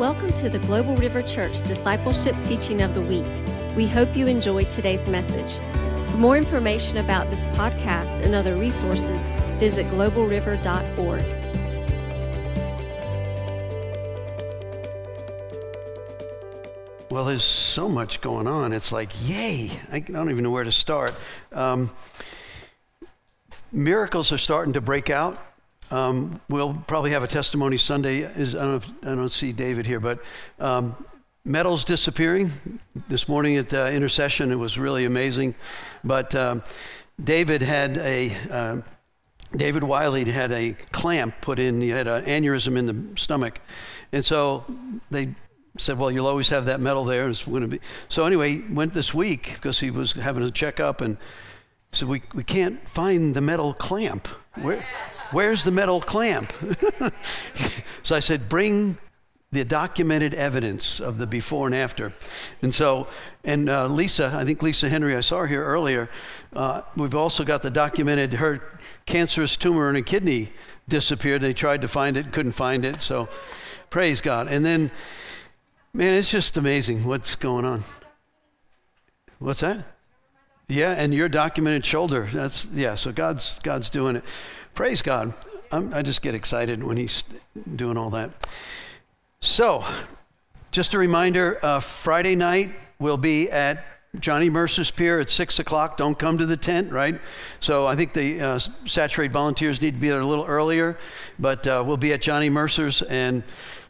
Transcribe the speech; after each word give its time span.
Welcome 0.00 0.32
to 0.32 0.48
the 0.48 0.60
Global 0.60 0.96
River 0.96 1.20
Church 1.20 1.62
Discipleship 1.62 2.34
Teaching 2.42 2.80
of 2.80 2.94
the 2.94 3.02
Week. 3.02 3.26
We 3.76 3.86
hope 3.86 4.16
you 4.16 4.26
enjoy 4.26 4.64
today's 4.64 5.06
message. 5.06 5.58
For 6.10 6.16
more 6.16 6.38
information 6.38 6.96
about 6.96 7.28
this 7.28 7.42
podcast 7.54 8.20
and 8.20 8.34
other 8.34 8.56
resources, 8.56 9.26
visit 9.58 9.86
globalriver.org. 9.88 11.22
Well, 17.10 17.24
there's 17.24 17.44
so 17.44 17.86
much 17.86 18.22
going 18.22 18.46
on. 18.46 18.72
It's 18.72 18.92
like, 18.92 19.10
yay! 19.28 19.70
I 19.92 20.00
don't 20.00 20.30
even 20.30 20.44
know 20.44 20.50
where 20.50 20.64
to 20.64 20.72
start. 20.72 21.12
Um, 21.52 21.90
miracles 23.70 24.32
are 24.32 24.38
starting 24.38 24.72
to 24.72 24.80
break 24.80 25.10
out. 25.10 25.38
Um, 25.90 26.40
we'll 26.48 26.74
probably 26.86 27.10
have 27.10 27.22
a 27.22 27.26
testimony 27.26 27.76
Sunday. 27.76 28.20
Is, 28.20 28.54
I, 28.54 28.64
don't 28.64 28.76
if, 28.76 28.88
I 29.02 29.14
don't 29.14 29.28
see 29.28 29.52
David 29.52 29.86
here, 29.86 30.00
but 30.00 30.20
um, 30.58 30.94
metals 31.44 31.84
disappearing. 31.84 32.50
This 33.08 33.28
morning 33.28 33.56
at 33.56 33.74
uh, 33.74 33.86
intercession, 33.86 34.52
it 34.52 34.56
was 34.56 34.78
really 34.78 35.04
amazing. 35.04 35.54
But 36.04 36.34
um, 36.34 36.62
David 37.22 37.62
had 37.62 37.98
a 37.98 38.32
uh, 38.50 38.76
David 39.54 39.82
Wiley 39.82 40.24
had 40.26 40.52
a 40.52 40.74
clamp 40.92 41.34
put 41.40 41.58
in. 41.58 41.80
He 41.80 41.88
had 41.88 42.06
an 42.06 42.24
aneurysm 42.24 42.78
in 42.78 42.86
the 42.86 43.20
stomach, 43.20 43.60
and 44.12 44.24
so 44.24 44.64
they 45.10 45.34
said, 45.76 45.98
"Well, 45.98 46.10
you'll 46.10 46.28
always 46.28 46.50
have 46.50 46.66
that 46.66 46.80
metal 46.80 47.04
there." 47.04 47.28
It's 47.28 47.44
going 47.44 47.62
to 47.62 47.68
be 47.68 47.80
so. 48.08 48.26
Anyway, 48.26 48.62
went 48.70 48.94
this 48.94 49.12
week 49.12 49.54
because 49.54 49.80
he 49.80 49.90
was 49.90 50.12
having 50.12 50.44
a 50.44 50.52
checkup 50.52 51.00
and 51.00 51.16
said, 51.90 52.08
"We 52.08 52.22
we 52.32 52.44
can't 52.44 52.88
find 52.88 53.34
the 53.34 53.40
metal 53.40 53.74
clamp. 53.74 54.28
Where 54.54 54.86
where's 55.32 55.64
the 55.64 55.70
metal 55.70 56.00
clamp?" 56.00 56.52
so 58.02 58.16
I 58.16 58.20
said, 58.20 58.48
"Bring." 58.48 58.98
The 59.52 59.64
documented 59.64 60.32
evidence 60.34 61.00
of 61.00 61.18
the 61.18 61.26
before 61.26 61.66
and 61.66 61.74
after. 61.74 62.12
And 62.62 62.72
so, 62.72 63.08
and 63.42 63.68
uh, 63.68 63.88
Lisa, 63.88 64.32
I 64.32 64.44
think 64.44 64.62
Lisa 64.62 64.88
Henry, 64.88 65.16
I 65.16 65.22
saw 65.22 65.40
her 65.40 65.48
here 65.48 65.64
earlier. 65.64 66.08
Uh, 66.52 66.82
we've 66.94 67.16
also 67.16 67.42
got 67.42 67.60
the 67.60 67.68
documented 67.68 68.34
her 68.34 68.62
cancerous 69.06 69.56
tumor 69.56 69.90
in 69.90 69.96
a 69.96 70.02
kidney 70.02 70.52
disappeared. 70.86 71.40
They 71.40 71.52
tried 71.52 71.80
to 71.80 71.88
find 71.88 72.16
it, 72.16 72.30
couldn't 72.30 72.52
find 72.52 72.84
it. 72.84 73.02
So, 73.02 73.28
praise 73.90 74.20
God. 74.20 74.46
And 74.46 74.64
then, 74.64 74.92
man, 75.92 76.12
it's 76.12 76.30
just 76.30 76.56
amazing 76.56 77.04
what's 77.04 77.34
going 77.34 77.64
on. 77.64 77.82
What's 79.40 79.60
that? 79.60 79.84
Yeah, 80.68 80.92
and 80.92 81.12
your 81.12 81.28
documented 81.28 81.84
shoulder. 81.84 82.28
That's 82.32 82.66
yeah. 82.66 82.94
So 82.94 83.10
God's 83.10 83.58
God's 83.60 83.90
doing 83.90 84.16
it. 84.16 84.24
Praise 84.74 85.02
God. 85.02 85.34
I'm, 85.72 85.92
I 85.94 86.02
just 86.02 86.22
get 86.22 86.34
excited 86.34 86.82
when 86.82 86.96
He's 86.96 87.24
doing 87.76 87.96
all 87.96 88.10
that. 88.10 88.30
So, 89.40 89.84
just 90.70 90.94
a 90.94 90.98
reminder: 90.98 91.58
uh, 91.62 91.80
Friday 91.80 92.36
night 92.36 92.70
we'll 92.98 93.16
be 93.16 93.50
at 93.50 93.84
Johnny 94.18 94.50
Mercer's 94.50 94.90
Pier 94.90 95.20
at 95.20 95.30
6 95.30 95.60
o'clock. 95.60 95.96
Don't 95.96 96.18
come 96.18 96.38
to 96.38 96.46
the 96.46 96.56
tent, 96.56 96.90
right? 96.90 97.20
So 97.60 97.86
I 97.86 97.94
think 97.94 98.12
the 98.12 98.40
uh, 98.40 98.58
Saturate 98.84 99.30
volunteers 99.30 99.80
need 99.80 99.94
to 99.94 100.00
be 100.00 100.08
there 100.08 100.20
a 100.20 100.26
little 100.26 100.46
earlier, 100.46 100.98
but 101.38 101.64
uh, 101.66 101.84
we'll 101.86 101.96
be 101.96 102.12
at 102.12 102.20
Johnny 102.20 102.50
Mercer's 102.50 103.02
and 103.02 103.44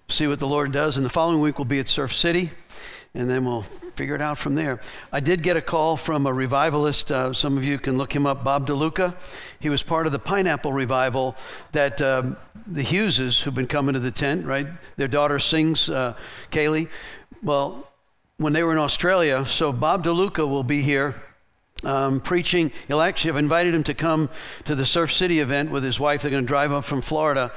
see 0.09 0.27
what 0.27 0.39
the 0.39 0.47
Lord 0.47 0.73
does. 0.73 0.99
And 0.99 1.07
the 1.07 1.11
following 1.11 1.41
week 1.41 1.59
we'll 1.59 1.65
be 1.65 1.81
at 1.81 1.89
Surf 1.89 2.13
City, 2.13 2.51
and 3.15 3.29
then 3.29 3.45
we'll 3.45 3.63
figure 3.63 4.15
it 4.15 4.23
out 4.23 4.39
from 4.39 4.55
there. 4.55 4.81
I 5.13 5.21
did 5.21 5.43
get 5.43 5.57
a 5.57 5.61
call 5.61 5.97
from 5.97 6.27
a 6.27 6.33
revivalist. 6.33 7.11
Uh, 7.11 7.33
some 7.33 7.57
of 7.57 7.65
you 7.65 7.79
can 7.79 7.99
look 7.99 8.15
him 8.15 8.27
up, 8.27 8.45
Bob 8.45 8.67
DeLuca. 8.67 9.17
He 9.59 9.69
was 9.69 9.83
part 9.83 10.07
of 10.07 10.13
the 10.13 10.19
Pineapple 10.19 10.73
Revival 10.73 11.37
that 11.73 12.01
um, 12.01 12.37
the 12.67 12.83
Hugheses, 12.83 13.43
who've 13.43 13.55
been 13.55 13.67
coming 13.67 13.95
to 13.95 14.01
the 14.01 14.11
tent, 14.11 14.47
right? 14.47 14.67
Their 14.97 15.09
daughter 15.09 15.39
sings, 15.39 15.91
uh, 15.91 16.17
Kaylee. 16.51 16.89
Well, 17.43 17.91
when 18.41 18.55
they 18.55 18.63
were 18.63 18.73
in 18.73 18.79
Australia. 18.79 19.45
So 19.45 19.71
Bob 19.71 20.03
DeLuca 20.03 20.49
will 20.49 20.63
be 20.63 20.81
here 20.81 21.15
um, 21.85 22.21
preaching. 22.21 22.73
He'll 22.89 23.03
actually, 23.03 23.33
I've 23.33 23.37
invited 23.37 23.75
him 23.75 23.85
to 23.85 23.95
come 23.95 24.31
to 24.65 24.75
the 24.75 24.87
Surf 24.87 25.13
City 25.13 25.41
event 25.41 25.71
with 25.71 25.85
his 25.85 26.01
wife. 26.01 26.23
They're 26.23 26.31
going 26.31 26.45
to 26.45 26.49
drive 26.49 26.73
up 26.73 26.85
from 26.85 27.03
Florida. 27.03 27.53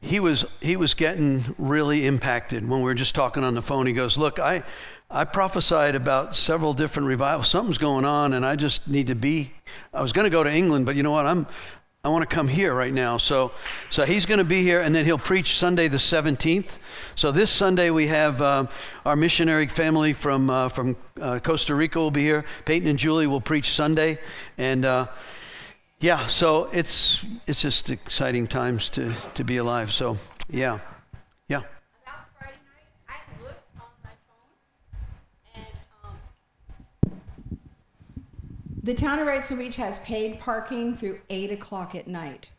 He 0.00 0.20
was, 0.20 0.44
he 0.60 0.76
was 0.76 0.94
getting 0.94 1.42
really 1.58 2.06
impacted 2.06 2.68
when 2.68 2.80
we 2.80 2.84
were 2.84 2.94
just 2.94 3.14
talking 3.14 3.42
on 3.42 3.54
the 3.54 3.62
phone. 3.62 3.86
He 3.86 3.92
goes, 3.92 4.16
Look, 4.16 4.38
I, 4.38 4.62
I 5.10 5.24
prophesied 5.24 5.94
about 5.94 6.36
several 6.36 6.72
different 6.72 7.08
revivals. 7.08 7.48
Something's 7.48 7.78
going 7.78 8.04
on, 8.04 8.32
and 8.32 8.46
I 8.46 8.56
just 8.56 8.86
need 8.86 9.08
to 9.08 9.14
be. 9.14 9.52
I 9.92 10.02
was 10.02 10.12
going 10.12 10.24
to 10.24 10.30
go 10.30 10.44
to 10.44 10.52
England, 10.52 10.86
but 10.86 10.94
you 10.94 11.02
know 11.02 11.10
what? 11.10 11.26
I'm, 11.26 11.46
I 12.04 12.10
want 12.10 12.28
to 12.28 12.32
come 12.32 12.46
here 12.46 12.72
right 12.72 12.92
now. 12.92 13.16
So, 13.16 13.50
so 13.90 14.04
he's 14.04 14.24
going 14.24 14.38
to 14.38 14.44
be 14.44 14.62
here, 14.62 14.80
and 14.80 14.94
then 14.94 15.04
he'll 15.04 15.18
preach 15.18 15.58
Sunday 15.58 15.88
the 15.88 15.96
17th. 15.96 16.78
So 17.16 17.32
this 17.32 17.50
Sunday 17.50 17.90
we 17.90 18.06
have 18.06 18.40
uh, 18.40 18.66
our 19.04 19.16
missionary 19.16 19.66
family 19.66 20.12
from 20.12 20.48
uh, 20.48 20.68
from 20.68 20.96
uh, 21.20 21.40
Costa 21.40 21.74
Rica 21.74 21.98
will 21.98 22.12
be 22.12 22.22
here. 22.22 22.44
Peyton 22.66 22.88
and 22.88 22.98
Julie 23.00 23.26
will 23.26 23.40
preach 23.40 23.70
Sunday, 23.70 24.18
and 24.58 24.84
uh, 24.84 25.08
yeah, 26.00 26.26
so 26.28 26.68
it's 26.72 27.24
it's 27.46 27.60
just 27.60 27.90
exciting 27.90 28.46
times 28.46 28.88
to 28.90 29.12
to 29.34 29.44
be 29.44 29.56
alive. 29.56 29.92
So 29.92 30.16
yeah, 30.48 30.78
yeah. 31.48 31.62
Um, 35.54 36.14
the 38.82 38.94
town 38.94 39.18
of 39.18 39.26
Wrightsville 39.26 39.58
Beach 39.58 39.76
has 39.76 39.98
paid 39.98 40.38
parking 40.38 40.96
through 40.96 41.20
8 41.28 41.50
o'clock 41.50 41.94
at 41.94 42.06
night. 42.06 42.50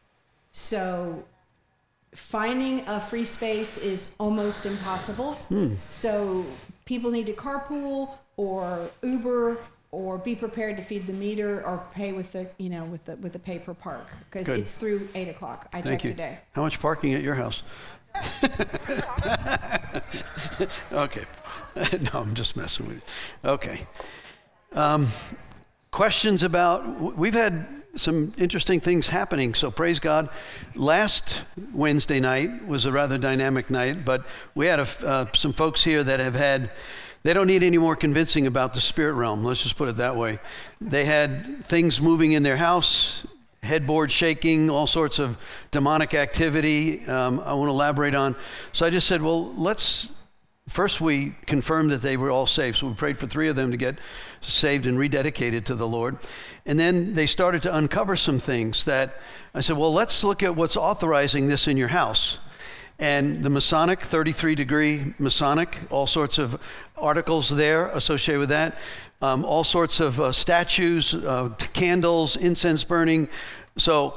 So 0.51 1.23
finding 2.13 2.87
a 2.87 2.99
free 2.99 3.25
space 3.25 3.77
is 3.77 4.15
almost 4.19 4.65
impossible. 4.65 5.33
Hmm. 5.33 5.75
So 5.89 6.45
people 6.85 7.09
need 7.09 7.25
to 7.27 7.33
carpool 7.33 8.17
or 8.35 8.89
Uber 9.01 9.57
or 9.91 10.17
be 10.17 10.35
prepared 10.35 10.77
to 10.77 10.83
feed 10.83 11.07
the 11.07 11.13
meter 11.13 11.65
or 11.65 11.85
pay 11.93 12.11
with 12.11 12.31
the 12.31 12.47
you 12.57 12.69
know 12.69 12.85
with 12.85 13.03
the 13.05 13.15
with 13.17 13.33
the 13.33 13.39
pay 13.39 13.59
per 13.59 13.73
park 13.73 14.07
because 14.25 14.49
it's 14.49 14.75
through 14.75 15.07
eight 15.15 15.27
o'clock. 15.27 15.67
I 15.73 15.81
Thank 15.81 15.85
checked 15.85 16.03
you. 16.03 16.09
today. 16.11 16.39
How 16.53 16.61
much 16.61 16.79
parking 16.79 17.13
at 17.13 17.21
your 17.21 17.35
house? 17.35 17.63
okay. 20.91 21.25
no, 21.75 22.09
I'm 22.13 22.33
just 22.33 22.55
messing 22.55 22.87
with 22.87 22.97
you. 23.43 23.49
Okay. 23.49 23.87
Um, 24.73 25.07
questions 25.91 26.43
about, 26.43 27.17
we've 27.17 27.33
had 27.33 27.67
some 27.95 28.33
interesting 28.37 28.79
things 28.79 29.09
happening, 29.09 29.53
so 29.53 29.71
praise 29.71 29.99
God. 29.99 30.29
Last 30.75 31.43
Wednesday 31.73 32.19
night 32.19 32.67
was 32.67 32.85
a 32.85 32.91
rather 32.91 33.17
dynamic 33.17 33.69
night, 33.69 34.05
but 34.05 34.25
we 34.55 34.67
had 34.67 34.79
a 34.79 34.87
uh, 35.05 35.25
some 35.33 35.53
folks 35.53 35.83
here 35.83 36.03
that 36.03 36.19
have 36.19 36.35
had, 36.35 36.71
they 37.23 37.33
don't 37.33 37.47
need 37.47 37.63
any 37.63 37.77
more 37.77 37.95
convincing 37.95 38.47
about 38.47 38.73
the 38.73 38.81
spirit 38.81 39.13
realm, 39.13 39.43
let's 39.43 39.63
just 39.63 39.75
put 39.75 39.89
it 39.89 39.97
that 39.97 40.15
way. 40.15 40.39
They 40.79 41.05
had 41.05 41.65
things 41.65 41.99
moving 41.99 42.31
in 42.31 42.43
their 42.43 42.57
house, 42.57 43.25
headboard 43.61 44.11
shaking, 44.11 44.69
all 44.69 44.87
sorts 44.87 45.19
of 45.19 45.37
demonic 45.71 46.13
activity. 46.13 47.05
Um, 47.07 47.39
I 47.41 47.53
want 47.53 47.67
to 47.67 47.71
elaborate 47.71 48.15
on. 48.15 48.35
So 48.71 48.85
I 48.85 48.89
just 48.89 49.07
said, 49.07 49.21
well, 49.21 49.53
let's. 49.53 50.11
First, 50.69 51.01
we 51.01 51.33
confirmed 51.47 51.89
that 51.89 52.03
they 52.03 52.15
were 52.15 52.29
all 52.29 52.45
saved. 52.45 52.77
So 52.77 52.87
we 52.87 52.93
prayed 52.93 53.17
for 53.17 53.25
three 53.25 53.47
of 53.47 53.55
them 53.55 53.71
to 53.71 53.77
get 53.77 53.97
saved 54.39 54.85
and 54.85 54.99
rededicated 54.99 55.63
to 55.65 55.75
the 55.75 55.87
Lord. 55.87 56.19
And 56.67 56.79
then 56.79 57.15
they 57.15 57.25
started 57.25 57.63
to 57.63 57.75
uncover 57.75 58.15
some 58.15 58.37
things 58.37 58.85
that 58.85 59.17
I 59.55 59.61
said, 59.61 59.77
well, 59.77 59.91
let's 59.91 60.23
look 60.23 60.43
at 60.43 60.55
what's 60.55 60.77
authorizing 60.77 61.47
this 61.47 61.67
in 61.67 61.75
your 61.75 61.87
house. 61.87 62.37
And 62.99 63.43
the 63.43 63.49
Masonic, 63.49 64.01
33 64.01 64.55
degree 64.55 65.13
Masonic, 65.19 65.77
all 65.89 66.05
sorts 66.05 66.37
of 66.37 66.59
articles 66.97 67.49
there 67.49 67.87
associated 67.87 68.39
with 68.39 68.49
that, 68.49 68.77
um, 69.21 69.45
all 69.45 69.63
sorts 69.63 69.99
of 69.99 70.19
uh, 70.19 70.31
statues, 70.31 71.13
uh, 71.13 71.49
candles, 71.73 72.35
incense 72.35 72.83
burning. 72.83 73.29
So 73.77 74.15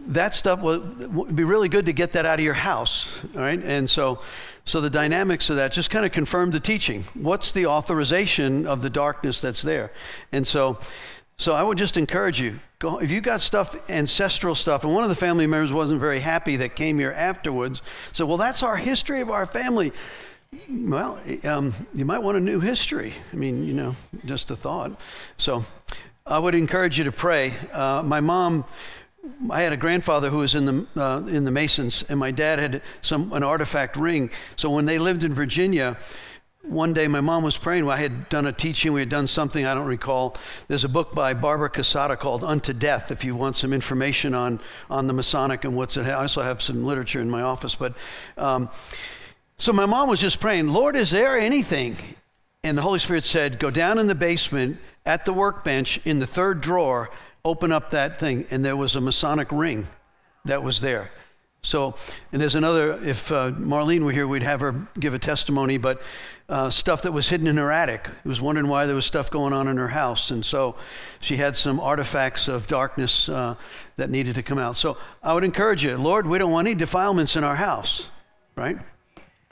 that 0.00 0.34
stuff 0.34 0.60
would, 0.60 1.34
be 1.34 1.44
really 1.44 1.68
good 1.68 1.86
to 1.86 1.92
get 1.92 2.12
that 2.12 2.26
out 2.26 2.38
of 2.38 2.44
your 2.44 2.54
house, 2.54 3.18
all 3.34 3.40
right? 3.40 3.62
And 3.62 3.88
so, 3.88 4.20
so 4.64 4.80
the 4.80 4.90
dynamics 4.90 5.48
of 5.48 5.56
that 5.56 5.72
just 5.72 5.90
kind 5.90 6.04
of 6.04 6.12
confirmed 6.12 6.52
the 6.52 6.60
teaching. 6.60 7.02
What's 7.14 7.52
the 7.52 7.66
authorization 7.66 8.66
of 8.66 8.82
the 8.82 8.90
darkness 8.90 9.40
that's 9.40 9.62
there? 9.62 9.92
And 10.32 10.46
so, 10.46 10.78
so 11.38 11.54
I 11.54 11.62
would 11.62 11.78
just 11.78 11.96
encourage 11.96 12.40
you. 12.40 12.58
Go, 12.78 12.98
if 12.98 13.10
you 13.10 13.20
got 13.20 13.40
stuff, 13.40 13.74
ancestral 13.90 14.54
stuff, 14.54 14.84
and 14.84 14.92
one 14.92 15.02
of 15.02 15.08
the 15.08 15.16
family 15.16 15.46
members 15.46 15.72
wasn't 15.72 15.98
very 15.98 16.20
happy 16.20 16.56
that 16.56 16.76
came 16.76 16.98
here 16.98 17.12
afterwards, 17.12 17.80
so 18.12 18.26
well, 18.26 18.36
that's 18.36 18.62
our 18.62 18.76
history 18.76 19.20
of 19.20 19.30
our 19.30 19.46
family. 19.46 19.92
Well, 20.70 21.18
um, 21.44 21.72
you 21.94 22.04
might 22.04 22.18
want 22.18 22.36
a 22.36 22.40
new 22.40 22.60
history. 22.60 23.14
I 23.32 23.36
mean, 23.36 23.64
you 23.64 23.72
know, 23.72 23.94
just 24.26 24.50
a 24.50 24.56
thought. 24.56 25.00
So, 25.38 25.64
I 26.26 26.38
would 26.38 26.54
encourage 26.54 26.98
you 26.98 27.04
to 27.04 27.12
pray. 27.12 27.54
Uh, 27.72 28.02
my 28.04 28.20
mom 28.20 28.64
I 29.50 29.62
had 29.62 29.72
a 29.72 29.76
grandfather 29.76 30.30
who 30.30 30.38
was 30.38 30.54
in 30.54 30.64
the 30.66 30.86
uh, 30.96 31.26
in 31.26 31.44
the 31.44 31.50
Masons, 31.50 32.04
and 32.08 32.18
my 32.18 32.30
dad 32.30 32.58
had 32.58 32.82
some 33.02 33.32
an 33.32 33.42
artifact 33.42 33.96
ring. 33.96 34.30
So 34.56 34.70
when 34.70 34.86
they 34.86 34.98
lived 34.98 35.24
in 35.24 35.34
Virginia, 35.34 35.96
one 36.68 36.92
day 36.92 37.08
my 37.08 37.20
mom 37.20 37.42
was 37.42 37.56
praying. 37.56 37.88
I 37.88 37.96
had 37.96 38.28
done 38.28 38.46
a 38.46 38.52
teaching. 38.52 38.92
We 38.92 39.00
had 39.00 39.08
done 39.08 39.26
something 39.26 39.64
I 39.64 39.74
don't 39.74 39.86
recall. 39.86 40.36
There's 40.68 40.84
a 40.84 40.88
book 40.88 41.14
by 41.14 41.34
Barbara 41.34 41.70
Casada 41.70 42.18
called 42.18 42.44
"Unto 42.44 42.72
Death." 42.72 43.10
If 43.10 43.24
you 43.24 43.34
want 43.36 43.56
some 43.56 43.72
information 43.72 44.34
on 44.34 44.60
on 44.90 45.06
the 45.06 45.12
Masonic 45.12 45.64
and 45.64 45.76
what's 45.76 45.96
it. 45.96 46.06
I 46.06 46.12
also 46.12 46.42
have 46.42 46.60
some 46.62 46.84
literature 46.84 47.20
in 47.20 47.30
my 47.30 47.42
office, 47.42 47.74
but. 47.74 47.94
Um, 48.36 48.70
So 49.58 49.72
my 49.72 49.86
mom 49.86 50.10
was 50.10 50.20
just 50.20 50.38
praying, 50.38 50.68
Lord, 50.68 50.96
is 50.96 51.10
there 51.10 51.38
anything? 51.38 51.96
And 52.62 52.76
the 52.76 52.82
Holy 52.82 52.98
Spirit 52.98 53.24
said, 53.24 53.58
Go 53.58 53.70
down 53.70 53.98
in 53.98 54.06
the 54.06 54.14
basement 54.14 54.76
at 55.06 55.24
the 55.24 55.32
workbench 55.32 55.98
in 56.04 56.18
the 56.18 56.26
third 56.26 56.60
drawer, 56.60 57.08
open 57.42 57.72
up 57.72 57.88
that 57.88 58.18
thing. 58.18 58.44
And 58.50 58.62
there 58.62 58.76
was 58.76 58.96
a 58.96 59.00
Masonic 59.00 59.48
ring 59.50 59.86
that 60.44 60.62
was 60.62 60.82
there. 60.82 61.10
So, 61.66 61.96
and 62.30 62.40
there's 62.40 62.54
another, 62.54 62.92
if 63.04 63.32
uh, 63.32 63.50
Marlene 63.50 64.04
were 64.04 64.12
here, 64.12 64.28
we'd 64.28 64.44
have 64.44 64.60
her 64.60 64.86
give 65.00 65.14
a 65.14 65.18
testimony, 65.18 65.78
but 65.78 66.00
uh, 66.48 66.70
stuff 66.70 67.02
that 67.02 67.10
was 67.12 67.28
hidden 67.28 67.48
in 67.48 67.56
her 67.56 67.72
attic. 67.72 68.06
He 68.22 68.28
was 68.28 68.40
wondering 68.40 68.68
why 68.68 68.86
there 68.86 68.94
was 68.94 69.04
stuff 69.04 69.32
going 69.32 69.52
on 69.52 69.66
in 69.66 69.76
her 69.76 69.88
house. 69.88 70.30
And 70.30 70.46
so 70.46 70.76
she 71.20 71.38
had 71.38 71.56
some 71.56 71.80
artifacts 71.80 72.46
of 72.46 72.68
darkness 72.68 73.28
uh, 73.28 73.56
that 73.96 74.10
needed 74.10 74.36
to 74.36 74.44
come 74.44 74.58
out. 74.58 74.76
So 74.76 74.96
I 75.24 75.34
would 75.34 75.42
encourage 75.42 75.82
you, 75.84 75.96
Lord, 75.96 76.28
we 76.28 76.38
don't 76.38 76.52
want 76.52 76.68
any 76.68 76.76
defilements 76.76 77.34
in 77.34 77.42
our 77.42 77.56
house, 77.56 78.10
right? 78.54 78.78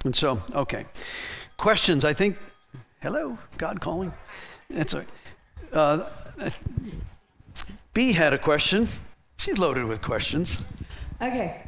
And 0.05 0.15
so, 0.15 0.41
okay. 0.55 0.87
Questions, 1.57 2.05
I 2.05 2.13
think, 2.13 2.37
hello, 3.03 3.39
God 3.59 3.81
calling. 3.81 4.13
It's 4.71 4.95
a, 4.95 5.05
uh, 5.73 6.09
B 7.93 8.13
had 8.13 8.33
a 8.33 8.39
question. 8.39 8.87
She's 9.37 9.59
loaded 9.59 9.87
with 9.87 10.01
questions. 10.01 10.63
Okay. 11.21 11.61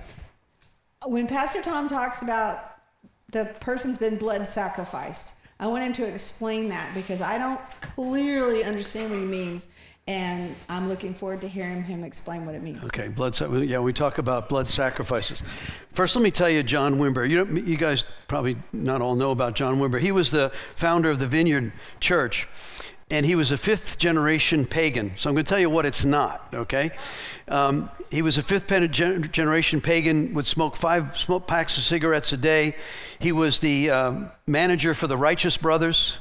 When 1.07 1.27
Pastor 1.27 1.63
Tom 1.63 1.89
talks 1.89 2.23
about 2.23 2.79
the 3.31 3.45
person's 3.61 3.97
been 3.97 4.17
blood 4.17 4.47
sacrificed, 4.47 5.35
I 5.61 5.69
want 5.69 5.85
him 5.85 5.93
to 5.95 6.07
explain 6.07 6.69
that 6.71 6.93
because 6.95 7.23
I 7.23 7.39
don't 7.39 7.61
clearly 7.81 8.65
understand 8.65 9.11
what 9.11 9.21
he 9.21 9.25
means. 9.25 9.69
And 10.09 10.55
I'm 10.69 10.89
looking 10.89 11.15
forward 11.15 11.41
to 11.41 11.49
hearing 11.49 11.83
him 11.83 12.05
explain 12.05 12.47
what 12.47 12.55
it 12.55 12.63
means. 12.63 12.85
Okay, 12.85 13.09
blood. 13.09 13.37
Yeah, 13.65 13.81
we 13.81 13.93
talk 13.93 14.19
about 14.19 14.49
blood 14.49 14.69
sacrifices. 14.69 15.43
First, 15.91 16.15
let 16.15 16.23
me 16.23 16.31
tell 16.31 16.49
you, 16.49 16.63
John 16.63 16.97
Wimber. 16.97 17.29
You, 17.29 17.45
you 17.57 17.77
guys 17.77 18.05
probably 18.29 18.57
not 18.73 19.03
all 19.03 19.17
know 19.17 19.33
about 19.33 19.57
John 19.57 19.79
Wimber. 19.79 20.01
He 20.01 20.13
was 20.13 20.31
the 20.31 20.53
founder 20.77 21.11
of 21.11 21.19
the 21.19 21.27
Vineyard 21.27 21.73
Church, 21.99 22.47
and 23.11 23.25
he 23.25 23.37
was 23.37 23.53
a 23.53 23.59
fifth 23.59 23.99
generation 23.99 24.65
pagan. 24.65 25.17
So 25.17 25.31
I'm 25.31 25.35
going 25.37 25.45
to 25.45 25.49
tell 25.49 25.61
you 25.61 25.71
what 25.71 25.87
it's 25.87 26.05
not, 26.05 26.49
okay? 26.53 26.91
Um, 27.49 27.89
he 28.11 28.23
was 28.23 28.37
a 28.39 28.43
fifth 28.43 28.69
generation 28.69 29.81
pagan, 29.81 30.35
would 30.35 30.47
smoke 30.47 30.77
five 30.77 31.17
smoke 31.17 31.47
packs 31.47 31.77
of 31.77 31.85
cigarettes 31.85 32.33
a 32.33 32.37
day. 32.37 32.75
He 33.19 33.33
was 33.33 33.61
the 33.61 33.91
um, 33.91 34.31
manager 34.47 34.93
for 34.93 35.07
the 35.07 35.17
Righteous 35.17 35.57
Brothers, 35.57 36.19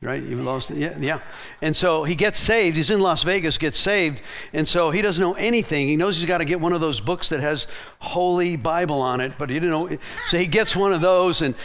right? 0.00 0.22
He 0.22 0.34
lost, 0.36 0.70
yeah, 0.70 0.96
yeah. 1.00 1.20
And 1.60 1.74
so 1.74 2.04
he 2.04 2.14
gets 2.14 2.38
saved. 2.38 2.76
He's 2.76 2.90
in 2.90 3.00
Las 3.00 3.24
Vegas, 3.24 3.58
gets 3.58 3.78
saved, 3.78 4.22
and 4.52 4.66
so 4.66 4.90
he 4.92 5.02
doesn't 5.02 5.22
know 5.22 5.34
anything. 5.34 5.88
He 5.88 5.96
knows 5.96 6.18
he's 6.18 6.28
got 6.28 6.38
to 6.38 6.44
get 6.44 6.60
one 6.60 6.72
of 6.72 6.80
those 6.80 7.00
books 7.00 7.30
that 7.30 7.40
has 7.40 7.66
Holy 7.98 8.56
Bible 8.56 9.02
on 9.02 9.20
it, 9.20 9.32
but 9.38 9.50
he 9.50 9.56
didn't 9.56 9.70
know. 9.70 9.98
So 10.28 10.38
he 10.38 10.46
gets 10.46 10.76
one 10.76 10.92
of 10.92 11.00
those, 11.00 11.42
and 11.42 11.56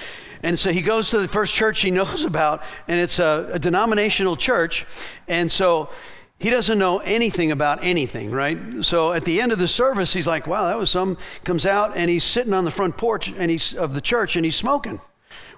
and 0.43 0.59
so 0.59 0.71
he 0.71 0.81
goes 0.81 1.09
to 1.11 1.19
the 1.19 1.27
first 1.27 1.53
church 1.53 1.81
he 1.81 1.91
knows 1.99 2.25
about, 2.25 2.61
and 2.87 2.99
it's 2.99 3.17
a, 3.19 3.49
a 3.53 3.59
denominational 3.59 4.35
church. 4.35 4.85
And 5.27 5.51
so 5.51 5.89
he 6.37 6.49
doesn't 6.49 6.77
know 6.77 6.99
anything 6.99 7.51
about 7.51 7.83
anything, 7.83 8.29
right? 8.29 8.83
So 8.83 9.13
at 9.13 9.23
the 9.23 9.39
end 9.39 9.53
of 9.53 9.59
the 9.59 9.67
service, 9.67 10.11
he's 10.11 10.27
like, 10.27 10.45
wow, 10.45 10.65
that 10.65 10.77
was 10.77 10.89
some, 10.89 11.17
comes 11.45 11.65
out 11.65 11.95
and 11.95 12.09
he's 12.09 12.25
sitting 12.25 12.53
on 12.53 12.65
the 12.65 12.71
front 12.71 12.97
porch 12.97 13.33
and 13.37 13.49
he's, 13.49 13.73
of 13.73 13.93
the 13.93 14.01
church 14.01 14.35
and 14.35 14.43
he's 14.43 14.57
smoking. 14.57 14.99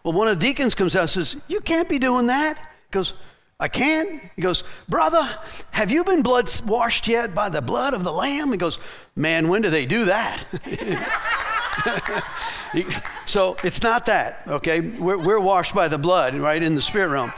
Well, 0.04 0.14
one 0.14 0.28
of 0.28 0.40
the 0.40 0.46
deacons 0.46 0.76
comes 0.76 0.96
out 0.96 1.02
and 1.02 1.10
says, 1.10 1.38
You 1.48 1.60
can't 1.62 1.90
be 1.90 1.98
doing 1.98 2.28
that. 2.28 2.58
He 2.58 2.92
goes, 2.92 3.14
I 3.60 3.68
can't. 3.68 4.22
He 4.36 4.42
goes, 4.44 4.64
Brother, 4.88 5.28
have 5.72 5.90
you 5.90 6.04
been 6.04 6.22
blood 6.22 6.48
washed 6.64 7.08
yet 7.08 7.34
by 7.34 7.50
the 7.50 7.62
blood 7.62 7.96
of 7.96 8.04
the 8.04 8.12
Lamb? 8.12 8.52
He 8.52 8.58
goes, 8.58 8.78
Man, 9.16 9.48
when 9.48 9.64
do 9.64 9.72
they 9.72 9.88
do 9.88 10.06
that? 10.06 10.46
so 13.26 13.58
it's 13.64 13.82
not 13.82 14.06
that, 14.08 14.42
okay? 14.48 14.80
We're, 14.80 15.18
we're 15.18 15.40
washed 15.40 15.74
by 15.74 15.88
the 15.88 15.98
blood, 15.98 16.36
right, 16.36 16.62
in 16.62 16.76
the 16.76 16.82
spirit 16.82 17.10
realm. 17.10 17.32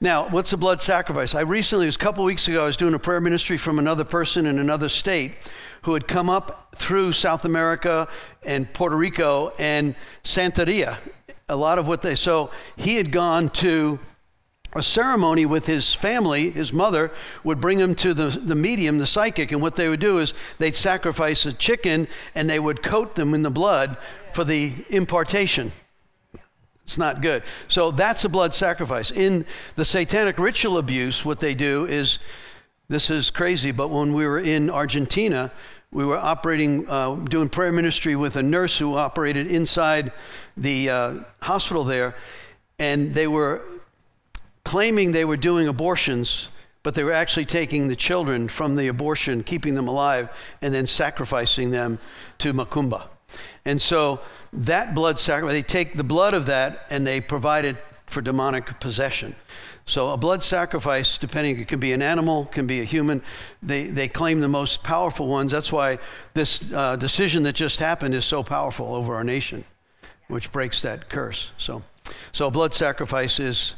Now, 0.00 0.28
what's 0.28 0.52
a 0.52 0.56
blood 0.56 0.80
sacrifice? 0.80 1.34
I 1.36 1.42
recently, 1.42 1.84
it 1.84 1.88
was 1.88 1.94
a 1.96 2.00
couple 2.00 2.24
weeks 2.24 2.48
ago, 2.48 2.64
I 2.64 2.66
was 2.66 2.76
doing 2.76 2.94
a 2.94 2.98
prayer 2.98 3.20
ministry 3.20 3.56
from 3.56 3.78
another 3.78 4.02
person 4.02 4.46
in 4.46 4.58
another 4.58 4.88
state 4.88 5.34
who 5.82 5.94
had 5.94 6.08
come 6.08 6.28
up 6.28 6.74
through 6.74 7.12
South 7.12 7.44
America 7.44 8.08
and 8.42 8.72
Puerto 8.72 8.96
Rico 8.96 9.52
and 9.60 9.94
Santeria. 10.24 10.98
A 11.48 11.54
lot 11.54 11.78
of 11.78 11.86
what 11.86 12.02
they, 12.02 12.16
so 12.16 12.50
he 12.76 12.96
had 12.96 13.12
gone 13.12 13.48
to 13.50 14.00
a 14.74 14.82
ceremony 14.82 15.44
with 15.44 15.66
his 15.66 15.92
family, 15.92 16.50
his 16.50 16.72
mother 16.72 17.10
would 17.44 17.60
bring 17.60 17.78
him 17.78 17.94
to 17.96 18.14
the, 18.14 18.28
the 18.28 18.54
medium, 18.54 18.98
the 18.98 19.06
psychic, 19.06 19.52
and 19.52 19.60
what 19.60 19.76
they 19.76 19.88
would 19.88 20.00
do 20.00 20.18
is 20.18 20.32
they'd 20.58 20.76
sacrifice 20.76 21.44
a 21.44 21.52
chicken 21.52 22.08
and 22.34 22.48
they 22.48 22.58
would 22.58 22.82
coat 22.82 23.14
them 23.14 23.34
in 23.34 23.42
the 23.42 23.50
blood 23.50 23.98
for 24.32 24.44
the 24.44 24.72
impartation. 24.88 25.72
It's 26.84 26.98
not 26.98 27.20
good. 27.20 27.42
So 27.68 27.90
that's 27.90 28.24
a 28.24 28.28
blood 28.28 28.54
sacrifice. 28.54 29.10
In 29.10 29.46
the 29.76 29.84
satanic 29.84 30.38
ritual 30.38 30.78
abuse, 30.78 31.24
what 31.24 31.40
they 31.40 31.54
do 31.54 31.86
is 31.86 32.18
this 32.88 33.08
is 33.10 33.30
crazy, 33.30 33.70
but 33.70 33.88
when 33.88 34.12
we 34.12 34.26
were 34.26 34.40
in 34.40 34.68
Argentina, 34.68 35.52
we 35.92 36.04
were 36.04 36.16
operating, 36.16 36.88
uh, 36.88 37.14
doing 37.14 37.48
prayer 37.48 37.72
ministry 37.72 38.16
with 38.16 38.36
a 38.36 38.42
nurse 38.42 38.78
who 38.78 38.96
operated 38.96 39.46
inside 39.46 40.12
the 40.56 40.90
uh, 40.90 41.14
hospital 41.40 41.84
there, 41.84 42.14
and 42.78 43.14
they 43.14 43.26
were 43.26 43.62
claiming 44.64 45.12
they 45.12 45.24
were 45.24 45.36
doing 45.36 45.68
abortions, 45.68 46.48
but 46.82 46.94
they 46.94 47.04
were 47.04 47.12
actually 47.12 47.44
taking 47.44 47.88
the 47.88 47.96
children 47.96 48.48
from 48.48 48.76
the 48.76 48.88
abortion, 48.88 49.42
keeping 49.42 49.74
them 49.74 49.88
alive, 49.88 50.28
and 50.60 50.74
then 50.74 50.86
sacrificing 50.86 51.70
them 51.70 51.98
to 52.38 52.52
Macumba. 52.52 53.08
And 53.64 53.80
so 53.80 54.20
that 54.52 54.94
blood 54.94 55.18
sacrifice, 55.18 55.54
they 55.54 55.62
take 55.62 55.94
the 55.94 56.04
blood 56.04 56.34
of 56.34 56.46
that 56.46 56.86
and 56.90 57.06
they 57.06 57.20
provide 57.20 57.64
it 57.64 57.76
for 58.06 58.20
demonic 58.20 58.78
possession. 58.80 59.34
So 59.84 60.10
a 60.10 60.16
blood 60.16 60.42
sacrifice, 60.44 61.18
depending, 61.18 61.58
it 61.58 61.66
can 61.66 61.80
be 61.80 61.92
an 61.92 62.02
animal, 62.02 62.46
can 62.46 62.66
be 62.66 62.80
a 62.80 62.84
human. 62.84 63.22
They, 63.62 63.84
they 63.84 64.06
claim 64.06 64.40
the 64.40 64.48
most 64.48 64.82
powerful 64.82 65.26
ones. 65.28 65.50
That's 65.50 65.72
why 65.72 65.98
this 66.34 66.72
uh, 66.72 66.96
decision 66.96 67.42
that 67.44 67.54
just 67.54 67.80
happened 67.80 68.14
is 68.14 68.24
so 68.24 68.42
powerful 68.42 68.94
over 68.94 69.14
our 69.16 69.24
nation, 69.24 69.64
which 70.28 70.52
breaks 70.52 70.82
that 70.82 71.08
curse. 71.08 71.50
So, 71.58 71.82
so 72.30 72.50
blood 72.50 72.74
sacrifice 72.74 73.40
is 73.40 73.74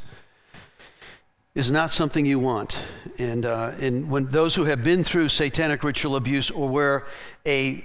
is 1.55 1.71
not 1.71 1.89
something 1.89 2.25
you 2.25 2.37
want. 2.37 2.77
And, 3.17 3.45
uh, 3.45 3.71
and 3.79 4.09
when 4.09 4.25
those 4.29 4.53
who 4.55 4.65
have 4.65 4.83
been 4.83 5.05
through 5.05 5.29
satanic 5.29 5.83
ritual 5.83 6.17
abuse 6.17 6.51
or 6.51 6.67
where 6.67 7.05
a, 7.45 7.81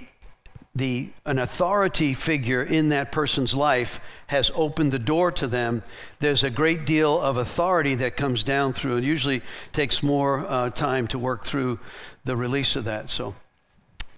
the, 0.75 1.09
an 1.25 1.39
authority 1.39 2.13
figure 2.13 2.61
in 2.61 2.89
that 2.89 3.13
person's 3.13 3.55
life 3.55 4.01
has 4.27 4.51
opened 4.55 4.91
the 4.91 4.99
door 4.99 5.31
to 5.31 5.47
them, 5.47 5.83
there's 6.19 6.43
a 6.43 6.49
great 6.49 6.85
deal 6.85 7.17
of 7.17 7.37
authority 7.37 7.95
that 7.95 8.17
comes 8.17 8.43
down 8.43 8.73
through. 8.73 8.97
It 8.97 9.05
usually 9.05 9.41
takes 9.71 10.03
more 10.03 10.45
uh, 10.45 10.69
time 10.69 11.07
to 11.07 11.17
work 11.17 11.45
through 11.45 11.79
the 12.25 12.35
release 12.35 12.75
of 12.75 12.83
that. 12.85 13.09
So, 13.09 13.35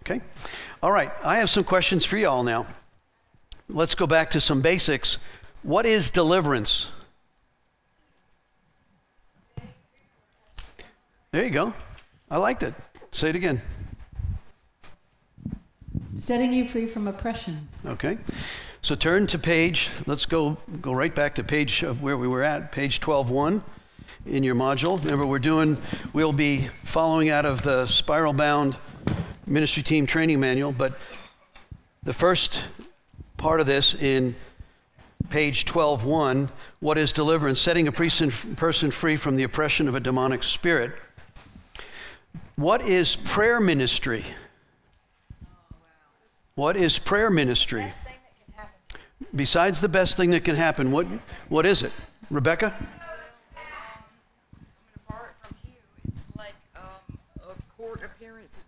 okay. 0.01 0.20
All 0.82 0.92
right, 0.92 1.12
I 1.24 1.38
have 1.38 1.50
some 1.51 1.63
questions 1.63 2.06
for 2.06 2.18
y'all 2.18 2.44
now. 2.44 2.66
Let's 3.70 3.94
go 3.94 4.08
back 4.08 4.32
to 4.32 4.42
some 4.42 4.62
basics. 4.62 5.20
What 5.62 5.86
is 5.86 6.10
deliverance? 6.10 6.89
There 11.34 11.44
you 11.44 11.50
go. 11.50 11.74
I 12.30 12.38
liked 12.38 12.62
it. 12.62 12.75
Say 13.12 13.30
it 13.30 13.36
again. 13.36 13.60
Setting 16.13 16.54
you 16.54 16.68
free 16.68 16.86
from 16.86 17.08
oppression. 17.08 17.70
Okay. 17.88 18.20
So 18.84 18.94
turn 18.94 19.25
to 19.25 19.40
page, 19.40 19.90
let's 20.06 20.28
go 20.28 20.58
go 20.80 20.94
right 20.94 21.13
back 21.13 21.34
to 21.36 21.44
page 21.44 21.82
of 21.82 22.04
where 22.04 22.18
we 22.18 22.28
were 22.28 22.44
at, 22.44 22.72
page 22.72 23.00
12.1 23.00 23.63
in 24.28 24.44
your 24.44 24.54
module. 24.54 25.04
Remember, 25.04 25.25
we're 25.25 25.40
doing, 25.40 25.78
we'll 26.13 26.34
be 26.34 26.68
following 26.84 27.30
out 27.30 27.48
of 27.48 27.63
the 27.63 27.88
spiral 27.88 28.34
bound 28.34 28.78
ministry 29.48 29.82
team 29.82 30.06
training 30.06 30.40
manual, 30.40 30.72
but 30.72 31.00
the 32.04 32.13
first 32.13 32.63
part 33.38 33.60
of 33.60 33.66
this 33.66 33.96
in 33.96 34.36
page 35.32 35.66
12.1, 35.66 36.52
what 36.80 37.00
is 37.00 37.12
deliverance? 37.12 37.60
Setting 37.60 37.88
a 37.88 37.92
person 37.92 38.30
free 38.30 39.16
from 39.16 39.36
the 39.36 39.42
oppression 39.42 39.88
of 39.88 39.96
a 39.96 40.00
demonic 40.00 40.44
spirit. 40.44 40.92
What 42.56 42.88
is 42.88 43.16
prayer 43.16 43.60
ministry? 43.60 44.25
What 46.56 46.78
is 46.78 47.00
prayer 47.00 47.32
ministry? 47.32 47.92
Besides 49.36 49.82
the 49.82 49.90
best 49.90 50.18
thing 50.18 50.30
that 50.32 50.44
can 50.44 50.56
happen, 50.56 50.92
what, 50.92 51.08
what 51.50 51.66
is 51.66 51.82
it? 51.82 51.92
Rebecca? 52.30 52.75
Um, 52.78 52.88
I'm 53.58 53.63
going 54.78 54.90
to 54.94 55.00
bar 55.10 55.30
it 55.32 55.48
from 55.48 55.56
you. 55.66 55.74
It's 56.10 56.28
like 56.38 56.54
um, 56.75 57.18
a 57.42 57.82
court 57.82 58.04
appearance. 58.04 58.66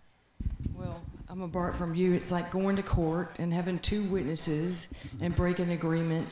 Well, 0.74 1.00
I'm 1.28 1.42
apart 1.42 1.76
from 1.76 1.94
you. 1.94 2.12
It's 2.12 2.32
like 2.32 2.50
going 2.50 2.74
to 2.76 2.82
court 2.82 3.38
and 3.38 3.52
having 3.52 3.78
two 3.78 4.02
witnesses 4.04 4.88
and 5.20 5.34
breaking 5.36 5.70
agreement 5.70 6.26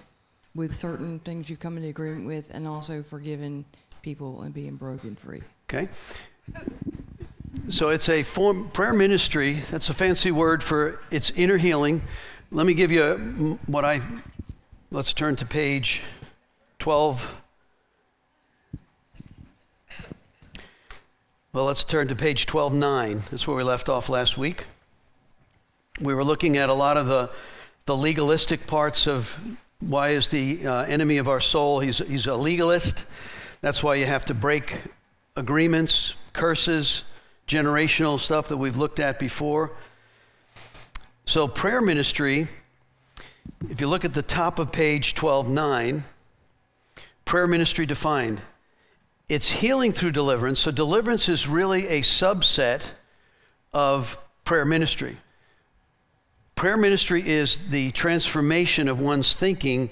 with 0.56 0.74
certain 0.74 1.20
things 1.20 1.48
you've 1.48 1.60
come 1.60 1.76
into 1.76 1.88
agreement 1.88 2.26
with, 2.26 2.50
and 2.52 2.66
also 2.66 3.02
forgiving 3.02 3.64
people 4.02 4.42
and 4.42 4.52
being 4.52 4.76
broken 4.76 5.16
free. 5.16 5.42
Okay. 5.68 5.88
So 7.70 7.88
it's 7.88 8.08
a 8.08 8.22
form, 8.22 8.68
prayer 8.70 8.92
ministry. 8.92 9.62
That's 9.70 9.88
a 9.88 9.94
fancy 9.94 10.30
word 10.30 10.62
for 10.62 11.00
its 11.10 11.30
inner 11.30 11.56
healing. 11.56 12.02
Let 12.50 12.66
me 12.66 12.74
give 12.74 12.92
you 12.92 13.58
what 13.66 13.84
I 13.84 14.00
let's 14.90 15.12
turn 15.12 15.34
to 15.36 15.46
page 15.46 16.02
12. 16.78 17.34
Well, 21.52 21.64
let's 21.64 21.84
turn 21.84 22.08
to 22.08 22.14
page 22.14 22.46
12.9. 22.46 23.30
That's 23.30 23.46
where 23.46 23.56
we 23.56 23.62
left 23.62 23.88
off 23.88 24.08
last 24.08 24.36
week. 24.36 24.66
We 26.00 26.12
were 26.14 26.24
looking 26.24 26.56
at 26.56 26.68
a 26.68 26.74
lot 26.74 26.96
of 26.96 27.06
the, 27.06 27.30
the 27.86 27.96
legalistic 27.96 28.66
parts 28.66 29.06
of 29.06 29.38
why 29.80 30.10
is 30.10 30.28
the 30.28 30.66
uh, 30.66 30.84
enemy 30.84 31.18
of 31.18 31.28
our 31.28 31.40
soul. 31.40 31.80
He's, 31.80 31.98
he's 31.98 32.26
a 32.26 32.36
legalist. 32.36 33.04
That's 33.62 33.82
why 33.82 33.94
you 33.94 34.06
have 34.06 34.24
to 34.26 34.34
break 34.34 34.78
agreements, 35.36 36.14
curses, 36.32 37.04
generational 37.46 38.18
stuff 38.18 38.48
that 38.48 38.56
we've 38.56 38.76
looked 38.76 39.00
at 39.00 39.18
before. 39.18 39.72
So, 41.26 41.48
prayer 41.48 41.80
ministry, 41.80 42.46
if 43.70 43.80
you 43.80 43.88
look 43.88 44.04
at 44.04 44.14
the 44.14 44.22
top 44.22 44.58
of 44.58 44.72
page 44.72 45.14
12.9, 45.14 46.02
prayer 47.24 47.46
ministry 47.46 47.86
defined. 47.86 48.40
It's 49.28 49.50
healing 49.50 49.92
through 49.92 50.12
deliverance. 50.12 50.60
So, 50.60 50.70
deliverance 50.70 51.28
is 51.28 51.48
really 51.48 51.88
a 51.88 52.02
subset 52.02 52.82
of 53.72 54.18
prayer 54.44 54.64
ministry. 54.64 55.16
Prayer 56.54 56.76
ministry 56.76 57.26
is 57.26 57.68
the 57.68 57.90
transformation 57.92 58.88
of 58.88 59.00
one's 59.00 59.34
thinking 59.34 59.90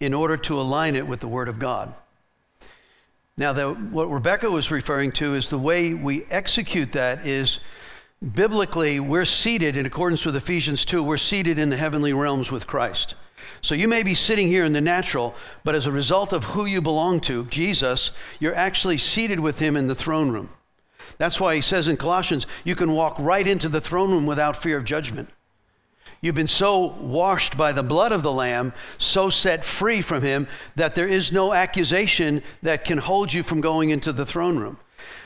in 0.00 0.14
order 0.14 0.36
to 0.36 0.60
align 0.60 0.96
it 0.96 1.06
with 1.06 1.20
the 1.20 1.28
Word 1.28 1.48
of 1.48 1.58
God. 1.58 1.94
Now, 3.40 3.54
the, 3.54 3.70
what 3.70 4.10
Rebecca 4.10 4.50
was 4.50 4.70
referring 4.70 5.12
to 5.12 5.34
is 5.34 5.48
the 5.48 5.58
way 5.58 5.94
we 5.94 6.26
execute 6.26 6.92
that 6.92 7.26
is 7.26 7.60
biblically, 8.34 9.00
we're 9.00 9.24
seated 9.24 9.78
in 9.78 9.86
accordance 9.86 10.26
with 10.26 10.36
Ephesians 10.36 10.84
2, 10.84 11.02
we're 11.02 11.16
seated 11.16 11.58
in 11.58 11.70
the 11.70 11.78
heavenly 11.78 12.12
realms 12.12 12.52
with 12.52 12.66
Christ. 12.66 13.14
So 13.62 13.74
you 13.74 13.88
may 13.88 14.02
be 14.02 14.14
sitting 14.14 14.48
here 14.48 14.66
in 14.66 14.74
the 14.74 14.82
natural, 14.82 15.34
but 15.64 15.74
as 15.74 15.86
a 15.86 15.90
result 15.90 16.34
of 16.34 16.44
who 16.44 16.66
you 16.66 16.82
belong 16.82 17.18
to, 17.20 17.46
Jesus, 17.46 18.10
you're 18.40 18.54
actually 18.54 18.98
seated 18.98 19.40
with 19.40 19.58
him 19.58 19.74
in 19.74 19.86
the 19.86 19.94
throne 19.94 20.28
room. 20.28 20.50
That's 21.16 21.40
why 21.40 21.54
he 21.54 21.62
says 21.62 21.88
in 21.88 21.96
Colossians, 21.96 22.46
you 22.62 22.76
can 22.76 22.92
walk 22.92 23.18
right 23.18 23.48
into 23.48 23.70
the 23.70 23.80
throne 23.80 24.10
room 24.10 24.26
without 24.26 24.54
fear 24.54 24.76
of 24.76 24.84
judgment. 24.84 25.30
You've 26.22 26.34
been 26.34 26.48
so 26.48 26.78
washed 27.00 27.56
by 27.56 27.72
the 27.72 27.82
blood 27.82 28.12
of 28.12 28.22
the 28.22 28.32
Lamb, 28.32 28.74
so 28.98 29.30
set 29.30 29.64
free 29.64 30.02
from 30.02 30.22
him, 30.22 30.48
that 30.76 30.94
there 30.94 31.08
is 31.08 31.32
no 31.32 31.54
accusation 31.54 32.42
that 32.62 32.84
can 32.84 32.98
hold 32.98 33.32
you 33.32 33.42
from 33.42 33.62
going 33.62 33.88
into 33.88 34.12
the 34.12 34.26
throne 34.26 34.58
room. 34.58 34.78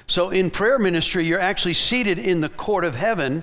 So 0.06 0.30
in 0.30 0.50
prayer 0.50 0.78
ministry, 0.78 1.24
you're 1.24 1.40
actually 1.40 1.74
seated 1.74 2.18
in 2.18 2.40
the 2.40 2.48
court 2.48 2.84
of 2.84 2.94
heaven 2.94 3.42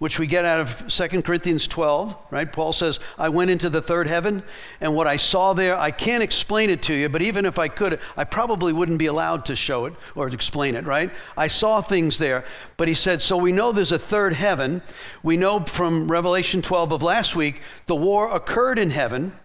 which 0.00 0.18
we 0.18 0.26
get 0.26 0.46
out 0.46 0.60
of 0.60 0.88
2 0.88 1.20
Corinthians 1.20 1.68
12, 1.68 2.16
right? 2.30 2.50
Paul 2.50 2.72
says, 2.72 3.00
I 3.18 3.28
went 3.28 3.50
into 3.50 3.68
the 3.68 3.82
third 3.82 4.06
heaven, 4.06 4.42
and 4.80 4.94
what 4.94 5.06
I 5.06 5.18
saw 5.18 5.52
there, 5.52 5.76
I 5.76 5.90
can't 5.90 6.22
explain 6.22 6.70
it 6.70 6.82
to 6.84 6.94
you, 6.94 7.10
but 7.10 7.20
even 7.20 7.44
if 7.44 7.58
I 7.58 7.68
could, 7.68 8.00
I 8.16 8.24
probably 8.24 8.72
wouldn't 8.72 8.96
be 8.96 9.06
allowed 9.06 9.44
to 9.44 9.54
show 9.54 9.84
it 9.84 9.92
or 10.14 10.26
explain 10.28 10.74
it, 10.74 10.86
right? 10.86 11.10
I 11.36 11.48
saw 11.48 11.82
things 11.82 12.16
there. 12.16 12.46
But 12.78 12.88
he 12.88 12.94
said, 12.94 13.20
So 13.20 13.36
we 13.36 13.52
know 13.52 13.72
there's 13.72 13.92
a 13.92 13.98
third 13.98 14.32
heaven. 14.32 14.80
We 15.22 15.36
know 15.36 15.60
from 15.60 16.10
Revelation 16.10 16.62
12 16.62 16.92
of 16.92 17.02
last 17.02 17.36
week, 17.36 17.60
the 17.86 17.94
war 17.94 18.34
occurred 18.34 18.78
in 18.78 18.88
heaven. 18.88 19.38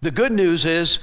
The 0.00 0.10
good 0.10 0.32
news 0.32 0.64
is, 0.64 0.98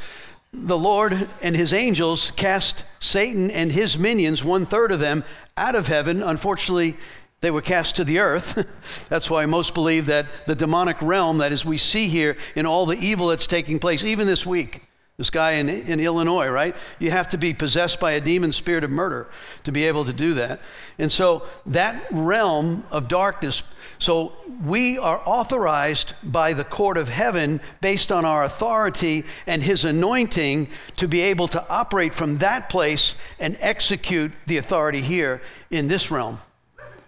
the 0.51 0.77
Lord 0.77 1.29
and 1.41 1.55
his 1.55 1.71
angels 1.71 2.31
cast 2.31 2.83
Satan 2.99 3.49
and 3.49 3.71
his 3.71 3.97
minions, 3.97 4.43
one 4.43 4.65
third 4.65 4.91
of 4.91 4.99
them, 4.99 5.23
out 5.55 5.73
of 5.73 5.87
heaven. 5.87 6.21
Unfortunately, 6.21 6.97
they 7.43 7.51
were 7.51 7.61
cast 7.61 7.97
to 7.97 8.05
the 8.05 8.19
earth. 8.19 8.65
that's 9.09 9.29
why 9.29 9.45
most 9.45 9.73
believe 9.73 10.05
that 10.05 10.47
the 10.47 10.55
demonic 10.55 10.95
realm, 11.01 11.39
that 11.39 11.51
as 11.51 11.65
we 11.65 11.77
see 11.77 12.07
here 12.07 12.37
in 12.55 12.65
all 12.65 12.85
the 12.85 12.97
evil 12.97 13.27
that's 13.27 13.47
taking 13.47 13.79
place, 13.79 14.01
even 14.01 14.27
this 14.27 14.45
week, 14.45 14.81
this 15.17 15.29
guy 15.29 15.51
in, 15.51 15.67
in 15.67 15.99
Illinois, 15.99 16.47
right? 16.47 16.73
You 16.99 17.11
have 17.11 17.27
to 17.29 17.37
be 17.37 17.53
possessed 17.53 17.99
by 17.99 18.13
a 18.13 18.21
demon 18.21 18.53
spirit 18.53 18.85
of 18.85 18.91
murder 18.91 19.29
to 19.65 19.73
be 19.73 19.85
able 19.87 20.05
to 20.05 20.13
do 20.13 20.35
that. 20.35 20.61
And 20.97 21.11
so 21.11 21.45
that 21.65 22.05
realm 22.11 22.85
of 22.91 23.09
darkness, 23.09 23.61
so 23.99 24.31
we 24.65 24.97
are 24.97 25.21
authorized 25.25 26.13
by 26.23 26.53
the 26.53 26.63
court 26.63 26.95
of 26.95 27.09
heaven 27.09 27.59
based 27.81 28.09
on 28.09 28.23
our 28.23 28.45
authority 28.45 29.25
and 29.45 29.61
his 29.61 29.83
anointing 29.83 30.69
to 30.95 31.09
be 31.09 31.19
able 31.19 31.49
to 31.49 31.69
operate 31.69 32.13
from 32.13 32.37
that 32.37 32.69
place 32.69 33.15
and 33.37 33.57
execute 33.59 34.31
the 34.47 34.55
authority 34.55 35.01
here 35.01 35.41
in 35.69 35.89
this 35.89 36.09
realm 36.09 36.37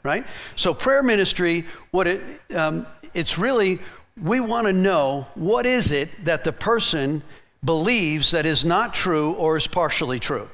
right? 0.06 0.26
So 0.56 0.74
prayer 0.74 1.04
ministry, 1.04 1.66
what 1.92 2.08
it, 2.08 2.22
um, 2.56 2.88
it's 3.14 3.38
really, 3.38 3.80
we 4.22 4.40
want 4.40 4.68
to 4.68 4.74
know 4.74 5.28
what 5.36 5.66
is 5.66 5.92
it 5.92 6.10
that 6.24 6.44
the 6.44 6.54
person 6.54 7.24
believes 7.64 8.32
that 8.32 8.46
is 8.46 8.64
not 8.64 8.94
true 8.94 9.34
or 9.34 9.58
is 9.58 9.68
partially 9.68 10.20
true. 10.20 10.48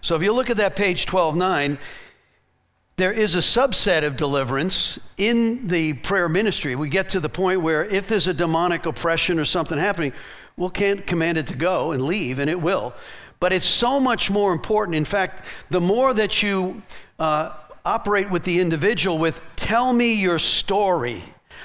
So 0.00 0.16
if 0.16 0.22
you 0.22 0.32
look 0.32 0.50
at 0.50 0.58
that 0.58 0.76
page 0.76 1.06
12.9, 1.06 1.78
there 2.96 3.12
is 3.12 3.34
a 3.34 3.38
subset 3.38 4.04
of 4.04 4.16
deliverance 4.16 5.00
in 5.16 5.66
the 5.66 5.94
prayer 5.94 6.28
ministry. 6.28 6.76
We 6.76 6.88
get 6.88 7.08
to 7.10 7.20
the 7.20 7.28
point 7.28 7.60
where 7.60 7.84
if 7.84 8.06
there's 8.06 8.28
a 8.28 8.34
demonic 8.34 8.86
oppression 8.86 9.40
or 9.40 9.44
something 9.44 9.76
happening, 9.76 10.12
we'll 10.56 10.70
can't 10.70 11.04
command 11.04 11.38
it 11.38 11.48
to 11.48 11.56
go 11.56 11.90
and 11.90 12.04
leave, 12.04 12.38
and 12.38 12.48
it 12.48 12.60
will. 12.60 12.94
But 13.40 13.52
it's 13.52 13.66
so 13.66 13.98
much 13.98 14.30
more 14.30 14.52
important. 14.52 14.94
In 14.94 15.04
fact, 15.04 15.44
the 15.70 15.80
more 15.80 16.14
that 16.14 16.40
you 16.40 16.82
uh, 17.18 17.56
operate 17.84 18.30
with 18.30 18.44
the 18.44 18.60
individual 18.60 19.18
with, 19.18 19.40
tell 19.56 19.92
me 19.92 20.14
your 20.14 20.38
story. 20.38 21.22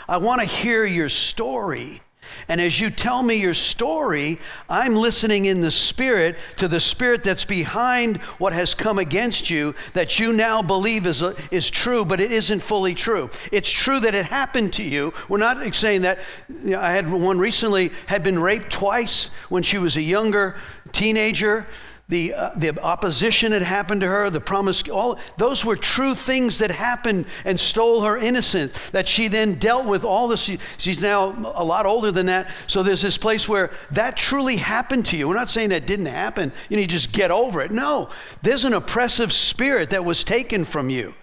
I 0.08 0.18
want 0.18 0.42
to 0.42 0.46
hear 0.46 0.86
your 0.86 1.10
story. 1.10 2.02
And 2.48 2.60
as 2.60 2.80
you 2.80 2.90
tell 2.90 3.24
me 3.24 3.36
your 3.36 3.54
story, 3.54 4.40
I'm 4.70 4.96
listening 4.96 5.46
in 5.46 5.62
the 5.62 5.72
spirit 5.72 6.38
to 6.58 6.68
the 6.68 6.80
spirit 6.80 7.24
that's 7.24 7.46
behind 7.46 8.18
what 8.38 8.54
has 8.54 8.74
come 8.74 9.00
against 9.00 9.50
you 9.50 9.76
that 9.94 10.20
you 10.20 10.34
now 10.34 10.62
believe 10.62 11.06
is, 11.06 11.22
a, 11.22 11.36
is 11.52 11.70
true, 11.70 12.06
but 12.06 12.20
it 12.20 12.32
isn't 12.32 12.62
fully 12.62 12.96
true. 12.96 13.30
It's 13.52 13.70
true 13.70 14.00
that 14.00 14.14
it 14.14 14.26
happened 14.26 14.74
to 14.74 14.84
you. 14.84 15.14
We're 15.28 15.38
not 15.38 15.74
saying 15.76 16.02
that. 16.02 16.20
You 16.64 16.72
know, 16.72 16.82
I 16.82 16.92
had 16.92 17.10
one 17.12 17.40
recently 17.40 17.92
had 18.08 18.24
been 18.24 18.40
raped 18.40 18.72
twice 18.72 19.28
when 19.50 19.64
she 19.64 19.78
was 19.78 19.96
a 19.96 20.02
younger 20.02 20.56
teenager 20.92 21.66
the, 22.10 22.34
uh, 22.34 22.50
the 22.56 22.78
opposition 22.82 23.52
had 23.52 23.62
happened 23.62 24.02
to 24.02 24.08
her, 24.08 24.32
the 24.32 24.42
promise, 24.42 24.88
all 24.90 25.20
those 25.38 25.64
were 25.64 25.76
true 25.76 26.16
things 26.16 26.58
that 26.58 26.72
happened 26.72 27.26
and 27.46 27.60
stole 27.60 28.02
her 28.02 28.18
innocence 28.18 28.74
that 28.92 29.08
she 29.08 29.28
then 29.28 29.56
dealt 29.56 29.86
with 29.86 30.04
all 30.04 30.28
this. 30.28 30.50
She's 30.80 31.02
now 31.04 31.54
a 31.56 31.64
lot 31.64 31.86
older 31.86 32.12
than 32.12 32.26
that. 32.26 32.50
So 32.66 32.82
there's 32.82 33.04
this 33.04 33.18
place 33.18 33.48
where 33.48 33.72
that 33.92 34.18
truly 34.18 34.56
happened 34.56 35.06
to 35.08 35.18
you. 35.18 35.28
We're 35.28 35.36
not 35.36 35.52
saying 35.52 35.70
that 35.70 35.86
didn't 35.86 36.08
happen. 36.08 36.52
You 36.68 36.78
need 36.78 36.90
to 36.90 36.96
just 36.96 37.12
get 37.12 37.30
over 37.30 37.62
it. 37.62 37.72
No, 37.72 38.10
there's 38.42 38.66
an 38.66 38.74
oppressive 38.74 39.32
spirit 39.32 39.92
that 39.92 40.04
was 40.04 40.24
taken 40.24 40.66
from 40.66 40.90
you 40.90 41.14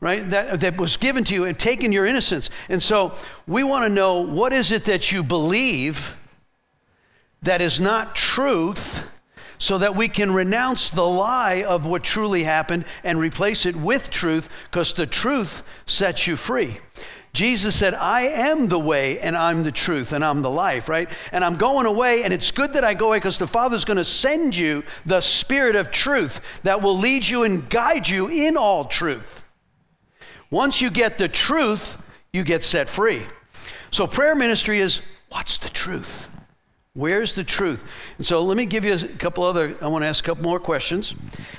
right? 0.00 0.28
That, 0.30 0.58
that 0.58 0.78
was 0.78 0.96
given 0.96 1.22
to 1.22 1.34
you 1.34 1.44
and 1.44 1.56
taken 1.56 1.92
your 1.92 2.04
innocence. 2.04 2.50
And 2.68 2.82
so 2.82 3.14
we 3.46 3.62
want 3.62 3.84
to 3.84 3.88
know 3.88 4.18
what 4.18 4.52
is 4.52 4.72
it 4.72 4.86
that 4.86 5.12
you 5.12 5.22
believe 5.22 6.16
that 7.40 7.60
is 7.60 7.80
not 7.80 8.16
truth 8.16 9.08
so 9.62 9.78
that 9.78 9.94
we 9.94 10.08
can 10.08 10.32
renounce 10.32 10.90
the 10.90 11.06
lie 11.06 11.62
of 11.62 11.86
what 11.86 12.02
truly 12.02 12.42
happened 12.42 12.84
and 13.04 13.16
replace 13.16 13.64
it 13.64 13.76
with 13.76 14.10
truth 14.10 14.48
because 14.68 14.92
the 14.92 15.06
truth 15.06 15.62
sets 15.86 16.26
you 16.26 16.34
free. 16.34 16.80
Jesus 17.32 17.76
said, 17.76 17.94
I 17.94 18.22
am 18.22 18.66
the 18.66 18.80
way 18.80 19.20
and 19.20 19.36
I'm 19.36 19.62
the 19.62 19.70
truth 19.70 20.12
and 20.12 20.24
I'm 20.24 20.42
the 20.42 20.50
life, 20.50 20.88
right? 20.88 21.08
And 21.30 21.44
I'm 21.44 21.54
going 21.54 21.86
away, 21.86 22.24
and 22.24 22.32
it's 22.32 22.50
good 22.50 22.72
that 22.72 22.82
I 22.82 22.94
go 22.94 23.06
away 23.06 23.18
because 23.18 23.38
the 23.38 23.46
Father's 23.46 23.84
going 23.84 23.98
to 23.98 24.04
send 24.04 24.56
you 24.56 24.82
the 25.06 25.20
Spirit 25.20 25.76
of 25.76 25.92
truth 25.92 26.40
that 26.64 26.82
will 26.82 26.98
lead 26.98 27.24
you 27.24 27.44
and 27.44 27.70
guide 27.70 28.08
you 28.08 28.26
in 28.26 28.56
all 28.56 28.86
truth. 28.86 29.44
Once 30.50 30.80
you 30.80 30.90
get 30.90 31.18
the 31.18 31.28
truth, 31.28 31.96
you 32.32 32.42
get 32.42 32.64
set 32.64 32.88
free. 32.88 33.22
So, 33.92 34.08
prayer 34.08 34.34
ministry 34.34 34.80
is 34.80 35.02
what's 35.28 35.58
the 35.58 35.70
truth? 35.70 36.28
Where's 36.94 37.32
the 37.32 37.44
truth? 37.44 37.84
And 38.18 38.26
so 38.26 38.42
let 38.42 38.56
me 38.56 38.66
give 38.66 38.84
you 38.84 38.94
a 38.94 38.98
couple 38.98 39.44
other, 39.44 39.74
I 39.80 39.86
want 39.86 40.02
to 40.02 40.08
ask 40.08 40.22
a 40.22 40.26
couple 40.26 40.44
more 40.44 40.60
questions. 40.60 41.14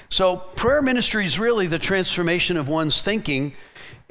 So, 0.10 0.38
prayer 0.38 0.82
ministry 0.82 1.26
is 1.26 1.40
really 1.40 1.66
the 1.66 1.80
transformation 1.80 2.56
of 2.56 2.68
one's 2.68 3.02
thinking. 3.02 3.54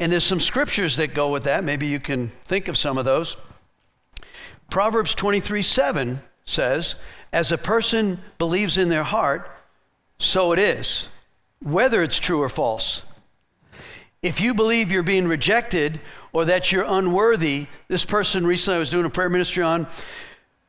And 0.01 0.11
there's 0.11 0.25
some 0.25 0.41
scriptures 0.41 0.97
that 0.97 1.15
go 1.15 1.31
with 1.31 1.45
that. 1.45 1.63
Maybe 1.63 1.87
you 1.87 2.01
can 2.01 2.27
think 2.27 2.67
of 2.67 2.77
some 2.77 2.99
of 2.99 3.05
those. 3.05 3.37
Proverbs 4.69 5.15
23 5.15 5.63
7 5.63 6.19
says, 6.45 6.97
As 7.33 7.53
a 7.53 7.59
person 7.59 8.19
believes 8.39 8.77
in 8.77 8.89
their 8.89 9.05
heart, 9.05 9.49
so 10.19 10.53
it 10.53 10.59
is, 10.59 11.07
whether 11.61 12.03
it's 12.03 12.19
true 12.19 12.43
or 12.43 12.49
false. 12.49 13.03
If 14.23 14.41
you 14.41 14.55
believe 14.55 14.91
you're 14.91 15.03
being 15.03 15.29
rejected 15.29 16.01
or 16.33 16.47
that 16.47 16.73
you're 16.73 16.87
unworthy, 16.87 17.67
this 17.89 18.05
person 18.05 18.47
recently 18.47 18.77
I 18.77 18.79
was 18.81 18.91
doing 18.91 19.05
a 19.05 19.11
prayer 19.11 19.29
ministry 19.29 19.63
on, 19.63 19.87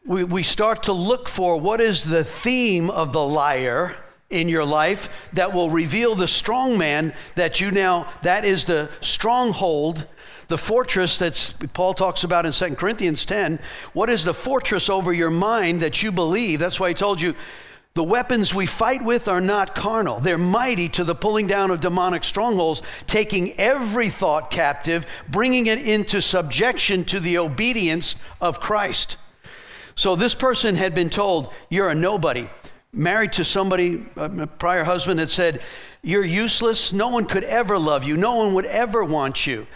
we, 0.05 0.24
we 0.24 0.43
start 0.43 0.83
to 0.83 0.93
look 0.93 1.29
for 1.29 1.60
what 1.60 1.79
is 1.79 2.03
the 2.03 2.24
theme 2.24 2.89
of 2.89 3.13
the 3.13 3.25
liar 3.25 3.95
in 4.29 4.50
your 4.50 4.65
life 4.65 5.29
that 5.33 5.53
will 5.53 5.69
reveal 5.69 6.15
the 6.15 6.27
strong 6.27 6.77
man 6.77 7.13
that 7.36 7.62
you 7.62 7.72
now, 7.72 8.12
that 8.24 8.43
is 8.43 8.65
the 8.65 8.89
stronghold, 9.00 10.05
the 10.48 10.57
fortress 10.57 11.19
that 11.19 11.53
Paul 11.74 11.93
talks 11.93 12.24
about 12.24 12.45
in 12.45 12.51
2 12.51 12.75
Corinthians 12.75 13.25
10. 13.25 13.60
What 13.93 14.10
is 14.10 14.25
the 14.25 14.33
fortress 14.33 14.89
over 14.89 15.13
your 15.13 15.29
mind 15.29 15.81
that 15.81 16.03
you 16.03 16.12
believe? 16.12 16.60
That's 16.60 16.79
why 16.79 16.89
I 16.89 16.93
told 16.93 17.22
you 17.22 17.36
the 17.93 18.03
weapons 18.03 18.55
we 18.55 18.65
fight 18.65 19.03
with 19.03 19.27
are 19.27 19.39
not 19.39 19.75
carnal. 19.75 20.19
They're 20.19 20.38
mighty 20.38 20.89
to 20.89 21.03
the 21.03 21.13
pulling 21.13 21.45
down 21.45 21.69
of 21.69 21.79
demonic 21.79 22.24
strongholds, 22.24 22.81
taking 23.05 23.53
every 23.60 24.10
thought 24.10 24.50
captive, 24.50 25.05
bringing 25.29 25.67
it 25.67 25.79
into 25.79 26.22
subjection 26.22 27.05
to 27.05 27.19
the 27.19 27.38
obedience 27.38 28.15
of 28.41 28.60
Christ. 28.60 29.17
So 29.95 30.15
this 30.15 30.33
person 30.33 30.75
had 30.75 30.95
been 30.95 31.09
told, 31.09 31.53
You're 31.69 31.89
a 31.89 31.95
nobody. 31.95 32.47
Married 32.91 33.33
to 33.33 33.43
somebody, 33.43 34.05
um, 34.17 34.39
a 34.39 34.47
prior 34.47 34.83
husband 34.83 35.19
had 35.19 35.29
said, 35.29 35.62
You're 36.01 36.25
useless. 36.25 36.93
No 36.93 37.09
one 37.09 37.25
could 37.25 37.43
ever 37.43 37.77
love 37.77 38.03
you. 38.03 38.17
No 38.17 38.35
one 38.35 38.53
would 38.53 38.65
ever 38.65 39.03
want 39.03 39.47
you. 39.47 39.67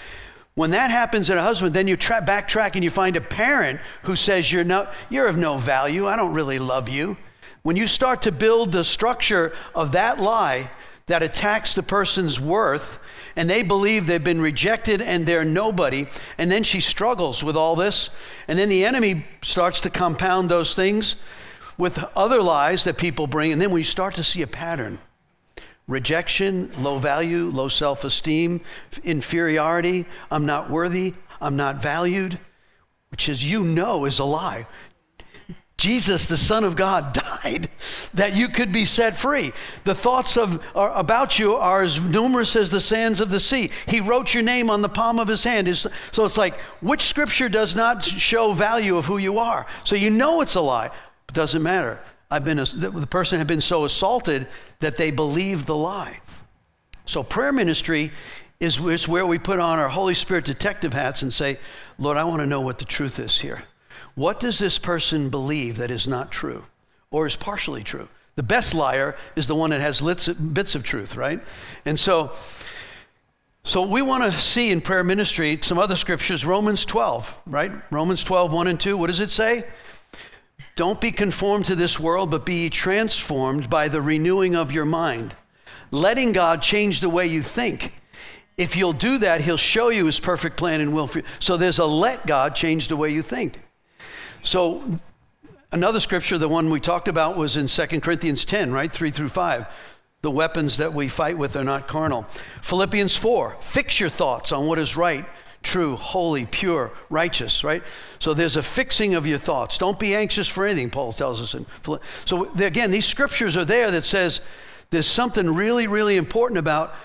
When 0.57 0.71
that 0.71 0.89
happens 0.89 1.29
in 1.29 1.37
a 1.37 1.43
husband, 1.43 1.75
then 1.75 1.87
you 1.87 1.95
tra- 1.95 2.19
backtrack 2.19 2.73
and 2.73 2.83
you 2.83 2.89
find 2.89 3.15
a 3.15 3.21
parent 3.21 3.79
who 4.01 4.15
says, 4.15 4.51
you're, 4.51 4.63
no, 4.63 4.87
you're 5.07 5.27
of 5.27 5.37
no 5.37 5.59
value. 5.59 6.07
I 6.07 6.15
don't 6.15 6.33
really 6.33 6.57
love 6.57 6.89
you. 6.89 7.15
When 7.61 7.75
you 7.75 7.85
start 7.85 8.23
to 8.23 8.31
build 8.31 8.71
the 8.71 8.83
structure 8.83 9.53
of 9.75 9.91
that 9.91 10.19
lie 10.19 10.71
that 11.05 11.21
attacks 11.21 11.75
the 11.75 11.83
person's 11.83 12.39
worth, 12.39 12.97
and 13.37 13.47
they 13.47 13.61
believe 13.61 14.07
they've 14.07 14.23
been 14.23 14.41
rejected 14.41 14.99
and 14.99 15.25
they're 15.25 15.45
nobody, 15.45 16.07
and 16.39 16.51
then 16.51 16.63
she 16.63 16.81
struggles 16.81 17.43
with 17.43 17.55
all 17.55 17.75
this, 17.75 18.09
and 18.47 18.57
then 18.57 18.67
the 18.67 18.83
enemy 18.83 19.25
starts 19.43 19.79
to 19.81 19.91
compound 19.91 20.49
those 20.49 20.73
things 20.73 21.15
with 21.77 22.03
other 22.15 22.41
lies 22.41 22.83
that 22.83 22.97
people 22.97 23.27
bring, 23.27 23.51
and 23.51 23.61
then 23.61 23.69
we 23.69 23.83
start 23.83 24.15
to 24.15 24.23
see 24.23 24.41
a 24.41 24.47
pattern. 24.47 24.97
Rejection, 25.87 26.71
low 26.79 26.97
value, 26.97 27.45
low 27.45 27.69
self 27.69 28.03
esteem, 28.03 28.59
inferiority, 29.03 30.05
I'm 30.31 30.47
not 30.47 30.71
worthy, 30.71 31.13
I'm 31.39 31.55
not 31.55 31.79
valued, 31.79 32.39
which, 33.11 33.29
as 33.29 33.45
you 33.49 33.63
know, 33.63 34.05
is 34.05 34.17
a 34.17 34.25
lie. 34.25 34.65
Jesus, 35.77 36.25
the 36.25 36.37
Son 36.37 36.63
of 36.63 36.75
God, 36.75 37.13
died 37.43 37.69
that 38.15 38.35
you 38.35 38.49
could 38.49 38.71
be 38.71 38.85
set 38.85 39.15
free. 39.15 39.53
The 39.83 39.93
thoughts 39.93 40.35
of, 40.35 40.65
are, 40.75 40.91
about 40.93 41.37
you 41.37 41.53
are 41.53 41.83
as 41.83 42.01
numerous 42.01 42.55
as 42.55 42.69
the 42.69 42.81
sands 42.81 43.21
of 43.21 43.29
the 43.29 43.39
sea. 43.39 43.69
He 43.87 44.01
wrote 44.01 44.33
your 44.33 44.43
name 44.43 44.69
on 44.69 44.81
the 44.81 44.89
palm 44.89 45.19
of 45.19 45.27
his 45.27 45.43
hand. 45.43 45.67
So 45.77 46.25
it's 46.25 46.37
like, 46.37 46.59
which 46.81 47.03
scripture 47.03 47.47
does 47.47 47.75
not 47.75 48.03
show 48.03 48.53
value 48.53 48.97
of 48.97 49.05
who 49.05 49.17
you 49.17 49.37
are? 49.37 49.67
So 49.83 49.95
you 49.95 50.09
know 50.09 50.41
it's 50.41 50.55
a 50.55 50.61
lie. 50.61 50.87
It 50.87 51.33
doesn't 51.33 51.61
matter. 51.61 52.01
I've 52.31 52.43
been, 52.43 52.57
the 52.57 53.07
person 53.09 53.37
had 53.37 53.47
been 53.47 53.61
so 53.61 53.85
assaulted 53.85 54.47
that 54.79 54.97
they 54.97 55.11
believed 55.11 55.67
the 55.67 55.75
lie. 55.75 56.19
So 57.05 57.23
prayer 57.23 57.53
ministry 57.53 58.11
is, 58.59 58.79
is 58.79 59.07
where 59.07 59.25
we 59.25 59.37
put 59.37 59.59
on 59.59 59.79
our 59.79 59.89
Holy 59.89 60.15
Spirit 60.15 60.43
detective 60.43 60.93
hats 60.93 61.21
and 61.21 61.31
say, 61.31 61.59
Lord, 61.99 62.17
I 62.17 62.23
want 62.23 62.41
to 62.41 62.47
know 62.47 62.61
what 62.61 62.79
the 62.79 62.85
truth 62.85 63.19
is 63.19 63.39
here. 63.39 63.63
What 64.17 64.39
does 64.39 64.57
this 64.57 64.79
person 64.79 65.29
believe 65.29 65.77
that 65.77 65.91
is 65.91 66.07
not 66.07 66.31
true 66.31 66.63
or 67.11 67.27
is 67.27 67.35
partially 67.35 67.83
true? 67.83 68.07
The 68.33 68.41
best 68.41 68.73
liar 68.73 69.15
is 69.35 69.45
the 69.45 69.53
one 69.53 69.69
that 69.69 69.79
has 69.79 70.01
bits 70.01 70.73
of 70.73 70.81
truth, 70.81 71.15
right? 71.15 71.39
And 71.85 71.99
so, 71.99 72.31
so 73.63 73.83
we 73.83 74.01
want 74.01 74.23
to 74.23 74.35
see 74.35 74.71
in 74.71 74.81
prayer 74.81 75.03
ministry 75.03 75.59
some 75.61 75.77
other 75.77 75.95
scriptures, 75.95 76.43
Romans 76.45 76.83
12, 76.83 77.31
right? 77.45 77.71
Romans 77.91 78.23
12, 78.23 78.51
1 78.51 78.65
and 78.65 78.79
2. 78.79 78.97
What 78.97 79.05
does 79.05 79.19
it 79.19 79.29
say? 79.29 79.65
Don't 80.75 80.99
be 80.99 81.11
conformed 81.11 81.65
to 81.65 81.75
this 81.75 81.99
world, 81.99 82.31
but 82.31 82.43
be 82.43 82.71
transformed 82.71 83.69
by 83.69 83.87
the 83.87 84.01
renewing 84.01 84.55
of 84.55 84.71
your 84.71 84.85
mind, 84.85 85.35
letting 85.91 86.31
God 86.31 86.63
change 86.63 87.01
the 87.01 87.09
way 87.09 87.27
you 87.27 87.43
think. 87.43 87.93
If 88.57 88.75
you'll 88.75 88.93
do 88.93 89.19
that, 89.19 89.41
He'll 89.41 89.57
show 89.57 89.89
you 89.89 90.07
His 90.07 90.19
perfect 90.19 90.57
plan 90.57 90.81
and 90.81 90.91
will 90.91 91.05
for 91.05 91.19
you. 91.19 91.25
So 91.37 91.55
there's 91.55 91.77
a 91.77 91.85
let 91.85 92.25
God 92.25 92.55
change 92.55 92.87
the 92.87 92.97
way 92.97 93.11
you 93.11 93.21
think. 93.21 93.61
So 94.47 94.81
another 95.73 95.99
scripture, 95.99 96.37
the 96.37 96.47
one 96.47 96.69
we 96.69 96.79
talked 96.79 97.09
about 97.09 97.35
was 97.35 97.57
in 97.57 97.67
2 97.67 97.99
Corinthians 97.99 98.45
10, 98.45 98.71
right? 98.71 98.89
3 98.89 99.11
through 99.11 99.27
5. 99.27 99.67
The 100.21 100.31
weapons 100.31 100.77
that 100.77 100.93
we 100.93 101.09
fight 101.09 101.37
with 101.37 101.57
are 101.57 101.65
not 101.65 101.89
carnal. 101.89 102.23
Philippians 102.61 103.17
4, 103.17 103.57
fix 103.59 103.99
your 103.99 104.07
thoughts 104.07 104.53
on 104.53 104.65
what 104.65 104.79
is 104.79 104.95
right, 104.95 105.25
true, 105.63 105.97
holy, 105.97 106.45
pure, 106.45 106.93
righteous, 107.09 107.65
right? 107.65 107.83
So 108.19 108.33
there's 108.33 108.55
a 108.55 108.63
fixing 108.63 109.15
of 109.15 109.27
your 109.27 109.37
thoughts. 109.37 109.77
Don't 109.77 109.99
be 109.99 110.15
anxious 110.15 110.47
for 110.47 110.65
anything, 110.65 110.91
Paul 110.91 111.11
tells 111.11 111.41
us. 111.41 111.53
In 111.53 111.65
so 112.23 112.49
again, 112.57 112.89
these 112.89 113.05
scriptures 113.05 113.57
are 113.57 113.65
there 113.65 113.91
that 113.91 114.05
says 114.05 114.39
there's 114.91 115.07
something 115.07 115.53
really, 115.53 115.87
really 115.87 116.15
important 116.15 116.57
about 116.57 116.95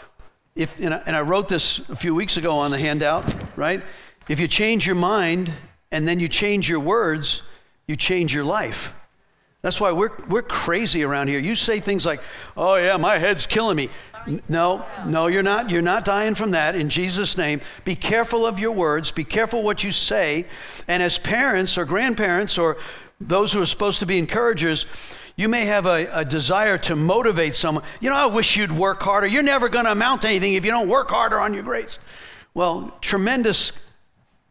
if, 0.55 0.79
and 0.79 0.95
I, 0.95 1.03
and 1.07 1.16
I 1.16 1.23
wrote 1.23 1.49
this 1.49 1.81
a 1.88 1.97
few 1.97 2.14
weeks 2.14 2.37
ago 2.37 2.55
on 2.59 2.71
the 2.71 2.79
handout, 2.79 3.59
right? 3.59 3.83
If 4.29 4.38
you 4.38 4.47
change 4.47 4.87
your 4.87 4.95
mind 4.95 5.53
and 5.92 6.09
then 6.09 6.18
you 6.18 6.26
change 6.26 6.68
your 6.68 6.81
words, 6.81 7.42
you 7.87 7.94
change 7.94 8.35
your 8.35 8.44
life. 8.44 8.94
That's 9.61 9.81
why 9.81 9.92
we're, 9.92 10.11
we're 10.28 10.42
crazy 10.42 11.05
around 11.05 11.28
here. 11.28 11.38
You 11.38 11.55
say 11.55 11.78
things 11.78 12.05
like, 12.05 12.20
oh, 12.57 12.74
yeah, 12.74 12.96
my 12.96 13.18
head's 13.18 13.46
killing 13.46 13.76
me. 13.76 13.90
No, 14.48 14.85
no, 15.07 15.28
you're 15.28 15.42
not. 15.42 15.70
You're 15.70 15.83
not 15.83 16.05
dying 16.05 16.35
from 16.35 16.50
that 16.50 16.74
in 16.74 16.88
Jesus' 16.88 17.37
name. 17.37 17.61
Be 17.85 17.94
careful 17.94 18.44
of 18.44 18.59
your 18.59 18.72
words. 18.72 19.12
Be 19.12 19.24
careful 19.24 19.62
what 19.62 19.85
you 19.85 19.92
say. 19.92 20.46
And 20.88 21.02
as 21.02 21.18
parents 21.18 21.78
or 21.78 21.85
grandparents 21.85 22.59
or 22.59 22.76
those 23.20 23.52
who 23.52 23.62
are 23.62 23.66
supposed 23.66 24.00
to 24.00 24.07
be 24.07 24.18
encouragers, 24.18 24.87
you 25.37 25.48
may 25.48 25.64
have 25.64 25.87
a, 25.87 26.09
a 26.12 26.24
desire 26.24 26.78
to 26.78 26.96
motivate 26.96 27.55
someone. 27.55 27.85
You 28.00 28.11
know, 28.11 28.16
I 28.16 28.26
wish 28.26 28.57
you'd 28.57 28.72
work 28.72 29.02
harder. 29.02 29.26
You're 29.26 29.42
never 29.42 29.68
going 29.68 29.85
to 29.85 29.92
amount 29.92 30.22
to 30.22 30.28
anything 30.28 30.55
if 30.55 30.64
you 30.64 30.70
don't 30.70 30.88
work 30.88 31.11
harder 31.11 31.38
on 31.38 31.55
your 31.55 31.62
grades. 31.62 31.98
Well, 32.55 32.96
tremendous 33.00 33.72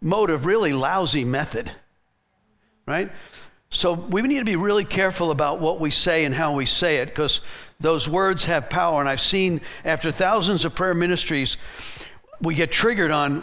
motive, 0.02 0.46
really 0.46 0.74
lousy 0.74 1.24
method, 1.24 1.72
right? 2.88 3.12
So 3.70 3.94
we 3.94 4.22
need 4.24 4.40
to 4.40 4.46
be 4.46 4.58
really 4.58 4.84
careful 4.84 5.32
about 5.32 5.60
what 5.60 5.80
we 5.80 5.92
say 5.92 6.26
and 6.26 6.36
how 6.36 6.54
we 6.54 6.66
say 6.66 6.98
it 6.98 7.06
because 7.08 7.42
those 7.80 8.08
words 8.08 8.46
have 8.46 8.70
power. 8.70 9.00
And 9.00 9.08
I've 9.08 9.22
seen 9.22 9.62
after 9.86 10.12
thousands 10.12 10.66
of 10.66 10.76
prayer 10.76 10.94
ministries, 10.94 11.56
we 12.42 12.56
get 12.56 12.72
triggered 12.72 13.12
on 13.12 13.42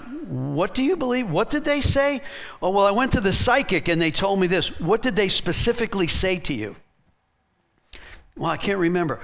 what 0.54 0.74
do 0.74 0.82
you 0.82 0.96
believe? 0.96 1.30
What 1.30 1.48
did 1.48 1.64
they 1.64 1.80
say? 1.80 2.20
Oh, 2.60 2.70
well, 2.70 2.84
I 2.84 2.90
went 2.90 3.12
to 3.12 3.20
the 3.20 3.32
psychic 3.32 3.88
and 3.88 4.02
they 4.02 4.10
told 4.10 4.38
me 4.38 4.46
this. 4.46 4.78
What 4.80 5.00
did 5.00 5.16
they 5.16 5.28
specifically 5.28 6.08
say 6.08 6.38
to 6.40 6.52
you? 6.52 6.76
Well, 8.36 8.50
I 8.50 8.58
can't 8.58 8.78
remember. 8.78 9.20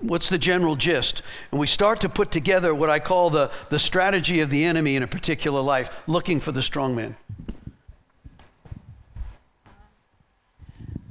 What's 0.00 0.28
the 0.28 0.38
general 0.38 0.74
gist? 0.74 1.22
And 1.50 1.60
we 1.60 1.68
start 1.68 2.00
to 2.00 2.08
put 2.08 2.32
together 2.32 2.74
what 2.74 2.90
I 2.90 2.98
call 2.98 3.30
the, 3.30 3.50
the 3.70 3.78
strategy 3.78 4.40
of 4.40 4.50
the 4.50 4.64
enemy 4.64 4.96
in 4.96 5.02
a 5.04 5.06
particular 5.06 5.60
life, 5.60 5.90
looking 6.08 6.40
for 6.40 6.50
the 6.50 6.62
strong 6.62 6.96
man. 6.96 7.16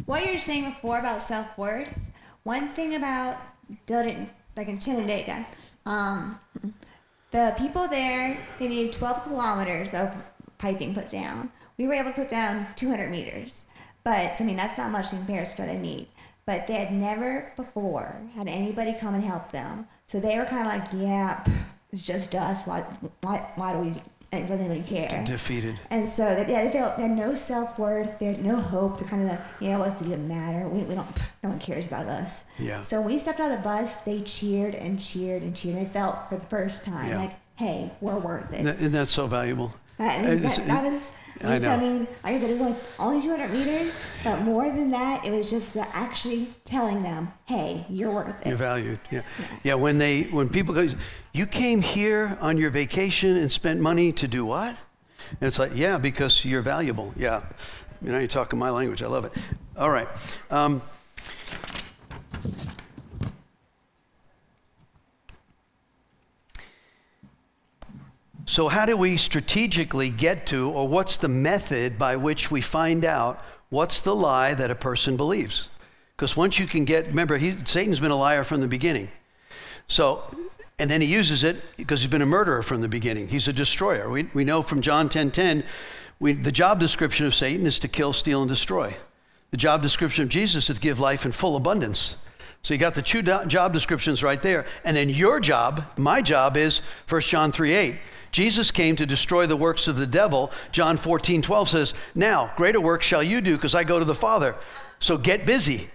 What 0.06 0.26
you 0.26 0.34
were 0.34 0.40
saying 0.40 0.66
before 0.66 1.00
about 1.00 1.22
self 1.22 1.58
worth, 1.58 2.00
one 2.44 2.70
thing 2.70 2.96
about 2.96 3.38
building, 3.86 4.30
like 4.58 4.68
in 4.68 4.78
Chinandega, 4.78 5.46
um, 5.86 6.38
the 7.32 7.56
people 7.58 7.88
there, 7.88 8.38
they 8.60 8.68
needed 8.68 8.94
12 8.94 9.24
kilometers 9.24 9.94
of 9.94 10.14
piping 10.58 10.94
put 10.94 11.10
down. 11.10 11.50
We 11.78 11.88
were 11.88 11.94
able 11.94 12.12
to 12.12 12.16
put 12.16 12.30
down 12.30 12.68
200 12.76 13.10
meters. 13.10 13.66
But, 14.04 14.40
I 14.40 14.44
mean, 14.44 14.56
that's 14.56 14.78
not 14.78 14.92
much 14.92 15.12
in 15.12 15.20
comparison 15.20 15.56
to 15.58 15.62
what 15.64 15.72
they 15.72 15.80
need 15.80 16.08
but 16.46 16.68
they 16.68 16.76
had 16.76 16.94
never 16.94 17.52
before 17.56 18.16
had 18.36 18.48
anybody 18.48 18.94
come 19.00 19.16
and 19.16 19.24
help 19.24 19.52
them. 19.52 19.88
So 20.06 20.20
they 20.20 20.38
were 20.38 20.46
kind 20.46 20.68
of 20.68 20.68
like, 20.68 20.88
yeah, 20.94 21.44
it's 21.92 22.06
just 22.06 22.36
us. 22.36 22.66
Why, 22.66 22.82
why, 23.22 23.38
why 23.56 23.74
do 23.74 23.80
we? 23.80 23.94
And 24.32 24.48
doesn't 24.48 24.66
anybody 24.66 24.88
care? 24.88 25.24
Defeated. 25.24 25.80
And 25.92 26.10
so 26.10 26.36
they, 26.36 26.52
yeah, 26.52 26.66
they 26.66 26.72
felt 26.72 26.98
they 26.98 27.04
had 27.04 27.12
no 27.12 27.36
self 27.36 27.80
worth. 27.80 28.20
They 28.20 28.26
had 28.26 28.44
no 28.44 28.58
hope. 28.60 28.98
They're 28.98 29.08
kind 29.08 29.24
of, 29.24 29.30
like, 29.30 29.40
you 29.62 29.70
know, 29.70 29.80
what's 29.80 30.02
it 30.02 30.08
even 30.08 30.28
matter? 30.28 30.68
We, 30.68 30.82
we 30.82 30.96
don't. 30.96 31.08
No 31.42 31.50
one 31.50 31.60
cares 31.60 31.88
about 31.88 32.08
us. 32.08 32.44
Yeah. 32.60 32.82
So 32.82 33.00
when 33.00 33.12
we 33.12 33.20
stepped 33.20 33.40
out 33.40 33.52
of 33.52 33.58
the 33.58 33.64
bus, 33.64 33.98
they 34.04 34.22
cheered 34.22 34.76
and 34.76 35.00
cheered 35.00 35.42
and 35.42 35.56
cheered. 35.56 35.78
They 35.78 35.86
felt 35.86 36.28
for 36.28 36.36
the 36.36 36.46
first 36.48 36.84
time 36.84 37.10
yeah. 37.10 37.20
like, 37.20 37.32
hey, 37.56 37.92
we're 38.02 38.18
worth 38.18 38.52
it. 38.52 38.66
Isn't 38.66 38.92
that 38.92 39.08
so 39.08 39.28
valuable? 39.28 39.74
That, 39.98 40.42
that, 40.42 40.68
that 40.68 40.92
was 40.92 41.14
I 41.44 41.58
know. 41.58 41.70
I 41.70 41.78
mean, 41.78 42.08
like 42.24 42.36
I 42.36 42.40
said, 42.40 42.50
it 42.50 42.54
was 42.54 42.62
only, 42.62 42.78
only 43.00 43.22
200 43.22 43.52
meters, 43.52 43.96
but 44.24 44.42
more 44.42 44.72
than 44.72 44.90
that, 44.92 45.26
it 45.26 45.32
was 45.32 45.50
just 45.50 45.76
actually 45.78 46.48
telling 46.64 47.04
them, 47.04 47.32
"Hey, 47.46 47.86
you're 47.90 48.12
worth 48.12 48.40
it. 48.42 48.48
You're 48.48 48.58
valued." 48.58 49.00
Yeah. 49.12 49.22
yeah, 49.40 49.46
yeah. 49.64 49.74
When 49.76 49.98
they, 49.98 50.24
when 50.24 50.50
people 50.50 50.74
go, 50.74 50.88
you 51.34 51.46
came 51.46 51.82
here 51.82 52.38
on 52.40 52.58
your 52.58 52.70
vacation 52.70 53.36
and 53.36 53.52
spent 53.52 53.82
money 53.82 54.12
to 54.14 54.28
do 54.28 54.46
what? 54.46 54.78
And 55.30 55.42
it's 55.42 55.60
like, 55.60 55.72
yeah, 55.76 55.98
because 55.98 56.46
you're 56.46 56.62
valuable. 56.62 57.14
Yeah, 57.18 57.42
you 58.02 58.12
know, 58.12 58.20
you're 58.20 58.28
talking 58.28 58.58
my 58.58 58.70
language. 58.70 59.02
I 59.04 59.08
love 59.08 59.26
it. 59.26 59.34
All 59.78 59.90
right. 59.90 60.08
Um, 60.50 60.82
So, 68.48 68.68
how 68.68 68.86
do 68.86 68.96
we 68.96 69.18
strategically 69.18 70.10
get 70.10 70.46
to, 70.48 70.70
or 70.70 70.88
what's 70.88 71.18
the 71.18 71.28
method 71.28 71.98
by 71.98 72.16
which 72.16 72.52
we 72.52 72.62
find 72.62 73.04
out 73.04 73.44
what's 73.70 74.02
the 74.02 74.16
lie 74.16 74.54
that 74.54 74.70
a 74.70 74.76
person 74.76 75.18
believes? 75.18 75.68
Because 76.16 76.38
once 76.38 76.60
you 76.60 76.68
can 76.68 76.86
get, 76.86 77.08
remember, 77.08 77.38
he, 77.38 77.58
Satan's 77.66 78.00
been 78.00 78.12
a 78.12 78.16
liar 78.16 78.44
from 78.44 78.62
the 78.62 78.68
beginning. 78.68 79.10
So, 79.88 80.24
And 80.78 80.92
then 80.92 81.02
he 81.02 81.08
uses 81.08 81.44
it 81.44 81.58
because 81.76 82.02
he's 82.02 82.12
been 82.12 82.22
a 82.22 82.28
murderer 82.28 82.62
from 82.62 82.82
the 82.82 82.88
beginning. 82.88 83.28
He's 83.30 83.48
a 83.48 83.54
destroyer. 83.54 84.10
We, 84.10 84.30
we 84.34 84.44
know 84.44 84.62
from 84.62 84.82
John 84.82 85.10
10 85.10 85.32
10, 85.32 85.64
we, 86.20 86.34
the 86.34 86.52
job 86.52 86.80
description 86.80 87.26
of 87.26 87.34
Satan 87.34 87.66
is 87.66 87.80
to 87.80 87.88
kill, 87.88 88.14
steal, 88.14 88.42
and 88.42 88.50
destroy. 88.50 88.96
The 89.52 89.58
job 89.58 89.82
description 89.82 90.24
of 90.24 90.30
Jesus 90.30 90.70
is 90.70 90.76
to 90.76 90.82
give 90.82 91.00
life 91.00 91.26
in 91.26 91.32
full 91.32 91.56
abundance. 91.56 92.16
So 92.62 92.74
you 92.74 92.80
got 92.80 92.94
the 92.94 93.02
two 93.02 93.22
job 93.22 93.74
descriptions 93.74 94.24
right 94.24 94.42
there. 94.42 94.66
And 94.84 94.96
then 94.96 95.10
your 95.10 95.40
job, 95.40 95.84
my 95.98 96.22
job 96.22 96.58
is 96.58 96.82
1 97.10 97.22
John 97.22 97.52
3 97.52 97.74
8. 97.74 97.96
Jesus 98.36 98.70
came 98.70 98.98
to 98.98 99.06
destroy 99.06 99.48
the 99.48 99.56
works 99.56 99.88
of 99.88 99.96
the 99.96 100.06
devil. 100.06 100.52
John 100.74 100.98
14 100.98 101.42
12 101.42 101.70
says, 101.70 101.94
Now, 102.16 102.52
greater 102.58 102.82
work 102.82 103.02
shall 103.02 103.24
you 103.24 103.40
do 103.40 103.56
because 103.56 103.74
I 103.74 103.86
go 103.86 103.98
to 103.98 104.04
the 104.04 104.14
Father. 104.14 104.58
So 105.00 105.18
get 105.18 105.46
busy, 105.46 105.88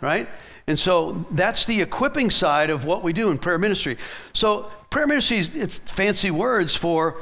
right? 0.00 0.26
And 0.66 0.78
so 0.78 1.26
that's 1.32 1.66
the 1.66 1.82
equipping 1.82 2.30
side 2.30 2.70
of 2.70 2.86
what 2.86 3.02
we 3.02 3.12
do 3.12 3.30
in 3.30 3.36
prayer 3.36 3.58
ministry. 3.58 3.98
So 4.32 4.72
prayer 4.88 5.06
ministry 5.06 5.36
is 5.36 5.54
it's 5.54 5.76
fancy 5.76 6.30
words 6.30 6.74
for 6.74 7.20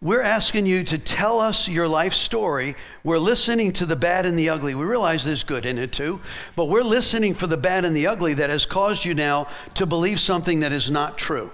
we're 0.00 0.22
asking 0.22 0.64
you 0.64 0.82
to 0.84 0.96
tell 0.96 1.38
us 1.38 1.68
your 1.68 1.86
life 1.86 2.14
story. 2.14 2.76
We're 3.02 3.18
listening 3.18 3.74
to 3.74 3.84
the 3.84 3.96
bad 3.96 4.24
and 4.24 4.38
the 4.38 4.48
ugly. 4.48 4.74
We 4.74 4.86
realize 4.86 5.26
there's 5.26 5.44
good 5.44 5.66
in 5.66 5.76
it 5.76 5.92
too, 5.92 6.22
but 6.56 6.70
we're 6.70 6.82
listening 6.82 7.34
for 7.34 7.48
the 7.48 7.58
bad 7.58 7.84
and 7.84 7.94
the 7.94 8.06
ugly 8.06 8.32
that 8.32 8.48
has 8.48 8.64
caused 8.64 9.04
you 9.04 9.12
now 9.12 9.46
to 9.74 9.84
believe 9.84 10.20
something 10.20 10.60
that 10.60 10.72
is 10.72 10.90
not 10.90 11.18
true. 11.18 11.52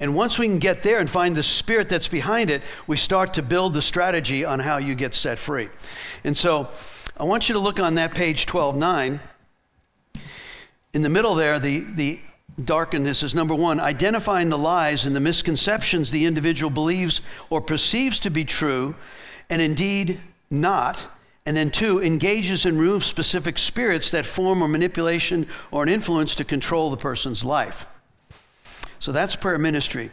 And 0.00 0.14
once 0.14 0.38
we 0.38 0.46
can 0.46 0.58
get 0.58 0.82
there 0.82 0.98
and 0.98 1.08
find 1.08 1.36
the 1.36 1.42
spirit 1.42 1.88
that's 1.88 2.08
behind 2.08 2.50
it, 2.50 2.62
we 2.86 2.96
start 2.96 3.34
to 3.34 3.42
build 3.42 3.74
the 3.74 3.82
strategy 3.82 4.44
on 4.44 4.60
how 4.60 4.78
you 4.78 4.94
get 4.94 5.14
set 5.14 5.38
free. 5.38 5.68
And 6.24 6.36
so 6.36 6.68
I 7.16 7.24
want 7.24 7.48
you 7.48 7.52
to 7.54 7.60
look 7.60 7.78
on 7.78 7.94
that 7.94 8.14
page 8.14 8.46
12:9. 8.46 9.20
In 10.92 11.02
the 11.02 11.08
middle 11.08 11.34
there, 11.34 11.58
the, 11.58 11.80
the 11.80 12.20
darkness 12.62 13.22
is 13.22 13.34
number 13.34 13.54
one, 13.54 13.80
identifying 13.80 14.48
the 14.48 14.58
lies 14.58 15.06
and 15.06 15.14
the 15.14 15.20
misconceptions 15.20 16.10
the 16.10 16.24
individual 16.24 16.70
believes 16.70 17.20
or 17.50 17.60
perceives 17.60 18.20
to 18.20 18.30
be 18.30 18.44
true, 18.44 18.94
and 19.50 19.60
indeed 19.60 20.20
not. 20.50 21.06
And 21.46 21.56
then 21.56 21.70
two, 21.70 22.00
engages 22.00 22.64
and 22.64 22.78
removes 22.78 23.06
specific 23.06 23.58
spirits 23.58 24.10
that 24.12 24.24
form 24.24 24.62
or 24.62 24.68
manipulation 24.68 25.46
or 25.70 25.82
an 25.82 25.88
influence 25.88 26.34
to 26.36 26.44
control 26.44 26.90
the 26.90 26.96
person's 26.96 27.44
life. 27.44 27.86
So 29.04 29.12
that's 29.12 29.36
prayer 29.36 29.58
ministry. 29.58 30.10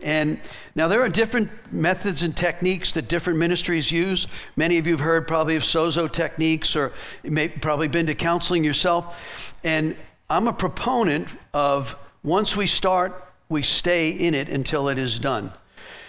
And 0.00 0.40
now 0.74 0.88
there 0.88 1.02
are 1.02 1.10
different 1.10 1.50
methods 1.70 2.22
and 2.22 2.34
techniques 2.34 2.92
that 2.92 3.06
different 3.06 3.38
ministries 3.38 3.92
use. 3.92 4.26
Many 4.56 4.78
of 4.78 4.86
you 4.86 4.94
have 4.94 5.04
heard 5.04 5.28
probably 5.28 5.56
of 5.56 5.62
sozo 5.62 6.10
techniques 6.10 6.74
or 6.74 6.92
may 7.22 7.48
probably 7.48 7.86
been 7.86 8.06
to 8.06 8.14
counseling 8.14 8.64
yourself. 8.64 9.60
And 9.62 9.94
I'm 10.30 10.48
a 10.48 10.54
proponent 10.54 11.28
of 11.52 11.94
once 12.22 12.56
we 12.56 12.66
start, 12.66 13.30
we 13.50 13.62
stay 13.62 14.08
in 14.08 14.34
it 14.34 14.48
until 14.48 14.88
it 14.88 14.98
is 14.98 15.18
done. 15.18 15.52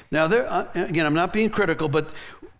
Now, 0.10 0.28
there, 0.28 0.50
uh, 0.50 0.72
again, 0.74 1.06
I'm 1.06 1.14
not 1.14 1.34
being 1.34 1.50
critical, 1.50 1.90
but 1.90 2.12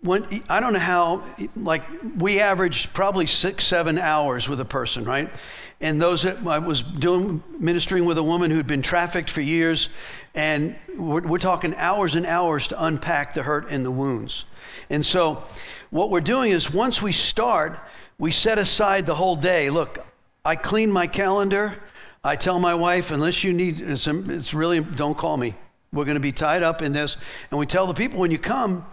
when 0.02 0.26
I 0.50 0.60
don't 0.60 0.74
know 0.74 0.80
how, 0.80 1.24
like 1.56 1.84
we 2.18 2.40
average 2.40 2.92
probably 2.92 3.28
six, 3.28 3.66
seven 3.66 4.00
hours 4.00 4.50
with 4.50 4.60
a 4.60 4.66
person, 4.66 5.06
right? 5.06 5.32
And 5.80 6.02
those 6.02 6.24
that 6.24 6.46
I 6.46 6.58
was 6.58 6.82
doing 6.82 7.44
ministering 7.60 8.06
with 8.06 8.18
a 8.18 8.24
woman 8.24 8.50
who'd 8.52 8.68
been 8.68 8.82
trafficked 8.82 9.30
for 9.30 9.42
years, 9.42 9.90
and 10.34 10.78
we're, 10.98 11.22
we're 11.22 11.38
talking 11.38 11.76
hours 11.76 12.16
and 12.16 12.26
hours 12.26 12.68
to 12.70 12.84
unpack 12.84 13.34
the 13.34 13.44
hurt 13.44 13.70
and 13.70 13.86
the 13.86 13.92
wounds. 13.92 14.46
And 14.90 15.06
so, 15.06 15.44
what 15.92 16.10
we're 16.10 16.22
doing 16.22 16.52
is 16.52 16.72
once 16.72 17.02
we 17.02 17.12
start, 17.12 17.80
we 18.18 18.32
set 18.32 18.58
aside 18.58 19.06
the 19.06 19.16
whole 19.16 19.36
day. 19.36 19.70
Look, 19.70 20.00
I 20.44 20.56
clean 20.56 20.92
my 20.92 21.06
calendar. 21.06 21.76
I 22.24 22.36
tell 22.36 22.60
my 22.60 22.76
wife, 22.76 23.12
unless 23.12 23.44
you 23.44 23.54
need, 23.54 23.80
it's, 23.80 24.08
it's 24.08 24.54
really, 24.54 24.80
don't 24.80 25.18
call 25.18 25.38
me. 25.38 25.56
We're 25.92 26.06
going 26.06 26.16
to 26.16 26.22
be 26.22 26.32
tied 26.32 26.64
up 26.64 26.82
in 26.82 26.94
this. 26.94 27.18
And 27.50 27.60
we 27.60 27.66
tell 27.66 27.88
the 27.88 27.94
people 27.94 28.20
when 28.20 28.32
you 28.32 28.38
come, 28.38 28.86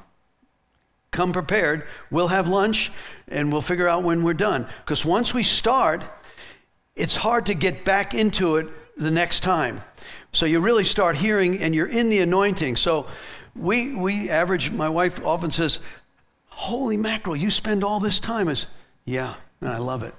come 1.10 1.32
prepared. 1.32 1.84
We'll 2.10 2.28
have 2.28 2.48
lunch 2.48 2.92
and 3.28 3.52
we'll 3.52 3.62
figure 3.62 3.88
out 3.88 4.02
when 4.02 4.22
we're 4.22 4.34
done. 4.34 4.66
Because 4.84 5.04
once 5.04 5.32
we 5.32 5.42
start, 5.42 6.02
it's 6.96 7.16
hard 7.16 7.46
to 7.46 7.54
get 7.54 7.84
back 7.84 8.14
into 8.14 8.56
it 8.56 8.68
the 8.96 9.10
next 9.10 9.40
time. 9.40 9.80
So 10.32 10.46
you 10.46 10.60
really 10.60 10.84
start 10.84 11.16
hearing 11.16 11.60
and 11.60 11.74
you're 11.74 11.86
in 11.86 12.08
the 12.08 12.18
anointing. 12.20 12.76
So 12.76 13.06
we, 13.54 13.94
we 13.94 14.30
average, 14.30 14.70
my 14.70 14.88
wife 14.88 15.24
often 15.24 15.50
says, 15.50 15.80
Holy 16.48 16.96
mackerel, 16.96 17.36
you 17.36 17.52
spend 17.52 17.84
all 17.84 18.00
this 18.00 18.18
time. 18.18 18.48
As, 18.48 18.66
yeah, 19.04 19.36
and 19.60 19.70
I 19.70 19.78
love 19.78 20.02
it. 20.02 20.14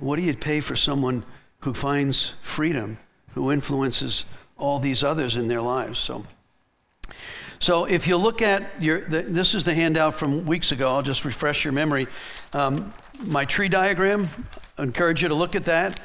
What 0.00 0.16
do 0.16 0.22
you 0.22 0.34
pay 0.34 0.60
for 0.60 0.74
someone 0.74 1.24
who 1.60 1.74
finds 1.74 2.34
freedom, 2.42 2.98
who 3.34 3.52
influences 3.52 4.24
all 4.56 4.80
these 4.80 5.04
others 5.04 5.36
in 5.36 5.46
their 5.46 5.60
lives? 5.60 6.00
So, 6.00 6.24
so 7.60 7.84
if 7.86 8.06
you 8.06 8.16
look 8.16 8.40
at 8.42 8.62
your, 8.80 9.00
the, 9.00 9.22
this 9.22 9.54
is 9.54 9.64
the 9.64 9.74
handout 9.74 10.14
from 10.14 10.46
weeks 10.46 10.72
ago. 10.72 10.94
I'll 10.94 11.02
just 11.02 11.24
refresh 11.24 11.64
your 11.64 11.72
memory. 11.72 12.06
Um, 12.52 12.92
my 13.24 13.44
tree 13.44 13.68
diagram. 13.68 14.28
I 14.76 14.84
encourage 14.84 15.22
you 15.22 15.28
to 15.28 15.34
look 15.34 15.56
at 15.56 15.64
that. 15.64 16.00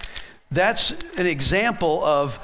That's 0.51 0.91
an 1.17 1.27
example 1.27 2.03
of, 2.03 2.37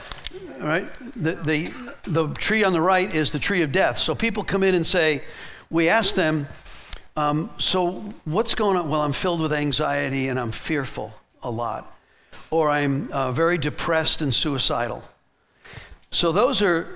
right? 0.60 0.88
The, 1.16 1.34
the, 1.36 1.74
the 2.04 2.34
tree 2.36 2.64
on 2.64 2.74
the 2.74 2.82
right 2.82 3.14
is 3.14 3.32
the 3.32 3.40
tree 3.40 3.64
of 3.64 3.72
death. 3.72 3.98
So 3.98 4.14
people 4.14 4.44
come 4.44 4.64
in 4.64 4.76
and 4.76 4.86
say, 4.86 5.24
we 5.72 5.90
ask 5.90 6.16
them, 6.16 6.48
um, 7.16 7.50
so 7.58 8.08
what's 8.26 8.56
going 8.56 8.78
on? 8.78 8.90
Well, 8.90 9.02
I'm 9.02 9.14
filled 9.14 9.42
with 9.42 9.54
anxiety 9.54 10.30
and 10.30 10.40
I'm 10.40 10.52
fearful 10.52 11.14
a 11.44 11.50
lot, 11.50 11.98
or 12.52 12.70
I'm 12.70 13.12
uh, 13.12 13.32
very 13.32 13.58
depressed 13.58 14.22
and 14.22 14.34
suicidal. 14.34 15.04
So 16.12 16.32
those 16.32 16.62
are 16.62 16.88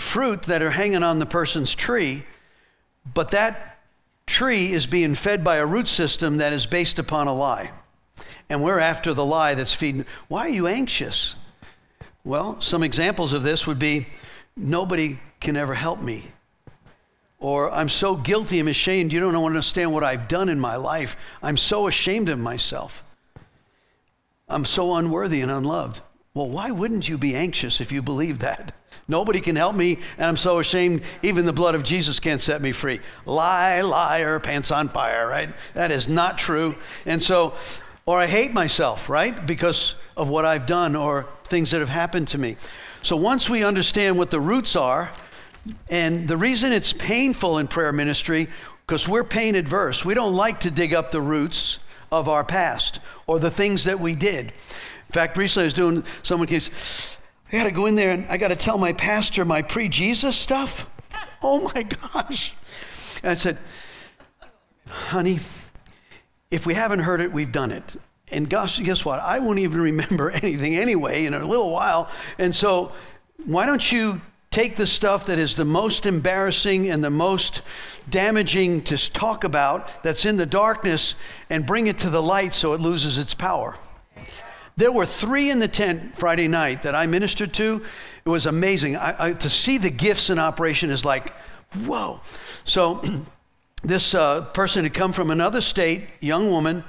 fruit 0.00 0.42
that 0.44 0.62
are 0.62 0.70
hanging 0.70 1.02
on 1.02 1.18
the 1.18 1.26
person's 1.26 1.74
tree, 1.74 2.24
but 3.14 3.30
that 3.32 3.78
tree 4.26 4.72
is 4.72 4.86
being 4.86 5.14
fed 5.14 5.44
by 5.44 5.56
a 5.56 5.66
root 5.66 5.88
system 5.88 6.38
that 6.38 6.52
is 6.52 6.66
based 6.66 6.98
upon 6.98 7.26
a 7.26 7.34
lie. 7.34 7.70
And 8.48 8.62
we're 8.62 8.78
after 8.78 9.12
the 9.12 9.24
lie 9.24 9.54
that's 9.54 9.74
feeding. 9.74 10.06
Why 10.28 10.46
are 10.46 10.48
you 10.48 10.66
anxious? 10.66 11.34
Well, 12.24 12.60
some 12.60 12.82
examples 12.82 13.32
of 13.32 13.42
this 13.42 13.66
would 13.66 13.78
be 13.78 14.08
nobody 14.56 15.18
can 15.40 15.56
ever 15.56 15.74
help 15.74 16.00
me. 16.00 16.24
Or 17.38 17.70
I'm 17.70 17.88
so 17.88 18.16
guilty, 18.16 18.58
I'm 18.58 18.68
ashamed, 18.68 19.12
you 19.12 19.20
don't 19.20 19.36
understand 19.36 19.92
what 19.92 20.04
I've 20.04 20.28
done 20.28 20.48
in 20.48 20.60
my 20.60 20.76
life. 20.76 21.16
I'm 21.42 21.56
so 21.56 21.86
ashamed 21.86 22.28
of 22.28 22.38
myself. 22.38 23.02
I'm 24.48 24.64
so 24.64 24.94
unworthy 24.94 25.40
and 25.40 25.50
unloved. 25.50 26.00
Well, 26.34 26.48
why 26.48 26.70
wouldn't 26.70 27.08
you 27.08 27.16
be 27.16 27.34
anxious 27.34 27.80
if 27.80 27.92
you 27.92 28.02
believe 28.02 28.40
that? 28.40 28.74
Nobody 29.08 29.40
can 29.40 29.56
help 29.56 29.74
me, 29.74 29.98
and 30.18 30.26
I'm 30.26 30.36
so 30.36 30.58
ashamed, 30.58 31.02
even 31.22 31.46
the 31.46 31.52
blood 31.52 31.74
of 31.74 31.82
Jesus 31.82 32.20
can't 32.20 32.40
set 32.40 32.62
me 32.62 32.72
free. 32.72 33.00
Lie, 33.26 33.80
liar, 33.80 34.38
pants 34.40 34.70
on 34.70 34.88
fire, 34.88 35.26
right? 35.26 35.48
That 35.74 35.90
is 35.90 36.08
not 36.08 36.38
true. 36.38 36.76
And 37.06 37.22
so, 37.22 37.54
or 38.06 38.18
I 38.18 38.26
hate 38.26 38.52
myself, 38.52 39.08
right? 39.08 39.46
Because 39.46 39.94
of 40.16 40.28
what 40.28 40.44
I've 40.44 40.66
done 40.66 40.94
or 40.94 41.26
things 41.44 41.72
that 41.72 41.80
have 41.80 41.88
happened 41.88 42.28
to 42.28 42.38
me. 42.38 42.56
So 43.02 43.16
once 43.16 43.50
we 43.50 43.64
understand 43.64 44.18
what 44.18 44.30
the 44.30 44.40
roots 44.40 44.76
are, 44.76 45.10
and 45.90 46.28
the 46.28 46.36
reason 46.36 46.72
it's 46.72 46.92
painful 46.92 47.58
in 47.58 47.68
prayer 47.68 47.92
ministry, 47.92 48.48
because 48.86 49.08
we're 49.08 49.24
pain 49.24 49.54
adverse, 49.54 50.04
we 50.04 50.14
don't 50.14 50.34
like 50.34 50.60
to 50.60 50.70
dig 50.70 50.94
up 50.94 51.10
the 51.10 51.20
roots 51.20 51.78
of 52.12 52.28
our 52.28 52.44
past 52.44 53.00
or 53.26 53.38
the 53.38 53.50
things 53.50 53.84
that 53.84 54.00
we 54.00 54.14
did. 54.14 54.46
In 54.46 55.12
fact, 55.12 55.36
recently 55.36 55.64
I 55.64 55.66
was 55.66 55.74
doing 55.74 56.04
someone 56.22 56.48
case, 56.48 56.70
I 57.52 57.56
got 57.56 57.64
to 57.64 57.70
go 57.70 57.86
in 57.86 57.96
there 57.96 58.12
and 58.12 58.26
I 58.28 58.36
got 58.36 58.48
to 58.48 58.56
tell 58.56 58.78
my 58.78 58.92
pastor 58.92 59.44
my 59.44 59.62
pre 59.62 59.88
Jesus 59.88 60.36
stuff. 60.36 60.88
Oh 61.42 61.70
my 61.74 61.84
gosh. 61.84 62.54
And 63.22 63.30
I 63.30 63.34
said, 63.34 63.56
honey, 64.90 65.38
if 66.50 66.66
we 66.66 66.74
haven't 66.74 66.98
heard 66.98 67.22
it, 67.22 67.32
we've 67.32 67.50
done 67.50 67.70
it. 67.70 67.96
And 68.30 68.46
gosh, 68.46 68.78
guess 68.78 69.06
what? 69.06 69.20
I 69.20 69.38
won't 69.38 69.58
even 69.58 69.80
remember 69.80 70.30
anything 70.42 70.76
anyway 70.76 71.24
in 71.24 71.32
a 71.32 71.42
little 71.42 71.70
while. 71.70 72.10
And 72.36 72.54
so, 72.54 72.92
why 73.46 73.64
don't 73.64 73.90
you 73.90 74.20
take 74.50 74.76
the 74.76 74.86
stuff 74.86 75.26
that 75.26 75.38
is 75.38 75.54
the 75.54 75.64
most 75.64 76.06
embarrassing 76.06 76.90
and 76.90 77.02
the 77.02 77.10
most 77.10 77.62
damaging 78.10 78.82
to 78.82 78.98
talk 79.12 79.44
about 79.44 80.02
that's 80.02 80.26
in 80.26 80.36
the 80.36 80.44
darkness 80.44 81.14
and 81.48 81.64
bring 81.64 81.86
it 81.86 81.96
to 81.98 82.10
the 82.10 82.20
light 82.20 82.52
so 82.52 82.72
it 82.72 82.80
loses 82.80 83.16
its 83.16 83.32
power. 83.32 83.76
There 84.80 84.90
were 84.90 85.04
three 85.04 85.50
in 85.50 85.58
the 85.58 85.68
tent 85.68 86.16
Friday 86.16 86.48
night 86.48 86.84
that 86.84 86.94
I 86.94 87.04
ministered 87.04 87.52
to. 87.52 87.82
It 88.24 88.28
was 88.30 88.46
amazing. 88.46 88.96
I, 88.96 89.26
I, 89.26 89.32
to 89.34 89.50
see 89.50 89.76
the 89.76 89.90
gifts 89.90 90.30
in 90.30 90.38
operation 90.38 90.88
is 90.88 91.04
like, 91.04 91.34
whoa. 91.84 92.22
So, 92.64 93.04
this 93.84 94.14
uh, 94.14 94.40
person 94.40 94.84
had 94.84 94.94
come 94.94 95.12
from 95.12 95.30
another 95.30 95.60
state, 95.60 96.08
young 96.20 96.48
woman, 96.48 96.82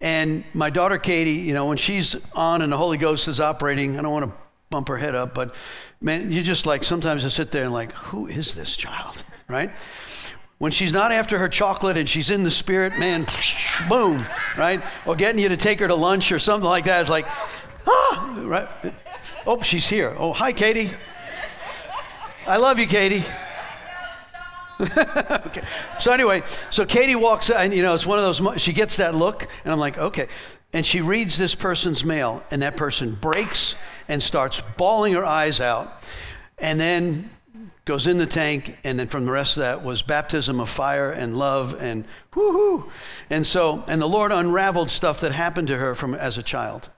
and 0.00 0.42
my 0.54 0.70
daughter 0.70 0.96
Katie, 0.96 1.32
you 1.32 1.52
know, 1.52 1.66
when 1.66 1.76
she's 1.76 2.16
on 2.32 2.62
and 2.62 2.72
the 2.72 2.78
Holy 2.78 2.96
Ghost 2.96 3.28
is 3.28 3.40
operating, 3.40 3.98
I 3.98 4.02
don't 4.02 4.12
want 4.12 4.24
to 4.24 4.32
bump 4.70 4.88
her 4.88 4.96
head 4.96 5.14
up, 5.14 5.34
but 5.34 5.54
man, 6.00 6.32
you 6.32 6.42
just 6.42 6.64
like 6.64 6.82
sometimes 6.82 7.26
I 7.26 7.28
sit 7.28 7.50
there 7.50 7.64
and 7.64 7.74
like, 7.74 7.92
who 7.92 8.26
is 8.26 8.54
this 8.54 8.74
child, 8.74 9.22
right? 9.48 9.70
When 10.58 10.72
she's 10.72 10.92
not 10.92 11.12
after 11.12 11.38
her 11.38 11.48
chocolate 11.48 11.96
and 11.96 12.08
she's 12.08 12.30
in 12.30 12.42
the 12.42 12.50
spirit, 12.50 12.98
man, 12.98 13.26
boom, 13.88 14.26
right? 14.56 14.82
Or 15.06 15.14
getting 15.14 15.40
you 15.40 15.48
to 15.50 15.56
take 15.56 15.78
her 15.78 15.86
to 15.86 15.94
lunch 15.94 16.32
or 16.32 16.40
something 16.40 16.68
like 16.68 16.84
that. 16.86 17.00
It's 17.00 17.10
like, 17.10 17.28
ah, 17.86 18.42
right? 18.42 18.68
Oh, 19.46 19.62
she's 19.62 19.86
here. 19.86 20.14
Oh, 20.18 20.32
hi, 20.32 20.52
Katie. 20.52 20.90
I 22.46 22.56
love 22.56 22.80
you, 22.80 22.86
Katie. 22.86 23.24
okay. 24.80 25.62
So 26.00 26.12
anyway, 26.12 26.42
so 26.70 26.84
Katie 26.84 27.16
walks 27.16 27.50
out, 27.50 27.64
and 27.64 27.74
you 27.74 27.82
know 27.82 27.94
it's 27.94 28.06
one 28.06 28.18
of 28.18 28.24
those. 28.24 28.62
She 28.62 28.72
gets 28.72 28.96
that 28.96 29.14
look, 29.14 29.48
and 29.64 29.72
I'm 29.72 29.78
like, 29.78 29.98
okay. 29.98 30.28
And 30.72 30.84
she 30.84 31.00
reads 31.00 31.38
this 31.38 31.54
person's 31.54 32.04
mail, 32.04 32.42
and 32.50 32.62
that 32.62 32.76
person 32.76 33.16
breaks 33.20 33.74
and 34.08 34.22
starts 34.22 34.60
bawling 34.76 35.14
her 35.14 35.24
eyes 35.24 35.60
out, 35.60 36.02
and 36.58 36.78
then 36.78 37.30
goes 37.88 38.06
in 38.06 38.18
the 38.18 38.26
tank, 38.26 38.76
and 38.84 38.98
then 38.98 39.08
from 39.08 39.24
the 39.24 39.32
rest 39.32 39.56
of 39.56 39.62
that 39.62 39.82
was 39.82 40.02
baptism 40.02 40.60
of 40.60 40.68
fire 40.68 41.10
and 41.10 41.36
love 41.36 41.74
and 41.80 42.04
whoo-hoo. 42.34 42.90
And 43.30 43.46
so, 43.46 43.82
and 43.88 44.00
the 44.00 44.06
Lord 44.06 44.30
unraveled 44.30 44.90
stuff 44.90 45.22
that 45.22 45.32
happened 45.32 45.68
to 45.68 45.76
her 45.78 45.94
from 45.94 46.14
as 46.14 46.36
a 46.36 46.42
child. 46.42 46.90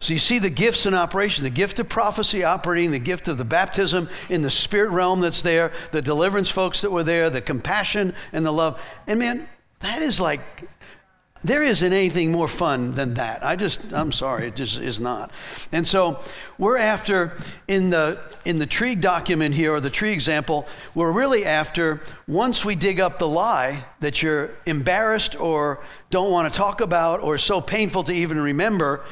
So 0.00 0.14
you 0.14 0.18
see 0.18 0.38
the 0.38 0.48
gifts 0.48 0.86
in 0.86 0.94
operation 0.94 1.44
the 1.44 1.50
gift 1.50 1.78
of 1.78 1.90
prophecy 1.90 2.42
operating, 2.42 2.90
the 2.90 2.98
gift 2.98 3.28
of 3.28 3.36
the 3.36 3.44
baptism 3.44 4.08
in 4.30 4.40
the 4.40 4.50
spirit 4.50 4.90
realm 4.90 5.20
that's 5.20 5.42
there, 5.42 5.72
the 5.92 6.00
deliverance 6.00 6.50
folks 6.50 6.80
that 6.80 6.90
were 6.90 7.04
there, 7.04 7.28
the 7.28 7.42
compassion 7.42 8.14
and 8.32 8.46
the 8.46 8.52
love. 8.52 8.82
And 9.06 9.18
man, 9.18 9.46
that 9.80 10.00
is 10.00 10.18
like 10.18 10.40
there 11.44 11.62
isn't 11.62 11.92
anything 11.92 12.32
more 12.32 12.48
fun 12.48 12.94
than 12.94 13.14
that. 13.14 13.44
I 13.44 13.54
just, 13.54 13.92
I'm 13.92 14.10
sorry, 14.10 14.48
it 14.48 14.56
just 14.56 14.78
is 14.78 14.98
not. 14.98 15.30
And 15.70 15.86
so 15.86 16.20
we're 16.58 16.78
after, 16.78 17.36
in 17.68 17.90
the, 17.90 18.18
in 18.44 18.58
the 18.58 18.66
tree 18.66 18.94
document 18.94 19.54
here, 19.54 19.74
or 19.74 19.80
the 19.80 19.90
tree 19.90 20.12
example, 20.12 20.66
we're 20.94 21.12
really 21.12 21.44
after, 21.44 22.00
once 22.26 22.64
we 22.64 22.74
dig 22.74 22.98
up 22.98 23.18
the 23.18 23.28
lie 23.28 23.84
that 24.00 24.22
you're 24.22 24.50
embarrassed 24.66 25.38
or 25.40 25.82
don't 26.10 26.30
want 26.30 26.52
to 26.52 26.58
talk 26.58 26.80
about 26.80 27.20
or 27.20 27.38
so 27.38 27.60
painful 27.60 28.02
to 28.04 28.12
even 28.12 28.40
remember, 28.40 29.04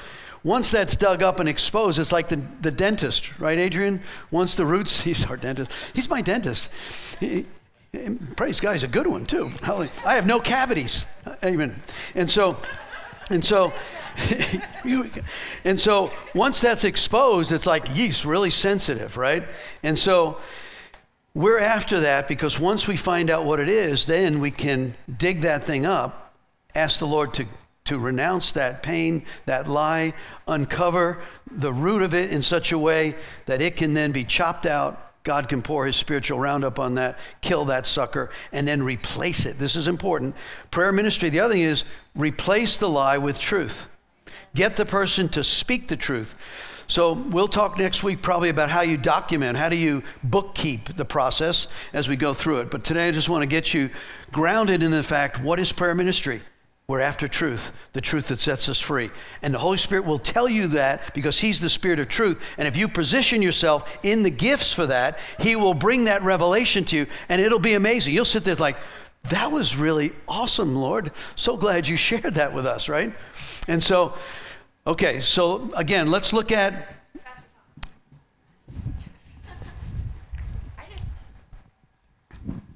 once 0.43 0.71
that's 0.71 0.95
dug 0.95 1.23
up 1.23 1.41
and 1.41 1.49
exposed, 1.49 1.99
it's 1.99 2.13
like 2.13 2.29
the, 2.29 2.41
the 2.61 2.71
dentist, 2.71 3.37
right, 3.39 3.59
Adrian? 3.59 4.01
Once 4.31 4.55
the 4.55 4.65
roots, 4.65 5.01
he's 5.03 5.25
our 5.27 5.37
dentist. 5.37 5.71
He's 5.93 6.09
my 6.09 6.23
dentist. 6.23 6.71
He, 7.21 7.47
praise 8.37 8.61
God, 8.61 8.73
he's 8.73 8.83
a 8.83 8.89
good 8.89 9.07
one 9.07 9.27
too. 9.27 9.51
I 9.63 10.15
have 10.15 10.27
no 10.27 10.41
cavities. 10.41 11.07
Amen. 11.45 11.75
And 12.15 12.31
so, 12.31 12.57
and 13.31 13.45
so, 13.45 13.73
and 15.65 15.79
so 15.79 16.13
once 16.35 16.61
that's 16.61 16.85
exposed, 16.85 17.53
it's 17.53 17.67
like 17.67 17.95
yeast, 17.97 18.25
really 18.25 18.51
sensitive, 18.51 19.17
right? 19.17 19.45
And 19.83 19.99
so 19.99 20.39
we're 21.35 21.59
after 21.59 22.01
that 22.01 22.29
because 22.29 22.59
once 22.59 22.89
we 22.89 22.97
find 22.97 23.31
out 23.31 23.45
what 23.45 23.61
it 23.61 23.69
is, 23.69 24.07
then 24.07 24.41
we 24.41 24.51
can 24.51 24.95
dig 25.19 25.43
that 25.43 25.65
thing 25.65 25.85
up, 25.85 26.35
ask 26.75 26.99
the 26.99 27.07
Lord 27.07 27.35
to, 27.35 27.47
to 27.85 27.99
renounce 27.99 28.53
that 28.53 28.83
pain, 28.83 29.25
that 29.45 29.69
lie, 29.69 30.15
uncover 30.49 31.19
the 31.51 31.73
root 31.73 32.03
of 32.03 32.15
it 32.15 32.31
in 32.31 32.43
such 32.43 32.73
a 32.73 32.79
way 32.79 33.15
that 33.45 33.61
it 33.61 33.77
can 33.77 33.93
then 33.93 34.13
be 34.13 34.25
chopped 34.25 34.67
out 34.67 35.06
God 35.27 35.49
can 35.49 35.61
pour 35.61 35.85
his 35.87 35.97
spiritual 35.97 36.39
roundup 36.39 36.79
on 36.79 36.95
that, 36.95 37.19
kill 37.41 37.65
that 37.65 37.85
sucker, 37.85 38.31
and 38.53 38.67
then 38.67 38.81
replace 38.81 39.45
it. 39.45 39.59
This 39.59 39.75
is 39.75 39.89
important. 39.89 40.37
Prayer 40.71 40.93
ministry, 40.93 41.31
the 41.31 41.41
other 41.41 41.55
thing 41.55 41.65
is 41.65 41.83
replace 42.15 42.77
the 42.77 42.89
lie 42.89 43.19
with 43.19 43.37
truth. 43.41 43.89
Get 44.55 44.77
the 44.77 44.87
person 44.87 45.29
to 45.31 45.43
speak 45.43 45.89
the 45.89 45.97
truth. 45.97 46.37
So 46.87 47.15
we'll 47.15 47.49
talk 47.49 47.77
next 47.77 48.05
week 48.05 48.23
probably 48.23 48.51
about 48.51 48.71
how 48.71 48.83
you 48.83 48.97
document, 48.97 49.59
how 49.59 49.69
do 49.69 49.75
you 49.75 50.05
bookkeep 50.25 50.95
the 50.95 51.05
process 51.05 51.67
as 51.93 52.09
we 52.09 52.15
go 52.15 52.33
through 52.33 52.61
it. 52.61 52.71
But 52.71 52.85
today 52.85 53.09
I 53.09 53.11
just 53.11 53.29
want 53.29 53.43
to 53.43 53.47
get 53.47 53.75
you 53.75 53.91
grounded 54.31 54.85
in 54.85 54.93
the 54.93 55.03
fact 55.03 55.41
what 55.41 55.59
is 55.59 55.73
prayer 55.73 55.97
ministry? 55.97 56.41
We're 56.89 57.01
after 57.01 57.27
truth, 57.27 57.73
the 57.95 58.01
truth 58.01 58.29
that 58.29 58.39
sets 58.39 58.69
us 58.69 58.81
free. 58.81 59.11
And 59.43 59.53
the 59.53 59.59
Holy 59.59 59.77
Spirit 59.77 60.05
will 60.05 60.21
tell 60.21 60.49
you 60.49 60.69
that 60.69 61.13
because 61.15 61.41
He's 61.41 61.59
the 61.59 61.69
Spirit 61.69 61.99
of 61.99 62.09
truth. 62.09 62.41
And 62.59 62.69
if 62.69 62.77
you 62.77 62.87
position 62.87 63.43
yourself 63.43 63.99
in 64.05 64.23
the 64.23 64.31
gifts 64.31 64.73
for 64.73 64.87
that, 64.87 65.19
He 65.41 65.57
will 65.57 65.75
bring 65.75 66.05
that 66.05 66.23
revelation 66.23 66.85
to 66.85 66.97
you, 66.97 67.07
and 67.29 67.41
it'll 67.41 67.59
be 67.59 67.75
amazing. 67.75 68.15
You'll 68.15 68.25
sit 68.25 68.45
there 68.45 68.55
like, 68.55 68.77
that 69.31 69.51
was 69.51 69.75
really 69.75 70.13
awesome, 70.29 70.77
Lord. 70.77 71.11
So 71.35 71.57
glad 71.57 71.89
you 71.89 71.97
shared 71.97 72.35
that 72.35 72.53
with 72.53 72.67
us, 72.67 72.89
right? 72.89 73.13
And 73.67 73.83
so, 73.83 74.15
okay, 74.87 75.21
so 75.21 75.73
again, 75.75 76.13
let's 76.13 76.33
look 76.33 76.53
at. 76.53 76.93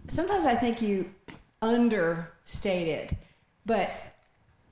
Sometimes 0.09 0.45
I 0.45 0.57
think 0.57 0.83
you 0.83 1.09
understate 1.63 2.89
it 2.89 3.17
but 3.71 3.89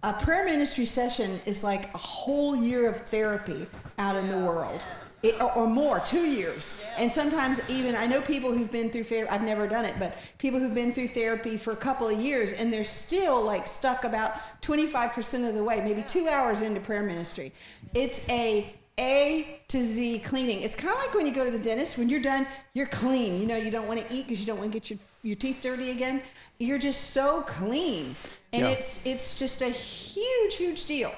a 0.02 0.12
prayer 0.12 0.44
ministry 0.44 0.84
session 0.84 1.38
is 1.46 1.62
like 1.62 1.94
a 1.94 1.98
whole 1.98 2.56
year 2.56 2.90
of 2.90 2.96
therapy 2.96 3.64
out 3.96 4.16
in 4.16 4.28
the 4.28 4.38
world. 4.38 4.82
It, 5.22 5.40
or, 5.40 5.52
or, 5.52 5.66
more, 5.68 6.00
two 6.00 6.26
years. 6.28 6.80
And 6.96 7.10
sometimes 7.10 7.60
even, 7.70 7.94
I 7.94 8.06
know 8.06 8.20
people 8.20 8.52
who've 8.52 8.70
been 8.70 8.90
through 8.90 9.04
therapy, 9.04 9.30
I've 9.30 9.42
never 9.42 9.68
done 9.68 9.84
it, 9.84 9.94
but 10.00 10.16
people 10.38 10.58
who've 10.58 10.74
been 10.74 10.92
through 10.92 11.08
therapy 11.08 11.56
for 11.56 11.72
a 11.72 11.76
couple 11.76 12.08
of 12.08 12.18
years 12.18 12.52
and 12.52 12.72
they're 12.72 12.84
still 12.84 13.40
like 13.40 13.68
stuck 13.68 14.02
about 14.02 14.32
25% 14.62 15.48
of 15.48 15.54
the 15.54 15.62
way, 15.62 15.80
maybe 15.80 16.02
two 16.02 16.26
hours 16.28 16.62
into 16.62 16.80
prayer 16.80 17.04
ministry. 17.04 17.52
It's 17.94 18.28
a 18.28 18.72
A 18.98 19.60
to 19.68 19.78
Z 19.78 20.20
cleaning. 20.24 20.62
It's 20.62 20.74
kind 20.74 20.92
of 20.92 21.00
like 21.00 21.14
when 21.14 21.24
you 21.24 21.32
go 21.32 21.44
to 21.44 21.52
the 21.52 21.62
dentist, 21.62 21.98
when 21.98 22.08
you're 22.08 22.20
done, 22.20 22.48
you're 22.74 22.86
clean. 22.86 23.40
You 23.40 23.46
know, 23.46 23.56
you 23.56 23.70
don't 23.70 23.86
want 23.86 24.00
to 24.00 24.12
eat 24.12 24.26
because 24.26 24.40
you 24.40 24.46
don't 24.46 24.58
want 24.58 24.72
to 24.72 24.76
get 24.78 24.90
your, 24.90 24.98
your 25.22 25.36
teeth 25.36 25.60
dirty 25.62 25.90
again. 25.92 26.20
You're 26.58 26.78
just 26.78 27.12
so 27.12 27.42
clean. 27.42 28.16
And 28.52 28.62
yeah. 28.62 28.70
it's 28.70 29.06
it's 29.06 29.38
just 29.38 29.62
a 29.62 29.68
huge 29.68 30.56
huge 30.56 30.86
deal. 30.86 31.12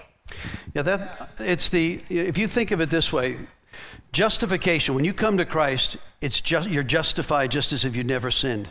Yeah 0.74 0.82
that 0.82 1.30
it's 1.38 1.68
the 1.68 2.00
if 2.08 2.36
you 2.36 2.46
think 2.46 2.70
of 2.70 2.80
it 2.80 2.90
this 2.90 3.12
way 3.12 3.38
justification 4.12 4.94
when 4.94 5.04
you 5.04 5.12
come 5.12 5.36
to 5.38 5.44
christ 5.44 5.96
it's 6.20 6.40
just 6.40 6.68
you're 6.68 6.82
justified 6.82 7.50
just 7.50 7.72
as 7.72 7.84
if 7.84 7.96
you 7.96 8.04
never 8.04 8.30
sinned. 8.30 8.68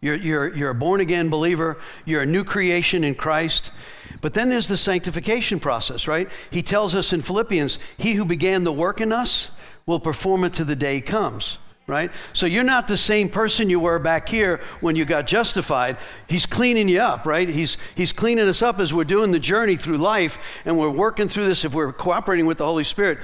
You're, 0.00 0.16
you're, 0.16 0.54
you're 0.56 0.70
a 0.70 0.74
born 0.74 1.00
again 1.00 1.28
believer 1.28 1.78
you're 2.04 2.22
a 2.22 2.26
new 2.26 2.44
creation 2.44 3.04
in 3.04 3.14
christ. 3.14 3.72
But 4.20 4.34
then 4.34 4.48
there's 4.48 4.68
the 4.68 4.76
sanctification 4.76 5.58
process 5.58 6.06
right? 6.06 6.28
He 6.50 6.62
tells 6.62 6.94
us 6.94 7.12
in 7.12 7.22
philippians 7.22 7.78
he 7.98 8.14
who 8.14 8.24
began 8.24 8.64
the 8.64 8.72
work 8.72 9.00
in 9.00 9.12
us 9.12 9.50
will 9.86 10.00
perform 10.00 10.44
it 10.44 10.54
to 10.54 10.64
the 10.64 10.76
day 10.76 11.00
comes 11.00 11.58
right? 11.86 12.10
So 12.32 12.46
you're 12.46 12.64
not 12.64 12.88
the 12.88 12.96
same 12.96 13.28
person 13.28 13.68
you 13.68 13.80
were 13.80 13.98
back 13.98 14.28
here 14.28 14.60
when 14.80 14.96
you 14.96 15.04
got 15.04 15.26
justified. 15.26 15.96
He's 16.28 16.46
cleaning 16.46 16.88
you 16.88 17.00
up, 17.00 17.26
right? 17.26 17.48
He's, 17.48 17.76
he's 17.94 18.12
cleaning 18.12 18.48
us 18.48 18.62
up 18.62 18.78
as 18.78 18.94
we're 18.94 19.04
doing 19.04 19.32
the 19.32 19.40
journey 19.40 19.76
through 19.76 19.98
life 19.98 20.62
and 20.64 20.78
we're 20.78 20.90
working 20.90 21.28
through 21.28 21.46
this 21.46 21.64
if 21.64 21.74
we're 21.74 21.92
cooperating 21.92 22.46
with 22.46 22.58
the 22.58 22.64
Holy 22.64 22.84
Spirit. 22.84 23.18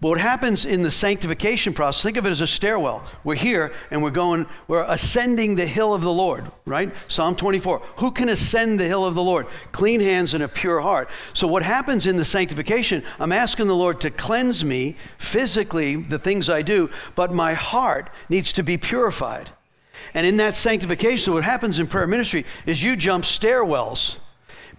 But 0.00 0.08
what 0.08 0.20
happens 0.20 0.64
in 0.64 0.82
the 0.82 0.90
sanctification 0.90 1.74
process, 1.74 2.02
think 2.02 2.16
of 2.16 2.24
it 2.24 2.30
as 2.30 2.40
a 2.40 2.46
stairwell. 2.46 3.04
We're 3.22 3.34
here 3.34 3.70
and 3.90 4.02
we're 4.02 4.10
going, 4.10 4.46
we're 4.66 4.84
ascending 4.84 5.56
the 5.56 5.66
hill 5.66 5.92
of 5.92 6.00
the 6.00 6.12
Lord, 6.12 6.50
right? 6.64 6.94
Psalm 7.08 7.36
24. 7.36 7.80
Who 7.98 8.10
can 8.10 8.30
ascend 8.30 8.80
the 8.80 8.86
hill 8.86 9.04
of 9.04 9.14
the 9.14 9.22
Lord? 9.22 9.46
Clean 9.72 10.00
hands 10.00 10.32
and 10.32 10.42
a 10.42 10.48
pure 10.48 10.80
heart. 10.80 11.10
So, 11.34 11.46
what 11.46 11.62
happens 11.62 12.06
in 12.06 12.16
the 12.16 12.24
sanctification, 12.24 13.04
I'm 13.18 13.32
asking 13.32 13.66
the 13.66 13.76
Lord 13.76 14.00
to 14.00 14.10
cleanse 14.10 14.64
me 14.64 14.96
physically, 15.18 15.96
the 15.96 16.18
things 16.18 16.48
I 16.48 16.62
do, 16.62 16.88
but 17.14 17.34
my 17.34 17.52
heart 17.52 18.08
needs 18.30 18.54
to 18.54 18.62
be 18.62 18.78
purified. 18.78 19.50
And 20.14 20.26
in 20.26 20.38
that 20.38 20.56
sanctification, 20.56 21.34
what 21.34 21.44
happens 21.44 21.78
in 21.78 21.86
prayer 21.86 22.06
ministry 22.06 22.46
is 22.64 22.82
you 22.82 22.96
jump 22.96 23.24
stairwells 23.24 24.16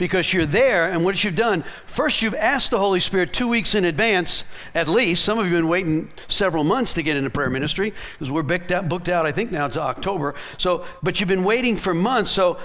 because 0.02 0.34
you're 0.34 0.48
there 0.48 0.90
and 0.90 1.06
what 1.06 1.24
you've 1.24 1.36
done 1.36 1.64
first 1.86 2.24
you've 2.24 2.34
asked 2.34 2.72
the 2.72 2.80
holy 2.80 3.00
spirit 3.00 3.32
two 3.32 3.48
weeks 3.48 3.76
in 3.76 3.86
advance 3.86 4.46
at 4.74 4.88
least. 4.88 5.24
Some 5.24 5.38
of 5.38 5.46
you 5.46 5.54
have 5.54 5.62
been 5.62 5.70
waiting 5.70 6.10
several 6.28 6.64
months 6.64 6.96
to 6.96 7.04
get 7.04 7.18
into 7.18 7.30
prayer 7.30 7.52
ministry 7.52 7.94
because 8.14 8.32
we're 8.32 8.42
booked 8.42 8.72
out, 8.72 8.90
booked 8.90 9.10
out 9.10 9.28
i 9.28 9.32
think 9.32 9.52
now 9.52 9.68
it's 9.68 9.78
october. 9.78 10.34
So 10.58 10.86
but 11.04 11.20
you've 11.20 11.30
been 11.30 11.44
waiting 11.44 11.78
for 11.78 11.94
months 11.94 12.32
so 12.32 12.58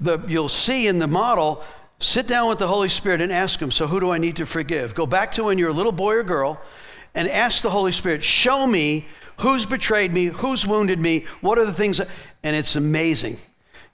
the, 0.00 0.18
you'll 0.26 0.48
see 0.48 0.86
in 0.86 0.98
the 0.98 1.06
model 1.06 1.62
sit 2.00 2.26
down 2.26 2.48
with 2.48 2.58
the 2.58 2.68
holy 2.68 2.88
spirit 2.88 3.20
and 3.20 3.30
ask 3.30 3.60
him 3.60 3.70
so 3.70 3.86
who 3.86 4.00
do 4.00 4.10
i 4.10 4.16
need 4.16 4.36
to 4.36 4.46
forgive? 4.46 4.94
Go 4.94 5.04
back 5.04 5.32
to 5.32 5.44
when 5.44 5.58
you're 5.58 5.68
a 5.68 5.74
little 5.74 5.92
boy 5.92 6.14
or 6.14 6.22
girl 6.22 6.58
and 7.14 7.28
ask 7.28 7.62
the 7.62 7.70
holy 7.70 7.92
spirit 7.92 8.24
show 8.24 8.66
me 8.66 9.04
who's 9.40 9.66
betrayed 9.66 10.10
me 10.10 10.26
who's 10.26 10.66
wounded 10.66 10.98
me 10.98 11.26
what 11.42 11.58
are 11.58 11.66
the 11.66 11.74
things 11.74 11.98
that, 11.98 12.08
and 12.42 12.56
it's 12.56 12.76
amazing 12.76 13.36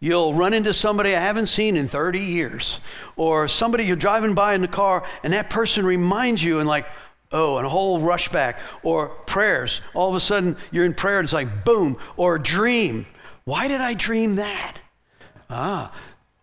You'll 0.01 0.35
run 0.35 0.53
into 0.53 0.75
somebody 0.75 1.15
I 1.15 1.21
haven't 1.21 1.47
seen 1.47 1.77
in 1.77 1.89
30 1.89 2.19
years, 2.19 2.81
or 3.17 3.49
somebody 3.49 3.85
you're 3.85 3.97
driving 3.97 4.35
by 4.35 4.55
in 4.55 4.61
the 4.61 4.69
car, 4.69 5.05
and 5.23 5.33
that 5.33 5.51
person 5.51 5.87
reminds 5.87 6.43
you, 6.43 6.59
and 6.59 6.69
like, 6.69 6.87
oh, 7.33 7.57
and 7.57 7.67
a 7.67 7.71
whole 7.71 8.01
rush 8.01 8.29
back, 8.29 8.59
or 8.83 9.09
prayers. 9.09 9.81
All 9.95 10.09
of 10.09 10.15
a 10.15 10.21
sudden, 10.21 10.57
you're 10.71 10.85
in 10.85 10.95
prayer, 10.95 11.19
and 11.19 11.25
it's 11.25 11.33
like, 11.33 11.65
boom, 11.65 11.99
or 12.17 12.37
a 12.37 12.43
dream. 12.43 13.07
Why 13.45 13.69
did 13.69 13.81
I 13.81 13.95
dream 13.95 14.37
that? 14.37 14.79
Ah, 15.51 15.93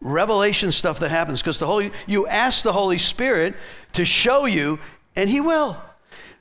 revelation 0.01 0.71
stuff 0.71 0.99
that 0.99 1.11
happens 1.11 1.41
because 1.41 1.57
the 1.57 1.67
Holy, 1.67 1.91
you 2.07 2.27
ask 2.27 2.63
the 2.63 2.73
Holy 2.73 2.97
Spirit 2.97 3.55
to 3.93 4.05
show 4.05 4.45
you, 4.45 4.79
and 5.15 5.29
He 5.29 5.39
will. 5.39 5.77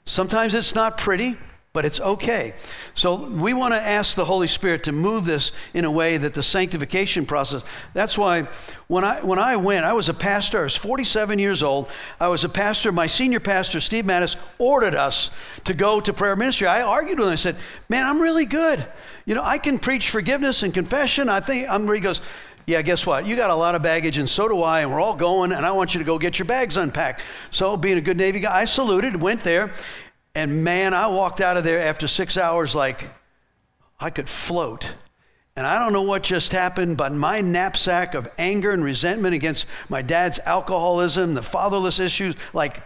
Sometimes 0.04 0.54
it's 0.54 0.74
not 0.74 0.98
pretty. 0.98 1.36
But 1.72 1.84
it's 1.84 2.00
okay. 2.00 2.52
So 2.96 3.28
we 3.28 3.54
want 3.54 3.74
to 3.74 3.80
ask 3.80 4.16
the 4.16 4.24
Holy 4.24 4.48
Spirit 4.48 4.82
to 4.84 4.92
move 4.92 5.24
this 5.24 5.52
in 5.72 5.84
a 5.84 5.90
way 5.90 6.16
that 6.16 6.34
the 6.34 6.42
sanctification 6.42 7.26
process. 7.26 7.62
That's 7.94 8.18
why 8.18 8.48
when 8.88 9.04
I 9.04 9.22
when 9.22 9.38
I 9.38 9.54
went, 9.54 9.84
I 9.84 9.92
was 9.92 10.08
a 10.08 10.14
pastor. 10.14 10.60
I 10.60 10.62
was 10.64 10.74
47 10.74 11.38
years 11.38 11.62
old. 11.62 11.88
I 12.18 12.26
was 12.26 12.42
a 12.42 12.48
pastor. 12.48 12.90
My 12.90 13.06
senior 13.06 13.38
pastor, 13.38 13.78
Steve 13.78 14.04
Mattis, 14.04 14.34
ordered 14.58 14.96
us 14.96 15.30
to 15.64 15.72
go 15.72 16.00
to 16.00 16.12
prayer 16.12 16.34
ministry. 16.34 16.66
I 16.66 16.82
argued 16.82 17.20
with 17.20 17.28
him. 17.28 17.32
I 17.32 17.36
said, 17.36 17.56
"Man, 17.88 18.04
I'm 18.04 18.20
really 18.20 18.46
good. 18.46 18.84
You 19.24 19.36
know, 19.36 19.44
I 19.44 19.58
can 19.58 19.78
preach 19.78 20.10
forgiveness 20.10 20.64
and 20.64 20.74
confession. 20.74 21.28
I 21.28 21.38
think 21.38 21.68
I'm." 21.68 21.92
He 21.92 22.00
goes. 22.00 22.20
Yeah, 22.66 22.82
guess 22.82 23.04
what? 23.04 23.26
You 23.26 23.34
got 23.34 23.50
a 23.50 23.54
lot 23.54 23.74
of 23.74 23.82
baggage, 23.82 24.18
and 24.18 24.28
so 24.28 24.46
do 24.46 24.62
I, 24.62 24.82
and 24.82 24.92
we're 24.92 25.00
all 25.00 25.16
going, 25.16 25.50
and 25.50 25.66
I 25.66 25.72
want 25.72 25.92
you 25.92 25.98
to 25.98 26.04
go 26.04 26.18
get 26.18 26.38
your 26.38 26.46
bags 26.46 26.76
unpacked. 26.76 27.20
So, 27.50 27.76
being 27.76 27.98
a 27.98 28.00
good 28.00 28.16
Navy 28.16 28.38
guy, 28.38 28.58
I 28.58 28.64
saluted, 28.64 29.20
went 29.20 29.40
there, 29.40 29.72
and 30.34 30.64
man, 30.64 30.94
I 30.94 31.08
walked 31.08 31.40
out 31.40 31.56
of 31.56 31.64
there 31.64 31.80
after 31.80 32.06
six 32.06 32.36
hours 32.36 32.74
like 32.74 33.04
I 33.98 34.10
could 34.10 34.28
float. 34.28 34.88
And 35.56 35.66
I 35.66 35.78
don't 35.78 35.92
know 35.92 36.02
what 36.02 36.22
just 36.22 36.52
happened, 36.52 36.96
but 36.96 37.12
my 37.12 37.40
knapsack 37.40 38.14
of 38.14 38.30
anger 38.38 38.70
and 38.70 38.82
resentment 38.82 39.34
against 39.34 39.66
my 39.88 40.00
dad's 40.00 40.38
alcoholism, 40.38 41.34
the 41.34 41.42
fatherless 41.42 41.98
issues, 41.98 42.34
like 42.54 42.80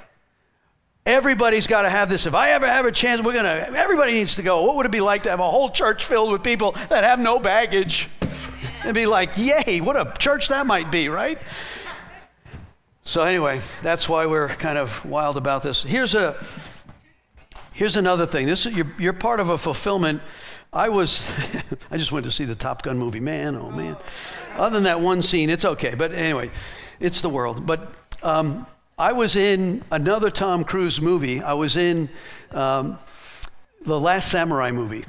everybody's 1.07 1.67
got 1.67 1.83
to 1.83 1.91
have 1.91 2.09
this. 2.09 2.27
If 2.27 2.35
I 2.35 2.51
ever 2.51 2.67
have 2.67 2.87
a 2.87 2.93
chance, 2.93 3.21
we're 3.23 3.35
going 3.35 3.45
to, 3.45 3.79
everybody 3.79 4.13
needs 4.13 4.37
to 4.37 4.43
go. 4.43 4.63
What 4.63 4.77
would 4.77 4.87
it 4.87 4.93
be 4.93 5.01
like 5.01 5.25
to 5.25 5.31
have 5.31 5.41
a 5.41 5.51
whole 5.51 5.71
church 5.71 6.07
filled 6.07 6.33
with 6.33 6.43
people 6.43 6.73
that 6.89 7.05
have 7.05 7.21
no 7.21 7.39
baggage? 7.39 8.09
It'd 8.83 8.95
be 8.95 9.07
like, 9.07 9.37
yay, 9.37 9.81
what 9.81 9.97
a 9.97 10.13
church 10.19 10.49
that 10.49 10.67
might 10.67 10.91
be, 10.91 11.09
right? 11.09 11.39
So, 13.05 13.23
anyway, 13.23 13.61
that's 13.83 14.09
why 14.09 14.25
we're 14.25 14.49
kind 14.49 14.79
of 14.79 15.05
wild 15.05 15.37
about 15.37 15.63
this. 15.63 15.83
Here's 15.83 16.15
a 16.15 16.43
Here's 17.75 17.97
another 17.97 18.25
thing. 18.25 18.47
This 18.47 18.67
is, 18.67 18.77
you're, 18.77 18.87
you're 19.01 19.13
part 19.13 19.41
of 19.41 19.49
a 19.49 19.59
fulfillment. 19.59 20.23
I 20.73 20.89
was, 20.89 21.33
I 21.91 21.99
just 21.99 22.13
went 22.13 22.25
to 22.25 22.31
see 22.31 22.45
the 22.45 22.55
Top 22.55 22.83
Gun 22.83 22.97
movie. 22.97 23.19
Man, 23.19 23.57
oh 23.57 23.73
man. 23.73 23.97
Other 24.57 24.75
than 24.75 24.85
that 24.85 25.01
one 25.01 25.23
scene, 25.23 25.51
it's 25.51 25.65
okay. 25.65 25.95
But 25.95 26.13
anyway, 26.13 26.53
it's 27.01 27.21
the 27.21 27.29
world. 27.29 27.67
But 27.67 27.93
um, 28.23 28.65
I 28.97 29.13
was 29.13 29.35
in 29.35 29.83
another 29.91 30.31
Tom 30.31 30.63
Cruise 30.63 31.01
movie. 31.01 31.41
I 31.41 31.55
was 31.55 31.77
in 31.77 32.09
um, 32.53 32.97
the 33.85 33.99
Last 33.99 34.31
Samurai 34.31 34.71
movie. 34.71 35.05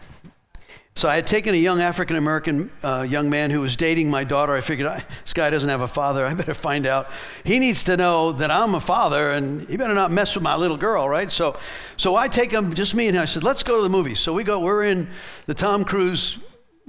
So 0.97 1.09
I 1.09 1.15
had 1.15 1.27
taken 1.27 1.53
a 1.53 1.57
young 1.57 1.81
African 1.81 2.15
American 2.15 2.71
uh, 2.81 3.01
young 3.01 3.29
man 3.29 3.51
who 3.51 3.59
was 3.59 3.75
dating 3.75 4.09
my 4.09 4.23
daughter. 4.23 4.53
I 4.53 4.61
figured 4.61 4.89
this 5.23 5.33
guy 5.33 5.49
doesn't 5.49 5.67
have 5.67 5.81
a 5.81 5.89
father. 5.89 6.25
I 6.25 6.33
better 6.33 6.53
find 6.53 6.87
out. 6.87 7.11
He 7.43 7.59
needs 7.59 7.83
to 7.83 7.97
know 7.97 8.31
that 8.31 8.49
I'm 8.49 8.75
a 8.75 8.79
father, 8.79 9.31
and 9.31 9.67
he 9.67 9.75
better 9.75 9.93
not 9.93 10.09
mess 10.09 10.35
with 10.35 10.43
my 10.43 10.55
little 10.55 10.77
girl, 10.77 11.09
right? 11.09 11.29
So, 11.29 11.57
so 11.97 12.15
I 12.15 12.29
take 12.29 12.49
him, 12.49 12.73
just 12.73 12.95
me 12.95 13.07
and 13.07 13.17
him. 13.17 13.23
I 13.23 13.25
said, 13.25 13.43
"Let's 13.43 13.61
go 13.61 13.75
to 13.75 13.83
the 13.83 13.89
movie." 13.89 14.15
So 14.15 14.31
we 14.31 14.45
go. 14.45 14.61
We're 14.61 14.85
in 14.85 15.09
the 15.47 15.53
Tom 15.53 15.83
Cruise 15.83 16.39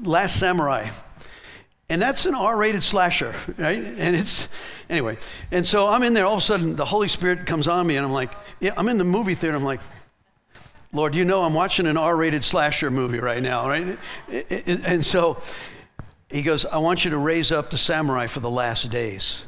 Last 0.00 0.38
Samurai, 0.38 0.90
and 1.90 2.00
that's 2.00 2.26
an 2.26 2.36
R-rated 2.36 2.84
slasher, 2.84 3.34
right? 3.58 3.82
And 3.82 4.14
it's 4.14 4.46
anyway. 4.88 5.18
And 5.50 5.66
so 5.66 5.88
I'm 5.88 6.04
in 6.04 6.14
there. 6.14 6.26
All 6.26 6.34
of 6.34 6.38
a 6.38 6.42
sudden, 6.42 6.76
the 6.76 6.86
Holy 6.86 7.08
Spirit 7.08 7.44
comes 7.44 7.66
on 7.66 7.84
me, 7.84 7.96
and 7.96 8.06
I'm 8.06 8.12
like, 8.12 8.34
"Yeah." 8.60 8.72
I'm 8.76 8.88
in 8.88 8.98
the 8.98 9.04
movie 9.04 9.34
theater. 9.34 9.56
I'm 9.56 9.64
like, 9.64 9.80
Lord, 10.96 11.14
you 11.14 11.24
know 11.24 11.42
I'm 11.42 11.54
watching 11.54 11.86
an 11.86 11.96
R 11.96 12.16
rated 12.16 12.42
slasher 12.42 12.90
movie 12.90 13.18
right 13.18 13.42
now, 13.42 13.68
right? 13.68 13.98
And 14.84 15.04
so 15.04 15.40
he 16.30 16.42
goes, 16.42 16.64
I 16.64 16.78
want 16.78 17.04
you 17.04 17.10
to 17.12 17.18
raise 17.18 17.52
up 17.52 17.70
the 17.70 17.78
samurai 17.78 18.26
for 18.26 18.40
the 18.40 18.50
last 18.50 18.90
days. 18.90 19.42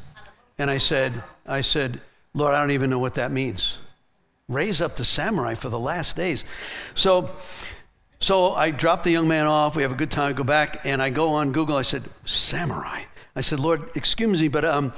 And 0.57 0.69
I 0.69 0.77
said, 0.77 1.23
I 1.45 1.61
said, 1.61 2.01
Lord, 2.33 2.53
I 2.53 2.61
don't 2.61 2.71
even 2.71 2.89
know 2.89 2.99
what 2.99 3.15
that 3.15 3.31
means. 3.31 3.77
Raise 4.47 4.79
up 4.79 4.95
the 4.95 5.05
samurai 5.05 5.55
for 5.55 5.69
the 5.69 5.79
last 5.79 6.15
days. 6.15 6.43
So 6.93 7.35
so 8.19 8.51
I 8.51 8.71
drop 8.71 9.03
the 9.03 9.11
young 9.11 9.27
man 9.27 9.45
off. 9.45 9.75
We 9.75 9.81
have 9.83 9.93
a 9.93 9.95
good 9.95 10.11
time. 10.11 10.29
I 10.29 10.33
go 10.33 10.43
back 10.43 10.85
and 10.85 11.01
I 11.01 11.09
go 11.09 11.29
on 11.29 11.51
Google. 11.53 11.77
I 11.77 11.83
said, 11.83 12.03
Samurai. 12.25 13.03
I 13.35 13.41
said, 13.41 13.59
Lord, 13.61 13.95
excuse 13.95 14.41
me, 14.41 14.49
but 14.49 14.65
um, 14.65 14.91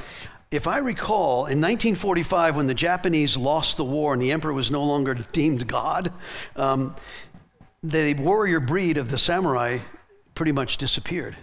if 0.52 0.68
I 0.68 0.80
recall, 0.80 1.46
in 1.46 1.62
1945, 1.62 2.58
when 2.58 2.68
the 2.68 2.74
Japanese 2.74 3.38
lost 3.38 3.78
the 3.78 3.86
war 3.86 4.14
and 4.14 4.22
the 4.22 4.34
emperor 4.34 4.52
was 4.52 4.70
no 4.70 4.84
longer 4.84 5.14
deemed 5.32 5.66
God, 5.66 6.12
um, 6.58 6.94
the 7.82 8.14
warrior 8.16 8.60
breed 8.60 8.98
of 8.98 9.10
the 9.10 9.18
samurai 9.18 9.80
pretty 10.36 10.52
much 10.52 10.78
disappeared. 10.78 11.38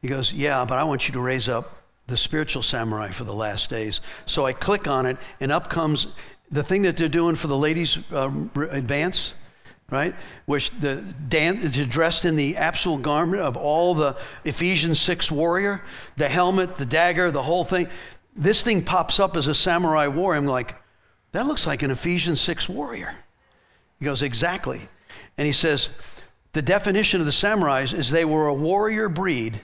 He 0.00 0.08
goes, 0.08 0.32
Yeah, 0.32 0.64
but 0.64 0.78
I 0.78 0.84
want 0.84 1.08
you 1.08 1.12
to 1.14 1.20
raise 1.20 1.48
up 1.48 1.82
the 2.06 2.16
spiritual 2.16 2.62
samurai 2.62 3.10
for 3.10 3.24
the 3.24 3.34
last 3.34 3.68
days. 3.68 4.00
So 4.24 4.46
I 4.46 4.52
click 4.52 4.86
on 4.86 5.06
it, 5.06 5.16
and 5.40 5.50
up 5.50 5.68
comes 5.68 6.06
the 6.50 6.62
thing 6.62 6.82
that 6.82 6.96
they're 6.96 7.08
doing 7.08 7.34
for 7.34 7.48
the 7.48 7.56
ladies' 7.56 7.98
uh, 8.12 8.30
advance 8.70 9.34
right? 9.90 10.14
Which 10.46 10.70
the 10.70 10.96
Dan 11.28 11.56
is 11.58 11.86
dressed 11.86 12.24
in 12.24 12.36
the 12.36 12.56
absolute 12.56 13.02
garment 13.02 13.42
of 13.42 13.56
all 13.56 13.94
the 13.94 14.16
Ephesians 14.44 15.00
6 15.00 15.30
warrior, 15.30 15.82
the 16.16 16.28
helmet, 16.28 16.76
the 16.76 16.86
dagger, 16.86 17.30
the 17.30 17.42
whole 17.42 17.64
thing. 17.64 17.88
This 18.34 18.62
thing 18.62 18.84
pops 18.84 19.20
up 19.20 19.36
as 19.36 19.46
a 19.48 19.54
samurai 19.54 20.08
warrior. 20.08 20.38
I'm 20.38 20.46
like, 20.46 20.74
that 21.32 21.46
looks 21.46 21.66
like 21.66 21.82
an 21.82 21.90
Ephesians 21.90 22.40
6 22.40 22.68
warrior. 22.68 23.14
He 23.98 24.04
goes, 24.04 24.22
exactly. 24.22 24.80
And 25.38 25.46
he 25.46 25.52
says, 25.52 25.90
the 26.52 26.62
definition 26.62 27.20
of 27.20 27.26
the 27.26 27.32
samurais 27.32 27.92
is 27.92 28.10
they 28.10 28.24
were 28.24 28.48
a 28.48 28.54
warrior 28.54 29.08
breed 29.08 29.60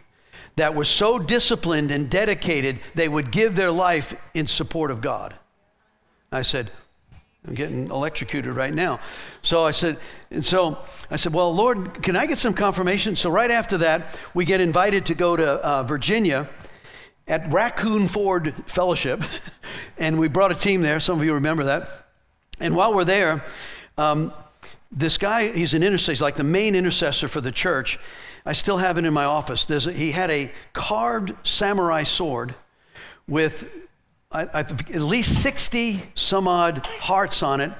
that 0.56 0.74
was 0.74 0.88
so 0.88 1.18
disciplined 1.18 1.90
and 1.90 2.11
dedicated 2.11 2.78
they 2.94 3.08
would 3.08 3.30
give 3.30 3.56
their 3.56 3.70
life 3.70 4.14
in 4.35 4.46
support 4.46 4.90
of 4.90 5.00
God. 5.00 5.35
I 6.30 6.42
said, 6.42 6.70
I'm 7.46 7.55
getting 7.55 7.90
electrocuted 7.90 8.55
right 8.55 8.72
now. 8.72 9.00
So 9.42 9.64
I 9.64 9.72
said, 9.72 9.98
and 10.31 10.46
so 10.46 10.78
I 11.11 11.16
said, 11.16 11.35
well, 11.35 11.52
Lord, 11.52 12.02
can 12.02 12.14
I 12.14 12.26
get 12.26 12.38
some 12.38 12.55
confirmation? 12.55 13.16
So 13.16 13.31
right 13.31 13.50
after 13.50 13.78
that, 13.78 14.18
we 14.33 14.44
get 14.44 14.61
invited 14.61 15.07
to 15.07 15.14
go 15.14 15.37
to 15.37 15.55
uh, 15.55 15.83
Virginia 15.83 16.48
at 17.26 17.52
Raccoon 17.52 18.07
Ford 18.07 18.55
Fellowship, 18.66 19.22
and 19.98 20.20
we 20.20 20.28
brought 20.28 20.52
a 20.52 20.55
team 20.55 20.83
there. 20.83 21.00
Some 21.00 21.18
of 21.18 21.24
you 21.24 21.35
remember 21.35 21.64
that. 21.64 22.07
And 22.61 22.76
while 22.76 22.94
we're 22.94 23.05
there, 23.05 23.44
um, 23.98 24.33
this 24.92 25.18
guy, 25.18 25.48
he's 25.48 25.74
an 25.74 25.83
intercessor, 25.83 26.12
he's 26.12 26.22
like 26.22 26.37
the 26.37 26.44
main 26.44 26.76
intercessor 26.76 27.26
for 27.26 27.40
the 27.40 27.52
church. 27.52 27.98
I 28.46 28.52
still 28.52 28.76
have 28.76 28.98
it 28.98 29.05
in 29.05 29.12
my 29.12 29.24
office. 29.24 29.68
A, 29.68 29.92
he 29.92 30.12
had 30.12 30.31
a 30.31 30.52
carved 30.72 31.35
samurai 31.42 32.05
sword 32.05 32.55
with 33.26 33.68
I, 34.33 34.42
I, 34.42 34.61
at 34.61 35.01
least 35.01 35.42
60 35.42 36.03
some 36.14 36.49
odd 36.49 36.87
hearts 36.87 37.42
on 37.42 37.61
it 37.61 37.73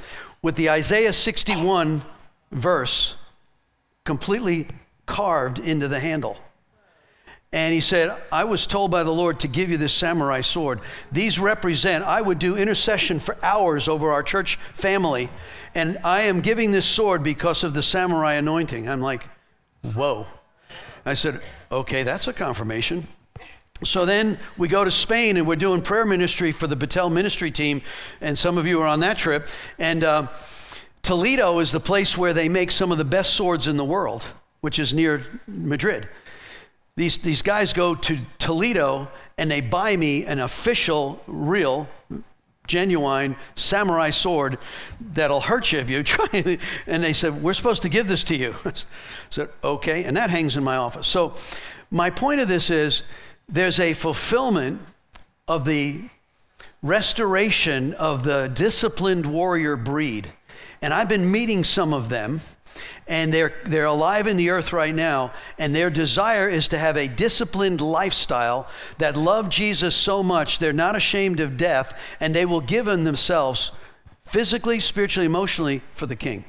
with 0.43 0.57
the 0.57 0.71
Isaiah 0.71 1.13
61 1.13 2.03
verse 2.51 3.17
completely 4.05 4.69
carved 5.07 5.59
into 5.59 5.89
the 5.89 6.01
handle. 6.01 6.37
And 7.55 7.75
he 7.75 7.81
said, 7.81 8.17
I 8.33 8.45
was 8.45 8.67
told 8.67 8.91
by 8.91 9.03
the 9.03 9.13
Lord 9.13 9.41
to 9.41 9.49
give 9.49 9.71
you 9.71 9.77
this 9.77 9.93
samurai 9.93 10.41
sword. 10.41 10.81
These 11.11 11.39
represent, 11.39 12.03
I 12.03 12.23
would 12.23 12.39
do 12.39 12.57
intercession 12.57 13.21
for 13.21 13.37
hours 13.43 13.89
over 13.89 14.11
our 14.11 14.23
church 14.23 14.57
family. 14.73 15.29
And 15.75 15.99
I 16.03 16.23
am 16.23 16.41
giving 16.41 16.71
this 16.71 16.87
sword 16.87 17.23
because 17.23 17.63
of 17.63 17.75
the 17.75 17.83
samurai 17.83 18.35
anointing. 18.35 18.89
I'm 18.89 19.03
like, 19.03 19.25
whoa. 19.95 20.27
I 21.05 21.13
said, 21.13 21.43
okay, 21.71 22.05
that's 22.05 22.27
a 22.27 22.33
confirmation. 22.33 23.07
So 23.85 24.05
then 24.07 24.39
we 24.57 24.69
go 24.69 24.85
to 24.85 24.91
Spain 24.91 25.37
and 25.37 25.47
we're 25.47 25.57
doing 25.57 25.83
prayer 25.83 26.05
ministry 26.05 26.53
for 26.53 26.67
the 26.67 26.77
Battelle 26.77 27.11
ministry 27.11 27.51
team, 27.51 27.83
and 28.21 28.39
some 28.39 28.59
of 28.59 28.67
you 28.67 28.81
are 28.81 28.87
on 28.87 29.01
that 29.01 29.19
trip. 29.19 29.49
And 29.79 30.05
uh, 30.05 30.29
Toledo 31.03 31.59
is 31.59 31.73
the 31.73 31.81
place 31.81 32.17
where 32.17 32.33
they 32.33 32.49
make 32.49 32.71
some 32.71 32.93
of 32.93 32.99
the 32.99 33.05
best 33.05 33.35
swords 33.35 33.67
in 33.67 33.77
the 33.77 33.85
world, 33.85 34.25
which 34.61 34.79
is 34.79 34.95
near 34.95 35.25
Madrid. 35.47 36.09
These, 36.97 37.19
these 37.19 37.43
guys 37.43 37.73
go 37.73 37.95
to 37.95 38.19
Toledo 38.39 39.09
and 39.39 39.51
they 39.51 39.61
buy 39.61 39.97
me 39.97 40.27
an 40.27 40.39
official, 40.41 41.21
real, 41.27 41.89
genuine 42.69 43.35
samurai 43.57 44.11
sword 44.11 44.59
that'll 45.01 45.41
hurt 45.41 45.73
you 45.73 45.79
if 45.81 45.91
you 45.91 46.03
try. 46.05 46.59
And 46.87 47.03
they 47.03 47.13
said, 47.13 47.43
We're 47.43 47.55
supposed 47.55 47.83
to 47.83 47.89
give 47.89 48.07
this 48.09 48.25
to 48.25 48.37
you. 48.37 48.55
I 48.65 48.73
said, 49.31 49.49
Okay. 49.65 50.05
And 50.05 50.17
that 50.17 50.31
hangs 50.31 50.57
in 50.57 50.63
my 50.63 50.77
office. 50.77 51.09
So 51.09 51.35
my 51.91 52.11
point 52.11 52.41
of 52.41 52.49
this 52.49 52.71
is, 52.71 53.03
there's 53.53 53.79
a 53.79 53.93
fulfillment 53.93 54.81
of 55.47 55.67
the 55.67 56.03
restoration 56.83 57.93
of 57.95 58.25
the 58.25 58.49
disciplined 58.49 59.27
warrior 59.27 59.77
breed. 59.77 60.33
And 60.81 60.93
I've 60.93 61.09
been 61.09 61.31
meeting 61.31 61.63
some 61.63 61.93
of 61.93 62.09
them, 62.09 62.41
and 63.07 63.33
they're, 63.33 63.55
they're 63.67 63.85
alive 63.85 64.27
in 64.27 64.39
the 64.39 64.51
earth 64.51 64.73
right 64.73 64.95
now, 64.95 65.33
and 65.59 65.75
their 65.75 65.91
desire 65.91 66.49
is 66.49 66.67
to 66.69 66.79
have 66.79 66.97
a 66.97 67.07
disciplined 67.07 67.81
lifestyle 67.81 68.69
that 68.99 69.17
love 69.17 69.49
Jesus 69.51 69.95
so 69.95 70.23
much 70.23 70.59
they're 70.59 70.73
not 70.73 70.97
ashamed 70.97 71.39
of 71.39 71.57
death, 71.57 72.03
and 72.19 72.35
they 72.35 72.47
will 72.47 72.63
give 72.63 72.87
themselves 72.87 73.71
physically, 74.25 74.81
spiritually, 74.81 75.27
emotionally 75.27 75.83
for 75.93 76.07
the 76.07 76.17
king 76.17 76.45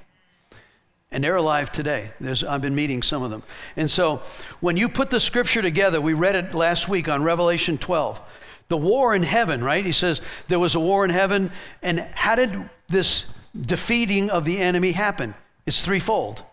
and 1.13 1.23
they're 1.23 1.35
alive 1.35 1.71
today. 1.71 2.11
There's, 2.19 2.43
I've 2.43 2.61
been 2.61 2.75
meeting 2.75 3.03
some 3.03 3.23
of 3.23 3.29
them. 3.29 3.43
And 3.77 3.89
so 3.89 4.21
when 4.59 4.75
you 4.75 4.89
put 4.89 5.09
the 5.09 5.19
scripture 5.19 5.61
together, 5.61 6.01
we 6.01 6.13
read 6.13 6.35
it 6.35 6.53
last 6.53 6.89
week 6.89 7.07
on 7.07 7.23
Revelation 7.23 7.77
12. 7.77 8.19
The 8.67 8.77
war 8.77 9.13
in 9.13 9.23
heaven, 9.23 9.63
right? 9.63 9.85
He 9.85 9.91
says 9.91 10.21
there 10.47 10.59
was 10.59 10.75
a 10.75 10.79
war 10.79 11.05
in 11.05 11.11
heaven. 11.11 11.51
And 11.81 11.99
how 12.15 12.35
did 12.35 12.69
this 12.87 13.31
defeating 13.59 14.29
of 14.29 14.45
the 14.45 14.59
enemy 14.59 14.93
happen? 14.93 15.35
It's 15.65 15.85
threefold. 15.85 16.43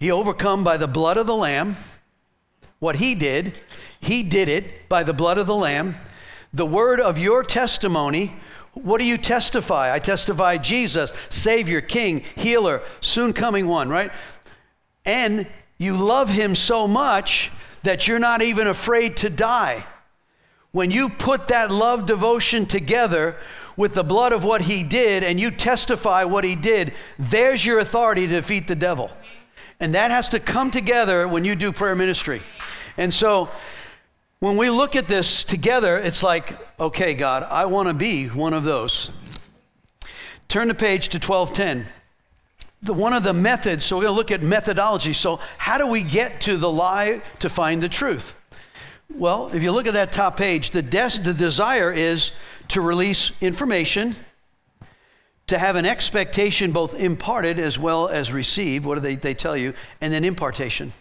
He 0.00 0.10
overcome 0.10 0.64
by 0.64 0.76
the 0.76 0.88
blood 0.88 1.16
of 1.16 1.26
the 1.26 1.36
Lamb. 1.36 1.76
What 2.80 2.96
he 2.96 3.14
did, 3.14 3.54
he 4.00 4.22
did 4.22 4.48
it 4.48 4.88
by 4.88 5.02
the 5.02 5.14
blood 5.14 5.38
of 5.38 5.46
the 5.46 5.56
Lamb. 5.56 5.94
The 6.52 6.66
word 6.66 7.00
of 7.00 7.18
your 7.18 7.42
testimony. 7.42 8.34
What 8.82 8.98
do 8.98 9.04
you 9.04 9.18
testify? 9.18 9.92
I 9.92 9.98
testify 9.98 10.56
Jesus, 10.58 11.12
Savior, 11.30 11.80
King, 11.80 12.24
Healer, 12.36 12.82
soon 13.00 13.32
coming 13.32 13.66
one, 13.66 13.88
right? 13.88 14.10
And 15.04 15.46
you 15.78 15.96
love 15.96 16.28
him 16.28 16.54
so 16.54 16.88
much 16.88 17.50
that 17.82 18.06
you're 18.06 18.18
not 18.18 18.42
even 18.42 18.66
afraid 18.66 19.16
to 19.18 19.30
die. 19.30 19.84
When 20.72 20.90
you 20.90 21.08
put 21.08 21.48
that 21.48 21.70
love 21.70 22.04
devotion 22.06 22.66
together 22.66 23.36
with 23.76 23.94
the 23.94 24.04
blood 24.04 24.32
of 24.32 24.44
what 24.44 24.62
he 24.62 24.82
did 24.82 25.24
and 25.24 25.40
you 25.40 25.50
testify 25.50 26.24
what 26.24 26.44
he 26.44 26.56
did, 26.56 26.92
there's 27.18 27.64
your 27.64 27.78
authority 27.78 28.26
to 28.26 28.34
defeat 28.34 28.68
the 28.68 28.74
devil. 28.74 29.10
And 29.80 29.94
that 29.94 30.10
has 30.10 30.28
to 30.30 30.40
come 30.40 30.70
together 30.70 31.26
when 31.28 31.44
you 31.44 31.54
do 31.54 31.72
prayer 31.72 31.94
ministry. 31.94 32.42
And 32.96 33.14
so 33.14 33.48
when 34.40 34.56
we 34.56 34.70
look 34.70 34.94
at 34.94 35.08
this 35.08 35.42
together, 35.42 35.96
it's 35.96 36.22
like, 36.22 36.56
okay, 36.78 37.14
God, 37.14 37.42
I 37.42 37.64
want 37.64 37.88
to 37.88 37.94
be 37.94 38.26
one 38.28 38.54
of 38.54 38.64
those. 38.64 39.10
Turn 40.46 40.68
the 40.68 40.74
page 40.74 41.08
to 41.10 41.18
1210. 41.18 41.92
The, 42.82 42.92
one 42.94 43.12
of 43.12 43.24
the 43.24 43.34
methods, 43.34 43.84
so 43.84 43.96
we're 43.96 44.04
going 44.04 44.14
to 44.14 44.16
look 44.16 44.30
at 44.30 44.42
methodology. 44.42 45.12
So, 45.12 45.40
how 45.58 45.78
do 45.78 45.86
we 45.88 46.04
get 46.04 46.40
to 46.42 46.56
the 46.56 46.70
lie 46.70 47.22
to 47.40 47.48
find 47.48 47.82
the 47.82 47.88
truth? 47.88 48.34
Well, 49.12 49.50
if 49.52 49.62
you 49.62 49.72
look 49.72 49.88
at 49.88 49.94
that 49.94 50.12
top 50.12 50.36
page, 50.36 50.70
the, 50.70 50.82
des- 50.82 51.20
the 51.22 51.34
desire 51.34 51.92
is 51.92 52.30
to 52.68 52.80
release 52.80 53.32
information, 53.40 54.14
to 55.48 55.58
have 55.58 55.76
an 55.76 55.86
expectation 55.86 56.70
both 56.70 56.94
imparted 56.94 57.58
as 57.58 57.78
well 57.78 58.06
as 58.06 58.32
received. 58.32 58.84
What 58.84 58.94
do 58.94 59.00
they, 59.00 59.16
they 59.16 59.34
tell 59.34 59.56
you? 59.56 59.74
And 60.00 60.12
then 60.12 60.24
impartation. 60.24 60.92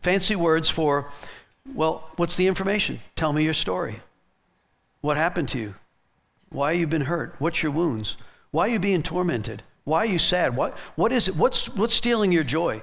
Fancy 0.00 0.34
words 0.34 0.68
for, 0.68 1.10
well, 1.72 2.10
what's 2.16 2.36
the 2.36 2.46
information? 2.46 3.00
Tell 3.16 3.32
me 3.32 3.44
your 3.44 3.54
story. 3.54 4.00
What 5.00 5.16
happened 5.16 5.48
to 5.50 5.58
you? 5.58 5.74
Why 6.50 6.72
you 6.72 6.86
been 6.86 7.02
hurt? 7.02 7.34
What's 7.38 7.62
your 7.62 7.72
wounds? 7.72 8.16
Why 8.50 8.68
are 8.68 8.72
you 8.72 8.78
being 8.78 9.02
tormented? 9.02 9.62
Why 9.84 9.98
are 9.98 10.06
you 10.06 10.18
sad? 10.18 10.56
What, 10.56 10.78
what 10.94 11.12
is 11.12 11.28
it? 11.28 11.36
What's, 11.36 11.68
what's 11.70 11.94
stealing 11.94 12.32
your 12.32 12.44
joy? 12.44 12.82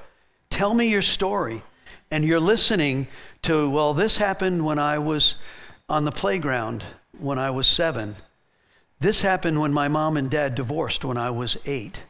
Tell 0.49 0.73
me 0.73 0.87
your 0.87 1.01
story. 1.01 1.63
And 2.11 2.25
you're 2.25 2.39
listening 2.39 3.07
to, 3.43 3.69
well, 3.69 3.93
this 3.93 4.17
happened 4.17 4.65
when 4.65 4.77
I 4.77 4.99
was 4.99 5.35
on 5.87 6.05
the 6.05 6.11
playground 6.11 6.83
when 7.17 7.39
I 7.39 7.51
was 7.51 7.67
seven. 7.67 8.15
This 8.99 9.21
happened 9.21 9.61
when 9.61 9.73
my 9.73 9.87
mom 9.87 10.17
and 10.17 10.29
dad 10.29 10.55
divorced 10.55 11.05
when 11.05 11.17
I 11.17 11.29
was 11.29 11.57
eight. 11.65 12.03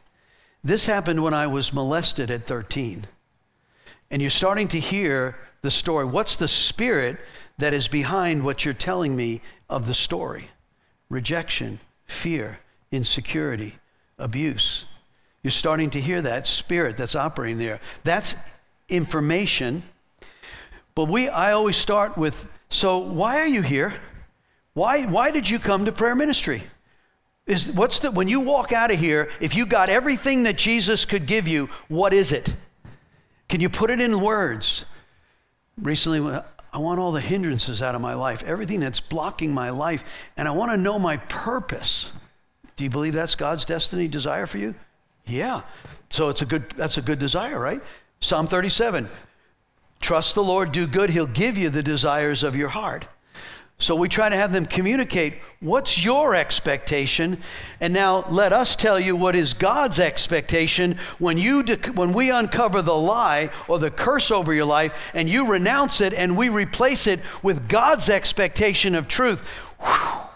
This 0.64 0.86
happened 0.86 1.22
when 1.22 1.34
I 1.34 1.46
was 1.46 1.72
molested 1.72 2.30
at 2.30 2.46
13. 2.46 3.06
And 4.10 4.20
you're 4.20 4.30
starting 4.30 4.68
to 4.68 4.80
hear 4.80 5.36
the 5.62 5.70
story. 5.70 6.04
What's 6.04 6.36
the 6.36 6.48
spirit 6.48 7.18
that 7.58 7.72
is 7.72 7.88
behind 7.88 8.44
what 8.44 8.64
you're 8.64 8.74
telling 8.74 9.16
me 9.16 9.40
of 9.70 9.86
the 9.86 9.94
story? 9.94 10.50
Rejection, 11.08 11.80
fear, 12.06 12.58
insecurity, 12.90 13.76
abuse. 14.18 14.84
You're 15.42 15.50
starting 15.50 15.90
to 15.90 16.00
hear 16.00 16.22
that 16.22 16.46
spirit 16.46 16.96
that's 16.96 17.16
operating 17.16 17.58
there. 17.58 17.80
That's 18.04 18.36
information. 18.88 19.82
But 20.94 21.06
we 21.06 21.28
I 21.28 21.52
always 21.52 21.76
start 21.76 22.16
with 22.16 22.46
so 22.68 22.98
why 22.98 23.38
are 23.38 23.46
you 23.46 23.62
here? 23.62 23.94
Why 24.74 25.04
why 25.06 25.30
did 25.30 25.48
you 25.48 25.58
come 25.58 25.84
to 25.84 25.92
prayer 25.92 26.14
ministry? 26.14 26.62
Is 27.46 27.72
what's 27.72 27.98
the 28.00 28.10
when 28.10 28.28
you 28.28 28.40
walk 28.40 28.72
out 28.72 28.90
of 28.90 28.98
here, 28.98 29.28
if 29.40 29.54
you 29.54 29.66
got 29.66 29.88
everything 29.88 30.44
that 30.44 30.56
Jesus 30.56 31.04
could 31.04 31.26
give 31.26 31.48
you, 31.48 31.68
what 31.88 32.12
is 32.12 32.32
it? 32.32 32.54
Can 33.48 33.60
you 33.60 33.68
put 33.68 33.90
it 33.90 34.00
in 34.00 34.20
words? 34.20 34.84
Recently 35.82 36.20
uh, 36.32 36.42
I 36.72 36.78
want 36.78 37.00
all 37.00 37.12
the 37.12 37.20
hindrances 37.20 37.82
out 37.82 37.94
of 37.94 38.00
my 38.00 38.14
life, 38.14 38.42
everything 38.44 38.80
that's 38.80 39.00
blocking 39.00 39.52
my 39.52 39.70
life, 39.70 40.04
and 40.36 40.48
I 40.48 40.52
want 40.52 40.72
to 40.72 40.78
know 40.78 40.98
my 40.98 41.18
purpose. 41.18 42.10
Do 42.76 42.84
you 42.84 42.90
believe 42.90 43.12
that's 43.12 43.34
God's 43.34 43.64
destiny 43.64 44.08
desire 44.08 44.46
for 44.46 44.58
you? 44.58 44.74
Yeah. 45.26 45.62
So 46.08 46.28
it's 46.30 46.42
a 46.42 46.46
good 46.46 46.70
that's 46.76 46.96
a 46.96 47.02
good 47.02 47.18
desire, 47.18 47.58
right? 47.58 47.82
Psalm 48.20 48.46
37. 48.46 49.08
Trust 50.00 50.34
the 50.34 50.42
Lord, 50.42 50.72
do 50.72 50.86
good, 50.86 51.10
he'll 51.10 51.26
give 51.26 51.56
you 51.56 51.68
the 51.68 51.82
desires 51.82 52.42
of 52.42 52.56
your 52.56 52.68
heart. 52.68 53.06
So 53.82 53.96
we 53.96 54.08
try 54.08 54.28
to 54.28 54.36
have 54.36 54.52
them 54.52 54.64
communicate 54.64 55.34
what's 55.58 56.04
your 56.04 56.36
expectation, 56.36 57.38
and 57.80 57.92
now 57.92 58.24
let 58.30 58.52
us 58.52 58.76
tell 58.76 59.00
you 59.00 59.16
what 59.16 59.34
is 59.34 59.54
God's 59.54 59.98
expectation 59.98 60.98
when 61.18 61.36
you 61.36 61.64
when 61.94 62.12
we 62.12 62.30
uncover 62.30 62.80
the 62.80 62.94
lie 62.94 63.50
or 63.66 63.80
the 63.80 63.90
curse 63.90 64.30
over 64.30 64.54
your 64.54 64.66
life, 64.66 65.10
and 65.14 65.28
you 65.28 65.50
renounce 65.50 66.00
it, 66.00 66.14
and 66.14 66.36
we 66.36 66.48
replace 66.48 67.08
it 67.08 67.18
with 67.42 67.68
God's 67.68 68.08
expectation 68.08 68.94
of 68.94 69.08
truth. 69.08 69.40
Whew, 69.80 70.28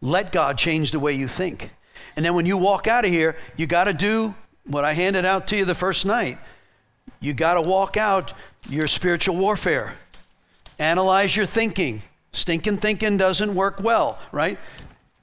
let 0.00 0.32
God 0.32 0.56
change 0.56 0.90
the 0.90 0.98
way 0.98 1.12
you 1.12 1.28
think, 1.28 1.72
and 2.16 2.24
then 2.24 2.34
when 2.34 2.46
you 2.46 2.56
walk 2.56 2.86
out 2.86 3.04
of 3.04 3.10
here, 3.10 3.36
you 3.58 3.66
got 3.66 3.84
to 3.84 3.92
do 3.92 4.34
what 4.66 4.86
I 4.86 4.94
handed 4.94 5.26
out 5.26 5.46
to 5.48 5.56
you 5.58 5.66
the 5.66 5.74
first 5.74 6.06
night. 6.06 6.38
You 7.20 7.34
got 7.34 7.54
to 7.54 7.60
walk 7.60 7.98
out 7.98 8.32
your 8.70 8.86
spiritual 8.86 9.36
warfare. 9.36 9.92
Analyze 10.78 11.36
your 11.36 11.44
thinking 11.44 12.00
Stinking 12.34 12.78
thinking 12.78 13.16
doesn't 13.16 13.54
work 13.54 13.80
well, 13.80 14.18
right? 14.32 14.58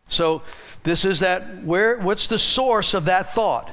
So 0.08 0.42
this 0.84 1.06
is 1.06 1.20
that 1.20 1.64
where 1.64 2.00
what's 2.00 2.28
the 2.28 2.40
source 2.40 2.94
of 2.94 3.06
that 3.06 3.36
thought? 3.36 3.70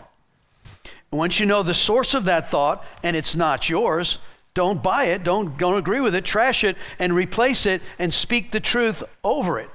Once 1.11 1.41
you 1.41 1.47
know 1.47 1.63
the 1.63 1.73
source 1.73 2.15
of 2.15 2.25
that 2.25 2.51
thought 2.51 2.85
and 3.03 3.17
it's 3.17 3.35
not 3.35 3.71
yours, 3.71 4.19
don't 4.55 4.83
buy 4.83 5.05
it, 5.05 5.23
don't, 5.23 5.57
don't 5.57 5.77
agree 5.77 6.01
with 6.01 6.15
it, 6.17 6.25
trash 6.25 6.65
it, 6.65 6.77
and 6.99 7.15
replace 7.15 7.65
it 7.65 7.81
and 7.99 8.13
speak 8.13 8.51
the 8.51 8.61
truth 8.61 9.05
over 9.23 9.59
it, 9.61 9.71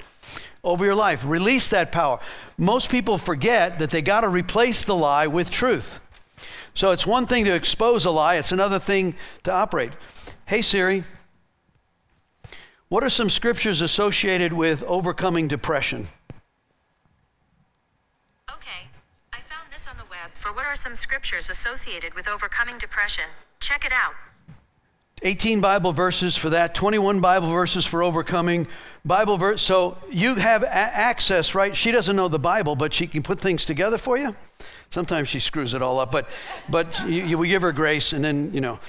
over 0.64 0.84
your 0.84 0.94
life. 0.94 1.24
Release 1.26 1.70
that 1.70 1.92
power. 1.92 2.20
Most 2.58 2.90
people 2.90 3.18
forget 3.18 3.80
that 3.80 3.90
they 3.90 4.02
got 4.02 4.22
to 4.22 4.30
replace 4.30 4.84
the 4.84 4.96
lie 4.96 5.26
with 5.26 5.50
truth. 5.50 6.00
So 6.74 6.92
it's 6.92 7.08
one 7.08 7.28
thing 7.28 7.46
to 7.46 7.54
expose 7.54 8.04
a 8.04 8.12
lie, 8.12 8.36
it's 8.36 8.52
another 8.52 8.80
thing 8.80 9.16
to 9.44 9.54
operate. 9.54 9.94
Hey 10.46 10.62
Siri, 10.62 11.06
what 12.94 13.04
are 13.04 13.10
some 13.10 13.28
scriptures 13.28 13.82
associated 13.82 14.54
with 14.54 14.84
overcoming 14.84 15.48
depression? 15.48 16.08
Okay, 18.52 18.86
I 19.34 19.40
found 19.40 19.72
this 19.72 19.88
on 19.88 19.98
the 19.98 20.04
web 20.12 20.36
for 20.36 20.54
what 20.54 20.68
are 20.68 20.76
some 20.76 20.94
scriptures 20.94 21.50
associated 21.50 22.14
with 22.14 22.28
overcoming 22.28 22.78
depression. 22.78 23.24
Check 23.60 23.84
it 23.84 23.92
out. 23.92 24.14
18 25.24 25.60
Bible 25.60 25.92
verses 25.92 26.38
for 26.38 26.52
that, 26.52 26.76
21 26.76 27.20
Bible 27.20 27.50
verses 27.50 27.84
for 27.84 28.04
overcoming 28.04 28.68
Bible 29.04 29.38
verse. 29.38 29.64
So 29.64 29.98
you 30.12 30.36
have 30.36 30.62
a- 30.62 30.72
access, 30.72 31.56
right? 31.56 31.76
She 31.76 31.92
doesn't 31.92 32.16
know 32.16 32.28
the 32.28 32.38
Bible, 32.38 32.76
but 32.76 32.94
she 32.94 33.08
can 33.08 33.24
put 33.24 33.40
things 33.40 33.66
together 33.66 33.98
for 33.98 34.20
you. 34.20 34.36
Sometimes 34.92 35.30
she 35.30 35.40
screws 35.40 35.74
it 35.74 35.82
all 35.82 36.00
up, 36.00 36.12
but 36.12 36.30
but 36.70 37.08
you, 37.08 37.24
you, 37.24 37.38
we 37.40 37.48
give 37.48 37.64
her 37.64 37.72
grace, 37.72 38.14
and 38.14 38.24
then 38.24 38.54
you 38.54 38.62
know. 38.62 38.80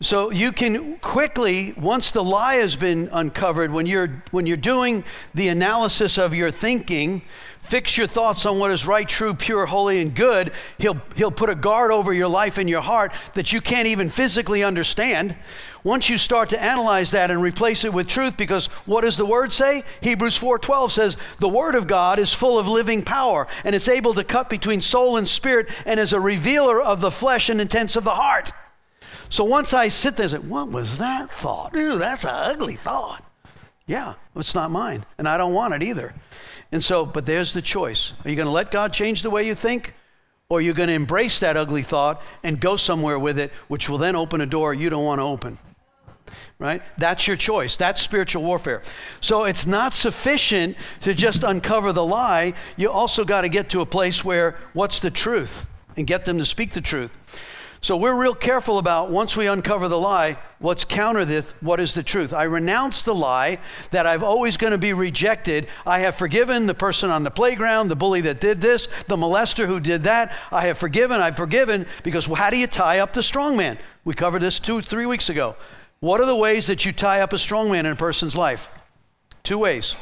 So 0.00 0.30
you 0.30 0.52
can 0.52 0.96
quickly, 0.98 1.72
once 1.72 2.12
the 2.12 2.22
lie 2.22 2.54
has 2.54 2.76
been 2.76 3.08
uncovered, 3.10 3.72
when 3.72 3.84
you're, 3.84 4.22
when 4.30 4.46
you're 4.46 4.56
doing 4.56 5.02
the 5.34 5.48
analysis 5.48 6.18
of 6.18 6.32
your 6.32 6.52
thinking, 6.52 7.22
fix 7.58 7.98
your 7.98 8.06
thoughts 8.06 8.46
on 8.46 8.60
what 8.60 8.70
is 8.70 8.86
right, 8.86 9.08
true, 9.08 9.34
pure, 9.34 9.66
holy, 9.66 10.00
and 10.00 10.14
good. 10.14 10.52
He'll, 10.78 11.02
he'll 11.16 11.32
put 11.32 11.50
a 11.50 11.56
guard 11.56 11.90
over 11.90 12.12
your 12.12 12.28
life 12.28 12.58
and 12.58 12.70
your 12.70 12.80
heart 12.80 13.10
that 13.34 13.52
you 13.52 13.60
can't 13.60 13.88
even 13.88 14.08
physically 14.08 14.62
understand. 14.62 15.34
Once 15.82 16.08
you 16.08 16.16
start 16.16 16.50
to 16.50 16.62
analyze 16.62 17.10
that 17.10 17.32
and 17.32 17.42
replace 17.42 17.82
it 17.82 17.92
with 17.92 18.06
truth, 18.06 18.36
because 18.36 18.66
what 18.86 19.00
does 19.00 19.16
the 19.16 19.26
word 19.26 19.52
say? 19.52 19.82
Hebrews 20.00 20.36
4:12 20.36 20.92
says, 20.92 21.16
"The 21.40 21.48
word 21.48 21.74
of 21.74 21.88
God 21.88 22.20
is 22.20 22.32
full 22.32 22.56
of 22.56 22.68
living 22.68 23.02
power, 23.02 23.48
and 23.64 23.74
it's 23.74 23.88
able 23.88 24.14
to 24.14 24.22
cut 24.22 24.48
between 24.48 24.80
soul 24.80 25.16
and 25.16 25.28
spirit, 25.28 25.68
and 25.84 25.98
is 25.98 26.12
a 26.12 26.20
revealer 26.20 26.80
of 26.80 27.00
the 27.00 27.10
flesh 27.10 27.48
and 27.48 27.60
intents 27.60 27.96
of 27.96 28.04
the 28.04 28.14
heart." 28.14 28.52
So 29.30 29.44
once 29.44 29.74
I 29.74 29.88
sit 29.88 30.16
there 30.16 30.24
and 30.24 30.30
say, 30.30 30.38
What 30.38 30.70
was 30.70 30.98
that 30.98 31.30
thought? 31.30 31.76
Ooh, 31.76 31.98
that's 31.98 32.24
an 32.24 32.30
ugly 32.32 32.76
thought. 32.76 33.24
Yeah, 33.86 34.14
it's 34.36 34.54
not 34.54 34.70
mine. 34.70 35.04
And 35.16 35.26
I 35.26 35.38
don't 35.38 35.54
want 35.54 35.74
it 35.74 35.82
either. 35.82 36.14
And 36.70 36.84
so, 36.84 37.06
but 37.06 37.24
there's 37.24 37.54
the 37.54 37.62
choice. 37.62 38.12
Are 38.24 38.30
you 38.30 38.36
going 38.36 38.46
to 38.46 38.52
let 38.52 38.70
God 38.70 38.92
change 38.92 39.22
the 39.22 39.30
way 39.30 39.46
you 39.46 39.54
think? 39.54 39.94
Or 40.50 40.58
are 40.58 40.62
you 40.62 40.72
going 40.72 40.88
to 40.88 40.94
embrace 40.94 41.40
that 41.40 41.56
ugly 41.56 41.82
thought 41.82 42.22
and 42.42 42.60
go 42.60 42.76
somewhere 42.76 43.18
with 43.18 43.38
it, 43.38 43.50
which 43.68 43.88
will 43.88 43.98
then 43.98 44.16
open 44.16 44.40
a 44.40 44.46
door 44.46 44.72
you 44.72 44.90
don't 44.90 45.04
want 45.04 45.20
to 45.20 45.24
open? 45.24 45.58
Right? 46.58 46.82
That's 46.98 47.26
your 47.26 47.36
choice. 47.36 47.76
That's 47.76 48.02
spiritual 48.02 48.42
warfare. 48.42 48.82
So 49.20 49.44
it's 49.44 49.66
not 49.66 49.94
sufficient 49.94 50.76
to 51.00 51.14
just 51.14 51.42
uncover 51.42 51.92
the 51.92 52.04
lie. 52.04 52.54
You 52.76 52.90
also 52.90 53.24
got 53.24 53.42
to 53.42 53.48
get 53.48 53.70
to 53.70 53.80
a 53.80 53.86
place 53.86 54.24
where 54.24 54.56
what's 54.72 55.00
the 55.00 55.10
truth 55.10 55.66
and 55.96 56.06
get 56.06 56.24
them 56.24 56.38
to 56.38 56.44
speak 56.44 56.72
the 56.72 56.80
truth. 56.80 57.16
So 57.80 57.96
we're 57.96 58.20
real 58.20 58.34
careful 58.34 58.78
about 58.78 59.10
once 59.10 59.36
we 59.36 59.46
uncover 59.46 59.86
the 59.86 59.98
lie, 59.98 60.36
what's 60.58 60.84
counter 60.84 61.24
this, 61.24 61.44
what 61.60 61.78
is 61.78 61.94
the 61.94 62.02
truth. 62.02 62.32
I 62.32 62.42
renounce 62.44 63.02
the 63.02 63.14
lie 63.14 63.58
that 63.92 64.04
I've 64.04 64.24
always 64.24 64.56
going 64.56 64.72
to 64.72 64.78
be 64.78 64.92
rejected. 64.92 65.68
I 65.86 66.00
have 66.00 66.16
forgiven 66.16 66.66
the 66.66 66.74
person 66.74 67.10
on 67.10 67.22
the 67.22 67.30
playground, 67.30 67.88
the 67.88 67.96
bully 67.96 68.20
that 68.22 68.40
did 68.40 68.60
this, 68.60 68.88
the 69.06 69.16
molester 69.16 69.66
who 69.66 69.78
did 69.78 70.02
that. 70.04 70.32
I 70.50 70.62
have 70.66 70.78
forgiven, 70.78 71.20
I've 71.20 71.36
forgiven, 71.36 71.86
because 72.02 72.26
how 72.26 72.50
do 72.50 72.56
you 72.56 72.66
tie 72.66 72.98
up 72.98 73.12
the 73.12 73.22
strong 73.22 73.56
man? 73.56 73.78
We 74.04 74.14
covered 74.14 74.42
this 74.42 74.58
two, 74.58 74.80
three 74.80 75.06
weeks 75.06 75.28
ago. 75.28 75.54
What 76.00 76.20
are 76.20 76.26
the 76.26 76.36
ways 76.36 76.66
that 76.66 76.84
you 76.84 76.92
tie 76.92 77.20
up 77.20 77.32
a 77.32 77.38
strong 77.38 77.70
man 77.70 77.86
in 77.86 77.92
a 77.92 77.96
person's 77.96 78.36
life? 78.36 78.68
Two 79.44 79.58
ways. 79.58 79.94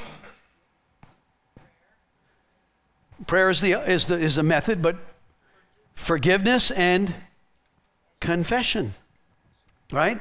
Prayer 3.26 3.50
is 3.50 3.60
the, 3.60 3.72
is 3.72 4.06
the, 4.06 4.18
is 4.18 4.36
the 4.36 4.42
method, 4.42 4.80
but 4.80 4.96
forgiveness 5.94 6.70
and 6.70 7.14
confession, 8.20 8.92
right? 9.92 10.20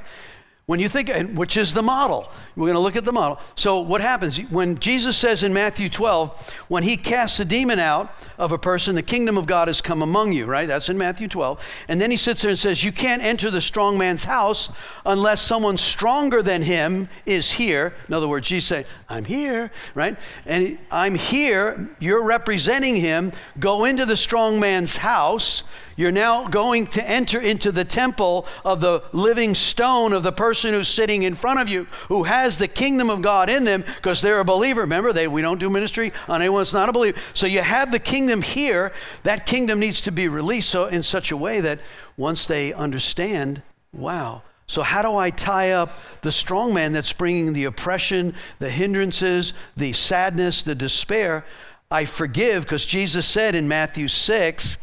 When 0.67 0.79
you 0.79 0.89
think, 0.89 1.11
which 1.37 1.57
is 1.57 1.75
the 1.75 1.83
model, 1.83 2.31
we're 2.55 2.65
going 2.65 2.73
to 2.73 2.79
look 2.79 2.95
at 2.95 3.05
the 3.05 3.11
model. 3.11 3.39
So, 3.53 3.81
what 3.81 4.01
happens 4.01 4.39
when 4.49 4.79
Jesus 4.79 5.15
says 5.15 5.43
in 5.43 5.53
Matthew 5.53 5.89
12, 5.89 6.55
when 6.69 6.81
he 6.81 6.97
casts 6.97 7.39
a 7.39 7.45
demon 7.45 7.77
out 7.77 8.11
of 8.39 8.51
a 8.51 8.57
person, 8.57 8.95
the 8.95 9.03
kingdom 9.03 9.37
of 9.37 9.45
God 9.45 9.67
has 9.67 9.79
come 9.79 10.01
among 10.01 10.31
you, 10.31 10.47
right? 10.47 10.67
That's 10.67 10.89
in 10.89 10.97
Matthew 10.97 11.27
12. 11.27 11.63
And 11.87 12.01
then 12.01 12.09
he 12.09 12.17
sits 12.17 12.41
there 12.41 12.49
and 12.49 12.57
says, 12.57 12.83
You 12.83 12.91
can't 12.91 13.21
enter 13.21 13.51
the 13.51 13.61
strong 13.61 13.95
man's 13.95 14.23
house 14.23 14.71
unless 15.05 15.39
someone 15.39 15.77
stronger 15.77 16.41
than 16.41 16.63
him 16.63 17.09
is 17.27 17.51
here. 17.51 17.93
In 18.07 18.15
other 18.15 18.27
words, 18.27 18.47
Jesus 18.47 18.67
say, 18.67 18.85
I'm 19.07 19.25
here, 19.25 19.69
right? 19.93 20.17
And 20.47 20.79
I'm 20.89 21.13
here, 21.13 21.95
you're 21.99 22.23
representing 22.23 22.95
him. 22.95 23.33
Go 23.59 23.85
into 23.85 24.03
the 24.07 24.17
strong 24.17 24.59
man's 24.59 24.97
house 24.97 25.61
you're 25.95 26.11
now 26.11 26.47
going 26.47 26.87
to 26.87 27.09
enter 27.09 27.39
into 27.39 27.71
the 27.71 27.85
temple 27.85 28.45
of 28.65 28.81
the 28.81 29.03
living 29.13 29.55
stone 29.55 30.11
of 30.11 30.23
the 30.23 30.31
person 30.31 30.73
who's 30.73 30.87
sitting 30.87 31.23
in 31.23 31.35
front 31.35 31.59
of 31.59 31.69
you, 31.69 31.85
who 32.07 32.23
has 32.23 32.57
the 32.57 32.67
kingdom 32.67 33.09
of 33.09 33.21
God 33.21 33.49
in 33.49 33.63
them 33.63 33.83
because 33.95 34.21
they're 34.21 34.39
a 34.39 34.45
believer. 34.45 34.81
Remember, 34.81 35.13
they, 35.13 35.27
we 35.27 35.41
don't 35.41 35.59
do 35.59 35.69
ministry 35.69 36.11
on 36.27 36.41
anyone 36.41 36.59
that's 36.59 36.73
not 36.73 36.89
a 36.89 36.93
believer. 36.93 37.17
So 37.33 37.47
you 37.47 37.61
have 37.61 37.91
the 37.91 37.99
kingdom 37.99 38.41
here. 38.41 38.91
That 39.23 39.45
kingdom 39.45 39.79
needs 39.79 40.01
to 40.01 40.11
be 40.11 40.27
released 40.27 40.69
so, 40.69 40.85
in 40.85 41.01
such 41.03 41.31
a 41.31 41.37
way 41.37 41.61
that 41.61 41.79
once 42.17 42.45
they 42.45 42.73
understand, 42.73 43.61
wow. 43.93 44.41
So, 44.67 44.81
how 44.81 45.03
do 45.03 45.15
I 45.15 45.29
tie 45.29 45.71
up 45.71 45.91
the 46.21 46.31
strong 46.31 46.73
man 46.73 46.91
that's 46.91 47.13
bringing 47.13 47.53
the 47.53 47.65
oppression, 47.65 48.33
the 48.57 48.69
hindrances, 48.69 49.53
the 49.77 49.93
sadness, 49.93 50.63
the 50.63 50.73
despair? 50.73 51.45
I 51.91 52.05
forgive 52.05 52.63
because 52.63 52.83
Jesus 52.83 53.27
said 53.27 53.53
in 53.53 53.67
Matthew 53.67 54.07
6 54.07 54.77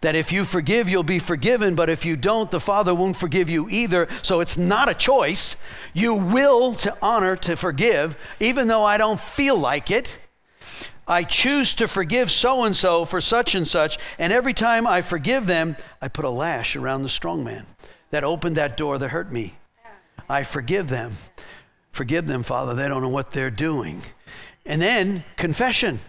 that 0.00 0.14
if 0.14 0.30
you 0.30 0.44
forgive, 0.44 0.88
you'll 0.88 1.02
be 1.02 1.18
forgiven, 1.18 1.74
but 1.74 1.90
if 1.90 2.04
you 2.04 2.16
don't, 2.16 2.50
the 2.50 2.60
Father 2.60 2.94
won't 2.94 3.16
forgive 3.16 3.50
you 3.50 3.68
either. 3.68 4.08
So 4.22 4.40
it's 4.40 4.56
not 4.56 4.88
a 4.88 4.94
choice. 4.94 5.56
You 5.92 6.14
will 6.14 6.74
to 6.76 6.96
honor, 7.02 7.36
to 7.36 7.56
forgive, 7.56 8.16
even 8.40 8.68
though 8.68 8.84
I 8.84 8.98
don't 8.98 9.20
feel 9.20 9.56
like 9.56 9.90
it. 9.90 10.18
I 11.06 11.24
choose 11.24 11.72
to 11.74 11.88
forgive 11.88 12.30
so 12.30 12.64
and 12.64 12.76
so 12.76 13.06
for 13.06 13.20
such 13.20 13.54
and 13.54 13.66
such, 13.66 13.98
and 14.18 14.32
every 14.32 14.52
time 14.52 14.86
I 14.86 15.00
forgive 15.00 15.46
them, 15.46 15.76
I 16.02 16.08
put 16.08 16.26
a 16.26 16.30
lash 16.30 16.76
around 16.76 17.02
the 17.02 17.08
strong 17.08 17.42
man 17.42 17.64
that 18.10 18.24
opened 18.24 18.56
that 18.56 18.76
door 18.76 18.98
that 18.98 19.08
hurt 19.08 19.32
me. 19.32 19.54
I 20.28 20.42
forgive 20.42 20.88
them. 20.90 21.14
Forgive 21.92 22.26
them, 22.26 22.42
Father. 22.42 22.74
They 22.74 22.88
don't 22.88 23.02
know 23.02 23.08
what 23.08 23.30
they're 23.30 23.50
doing. 23.50 24.02
And 24.66 24.82
then 24.82 25.24
confession. 25.36 26.00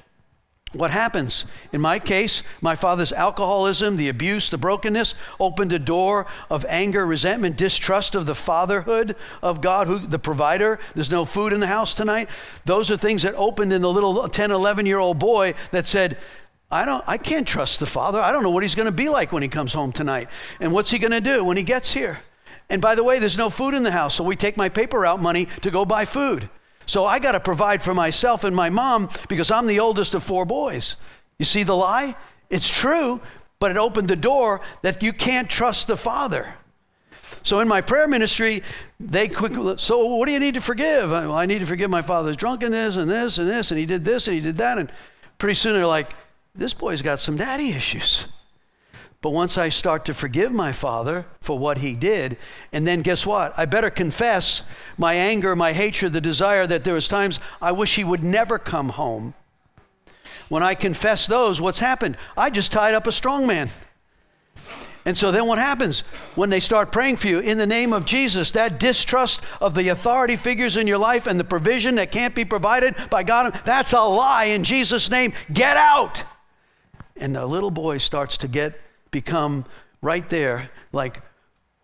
What 0.73 0.91
happens? 0.91 1.45
In 1.73 1.81
my 1.81 1.97
case, 1.97 2.43
my 2.61 2.75
father's 2.75 3.11
alcoholism, 3.11 3.95
the 3.95 4.09
abuse, 4.09 4.51
the 4.51 4.57
brokenness 4.57 5.15
opened 5.39 5.73
a 5.73 5.79
door 5.79 6.27
of 6.51 6.63
anger, 6.69 7.07
resentment, 7.07 7.57
distrust 7.57 8.13
of 8.13 8.27
the 8.27 8.35
fatherhood 8.35 9.15
of 9.41 9.61
God, 9.61 9.87
who 9.87 9.97
the 9.97 10.19
provider. 10.19 10.77
There's 10.93 11.09
no 11.09 11.25
food 11.25 11.53
in 11.53 11.59
the 11.59 11.67
house 11.67 11.95
tonight. 11.95 12.29
Those 12.65 12.91
are 12.91 12.97
things 12.97 13.23
that 13.23 13.33
opened 13.33 13.73
in 13.73 13.81
the 13.81 13.91
little 13.91 14.29
10, 14.29 14.51
11 14.51 14.85
year 14.85 14.99
old 14.99 15.17
boy 15.17 15.55
that 15.71 15.87
said, 15.87 16.17
I 16.69 16.85
don't 16.85 17.03
I 17.07 17.17
can't 17.17 17.47
trust 17.47 17.79
the 17.79 17.87
father. 17.87 18.21
I 18.21 18.31
don't 18.31 18.43
know 18.43 18.51
what 18.51 18.61
he's 18.61 18.75
going 18.75 18.85
to 18.85 18.91
be 18.91 19.09
like 19.09 19.31
when 19.31 19.41
he 19.41 19.49
comes 19.49 19.73
home 19.73 19.91
tonight. 19.91 20.29
And 20.59 20.71
what's 20.71 20.91
he 20.91 20.99
going 20.99 21.11
to 21.11 21.21
do 21.21 21.43
when 21.43 21.57
he 21.57 21.63
gets 21.63 21.91
here? 21.91 22.19
And 22.69 22.79
by 22.79 22.93
the 22.93 23.03
way, 23.03 23.17
there's 23.17 23.39
no 23.39 23.49
food 23.49 23.73
in 23.73 23.81
the 23.81 23.91
house, 23.91 24.13
so 24.13 24.23
we 24.23 24.35
take 24.35 24.55
my 24.55 24.69
paper 24.69 24.99
route 24.99 25.19
money 25.19 25.47
to 25.61 25.71
go 25.71 25.83
buy 25.83 26.05
food. 26.05 26.47
So 26.89 27.05
I 27.05 27.19
got 27.19 27.33
to 27.33 27.39
provide 27.39 27.83
for 27.83 27.93
myself 27.93 28.43
and 28.43 28.55
my 28.55 28.71
mom 28.71 29.09
because 29.27 29.51
I'm 29.51 29.67
the 29.67 29.79
oldest 29.79 30.15
of 30.15 30.23
four 30.23 30.43
boys. 30.43 30.95
You 31.37 31.45
see 31.45 31.61
the 31.61 31.75
lie? 31.75 32.15
It's 32.49 32.67
true, 32.67 33.21
but 33.59 33.69
it 33.69 33.77
opened 33.77 34.07
the 34.07 34.15
door 34.15 34.61
that 34.81 35.03
you 35.03 35.13
can't 35.13 35.47
trust 35.47 35.85
the 35.85 35.95
Father. 35.95 36.55
So 37.43 37.59
in 37.59 37.67
my 37.67 37.81
prayer 37.81 38.07
ministry, 38.07 38.63
they 38.99 39.27
quickly, 39.27 39.75
so 39.77 40.15
what 40.15 40.25
do 40.25 40.31
you 40.31 40.39
need 40.39 40.55
to 40.55 40.61
forgive? 40.61 41.11
Well, 41.11 41.35
I 41.35 41.45
need 41.45 41.59
to 41.59 41.67
forgive 41.67 41.91
my 41.91 42.01
father's 42.01 42.35
drunkenness 42.35 42.95
and 42.95 43.07
this 43.07 43.37
and 43.37 43.47
this, 43.47 43.69
and 43.69 43.79
he 43.79 43.85
did 43.85 44.03
this 44.03 44.27
and 44.27 44.33
he 44.33 44.41
did 44.41 44.57
that. 44.57 44.79
And 44.79 44.91
pretty 45.37 45.53
soon 45.53 45.73
they're 45.73 45.85
like, 45.85 46.13
this 46.55 46.73
boy's 46.73 47.03
got 47.03 47.19
some 47.19 47.37
daddy 47.37 47.69
issues. 47.69 48.25
But 49.21 49.31
once 49.31 49.57
I 49.57 49.67
start 49.67 50.05
to 50.05 50.13
forgive 50.13 50.53
my 50.53 50.71
father 50.71 51.25
for 51.41 51.59
what 51.59 51.79
he 51.79 51.93
did, 51.93 52.37
and 52.71 52.87
then 52.87 53.01
guess 53.01 53.25
what? 53.25 53.53
I 53.57 53.65
better 53.65 53.89
confess 53.89 54.61
my 54.97 55.13
anger, 55.13 55.55
my 55.57 55.73
hatred, 55.73 56.13
the 56.13 56.21
desire 56.21 56.65
that 56.65 56.85
there 56.85 56.93
was 56.93 57.09
times 57.09 57.39
I 57.61 57.73
wish 57.73 57.95
he 57.95 58.03
would 58.05 58.23
never 58.23 58.57
come 58.57 58.89
home. 58.89 59.33
When 60.47 60.63
I 60.63 60.73
confess 60.73 61.27
those, 61.27 61.59
what's 61.59 61.79
happened? 61.79 62.17
I 62.37 62.49
just 62.49 62.71
tied 62.71 62.93
up 62.93 63.07
a 63.07 63.11
strong 63.11 63.45
man. 63.45 63.69
And 65.05 65.17
so 65.17 65.31
then 65.31 65.47
what 65.47 65.59
happens? 65.59 66.01
When 66.35 66.49
they 66.49 66.59
start 66.59 66.91
praying 66.91 67.17
for 67.17 67.27
you 67.27 67.39
in 67.39 67.57
the 67.57 67.65
name 67.65 67.93
of 67.93 68.05
Jesus, 68.05 68.51
that 68.51 68.79
distrust 68.79 69.41
of 69.59 69.75
the 69.75 69.89
authority 69.89 70.37
figures 70.37 70.77
in 70.77 70.87
your 70.87 70.97
life 70.97 71.27
and 71.27 71.39
the 71.39 71.43
provision 71.45 71.95
that 71.95 72.11
can't 72.11 72.35
be 72.35 72.45
provided 72.45 72.95
by 73.09 73.23
God, 73.23 73.59
that's 73.65 73.93
a 73.93 74.01
lie 74.01 74.45
in 74.45 74.63
Jesus' 74.63 75.09
name. 75.09 75.33
Get 75.51 75.77
out. 75.77 76.23
And 77.17 77.35
the 77.35 77.45
little 77.45 77.71
boy 77.71 77.97
starts 77.97 78.37
to 78.37 78.47
get 78.47 78.79
become 79.11 79.65
right 80.01 80.27
there 80.29 80.69
like, 80.91 81.21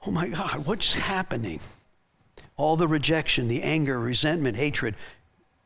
oh 0.06 0.12
my 0.12 0.28
God, 0.28 0.66
what's 0.66 0.94
happening? 0.94 1.60
All 2.58 2.78
the 2.78 2.88
rejection, 2.88 3.48
the 3.48 3.64
anger, 3.64 4.00
resentment, 4.00 4.58
hatred 4.58 4.96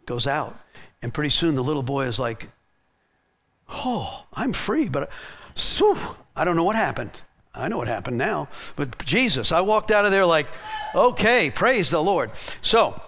goes 0.05 0.25
out. 0.25 0.59
And 1.01 1.13
pretty 1.13 1.29
soon 1.29 1.55
the 1.55 1.63
little 1.63 1.83
boy 1.83 2.05
is 2.05 2.19
like, 2.19 2.49
oh, 3.69 4.25
I'm 4.33 4.53
free, 4.53 4.89
but 4.89 5.09
whew, 5.77 5.97
I 6.35 6.43
don't 6.43 6.55
know 6.55 6.63
what 6.63 6.75
happened. 6.75 7.11
I 7.53 7.67
know 7.67 7.77
what 7.77 7.87
happened 7.87 8.17
now. 8.17 8.47
But 8.75 9.03
Jesus, 9.05 9.51
I 9.51 9.61
walked 9.61 9.91
out 9.91 10.05
of 10.05 10.11
there 10.11 10.25
like, 10.25 10.47
okay, 10.95 11.51
praise 11.51 11.89
the 11.89 12.01
Lord. 12.01 12.31
So, 12.61 12.99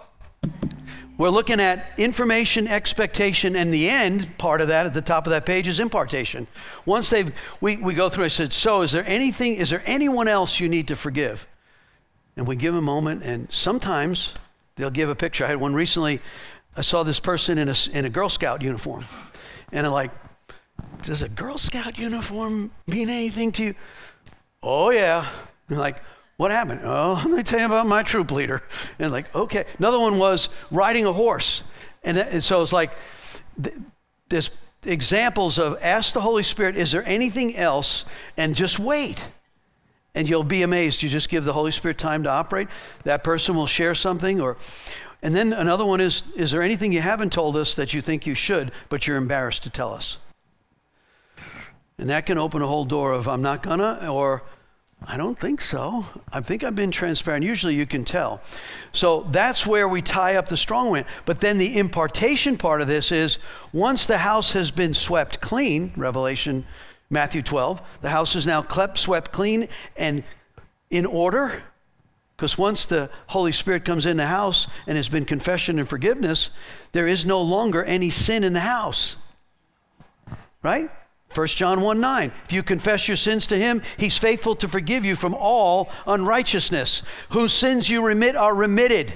we're 1.22 1.30
looking 1.30 1.60
at 1.60 1.96
information, 2.00 2.66
expectation, 2.66 3.54
and 3.54 3.72
the 3.72 3.88
end 3.88 4.36
part 4.38 4.60
of 4.60 4.66
that 4.66 4.86
at 4.86 4.92
the 4.92 5.00
top 5.00 5.24
of 5.24 5.30
that 5.30 5.46
page 5.46 5.68
is 5.68 5.78
impartation. 5.78 6.48
Once 6.84 7.10
they've, 7.10 7.32
we, 7.60 7.76
we 7.76 7.94
go 7.94 8.08
through, 8.08 8.24
I 8.24 8.28
said, 8.28 8.52
So, 8.52 8.82
is 8.82 8.90
there 8.90 9.06
anything, 9.06 9.54
is 9.54 9.70
there 9.70 9.84
anyone 9.86 10.26
else 10.26 10.58
you 10.58 10.68
need 10.68 10.88
to 10.88 10.96
forgive? 10.96 11.46
And 12.36 12.44
we 12.44 12.56
give 12.56 12.74
a 12.74 12.82
moment, 12.82 13.22
and 13.22 13.46
sometimes 13.52 14.34
they'll 14.74 14.90
give 14.90 15.10
a 15.10 15.14
picture. 15.14 15.44
I 15.44 15.48
had 15.48 15.58
one 15.58 15.74
recently, 15.74 16.20
I 16.76 16.80
saw 16.80 17.04
this 17.04 17.20
person 17.20 17.56
in 17.56 17.68
a, 17.68 17.74
in 17.92 18.04
a 18.04 18.10
Girl 18.10 18.28
Scout 18.28 18.60
uniform. 18.60 19.04
And 19.70 19.86
I'm 19.86 19.92
like, 19.92 20.10
Does 21.04 21.22
a 21.22 21.28
Girl 21.28 21.56
Scout 21.56 21.98
uniform 21.98 22.72
mean 22.88 23.08
anything 23.08 23.52
to 23.52 23.62
you? 23.62 23.74
Oh, 24.60 24.90
yeah. 24.90 25.28
And 25.68 25.78
like, 25.78 26.02
what 26.36 26.50
happened? 26.50 26.80
Oh, 26.84 27.22
let 27.26 27.36
me 27.36 27.42
tell 27.42 27.60
you 27.60 27.66
about 27.66 27.86
my 27.86 28.02
troop 28.02 28.30
leader. 28.30 28.62
And 28.98 29.12
like, 29.12 29.34
okay. 29.34 29.64
Another 29.78 29.98
one 29.98 30.18
was 30.18 30.48
riding 30.70 31.06
a 31.06 31.12
horse. 31.12 31.62
And, 32.04 32.18
uh, 32.18 32.26
and 32.30 32.42
so 32.42 32.62
it's 32.62 32.72
like, 32.72 32.92
th- 33.62 33.76
there's 34.28 34.50
examples 34.84 35.58
of 35.58 35.78
ask 35.82 36.14
the 36.14 36.20
Holy 36.20 36.42
Spirit, 36.42 36.76
is 36.76 36.92
there 36.92 37.04
anything 37.06 37.56
else? 37.56 38.04
And 38.36 38.54
just 38.54 38.78
wait. 38.78 39.24
And 40.14 40.28
you'll 40.28 40.44
be 40.44 40.62
amazed. 40.62 41.02
You 41.02 41.08
just 41.08 41.28
give 41.28 41.44
the 41.44 41.52
Holy 41.52 41.72
Spirit 41.72 41.98
time 41.98 42.22
to 42.24 42.30
operate. 42.30 42.68
That 43.04 43.24
person 43.24 43.54
will 43.54 43.66
share 43.66 43.94
something 43.94 44.40
or. 44.40 44.56
And 45.24 45.36
then 45.36 45.52
another 45.52 45.84
one 45.86 46.00
is 46.00 46.24
Is 46.34 46.50
there 46.50 46.62
anything 46.62 46.92
you 46.92 47.00
haven't 47.00 47.32
told 47.32 47.56
us 47.56 47.74
that 47.74 47.94
you 47.94 48.00
think 48.00 48.26
you 48.26 48.34
should, 48.34 48.72
but 48.88 49.06
you're 49.06 49.16
embarrassed 49.16 49.62
to 49.62 49.70
tell 49.70 49.94
us? 49.94 50.18
And 51.98 52.10
that 52.10 52.26
can 52.26 52.38
open 52.38 52.62
a 52.62 52.66
whole 52.66 52.84
door 52.84 53.12
of, 53.12 53.28
I'm 53.28 53.42
not 53.42 53.62
gonna, 53.62 54.10
or 54.10 54.42
I 55.06 55.16
don't 55.16 55.38
think 55.38 55.60
so. 55.60 56.04
I 56.32 56.40
think 56.40 56.64
I've 56.64 56.74
been 56.74 56.90
transparent. 56.90 57.44
Usually 57.44 57.74
you 57.74 57.86
can 57.86 58.04
tell. 58.04 58.40
So 58.92 59.26
that's 59.30 59.66
where 59.66 59.88
we 59.88 60.00
tie 60.00 60.36
up 60.36 60.48
the 60.48 60.56
strong 60.56 60.90
wind. 60.90 61.06
But 61.24 61.40
then 61.40 61.58
the 61.58 61.78
impartation 61.78 62.56
part 62.56 62.80
of 62.80 62.88
this 62.88 63.10
is 63.12 63.38
once 63.72 64.06
the 64.06 64.18
house 64.18 64.52
has 64.52 64.70
been 64.70 64.94
swept 64.94 65.40
clean, 65.40 65.92
Revelation, 65.96 66.64
Matthew 67.10 67.42
12, 67.42 68.00
the 68.00 68.10
house 68.10 68.34
is 68.36 68.46
now 68.46 68.64
swept 68.94 69.32
clean 69.32 69.68
and 69.96 70.24
in 70.90 71.04
order. 71.04 71.62
Because 72.36 72.56
once 72.56 72.86
the 72.86 73.10
Holy 73.28 73.52
Spirit 73.52 73.84
comes 73.84 74.06
in 74.06 74.16
the 74.16 74.26
house 74.26 74.66
and 74.86 74.96
has 74.96 75.08
been 75.08 75.24
confession 75.24 75.78
and 75.78 75.88
forgiveness, 75.88 76.50
there 76.92 77.06
is 77.06 77.26
no 77.26 77.40
longer 77.40 77.84
any 77.84 78.10
sin 78.10 78.44
in 78.44 78.52
the 78.52 78.60
house. 78.60 79.16
Right? 80.62 80.90
1 81.36 81.46
John 81.48 81.80
1 81.80 82.00
9. 82.00 82.32
If 82.44 82.52
you 82.52 82.62
confess 82.62 83.08
your 83.08 83.16
sins 83.16 83.46
to 83.48 83.58
him, 83.58 83.82
he's 83.96 84.18
faithful 84.18 84.54
to 84.56 84.68
forgive 84.68 85.04
you 85.04 85.16
from 85.16 85.34
all 85.34 85.90
unrighteousness. 86.06 87.02
Whose 87.30 87.52
sins 87.52 87.88
you 87.88 88.04
remit 88.04 88.36
are 88.36 88.54
remitted. 88.54 89.12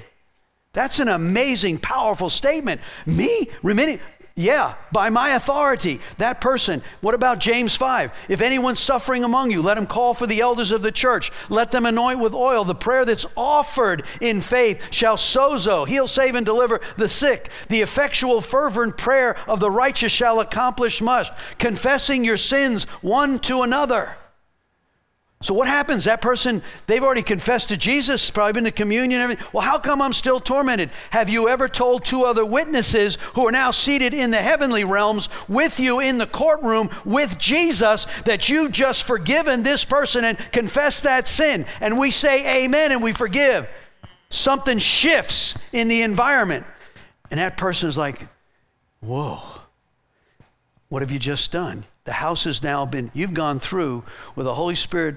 That's 0.73 0.99
an 0.99 1.09
amazing, 1.09 1.79
powerful 1.79 2.29
statement. 2.29 2.83
Me? 3.07 3.49
Remitting? 3.63 3.99
Yeah, 4.39 4.75
by 4.93 5.09
my 5.09 5.31
authority, 5.31 5.99
that 6.19 6.43
person. 6.43 6.83
What 7.01 7.15
about 7.15 7.39
James 7.39 7.75
5? 7.75 8.13
If 8.29 8.43
anyone's 8.43 8.79
suffering 8.79 9.25
among 9.25 9.51
you, 9.51 9.63
let 9.63 9.79
him 9.79 9.87
call 9.87 10.13
for 10.13 10.27
the 10.27 10.43
elders 10.43 10.73
of 10.73 10.83
the 10.83 10.93
church. 10.93 11.33
Let 11.49 11.73
them 11.73 11.87
anoint 11.87 12.19
with 12.19 12.35
oil. 12.35 12.63
The 12.63 12.75
prayer 12.75 13.07
that's 13.07 13.25
offered 13.35 14.05
in 14.21 14.43
faith 14.43 14.89
shall 14.91 15.17
sozo. 15.17 15.89
He'll 15.89 16.07
save 16.07 16.35
and 16.35 16.45
deliver 16.45 16.83
the 16.99 17.09
sick. 17.09 17.49
The 17.69 17.81
effectual, 17.81 18.43
fervent 18.43 18.99
prayer 18.99 19.39
of 19.49 19.59
the 19.59 19.71
righteous 19.71 20.13
shall 20.13 20.41
accomplish 20.41 21.01
much. 21.01 21.29
Confessing 21.57 22.23
your 22.23 22.37
sins 22.37 22.85
one 23.01 23.39
to 23.39 23.63
another. 23.63 24.19
So 25.43 25.53
what 25.53 25.69
happens? 25.69 26.05
That 26.05 26.23
person, 26.23 26.63
they've 26.87 27.03
already 27.03 27.23
confessed 27.23 27.69
to 27.69 27.77
Jesus, 27.77 28.31
probably 28.31 28.55
been 28.55 28.65
to 28.65 28.71
communion 28.71 29.21
everything. 29.21 29.47
Well, 29.53 29.63
how 29.63 29.79
come 29.79 30.01
I'm 30.01 30.15
still 30.15 30.41
tormented? 30.41 30.91
Have 31.11 31.29
you 31.29 31.49
ever 31.49 31.69
told 31.69 32.05
two 32.05 32.25
other 32.25 32.45
witnesses 32.45 33.17
who 33.35 33.47
are 33.47 33.53
now 33.53 33.71
seated 33.71 34.15
in 34.15 34.31
the 34.31 34.41
heavenly 34.41 34.83
realms 34.83 35.29
with 35.47 35.79
you 35.79 36.01
in 36.01 36.17
the 36.17 36.27
courtroom 36.27 36.89
with 37.05 37.39
Jesus 37.39 38.07
that 38.25 38.49
you've 38.49 38.73
just 38.73 39.07
forgiven 39.07 39.63
this 39.63 39.85
person 39.85 40.25
and 40.25 40.39
confessed 40.53 41.03
that 41.03 41.29
sin? 41.29 41.67
And 41.83 41.99
we 41.99 42.11
say 42.11 42.65
amen 42.65 42.91
and 42.91 43.03
we 43.03 43.13
forgive. 43.13 43.69
Something 44.31 44.79
shifts 44.79 45.57
in 45.71 45.89
the 45.89 46.01
environment. 46.01 46.65
And 47.31 47.39
that 47.39 47.59
person 47.59 47.91
is 47.91 47.99
like, 47.99 48.27
whoa, 49.01 49.43
what 50.89 51.03
have 51.03 51.11
you 51.11 51.19
just 51.19 51.53
done? 51.53 51.85
The 52.07 52.13
house 52.13 52.45
has 52.45 52.63
now 52.63 52.87
been, 52.87 53.11
you've 53.15 53.35
gone 53.35 53.61
through 53.61 54.05
with 54.35 54.47
the 54.47 54.55
Holy 54.55 54.75
Spirit 54.75 55.17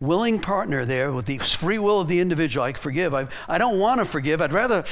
willing 0.00 0.38
partner 0.38 0.84
there 0.84 1.10
with 1.10 1.26
the 1.26 1.38
free 1.38 1.78
will 1.78 2.00
of 2.00 2.08
the 2.08 2.20
individual. 2.20 2.64
I 2.64 2.72
forgive. 2.72 3.14
I, 3.14 3.26
I 3.48 3.58
don't 3.58 3.78
want 3.78 3.98
to 3.98 4.04
forgive. 4.04 4.40
I'd 4.40 4.52
rather 4.52 4.84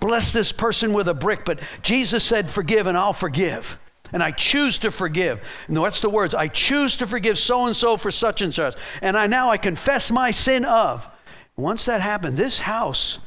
bless 0.00 0.32
this 0.32 0.52
person 0.52 0.92
with 0.92 1.08
a 1.08 1.14
brick, 1.14 1.44
but 1.44 1.60
Jesus 1.82 2.24
said, 2.24 2.50
forgive 2.50 2.86
and 2.86 2.96
I'll 2.96 3.12
forgive. 3.12 3.78
And 4.12 4.22
I 4.22 4.30
choose 4.30 4.78
to 4.80 4.90
forgive. 4.90 5.42
And 5.66 5.76
that's 5.76 6.00
the 6.00 6.08
words. 6.08 6.34
I 6.34 6.48
choose 6.48 6.96
to 6.98 7.06
forgive 7.06 7.38
so 7.38 7.66
and 7.66 7.76
so 7.76 7.96
for 7.96 8.10
such 8.10 8.42
and 8.42 8.54
such. 8.54 8.76
And 9.02 9.16
I 9.16 9.26
now 9.26 9.50
I 9.50 9.56
confess 9.56 10.10
my 10.10 10.30
sin 10.30 10.64
of. 10.64 11.08
Once 11.56 11.84
that 11.84 12.00
happened, 12.00 12.36
this 12.36 12.60
house, 12.60 13.18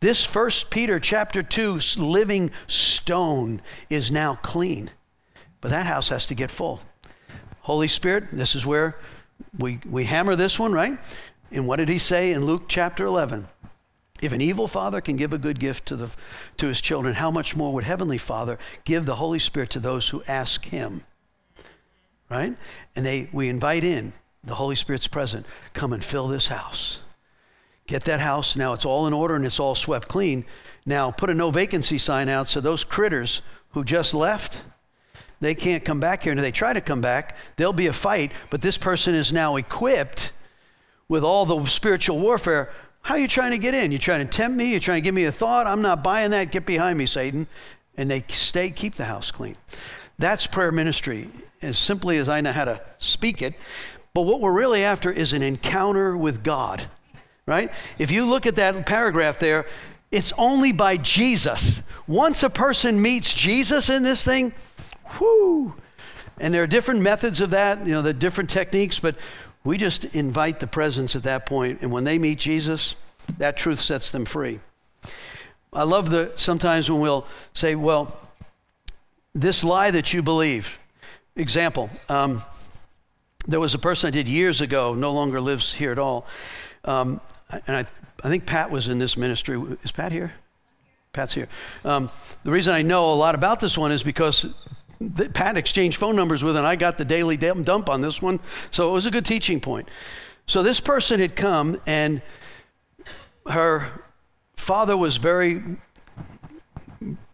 this 0.00 0.24
first 0.24 0.70
Peter 0.70 1.00
chapter 1.00 1.42
2 1.42 1.80
living 1.98 2.50
stone 2.66 3.60
is 3.90 4.10
now 4.10 4.36
clean. 4.36 4.90
But 5.60 5.70
that 5.70 5.86
house 5.86 6.08
has 6.10 6.26
to 6.26 6.34
get 6.34 6.50
full. 6.50 6.80
Holy 7.66 7.88
Spirit, 7.88 8.28
this 8.30 8.54
is 8.54 8.64
where 8.64 8.94
we, 9.58 9.80
we 9.90 10.04
hammer 10.04 10.36
this 10.36 10.56
one, 10.56 10.70
right? 10.70 11.00
And 11.50 11.66
what 11.66 11.78
did 11.78 11.88
he 11.88 11.98
say 11.98 12.30
in 12.30 12.44
Luke 12.44 12.66
chapter 12.68 13.04
11? 13.04 13.48
If 14.22 14.30
an 14.30 14.40
evil 14.40 14.68
father 14.68 15.00
can 15.00 15.16
give 15.16 15.32
a 15.32 15.38
good 15.38 15.58
gift 15.58 15.86
to, 15.86 15.96
the, 15.96 16.10
to 16.58 16.68
his 16.68 16.80
children, 16.80 17.14
how 17.14 17.32
much 17.32 17.56
more 17.56 17.74
would 17.74 17.82
Heavenly 17.82 18.18
Father 18.18 18.56
give 18.84 19.04
the 19.04 19.16
Holy 19.16 19.40
Spirit 19.40 19.70
to 19.70 19.80
those 19.80 20.08
who 20.10 20.22
ask 20.28 20.64
him? 20.66 21.02
Right? 22.30 22.56
And 22.94 23.04
they, 23.04 23.28
we 23.32 23.48
invite 23.48 23.82
in, 23.82 24.12
the 24.44 24.54
Holy 24.54 24.76
Spirit's 24.76 25.08
present. 25.08 25.44
Come 25.72 25.92
and 25.92 26.04
fill 26.04 26.28
this 26.28 26.46
house. 26.46 27.00
Get 27.88 28.04
that 28.04 28.20
house. 28.20 28.54
Now 28.54 28.74
it's 28.74 28.84
all 28.84 29.08
in 29.08 29.12
order 29.12 29.34
and 29.34 29.44
it's 29.44 29.58
all 29.58 29.74
swept 29.74 30.06
clean. 30.06 30.44
Now 30.86 31.10
put 31.10 31.30
a 31.30 31.34
no 31.34 31.50
vacancy 31.50 31.98
sign 31.98 32.28
out 32.28 32.46
so 32.46 32.60
those 32.60 32.84
critters 32.84 33.42
who 33.70 33.82
just 33.82 34.14
left, 34.14 34.62
they 35.40 35.54
can't 35.54 35.84
come 35.84 36.00
back 36.00 36.22
here. 36.22 36.32
And 36.32 36.40
if 36.40 36.44
they 36.44 36.52
try 36.52 36.72
to 36.72 36.80
come 36.80 37.00
back, 37.00 37.36
there'll 37.56 37.72
be 37.72 37.86
a 37.86 37.92
fight, 37.92 38.32
but 38.50 38.62
this 38.62 38.78
person 38.78 39.14
is 39.14 39.32
now 39.32 39.56
equipped 39.56 40.32
with 41.08 41.22
all 41.22 41.46
the 41.46 41.66
spiritual 41.66 42.18
warfare. 42.18 42.70
How 43.02 43.14
are 43.14 43.18
you 43.18 43.28
trying 43.28 43.52
to 43.52 43.58
get 43.58 43.74
in? 43.74 43.92
You're 43.92 43.98
trying 43.98 44.26
to 44.26 44.36
tempt 44.36 44.56
me? 44.56 44.70
You're 44.70 44.80
trying 44.80 45.02
to 45.02 45.04
give 45.04 45.14
me 45.14 45.24
a 45.24 45.32
thought? 45.32 45.66
I'm 45.66 45.82
not 45.82 46.02
buying 46.02 46.32
that. 46.32 46.50
Get 46.50 46.66
behind 46.66 46.98
me, 46.98 47.06
Satan. 47.06 47.46
And 47.96 48.10
they 48.10 48.24
stay, 48.28 48.70
keep 48.70 48.96
the 48.96 49.04
house 49.04 49.30
clean. 49.30 49.56
That's 50.18 50.46
prayer 50.46 50.72
ministry, 50.72 51.28
as 51.62 51.78
simply 51.78 52.16
as 52.18 52.28
I 52.28 52.40
know 52.40 52.52
how 52.52 52.64
to 52.64 52.80
speak 52.98 53.42
it. 53.42 53.54
But 54.14 54.22
what 54.22 54.40
we're 54.40 54.52
really 54.52 54.82
after 54.82 55.10
is 55.10 55.32
an 55.32 55.42
encounter 55.42 56.16
with 56.16 56.42
God, 56.42 56.84
right? 57.46 57.70
If 57.98 58.10
you 58.10 58.24
look 58.24 58.46
at 58.46 58.56
that 58.56 58.86
paragraph 58.86 59.38
there, 59.38 59.66
it's 60.10 60.32
only 60.38 60.72
by 60.72 60.96
Jesus. 60.96 61.82
Once 62.06 62.42
a 62.42 62.50
person 62.50 63.02
meets 63.02 63.34
Jesus 63.34 63.90
in 63.90 64.02
this 64.02 64.24
thing, 64.24 64.54
Whoo! 65.20 65.74
And 66.38 66.52
there 66.52 66.62
are 66.62 66.66
different 66.66 67.00
methods 67.00 67.40
of 67.40 67.50
that, 67.50 67.86
you 67.86 67.92
know, 67.92 68.02
the 68.02 68.12
different 68.12 68.50
techniques, 68.50 68.98
but 68.98 69.16
we 69.64 69.78
just 69.78 70.04
invite 70.04 70.60
the 70.60 70.66
presence 70.66 71.16
at 71.16 71.22
that 71.24 71.46
point, 71.46 71.80
and 71.82 71.90
when 71.90 72.04
they 72.04 72.18
meet 72.18 72.38
Jesus, 72.38 72.94
that 73.38 73.56
truth 73.56 73.80
sets 73.80 74.10
them 74.10 74.24
free. 74.24 74.60
I 75.72 75.82
love 75.82 76.10
the 76.10 76.32
sometimes 76.36 76.90
when 76.90 77.00
we'll 77.00 77.26
say, 77.52 77.74
well, 77.74 78.16
this 79.34 79.64
lie 79.64 79.90
that 79.90 80.12
you 80.12 80.22
believe. 80.22 80.78
Example, 81.34 81.90
um, 82.08 82.42
there 83.46 83.60
was 83.60 83.74
a 83.74 83.78
person 83.78 84.08
I 84.08 84.10
did 84.10 84.28
years 84.28 84.60
ago, 84.60 84.94
no 84.94 85.12
longer 85.12 85.40
lives 85.40 85.72
here 85.72 85.92
at 85.92 85.98
all. 85.98 86.26
Um, 86.84 87.20
and 87.66 87.76
I, 87.76 87.86
I 88.24 88.28
think 88.28 88.46
Pat 88.46 88.70
was 88.70 88.88
in 88.88 88.98
this 88.98 89.16
ministry. 89.16 89.60
Is 89.82 89.92
Pat 89.92 90.12
here? 90.12 90.32
Pat's 91.12 91.34
here. 91.34 91.48
Um, 91.84 92.10
the 92.44 92.50
reason 92.50 92.74
I 92.74 92.82
know 92.82 93.12
a 93.12 93.14
lot 93.16 93.34
about 93.34 93.60
this 93.60 93.76
one 93.76 93.92
is 93.92 94.02
because 94.02 94.46
Pat 95.34 95.56
exchanged 95.56 95.98
phone 95.98 96.16
numbers 96.16 96.42
with, 96.42 96.56
and 96.56 96.66
I 96.66 96.76
got 96.76 96.96
the 96.96 97.04
daily 97.04 97.36
dump 97.36 97.88
on 97.88 98.00
this 98.00 98.22
one. 98.22 98.40
So 98.70 98.88
it 98.88 98.92
was 98.92 99.06
a 99.06 99.10
good 99.10 99.24
teaching 99.24 99.60
point. 99.60 99.88
So 100.46 100.62
this 100.62 100.80
person 100.80 101.20
had 101.20 101.34
come, 101.36 101.80
and 101.86 102.22
her 103.48 103.90
father 104.56 104.96
was 104.96 105.16
very, 105.16 105.62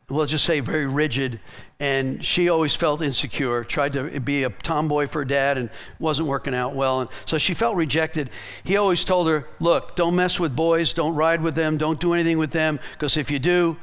well, 0.08 0.26
just 0.26 0.44
say 0.44 0.60
very 0.60 0.86
rigid, 0.86 1.38
and 1.78 2.24
she 2.24 2.48
always 2.48 2.74
felt 2.74 3.02
insecure, 3.02 3.64
tried 3.64 3.92
to 3.94 4.20
be 4.20 4.44
a 4.44 4.50
tomboy 4.50 5.08
for 5.08 5.24
dad, 5.24 5.58
and 5.58 5.68
wasn't 5.98 6.28
working 6.28 6.54
out 6.54 6.74
well. 6.74 7.00
And 7.02 7.10
so 7.26 7.38
she 7.38 7.54
felt 7.54 7.76
rejected. 7.76 8.30
He 8.64 8.76
always 8.76 9.04
told 9.04 9.28
her, 9.28 9.48
Look, 9.60 9.96
don't 9.96 10.14
mess 10.14 10.38
with 10.38 10.54
boys, 10.54 10.94
don't 10.94 11.14
ride 11.14 11.42
with 11.42 11.54
them, 11.54 11.76
don't 11.76 12.00
do 12.00 12.14
anything 12.14 12.38
with 12.38 12.50
them, 12.50 12.80
because 12.92 13.16
if 13.16 13.30
you 13.30 13.38
do, 13.38 13.76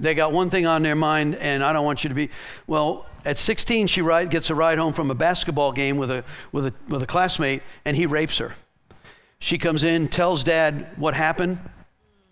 they 0.00 0.14
got 0.14 0.32
one 0.32 0.50
thing 0.50 0.66
on 0.66 0.82
their 0.82 0.96
mind, 0.96 1.36
and 1.36 1.62
I 1.62 1.72
don't 1.72 1.84
want 1.84 2.04
you 2.04 2.08
to 2.08 2.14
be. 2.14 2.30
Well, 2.66 3.06
at 3.24 3.38
16, 3.38 3.86
she 3.86 4.02
ride, 4.02 4.30
gets 4.30 4.50
a 4.50 4.54
ride 4.54 4.78
home 4.78 4.92
from 4.92 5.10
a 5.10 5.14
basketball 5.14 5.72
game 5.72 5.96
with 5.96 6.10
a, 6.10 6.24
with, 6.52 6.66
a, 6.66 6.74
with 6.88 7.02
a 7.02 7.06
classmate, 7.06 7.62
and 7.84 7.96
he 7.96 8.06
rapes 8.06 8.38
her. 8.38 8.52
She 9.38 9.58
comes 9.58 9.84
in, 9.84 10.08
tells 10.08 10.42
dad 10.42 10.86
what 10.96 11.14
happened, 11.14 11.60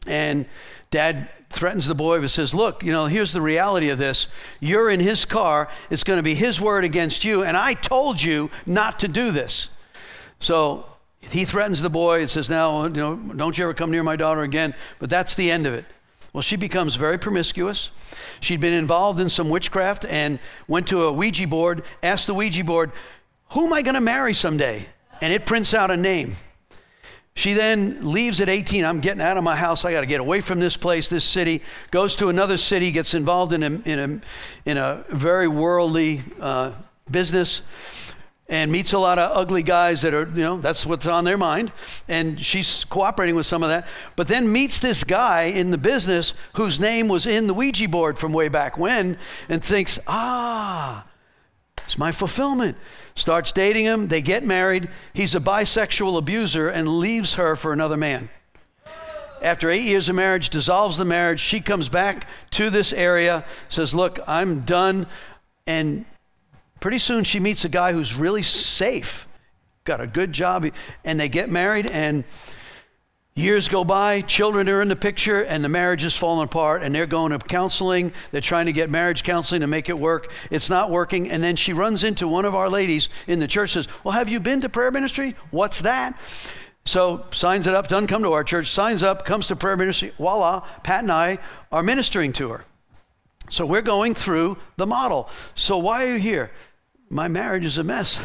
and 0.06 0.46
dad 0.90 1.28
threatens 1.50 1.86
the 1.86 1.94
boy 1.94 2.20
but 2.20 2.30
says, 2.30 2.54
Look, 2.54 2.82
you 2.82 2.92
know, 2.92 3.06
here's 3.06 3.32
the 3.32 3.40
reality 3.40 3.90
of 3.90 3.98
this. 3.98 4.28
You're 4.60 4.90
in 4.90 5.00
his 5.00 5.24
car, 5.24 5.68
it's 5.90 6.04
going 6.04 6.18
to 6.18 6.22
be 6.22 6.34
his 6.34 6.60
word 6.60 6.84
against 6.84 7.24
you, 7.24 7.44
and 7.44 7.56
I 7.56 7.74
told 7.74 8.22
you 8.22 8.50
not 8.66 8.98
to 9.00 9.08
do 9.08 9.30
this. 9.30 9.68
So 10.40 10.86
he 11.20 11.44
threatens 11.44 11.82
the 11.82 11.90
boy 11.90 12.20
and 12.20 12.30
says, 12.30 12.48
Now, 12.48 12.84
you 12.84 12.90
know, 12.90 13.16
don't 13.16 13.56
you 13.56 13.64
ever 13.64 13.74
come 13.74 13.90
near 13.90 14.02
my 14.02 14.16
daughter 14.16 14.42
again. 14.42 14.74
But 14.98 15.10
that's 15.10 15.34
the 15.34 15.50
end 15.50 15.66
of 15.66 15.74
it. 15.74 15.84
Well, 16.38 16.44
she 16.44 16.54
becomes 16.54 16.94
very 16.94 17.18
promiscuous. 17.18 17.90
She'd 18.38 18.60
been 18.60 18.72
involved 18.72 19.18
in 19.18 19.28
some 19.28 19.50
witchcraft 19.50 20.04
and 20.04 20.38
went 20.68 20.86
to 20.86 21.06
a 21.06 21.12
Ouija 21.12 21.48
board, 21.48 21.82
asked 22.00 22.28
the 22.28 22.34
Ouija 22.34 22.62
board, 22.62 22.92
Who 23.54 23.66
am 23.66 23.72
I 23.72 23.82
going 23.82 23.96
to 23.96 24.00
marry 24.00 24.34
someday? 24.34 24.86
And 25.20 25.32
it 25.32 25.46
prints 25.46 25.74
out 25.74 25.90
a 25.90 25.96
name. 25.96 26.34
She 27.34 27.54
then 27.54 28.12
leaves 28.12 28.40
at 28.40 28.48
18. 28.48 28.84
I'm 28.84 29.00
getting 29.00 29.20
out 29.20 29.36
of 29.36 29.42
my 29.42 29.56
house. 29.56 29.84
I 29.84 29.90
got 29.90 30.02
to 30.02 30.06
get 30.06 30.20
away 30.20 30.40
from 30.40 30.60
this 30.60 30.76
place, 30.76 31.08
this 31.08 31.24
city. 31.24 31.60
Goes 31.90 32.14
to 32.14 32.28
another 32.28 32.56
city, 32.56 32.92
gets 32.92 33.14
involved 33.14 33.52
in 33.52 33.64
a, 33.64 33.70
in 33.84 33.98
a, 33.98 34.70
in 34.70 34.76
a 34.76 35.04
very 35.08 35.48
worldly 35.48 36.22
uh, 36.40 36.70
business 37.10 37.62
and 38.48 38.72
meets 38.72 38.94
a 38.94 38.98
lot 38.98 39.18
of 39.18 39.36
ugly 39.36 39.62
guys 39.62 40.00
that 40.02 40.14
are, 40.14 40.26
you 40.26 40.42
know, 40.42 40.58
that's 40.58 40.86
what's 40.86 41.06
on 41.06 41.24
their 41.24 41.36
mind. 41.36 41.70
And 42.08 42.40
she's 42.42 42.84
cooperating 42.84 43.34
with 43.34 43.44
some 43.44 43.62
of 43.62 43.68
that. 43.68 43.86
But 44.16 44.28
then 44.28 44.50
meets 44.50 44.78
this 44.78 45.04
guy 45.04 45.44
in 45.44 45.70
the 45.70 45.78
business 45.78 46.32
whose 46.54 46.80
name 46.80 47.08
was 47.08 47.26
in 47.26 47.46
the 47.46 47.54
Ouija 47.54 47.88
board 47.88 48.18
from 48.18 48.32
way 48.32 48.48
back 48.48 48.78
when 48.78 49.18
and 49.50 49.62
thinks, 49.62 49.98
ah, 50.06 51.06
it's 51.84 51.98
my 51.98 52.10
fulfillment. 52.10 52.78
Starts 53.14 53.52
dating 53.52 53.84
him. 53.84 54.08
They 54.08 54.22
get 54.22 54.44
married. 54.44 54.88
He's 55.12 55.34
a 55.34 55.40
bisexual 55.40 56.16
abuser 56.16 56.68
and 56.68 56.88
leaves 56.88 57.34
her 57.34 57.54
for 57.54 57.72
another 57.72 57.96
man. 57.96 58.30
After 59.42 59.70
eight 59.70 59.84
years 59.84 60.08
of 60.08 60.16
marriage, 60.16 60.48
dissolves 60.50 60.96
the 60.96 61.04
marriage. 61.04 61.40
She 61.40 61.60
comes 61.60 61.88
back 61.88 62.26
to 62.52 62.70
this 62.70 62.92
area, 62.92 63.44
says, 63.68 63.94
Look, 63.94 64.18
I'm 64.26 64.62
done. 64.62 65.06
And 65.66 66.06
Pretty 66.80 66.98
soon 66.98 67.24
she 67.24 67.40
meets 67.40 67.64
a 67.64 67.68
guy 67.68 67.92
who's 67.92 68.14
really 68.14 68.42
safe, 68.42 69.26
got 69.84 70.00
a 70.00 70.06
good 70.06 70.32
job, 70.32 70.66
and 71.04 71.18
they 71.18 71.28
get 71.28 71.50
married. 71.50 71.90
And 71.90 72.24
Years 73.38 73.68
go 73.68 73.84
by, 73.84 74.22
children 74.22 74.68
are 74.68 74.82
in 74.82 74.88
the 74.88 74.96
picture, 74.96 75.42
and 75.44 75.62
the 75.62 75.68
marriage 75.68 76.02
is 76.02 76.16
falling 76.16 76.42
apart, 76.42 76.82
and 76.82 76.92
they're 76.92 77.06
going 77.06 77.30
to 77.30 77.38
counseling. 77.38 78.12
They're 78.32 78.40
trying 78.40 78.66
to 78.66 78.72
get 78.72 78.90
marriage 78.90 79.22
counseling 79.22 79.60
to 79.60 79.68
make 79.68 79.88
it 79.88 79.96
work. 79.96 80.32
It's 80.50 80.68
not 80.68 80.90
working. 80.90 81.30
And 81.30 81.40
then 81.40 81.54
she 81.54 81.72
runs 81.72 82.02
into 82.02 82.26
one 82.26 82.44
of 82.44 82.56
our 82.56 82.68
ladies 82.68 83.08
in 83.28 83.38
the 83.38 83.46
church, 83.46 83.74
says, 83.74 83.86
Well, 84.02 84.10
have 84.10 84.28
you 84.28 84.40
been 84.40 84.60
to 84.62 84.68
prayer 84.68 84.90
ministry? 84.90 85.36
What's 85.52 85.82
that? 85.82 86.18
So 86.84 87.26
signs 87.30 87.68
it 87.68 87.74
up, 87.74 87.86
doesn't 87.86 88.08
come 88.08 88.24
to 88.24 88.32
our 88.32 88.42
church, 88.42 88.70
signs 88.70 89.04
up, 89.04 89.24
comes 89.24 89.46
to 89.48 89.54
prayer 89.54 89.76
ministry. 89.76 90.10
Voila, 90.16 90.66
Pat 90.82 91.04
and 91.04 91.12
I 91.12 91.38
are 91.70 91.84
ministering 91.84 92.32
to 92.32 92.48
her. 92.48 92.64
So 93.50 93.64
we're 93.64 93.82
going 93.82 94.14
through 94.14 94.58
the 94.78 94.86
model. 94.86 95.30
So 95.54 95.78
why 95.78 96.06
are 96.06 96.14
you 96.14 96.18
here? 96.18 96.50
My 97.10 97.28
marriage 97.28 97.64
is 97.64 97.78
a 97.78 97.84
mess. 97.84 98.20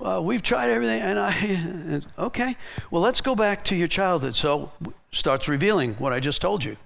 uh, 0.00 0.20
we've 0.22 0.42
tried 0.42 0.70
everything, 0.70 1.00
and 1.02 1.18
I, 1.18 2.00
okay, 2.18 2.56
well, 2.90 3.02
let's 3.02 3.20
go 3.20 3.34
back 3.34 3.64
to 3.64 3.76
your 3.76 3.88
childhood. 3.88 4.34
So 4.34 4.70
starts 5.12 5.48
revealing 5.48 5.94
what 5.94 6.12
I 6.12 6.20
just 6.20 6.40
told 6.40 6.64
you 6.64 6.76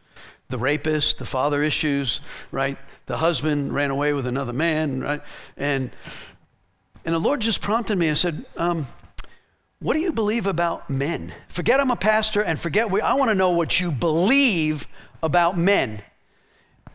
the 0.48 0.58
rapist, 0.58 1.18
the 1.18 1.26
father 1.26 1.62
issues, 1.62 2.20
right? 2.50 2.78
The 3.04 3.18
husband 3.18 3.74
ran 3.74 3.90
away 3.90 4.14
with 4.14 4.26
another 4.26 4.54
man, 4.54 5.00
right? 5.00 5.20
And, 5.58 5.90
and 7.04 7.14
the 7.14 7.18
Lord 7.18 7.40
just 7.40 7.60
prompted 7.60 7.98
me. 7.98 8.10
I 8.10 8.14
said, 8.14 8.46
um, 8.56 8.86
what 9.80 9.94
do 9.94 10.00
you 10.00 10.10
believe 10.10 10.46
about 10.46 10.88
men? 10.88 11.34
Forget 11.48 11.80
I'm 11.80 11.90
a 11.90 11.96
pastor 11.96 12.42
and 12.42 12.58
forget, 12.58 12.90
we, 12.90 13.02
I 13.02 13.12
want 13.14 13.30
to 13.30 13.34
know 13.34 13.50
what 13.50 13.78
you 13.78 13.92
believe 13.92 14.86
about 15.22 15.58
men. 15.58 16.02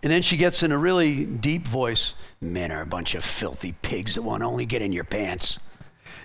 And 0.04 0.12
then 0.12 0.22
she 0.22 0.36
gets 0.38 0.62
in 0.62 0.72
a 0.74 0.78
really 0.78 1.26
deep 1.26 1.66
voice 1.66 2.14
Men 2.42 2.74
are 2.74 2.82
a 2.82 2.86
bunch 2.86 3.16
of 3.16 3.24
filthy 3.24 3.74
pigs 3.82 4.16
that 4.16 4.22
want 4.22 4.44
only 4.44 4.66
get 4.66 4.82
in 4.82 4.92
your 4.92 5.06
pants. 5.06 5.60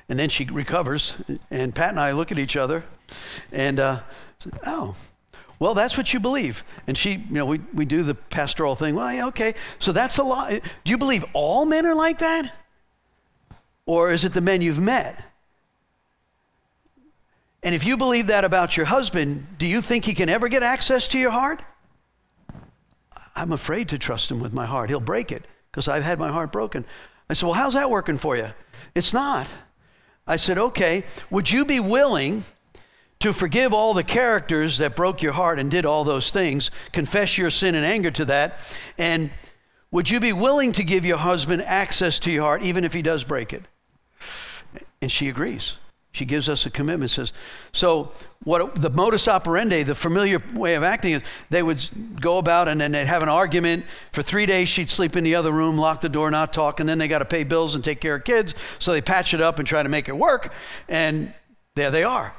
And 0.08 0.18
then 0.18 0.28
she 0.28 0.44
recovers, 0.46 1.14
and 1.50 1.72
Pat 1.74 1.90
and 1.90 2.00
I 2.00 2.12
look 2.12 2.32
at 2.32 2.38
each 2.38 2.56
other 2.56 2.82
and, 3.52 3.78
uh, 3.78 4.00
oh, 4.66 4.96
well, 5.60 5.74
that's 5.74 5.96
what 5.96 6.12
you 6.12 6.20
believe. 6.20 6.64
And 6.86 6.96
she, 6.96 7.12
you 7.12 7.24
know, 7.30 7.46
we, 7.46 7.60
we 7.72 7.84
do 7.84 8.02
the 8.02 8.14
pastoral 8.14 8.74
thing. 8.74 8.94
Well, 8.94 9.12
yeah, 9.12 9.26
okay. 9.26 9.54
So 9.78 9.92
that's 9.92 10.18
a 10.18 10.22
lot. 10.22 10.50
Do 10.50 10.90
you 10.90 10.98
believe 10.98 11.24
all 11.32 11.64
men 11.64 11.86
are 11.86 11.94
like 11.94 12.18
that? 12.18 12.52
Or 13.86 14.10
is 14.10 14.24
it 14.24 14.34
the 14.34 14.40
men 14.40 14.60
you've 14.60 14.80
met? 14.80 15.24
And 17.62 17.74
if 17.74 17.84
you 17.84 17.96
believe 17.96 18.28
that 18.28 18.44
about 18.44 18.76
your 18.76 18.86
husband, 18.86 19.46
do 19.58 19.66
you 19.66 19.82
think 19.82 20.04
he 20.04 20.14
can 20.14 20.28
ever 20.28 20.48
get 20.48 20.62
access 20.62 21.08
to 21.08 21.18
your 21.18 21.30
heart? 21.30 21.60
I'm 23.38 23.52
afraid 23.52 23.88
to 23.90 23.98
trust 23.98 24.30
him 24.30 24.40
with 24.40 24.52
my 24.52 24.66
heart. 24.66 24.90
He'll 24.90 25.00
break 25.00 25.30
it 25.30 25.46
because 25.70 25.88
I've 25.88 26.02
had 26.02 26.18
my 26.18 26.28
heart 26.28 26.50
broken. 26.50 26.84
I 27.30 27.34
said, 27.34 27.46
Well, 27.46 27.54
how's 27.54 27.74
that 27.74 27.90
working 27.90 28.18
for 28.18 28.36
you? 28.36 28.48
It's 28.94 29.14
not. 29.14 29.46
I 30.26 30.36
said, 30.36 30.58
Okay, 30.58 31.04
would 31.30 31.50
you 31.50 31.64
be 31.64 31.80
willing 31.80 32.44
to 33.20 33.32
forgive 33.32 33.72
all 33.72 33.94
the 33.94 34.04
characters 34.04 34.78
that 34.78 34.96
broke 34.96 35.22
your 35.22 35.32
heart 35.32 35.58
and 35.58 35.70
did 35.70 35.86
all 35.86 36.04
those 36.04 36.30
things, 36.30 36.70
confess 36.92 37.38
your 37.38 37.50
sin 37.50 37.74
and 37.74 37.84
anger 37.84 38.10
to 38.12 38.24
that, 38.26 38.58
and 38.96 39.30
would 39.90 40.10
you 40.10 40.20
be 40.20 40.32
willing 40.32 40.72
to 40.72 40.84
give 40.84 41.04
your 41.04 41.16
husband 41.16 41.62
access 41.62 42.18
to 42.20 42.30
your 42.30 42.42
heart 42.42 42.62
even 42.62 42.84
if 42.84 42.92
he 42.92 43.02
does 43.02 43.24
break 43.24 43.52
it? 43.52 43.64
And 45.00 45.10
she 45.10 45.28
agrees. 45.28 45.76
She 46.12 46.24
gives 46.24 46.48
us 46.48 46.66
a 46.66 46.70
commitment. 46.70 47.10
Says, 47.10 47.32
so 47.72 48.12
what 48.42 48.74
the 48.74 48.90
modus 48.90 49.28
operandi, 49.28 49.82
the 49.82 49.94
familiar 49.94 50.42
way 50.54 50.74
of 50.74 50.82
acting 50.82 51.14
is 51.14 51.22
they 51.50 51.62
would 51.62 51.86
go 52.20 52.38
about 52.38 52.66
and 52.66 52.80
then 52.80 52.92
they'd 52.92 53.06
have 53.06 53.22
an 53.22 53.28
argument. 53.28 53.84
For 54.12 54.22
three 54.22 54.46
days, 54.46 54.68
she'd 54.68 54.90
sleep 54.90 55.16
in 55.16 55.24
the 55.24 55.34
other 55.34 55.52
room, 55.52 55.76
lock 55.76 56.00
the 56.00 56.08
door, 56.08 56.30
not 56.30 56.52
talk, 56.52 56.80
and 56.80 56.88
then 56.88 56.98
they 56.98 57.08
got 57.08 57.18
to 57.18 57.24
pay 57.24 57.44
bills 57.44 57.74
and 57.74 57.84
take 57.84 58.00
care 58.00 58.16
of 58.16 58.24
kids. 58.24 58.54
So 58.78 58.92
they 58.92 59.02
patch 59.02 59.34
it 59.34 59.40
up 59.40 59.58
and 59.58 59.68
try 59.68 59.82
to 59.82 59.88
make 59.88 60.08
it 60.08 60.16
work. 60.16 60.52
And 60.88 61.34
there 61.74 61.90
they 61.90 62.04
are. 62.04 62.34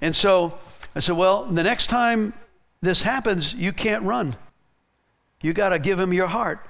And 0.00 0.16
so 0.16 0.58
I 0.96 1.00
said, 1.00 1.16
well, 1.16 1.44
the 1.44 1.62
next 1.62 1.88
time 1.88 2.32
this 2.80 3.02
happens, 3.02 3.54
you 3.54 3.72
can't 3.72 4.02
run. 4.02 4.36
You 5.42 5.52
got 5.52 5.68
to 5.68 5.78
give 5.78 6.00
him 6.00 6.12
your 6.12 6.26
heart. 6.26 6.66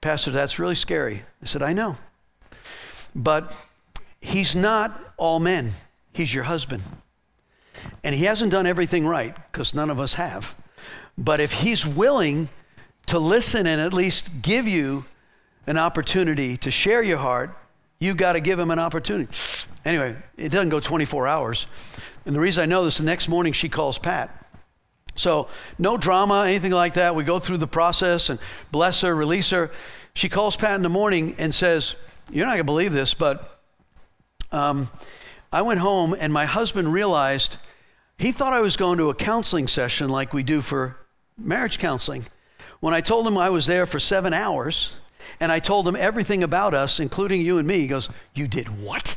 Pastor, 0.00 0.30
that's 0.30 0.58
really 0.58 0.74
scary. 0.76 1.24
I 1.42 1.46
said, 1.46 1.62
I 1.62 1.72
know. 1.72 1.96
But 3.14 3.56
he's 4.20 4.54
not 4.54 5.03
all 5.16 5.40
men, 5.40 5.72
he's 6.12 6.32
your 6.32 6.44
husband. 6.44 6.82
And 8.02 8.14
he 8.14 8.24
hasn't 8.24 8.52
done 8.52 8.66
everything 8.66 9.06
right, 9.06 9.34
because 9.50 9.74
none 9.74 9.90
of 9.90 10.00
us 10.00 10.14
have. 10.14 10.54
But 11.16 11.40
if 11.40 11.52
he's 11.52 11.86
willing 11.86 12.48
to 13.06 13.18
listen 13.18 13.66
and 13.66 13.80
at 13.80 13.92
least 13.92 14.42
give 14.42 14.66
you 14.66 15.04
an 15.66 15.78
opportunity 15.78 16.56
to 16.58 16.70
share 16.70 17.02
your 17.02 17.18
heart, 17.18 17.56
you've 17.98 18.16
got 18.16 18.34
to 18.34 18.40
give 18.40 18.58
him 18.58 18.70
an 18.70 18.78
opportunity. 18.78 19.32
Anyway, 19.84 20.16
it 20.36 20.50
doesn't 20.50 20.70
go 20.70 20.80
24 20.80 21.26
hours. 21.26 21.66
And 22.26 22.34
the 22.34 22.40
reason 22.40 22.62
I 22.62 22.66
know 22.66 22.84
this, 22.84 22.98
the 22.98 23.04
next 23.04 23.28
morning 23.28 23.52
she 23.52 23.68
calls 23.68 23.98
Pat. 23.98 24.44
So, 25.16 25.48
no 25.78 25.96
drama, 25.96 26.44
anything 26.48 26.72
like 26.72 26.94
that. 26.94 27.14
We 27.14 27.22
go 27.22 27.38
through 27.38 27.58
the 27.58 27.68
process 27.68 28.30
and 28.30 28.40
bless 28.72 29.02
her, 29.02 29.14
release 29.14 29.50
her. 29.50 29.70
She 30.14 30.28
calls 30.28 30.56
Pat 30.56 30.74
in 30.74 30.82
the 30.82 30.88
morning 30.88 31.36
and 31.38 31.54
says, 31.54 31.94
You're 32.32 32.46
not 32.46 32.52
going 32.52 32.60
to 32.60 32.64
believe 32.64 32.92
this, 32.92 33.14
but 33.14 33.53
um, 34.54 34.88
I 35.52 35.62
went 35.62 35.80
home 35.80 36.14
and 36.18 36.32
my 36.32 36.46
husband 36.46 36.92
realized 36.92 37.56
he 38.18 38.30
thought 38.30 38.52
I 38.52 38.60
was 38.60 38.76
going 38.76 38.98
to 38.98 39.10
a 39.10 39.14
counseling 39.14 39.66
session 39.66 40.08
like 40.08 40.32
we 40.32 40.42
do 40.44 40.62
for 40.62 40.96
marriage 41.36 41.78
counseling. 41.78 42.24
When 42.78 42.94
I 42.94 43.00
told 43.00 43.26
him 43.26 43.36
I 43.36 43.50
was 43.50 43.66
there 43.66 43.84
for 43.84 43.98
seven 43.98 44.32
hours 44.32 44.96
and 45.40 45.50
I 45.50 45.58
told 45.58 45.88
him 45.88 45.96
everything 45.96 46.44
about 46.44 46.72
us, 46.72 47.00
including 47.00 47.42
you 47.42 47.58
and 47.58 47.66
me, 47.66 47.80
he 47.80 47.86
goes, 47.88 48.08
You 48.34 48.46
did 48.46 48.68
what? 48.80 49.16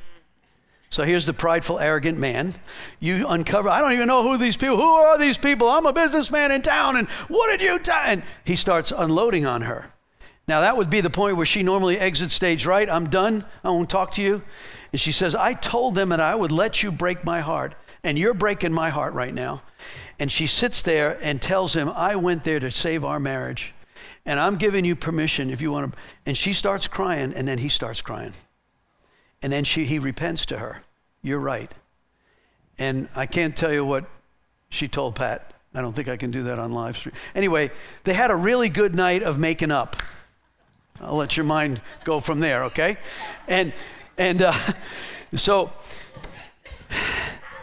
So 0.90 1.04
here's 1.04 1.26
the 1.26 1.34
prideful, 1.34 1.80
arrogant 1.80 2.18
man. 2.18 2.56
You 3.00 3.28
uncover, 3.28 3.70
I 3.70 3.82
don't 3.82 3.94
even 3.94 4.08
know 4.08 4.24
who 4.24 4.38
these 4.38 4.58
people, 4.58 4.78
who 4.78 4.84
are 4.84 5.20
these 5.20 5.38
people? 5.38 5.70
I'm 5.70 5.86
a 5.86 5.94
businessman 5.94 6.52
in 6.52 6.62
town, 6.62 6.96
and 6.96 7.10
what 7.28 7.50
did 7.50 7.62
you 7.62 7.78
tell? 7.78 8.02
And 8.06 8.24
he 8.46 8.56
starts 8.56 8.92
unloading 8.96 9.46
on 9.46 9.64
her. 9.64 9.92
Now, 10.48 10.62
that 10.62 10.78
would 10.78 10.90
be 10.90 11.02
the 11.02 11.10
point 11.10 11.36
where 11.36 11.46
she 11.46 11.62
normally 11.62 12.00
exits 12.00 12.34
stage 12.34 12.66
right. 12.66 12.90
I'm 12.90 13.10
done. 13.10 13.44
I 13.66 13.70
won't 13.70 13.90
talk 13.90 14.14
to 14.14 14.22
you. 14.22 14.42
And 14.92 15.00
she 15.02 15.12
says, 15.12 15.36
I 15.36 15.54
told 15.54 15.96
them 15.96 16.10
that 16.10 16.20
I 16.20 16.36
would 16.36 16.52
let 16.52 16.84
you 16.84 16.92
break 16.92 17.24
my 17.24 17.42
heart, 17.42 17.76
and 18.04 18.18
you're 18.18 18.34
breaking 18.34 18.74
my 18.74 18.90
heart 18.90 19.14
right 19.14 19.34
now. 19.34 19.64
And 20.20 20.32
she 20.32 20.48
sits 20.48 20.82
there 20.82 21.18
and 21.22 21.42
tells 21.42 21.76
him, 21.76 21.90
I 21.90 22.16
went 22.16 22.44
there 22.44 22.60
to 22.60 22.72
save 22.72 23.04
our 23.04 23.20
marriage, 23.20 23.74
and 24.26 24.40
I'm 24.40 24.58
giving 24.58 24.86
you 24.86 24.96
permission 24.96 25.50
if 25.50 25.62
you 25.62 25.72
want 25.72 25.94
to. 25.94 26.00
And 26.26 26.38
she 26.38 26.54
starts 26.54 26.88
crying, 26.88 27.34
and 27.34 27.48
then 27.48 27.58
he 27.58 27.70
starts 27.70 28.02
crying. 28.02 28.34
And 29.42 29.54
then 29.54 29.64
she, 29.64 29.86
he 29.86 30.00
repents 30.00 30.46
to 30.48 30.58
her. 30.58 30.84
You're 31.22 31.40
right. 31.40 31.72
And 32.80 33.10
I 33.16 33.26
can't 33.26 33.56
tell 33.56 33.74
you 33.74 33.86
what 33.86 34.06
she 34.70 34.88
told 34.88 35.16
Pat. 35.16 35.54
I 35.74 35.82
don't 35.82 35.94
think 35.94 36.08
I 36.08 36.18
can 36.18 36.32
do 36.32 36.44
that 36.44 36.58
on 36.58 36.72
live 36.72 36.98
stream. 36.98 37.14
Anyway, 37.36 37.72
they 38.04 38.14
had 38.14 38.32
a 38.32 38.36
really 38.36 38.70
good 38.70 38.96
night 38.96 39.22
of 39.22 39.38
making 39.38 39.72
up. 39.72 39.96
I'll 41.00 41.16
let 41.16 41.38
your 41.38 41.46
mind 41.46 41.82
go 42.04 42.20
from 42.20 42.40
there, 42.40 42.64
okay? 42.66 42.98
And 43.48 43.74
and 44.18 44.42
uh, 44.42 44.54
so 45.36 45.72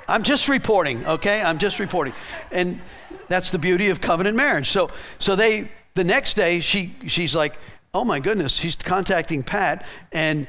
I'm 0.08 0.22
just 0.22 0.48
reporting, 0.48 1.04
okay? 1.06 1.42
I'm 1.42 1.58
just 1.58 1.78
reporting. 1.78 2.14
And 2.50 2.80
that's 3.28 3.50
the 3.50 3.58
beauty 3.58 3.88
of 3.90 4.00
covenant 4.00 4.36
marriage. 4.36 4.70
So 4.70 4.88
so 5.18 5.36
they 5.36 5.68
the 5.94 6.04
next 6.04 6.34
day 6.34 6.60
she 6.60 6.94
she's 7.06 7.34
like, 7.34 7.54
"Oh 7.92 8.04
my 8.04 8.20
goodness." 8.20 8.52
She's 8.52 8.76
contacting 8.76 9.42
Pat 9.42 9.86
and 10.12 10.46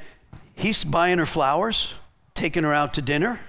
he's 0.55 0.83
buying 0.83 1.17
her 1.17 1.25
flowers, 1.25 1.93
taking 2.33 2.63
her 2.63 2.73
out 2.73 2.93
to 2.95 3.01
dinner, 3.01 3.39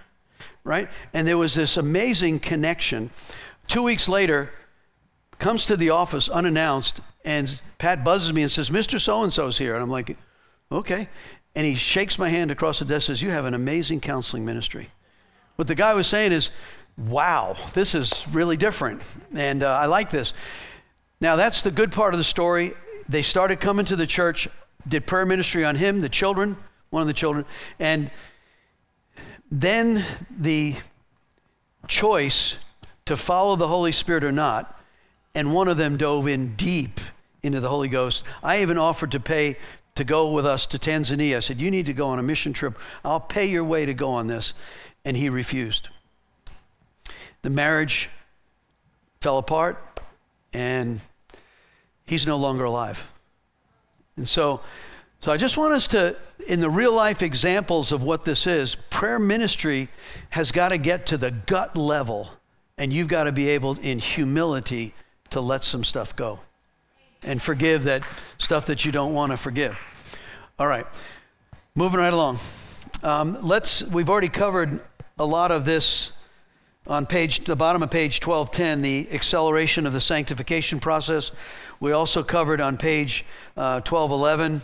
right? 0.65 0.89
And 1.13 1.27
there 1.27 1.39
was 1.39 1.55
this 1.55 1.77
amazing 1.77 2.41
connection. 2.41 3.11
2 3.69 3.83
weeks 3.83 4.09
later, 4.09 4.53
comes 5.39 5.67
to 5.67 5.77
the 5.77 5.91
office 5.91 6.29
unannounced 6.29 7.01
and 7.25 7.61
Pat 7.79 8.05
buzzes 8.05 8.33
me 8.33 8.43
and 8.43 8.51
says, 8.51 8.71
Mr. 8.71 9.01
So 9.01 9.23
and 9.23 9.33
so's 9.33 9.59
here. 9.59 9.75
And 9.75 9.83
I'm 9.83 9.91
like, 9.91 10.17
okay. 10.71 11.09
And 11.57 11.67
he 11.67 11.75
shakes 11.75 12.19
my 12.19 12.29
hand 12.29 12.51
across 12.51 12.79
the 12.79 12.85
desk 12.85 13.07
says, 13.07 13.23
You 13.23 13.31
have 13.31 13.47
an 13.47 13.55
amazing 13.55 14.01
counseling 14.01 14.45
ministry. 14.45 14.91
What 15.57 15.67
the 15.67 15.75
guy 15.75 15.95
was 15.95 16.07
saying 16.07 16.33
is, 16.33 16.51
Wow, 16.99 17.57
this 17.73 17.95
is 17.95 18.27
really 18.31 18.59
different. 18.59 19.03
And 19.35 19.65
uh, 19.65 19.71
I 19.71 19.87
like 19.87 20.11
this. 20.11 20.35
Now, 21.19 21.37
that's 21.37 21.63
the 21.63 21.71
good 21.71 21.93
part 21.93 22.13
of 22.13 22.19
the 22.19 22.25
story. 22.25 22.73
They 23.09 23.23
started 23.23 23.59
coming 23.59 23.87
to 23.87 23.97
the 23.97 24.07
church, 24.07 24.49
did 24.87 25.07
prayer 25.07 25.25
ministry 25.25 25.65
on 25.65 25.77
him, 25.77 26.01
the 26.01 26.11
children, 26.11 26.59
one 26.91 27.01
of 27.01 27.07
the 27.07 27.15
children. 27.15 27.47
And 27.79 28.11
then 29.51 30.05
the 30.31 30.77
choice 31.89 32.57
to 33.07 33.17
follow 33.17 33.57
the 33.57 33.69
Holy 33.69 33.93
Spirit 33.93 34.25
or 34.25 34.33
not, 34.33 34.83
and 35.35 35.55
one 35.55 35.69
of 35.69 35.79
them 35.79 35.97
dove 35.97 36.27
in 36.27 36.55
deep 36.57 37.01
into 37.43 37.61
the 37.61 37.69
Holy 37.69 37.89
Ghost. 37.89 38.25
I 38.43 38.61
even 38.61 38.77
offered 38.77 39.13
to 39.13 39.21
pay 39.21 39.57
to 39.97 40.05
go 40.05 40.31
with 40.31 40.47
us 40.47 40.67
to 40.67 40.79
Tanzania. 40.79 41.37
I 41.37 41.41
said, 41.41 41.61
You 41.61 41.71
need 41.71 41.87
to 41.87 41.93
go 41.93 42.09
on 42.09 42.19
a 42.19 42.23
mission 42.23 42.53
trip. 42.53 42.79
I'll 43.05 43.21
pay 43.21 43.47
your 43.47 43.65
way 43.65 43.85
to 43.85 43.95
go 43.95 44.11
on 44.11 44.29
this. 44.29 44.55
And 45.05 45.17
he 45.17 45.29
refused. 45.29 45.89
The 47.43 47.51
marriage 47.51 48.09
fell 49.21 49.39
apart, 49.39 50.01
and 50.53 51.01
he's 52.07 52.27
no 52.27 52.37
longer 52.37 52.65
alive. 52.65 53.09
And 54.17 54.29
so, 54.29 54.61
so 55.21 55.31
I 55.31 55.37
just 55.37 55.57
want 55.57 55.75
us 55.75 55.89
to, 55.89 56.17
in 56.49 56.61
the 56.61 56.71
real 56.71 56.93
life 56.93 57.23
examples 57.23 57.93
of 57.93 58.03
what 58.03 58.25
this 58.25 58.47
is, 58.47 58.75
prayer 58.91 59.19
ministry 59.19 59.89
has 60.31 60.51
got 60.51 60.71
to 60.71 60.79
get 60.79 61.07
to 61.07 61.19
the 61.19 61.31
gut 61.31 61.77
level 61.77 62.31
And 62.79 62.93
you've 62.93 63.09
got 63.09 63.25
to 63.25 63.33
be 63.33 63.49
able, 63.49 63.79
in 63.79 63.99
humility, 63.99 64.93
to 65.31 65.41
let 65.41 65.65
some 65.65 65.83
stuff 65.83 66.15
go 66.15 66.41
and 67.23 67.41
forgive 67.41 67.85
that 67.85 68.07
stuff 68.39 68.67
that 68.67 68.85
you 68.85 68.93
don't 68.93 69.15
want 69.15 69.33
to 69.33 69.37
forgive. 69.37 69.79
All 70.59 70.67
right, 70.67 70.87
moving 71.75 72.01
right 72.01 72.13
along. 72.13 72.39
Um, 73.03 73.39
let's. 73.43 73.83
We've 73.83 74.09
already 74.09 74.29
covered 74.29 74.81
a 75.19 75.25
lot 75.25 75.51
of 75.51 75.65
this 75.65 76.13
on 76.87 77.07
page 77.07 77.41
the 77.41 77.57
bottom 77.57 77.83
of 77.83 77.91
page 77.91 78.25
1210 78.25 78.81
the 78.81 79.09
acceleration 79.13 79.87
of 79.87 79.93
the 79.93 80.01
sanctification 80.01 80.79
process 80.79 81.33
we 81.81 81.93
also 81.93 82.23
covered 82.23 82.61
on 82.61 82.77
page 82.77 83.25
uh, 83.57 83.81
1211 83.81 84.63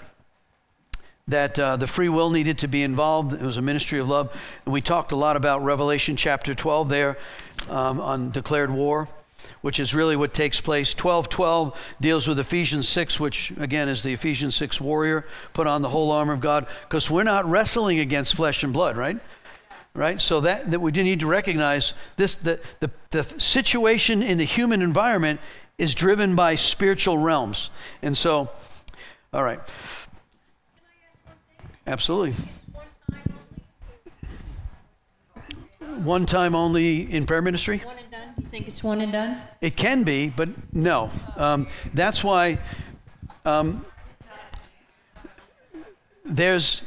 that 1.28 1.58
uh, 1.58 1.76
the 1.76 1.86
free 1.86 2.08
will 2.08 2.30
needed 2.30 2.58
to 2.58 2.68
be 2.68 2.82
involved. 2.82 3.32
It 3.32 3.42
was 3.42 3.56
a 3.56 3.62
ministry 3.62 3.98
of 3.98 4.08
love. 4.08 4.32
And 4.64 4.72
we 4.72 4.80
talked 4.80 5.12
a 5.12 5.16
lot 5.16 5.36
about 5.36 5.62
Revelation 5.62 6.16
chapter 6.16 6.54
12 6.54 6.88
there 6.88 7.18
um, 7.68 8.00
on 8.00 8.30
declared 8.30 8.70
war, 8.70 9.08
which 9.62 9.80
is 9.80 9.94
really 9.94 10.14
what 10.14 10.34
takes 10.34 10.60
place. 10.60 10.94
12:12 10.94 11.74
deals 12.00 12.28
with 12.28 12.38
Ephesians 12.38 12.88
6, 12.88 13.18
which 13.18 13.52
again 13.58 13.88
is 13.88 14.02
the 14.02 14.12
Ephesians 14.12 14.54
6 14.54 14.80
warrior. 14.80 15.26
Put 15.54 15.66
on 15.66 15.82
the 15.82 15.88
whole 15.88 16.12
armor 16.12 16.34
of 16.34 16.40
God, 16.40 16.66
because 16.82 17.10
we're 17.10 17.22
not 17.22 17.48
wrestling 17.48 17.98
against 17.98 18.34
flesh 18.34 18.62
and 18.62 18.72
blood, 18.72 18.96
right? 18.96 19.18
Right? 19.94 20.20
So 20.20 20.40
that, 20.40 20.70
that 20.70 20.80
we 20.80 20.90
do 20.90 21.02
need 21.02 21.20
to 21.20 21.26
recognize 21.26 21.92
this 22.16 22.36
the, 22.36 22.60
the, 22.80 22.90
the 23.10 23.24
situation 23.38 24.22
in 24.22 24.38
the 24.38 24.44
human 24.44 24.82
environment 24.82 25.40
is 25.78 25.94
driven 25.94 26.34
by 26.34 26.54
spiritual 26.54 27.18
realms. 27.18 27.70
And 28.02 28.16
so, 28.16 28.50
all 29.32 29.42
right. 29.42 29.60
Absolutely. 31.86 32.34
One 36.00 36.26
time 36.26 36.54
only 36.54 37.12
in 37.12 37.26
prayer 37.26 37.42
ministry? 37.42 37.78
One 37.84 37.96
and 37.98 38.10
done? 38.10 38.34
You 38.40 38.46
think 38.46 38.68
it's 38.68 38.82
one 38.82 39.00
and 39.00 39.12
done? 39.12 39.40
It 39.60 39.76
can 39.76 40.02
be, 40.02 40.32
but 40.34 40.48
no. 40.72 41.10
Um, 41.36 41.68
that's 41.94 42.24
why 42.24 42.58
um, 43.44 43.84
there's 46.24 46.82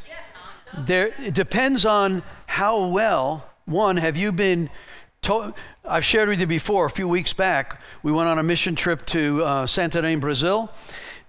there. 0.77 1.13
It 1.19 1.33
depends 1.33 1.85
on 1.85 2.23
how 2.47 2.87
well 2.87 3.47
one 3.65 3.97
have 3.97 4.17
you 4.17 4.31
been. 4.31 4.69
told. 5.21 5.53
I've 5.87 6.05
shared 6.05 6.29
with 6.29 6.39
you 6.39 6.47
before. 6.47 6.85
A 6.85 6.89
few 6.89 7.07
weeks 7.07 7.31
back, 7.31 7.79
we 8.01 8.11
went 8.11 8.27
on 8.27 8.39
a 8.39 8.43
mission 8.43 8.75
trip 8.75 9.05
to 9.07 9.43
uh, 9.43 9.65
Santarém, 9.67 10.19
Brazil, 10.19 10.71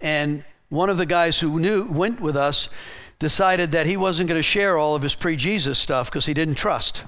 and 0.00 0.42
one 0.70 0.88
of 0.88 0.96
the 0.96 1.06
guys 1.06 1.38
who 1.38 1.60
knew 1.60 1.84
went 1.84 2.20
with 2.20 2.36
us 2.36 2.68
decided 3.18 3.72
that 3.72 3.86
he 3.86 3.96
wasn't 3.96 4.28
going 4.28 4.38
to 4.38 4.42
share 4.42 4.76
all 4.78 4.94
of 4.94 5.02
his 5.02 5.14
pre-Jesus 5.14 5.78
stuff 5.78 6.10
because 6.10 6.26
he 6.26 6.34
didn't 6.34 6.56
trust. 6.56 7.04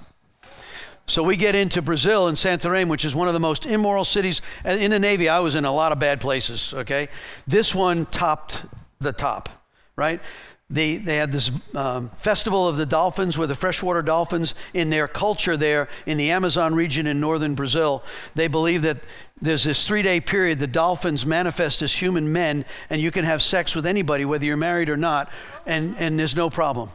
So 1.09 1.23
we 1.23 1.37
get 1.37 1.55
into 1.55 1.81
Brazil 1.81 2.29
and 2.29 2.37
Santarém, 2.37 2.89
which 2.89 3.07
is 3.07 3.15
one 3.15 3.29
of 3.29 3.35
the 3.35 3.41
most 3.41 3.65
immoral 3.65 4.05
cities. 4.05 4.43
In 4.63 4.91
the 4.91 4.99
Navy, 4.99 5.31
I 5.31 5.41
was 5.41 5.55
in 5.55 5.65
a 5.65 5.73
lot 5.73 5.91
of 5.91 5.99
bad 5.99 6.21
places, 6.21 6.75
okay? 6.75 7.09
This 7.47 7.75
one 7.75 8.05
topped 8.05 8.61
the 9.01 9.15
top, 9.15 9.49
right? 9.97 10.21
They, 10.69 10.99
they 10.99 11.17
had 11.17 11.33
this 11.33 11.51
um, 11.75 12.11
festival 12.11 12.69
of 12.69 12.77
the 12.77 12.85
dolphins 12.85 13.39
where 13.39 13.47
the 13.47 13.55
freshwater 13.55 14.03
dolphins, 14.03 14.55
in 14.75 14.91
their 14.91 15.09
culture 15.09 15.57
there 15.57 15.89
in 16.05 16.19
the 16.19 16.31
Amazon 16.31 16.75
region 16.75 17.07
in 17.07 17.21
northern 17.21 17.55
Brazil, 17.55 18.05
they 18.35 18.49
believe 18.49 18.83
that 18.83 18.99
there's 19.41 19.65
this 19.65 19.87
three 19.87 20.03
day 20.03 20.21
period 20.21 20.59
the 20.59 20.67
dolphins 20.67 21.25
manifest 21.25 21.81
as 21.81 21.91
human 21.91 22.31
men 22.31 22.67
and 22.91 23.01
you 23.01 23.11
can 23.11 23.25
have 23.25 23.41
sex 23.41 23.75
with 23.75 23.87
anybody, 23.87 24.27
whether 24.27 24.45
you're 24.45 24.59
married 24.59 24.91
or 24.91 24.99
not, 24.99 25.31
and, 25.65 25.97
and 25.97 26.19
there's 26.19 26.37
no 26.37 26.51
problem. 26.51 26.91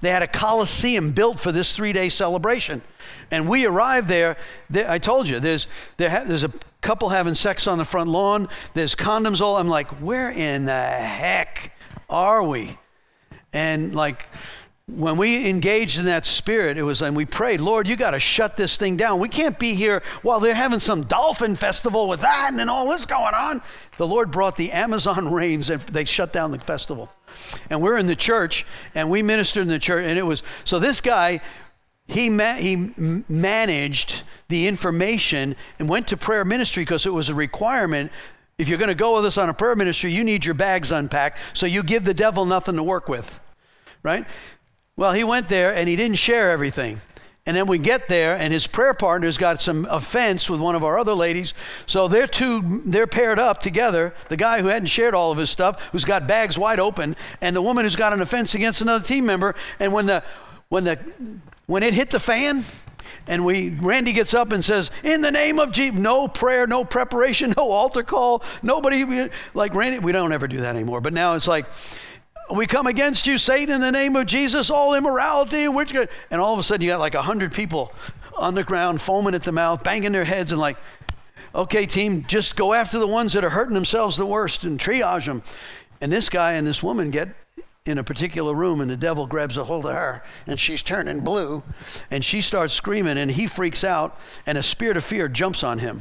They 0.00 0.10
had 0.10 0.22
a 0.22 0.28
coliseum 0.28 1.10
built 1.10 1.40
for 1.40 1.50
this 1.50 1.74
three 1.74 1.92
day 1.92 2.08
celebration. 2.08 2.82
And 3.30 3.48
we 3.48 3.66
arrived 3.66 4.08
there. 4.08 4.36
I 4.74 4.98
told 4.98 5.28
you, 5.28 5.40
there's, 5.40 5.66
there 5.96 6.10
ha- 6.10 6.24
there's 6.24 6.44
a 6.44 6.52
couple 6.80 7.08
having 7.08 7.34
sex 7.34 7.66
on 7.66 7.78
the 7.78 7.84
front 7.84 8.08
lawn, 8.08 8.48
there's 8.74 8.94
condoms 8.94 9.40
all. 9.40 9.56
I'm 9.56 9.68
like, 9.68 9.90
where 10.00 10.30
in 10.30 10.64
the 10.64 10.72
heck 10.72 11.72
are 12.08 12.42
we? 12.42 12.78
And 13.52 13.94
like, 13.94 14.26
when 14.88 15.18
we 15.18 15.48
engaged 15.48 15.98
in 15.98 16.06
that 16.06 16.24
spirit, 16.24 16.78
it 16.78 16.82
was, 16.82 17.02
and 17.02 17.14
we 17.14 17.26
prayed, 17.26 17.60
Lord, 17.60 17.86
you 17.86 17.94
got 17.94 18.12
to 18.12 18.20
shut 18.20 18.56
this 18.56 18.78
thing 18.78 18.96
down. 18.96 19.20
We 19.20 19.28
can't 19.28 19.58
be 19.58 19.74
here 19.74 20.02
while 20.22 20.40
they're 20.40 20.54
having 20.54 20.80
some 20.80 21.04
dolphin 21.04 21.56
festival 21.56 22.08
with 22.08 22.22
that 22.22 22.52
and 22.54 22.70
all 22.70 22.88
this 22.88 23.04
going 23.04 23.34
on. 23.34 23.60
The 23.98 24.06
Lord 24.06 24.30
brought 24.30 24.56
the 24.56 24.72
Amazon 24.72 25.30
rains 25.32 25.68
and 25.68 25.82
they 25.82 26.06
shut 26.06 26.32
down 26.32 26.52
the 26.52 26.58
festival. 26.58 27.10
And 27.68 27.82
we're 27.82 27.98
in 27.98 28.06
the 28.06 28.16
church 28.16 28.64
and 28.94 29.10
we 29.10 29.22
ministered 29.22 29.62
in 29.62 29.68
the 29.68 29.78
church. 29.78 30.04
And 30.06 30.18
it 30.18 30.22
was, 30.22 30.42
so 30.64 30.78
this 30.78 31.02
guy, 31.02 31.40
he, 32.06 32.30
ma- 32.30 32.54
he 32.54 32.76
managed 33.28 34.22
the 34.48 34.66
information 34.66 35.54
and 35.78 35.86
went 35.86 36.08
to 36.08 36.16
prayer 36.16 36.46
ministry 36.46 36.82
because 36.82 37.04
it 37.04 37.12
was 37.12 37.28
a 37.28 37.34
requirement 37.34 38.10
if 38.56 38.68
you're 38.68 38.78
going 38.78 38.88
to 38.88 38.94
go 38.94 39.14
with 39.14 39.24
us 39.24 39.38
on 39.38 39.48
a 39.48 39.54
prayer 39.54 39.76
ministry, 39.76 40.12
you 40.12 40.24
need 40.24 40.44
your 40.44 40.54
bags 40.54 40.90
unpacked, 40.90 41.38
so 41.52 41.64
you 41.64 41.84
give 41.84 42.04
the 42.04 42.12
devil 42.12 42.44
nothing 42.44 42.74
to 42.74 42.82
work 42.82 43.08
with, 43.08 43.38
right? 44.02 44.26
Well, 44.98 45.12
he 45.12 45.22
went 45.22 45.48
there 45.48 45.72
and 45.72 45.88
he 45.88 45.94
didn't 45.94 46.18
share 46.18 46.50
everything. 46.50 47.00
And 47.46 47.56
then 47.56 47.66
we 47.66 47.78
get 47.78 48.08
there, 48.08 48.36
and 48.36 48.52
his 48.52 48.66
prayer 48.66 48.92
partner's 48.92 49.38
got 49.38 49.62
some 49.62 49.86
offense 49.88 50.50
with 50.50 50.60
one 50.60 50.74
of 50.74 50.84
our 50.84 50.98
other 50.98 51.14
ladies. 51.14 51.54
So 51.86 52.06
they're 52.06 52.26
two, 52.26 52.82
they're 52.84 53.06
paired 53.06 53.38
up 53.38 53.60
together. 53.60 54.12
The 54.28 54.36
guy 54.36 54.60
who 54.60 54.66
hadn't 54.66 54.88
shared 54.88 55.14
all 55.14 55.32
of 55.32 55.38
his 55.38 55.48
stuff, 55.48 55.82
who's 55.92 56.04
got 56.04 56.26
bags 56.26 56.58
wide 56.58 56.78
open, 56.78 57.16
and 57.40 57.56
the 57.56 57.62
woman 57.62 57.86
who's 57.86 57.96
got 57.96 58.12
an 58.12 58.20
offense 58.20 58.54
against 58.54 58.82
another 58.82 59.02
team 59.02 59.24
member. 59.24 59.54
And 59.80 59.94
when 59.94 60.04
the 60.04 60.22
when 60.68 60.84
the 60.84 60.98
when 61.64 61.82
it 61.82 61.94
hit 61.94 62.10
the 62.10 62.20
fan, 62.20 62.64
and 63.26 63.46
we 63.46 63.70
Randy 63.70 64.12
gets 64.12 64.34
up 64.34 64.52
and 64.52 64.62
says, 64.62 64.90
"In 65.02 65.22
the 65.22 65.30
name 65.30 65.58
of 65.58 65.72
Jesus," 65.72 65.98
no 65.98 66.28
prayer, 66.28 66.66
no 66.66 66.84
preparation, 66.84 67.54
no 67.56 67.70
altar 67.70 68.02
call, 68.02 68.42
nobody 68.62 69.30
like 69.54 69.74
Randy. 69.74 70.00
We 70.00 70.12
don't 70.12 70.32
ever 70.32 70.48
do 70.48 70.58
that 70.58 70.76
anymore. 70.76 71.00
But 71.00 71.14
now 71.14 71.34
it's 71.34 71.48
like, 71.48 71.64
we 72.50 72.66
come 72.66 72.86
against 72.86 73.26
you, 73.26 73.38
Satan, 73.38 73.76
in 73.76 73.80
the 73.80 73.92
name 73.92 74.16
of 74.16 74.26
Jesus, 74.26 74.70
all 74.70 74.94
immorality, 74.94 75.64
and 75.64 76.40
all 76.40 76.52
of 76.52 76.58
a 76.58 76.62
sudden 76.62 76.82
you 76.82 76.90
got 76.90 77.00
like 77.00 77.14
a 77.14 77.22
hundred 77.22 77.52
people 77.52 77.92
on 78.36 78.54
the 78.54 78.64
ground, 78.64 79.00
foaming 79.00 79.34
at 79.34 79.42
the 79.42 79.52
mouth, 79.52 79.82
banging 79.82 80.12
their 80.12 80.24
heads, 80.24 80.52
and 80.52 80.60
like, 80.60 80.76
okay, 81.54 81.86
team, 81.86 82.24
just 82.28 82.56
go 82.56 82.72
after 82.72 82.98
the 82.98 83.06
ones 83.06 83.32
that 83.32 83.44
are 83.44 83.50
hurting 83.50 83.74
themselves 83.74 84.16
the 84.16 84.26
worst 84.26 84.64
and 84.64 84.78
triage 84.78 85.26
them. 85.26 85.42
And 86.00 86.12
this 86.12 86.28
guy 86.28 86.52
and 86.52 86.66
this 86.66 86.82
woman 86.82 87.10
get 87.10 87.28
in 87.84 87.98
a 87.98 88.04
particular 88.04 88.54
room 88.54 88.80
and 88.80 88.90
the 88.90 88.96
devil 88.96 89.26
grabs 89.26 89.56
a 89.56 89.64
hold 89.64 89.86
of 89.86 89.94
her 89.94 90.22
and 90.46 90.60
she's 90.60 90.82
turning 90.82 91.20
blue 91.20 91.62
and 92.10 92.22
she 92.22 92.42
starts 92.42 92.74
screaming 92.74 93.16
and 93.16 93.30
he 93.30 93.46
freaks 93.46 93.82
out 93.82 94.18
and 94.46 94.58
a 94.58 94.62
spirit 94.62 94.96
of 94.96 95.04
fear 95.04 95.26
jumps 95.26 95.64
on 95.64 95.78
him. 95.78 96.00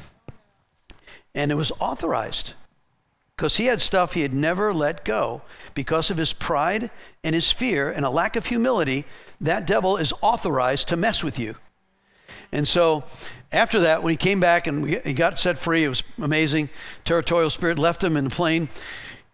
And 1.34 1.52
it 1.52 1.56
was 1.56 1.72
authorized 1.80 2.54
because 3.38 3.56
he 3.56 3.68
had 3.68 3.80
stuff 3.80 4.14
he 4.14 4.24
had 4.24 4.34
never 4.34 4.74
let 4.74 5.06
go 5.06 5.42
because 5.74 6.10
of 6.10 6.18
his 6.18 6.34
pride 6.34 6.92
and 7.24 7.34
his 7.34 7.50
fear 7.50 7.90
and 7.90 8.04
a 8.04 8.10
lack 8.10 8.36
of 8.36 8.48
humility. 8.48 9.06
That 9.40 9.66
devil 9.66 9.96
is 9.96 10.12
authorized 10.22 10.90
to 10.90 10.98
mess 10.98 11.24
with 11.24 11.40
you. 11.40 11.56
And 12.52 12.68
so 12.68 13.06
after 13.52 13.82
that, 13.82 14.04
when 14.04 14.12
he 14.12 14.18
came 14.18 14.40
back 14.40 14.68
and 14.68 14.88
he 14.88 15.14
got 15.14 15.40
set 15.40 15.58
free, 15.58 15.86
it 15.86 15.90
was 15.90 16.04
amazing. 16.18 16.70
Territorial 17.06 17.50
spirit 17.50 17.80
left 17.80 18.04
him 18.04 18.18
in 18.18 18.26
the 18.26 18.30
plane 18.30 18.68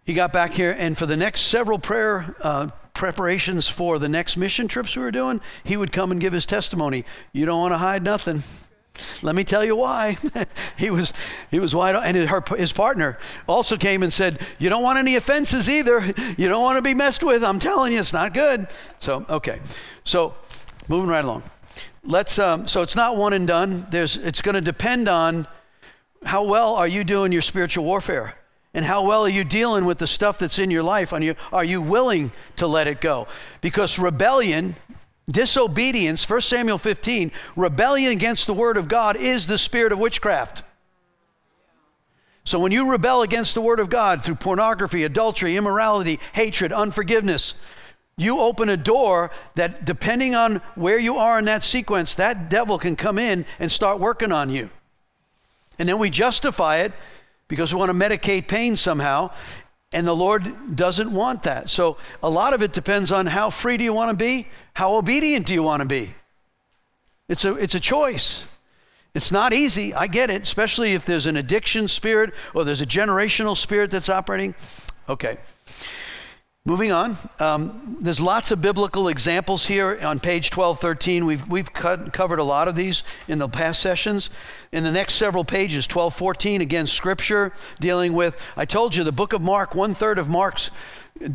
he 0.04 0.12
got 0.12 0.32
back 0.32 0.52
here, 0.52 0.74
and 0.78 0.96
for 0.96 1.06
the 1.06 1.16
next 1.16 1.42
several 1.42 1.78
prayer 1.78 2.36
uh, 2.42 2.68
preparations 2.92 3.68
for 3.68 3.98
the 3.98 4.08
next 4.08 4.36
mission 4.36 4.68
trips 4.68 4.96
we 4.96 5.02
were 5.02 5.10
doing, 5.10 5.40
he 5.64 5.76
would 5.76 5.92
come 5.92 6.12
and 6.12 6.20
give 6.20 6.32
his 6.32 6.46
testimony. 6.46 7.04
You 7.32 7.46
don't 7.46 7.58
want 7.58 7.72
to 7.72 7.78
hide 7.78 8.02
nothing. 8.02 8.42
Let 9.22 9.34
me 9.34 9.44
tell 9.44 9.64
you 9.64 9.76
why. 9.76 10.16
he 10.76 10.90
was 10.90 11.12
he 11.50 11.58
was 11.58 11.74
wide 11.74 11.96
and 11.96 12.16
his, 12.16 12.28
her, 12.28 12.42
his 12.56 12.72
partner 12.72 13.18
also 13.46 13.76
came 13.76 14.02
and 14.02 14.12
said, 14.12 14.40
"You 14.58 14.68
don't 14.68 14.82
want 14.82 14.98
any 14.98 15.16
offenses 15.16 15.68
either. 15.68 16.12
You 16.36 16.48
don't 16.48 16.62
want 16.62 16.76
to 16.76 16.82
be 16.82 16.94
messed 16.94 17.22
with. 17.22 17.42
I'm 17.42 17.58
telling 17.58 17.92
you, 17.92 18.00
it's 18.00 18.12
not 18.12 18.34
good." 18.34 18.68
So 19.00 19.24
okay, 19.28 19.60
so 20.04 20.34
moving 20.88 21.08
right 21.08 21.24
along. 21.24 21.42
Let's. 22.04 22.38
Um, 22.38 22.68
so 22.68 22.82
it's 22.82 22.96
not 22.96 23.16
one 23.16 23.32
and 23.32 23.46
done. 23.46 23.86
There's. 23.90 24.16
It's 24.16 24.42
going 24.42 24.54
to 24.54 24.60
depend 24.60 25.08
on 25.08 25.48
how 26.24 26.44
well 26.44 26.74
are 26.74 26.88
you 26.88 27.04
doing 27.04 27.32
your 27.32 27.42
spiritual 27.42 27.84
warfare. 27.84 28.34
And 28.76 28.84
how 28.84 29.04
well 29.04 29.24
are 29.24 29.30
you 29.30 29.44
dealing 29.44 29.84
with 29.84 29.98
the 29.98 30.08
stuff 30.08 30.38
that's 30.38 30.58
in 30.58 30.68
your 30.68 30.82
life? 30.82 31.12
Are 31.12 31.22
you, 31.22 31.36
are 31.52 31.64
you 31.64 31.80
willing 31.80 32.32
to 32.56 32.66
let 32.66 32.88
it 32.88 33.00
go? 33.00 33.28
Because 33.60 34.00
rebellion, 34.00 34.74
disobedience, 35.30 36.28
1 36.28 36.40
Samuel 36.40 36.78
15, 36.78 37.32
rebellion 37.56 38.12
against 38.12 38.46
the 38.46 38.54
word 38.54 38.76
of 38.76 38.88
God 38.88 39.16
is 39.16 39.46
the 39.46 39.58
spirit 39.58 39.92
of 39.92 39.98
witchcraft. 39.98 40.62
So 42.44 42.58
when 42.58 42.72
you 42.72 42.90
rebel 42.90 43.22
against 43.22 43.54
the 43.54 43.62
word 43.62 43.80
of 43.80 43.88
God 43.88 44.22
through 44.22 44.34
pornography, 44.34 45.02
adultery, 45.04 45.56
immorality, 45.56 46.20
hatred, 46.34 46.72
unforgiveness, 46.72 47.54
you 48.16 48.38
open 48.38 48.68
a 48.68 48.76
door 48.76 49.30
that, 49.54 49.84
depending 49.84 50.34
on 50.34 50.60
where 50.74 50.98
you 50.98 51.16
are 51.16 51.38
in 51.38 51.46
that 51.46 51.64
sequence, 51.64 52.14
that 52.14 52.48
devil 52.50 52.78
can 52.78 52.96
come 52.96 53.18
in 53.18 53.46
and 53.58 53.72
start 53.72 53.98
working 53.98 54.30
on 54.30 54.50
you. 54.50 54.70
And 55.78 55.88
then 55.88 55.98
we 55.98 56.10
justify 56.10 56.78
it 56.78 56.92
because 57.48 57.72
we 57.72 57.78
want 57.78 57.90
to 57.90 57.94
medicate 57.94 58.46
pain 58.46 58.76
somehow. 58.76 59.30
And 59.94 60.06
the 60.06 60.14
Lord 60.14 60.76
doesn't 60.76 61.10
want 61.10 61.44
that. 61.44 61.70
So 61.70 61.96
a 62.22 62.28
lot 62.28 62.52
of 62.52 62.62
it 62.62 62.72
depends 62.72 63.12
on 63.12 63.26
how 63.26 63.48
free 63.48 63.76
do 63.76 63.84
you 63.84 63.92
want 63.92 64.10
to 64.10 64.24
be? 64.24 64.48
How 64.74 64.96
obedient 64.96 65.46
do 65.46 65.54
you 65.54 65.62
want 65.62 65.80
to 65.80 65.86
be? 65.86 66.14
It's 67.28 67.44
a, 67.44 67.54
it's 67.54 67.74
a 67.74 67.80
choice. 67.80 68.44
It's 69.14 69.30
not 69.30 69.52
easy. 69.52 69.94
I 69.94 70.08
get 70.08 70.28
it, 70.28 70.42
especially 70.42 70.94
if 70.94 71.06
there's 71.06 71.26
an 71.26 71.36
addiction 71.36 71.86
spirit 71.86 72.34
or 72.52 72.64
there's 72.64 72.80
a 72.80 72.86
generational 72.86 73.56
spirit 73.56 73.92
that's 73.92 74.08
operating. 74.08 74.56
Okay. 75.08 75.38
Moving 76.66 76.92
on, 76.92 77.18
um, 77.40 77.98
there's 78.00 78.22
lots 78.22 78.50
of 78.50 78.62
biblical 78.62 79.08
examples 79.08 79.66
here 79.66 79.98
on 80.02 80.18
page 80.18 80.48
12, 80.48 80.80
13. 80.80 81.26
We've, 81.26 81.46
we've 81.46 81.70
cut, 81.70 82.14
covered 82.14 82.38
a 82.38 82.42
lot 82.42 82.68
of 82.68 82.74
these 82.74 83.02
in 83.28 83.38
the 83.38 83.50
past 83.50 83.82
sessions. 83.82 84.30
In 84.72 84.82
the 84.82 84.90
next 84.90 85.16
several 85.16 85.44
pages, 85.44 85.86
12, 85.86 86.14
14, 86.14 86.62
again, 86.62 86.86
scripture 86.86 87.52
dealing 87.80 88.14
with, 88.14 88.40
I 88.56 88.64
told 88.64 88.96
you, 88.96 89.04
the 89.04 89.12
book 89.12 89.34
of 89.34 89.42
Mark, 89.42 89.74
one 89.74 89.94
third 89.94 90.18
of 90.18 90.30
Mark's 90.30 90.70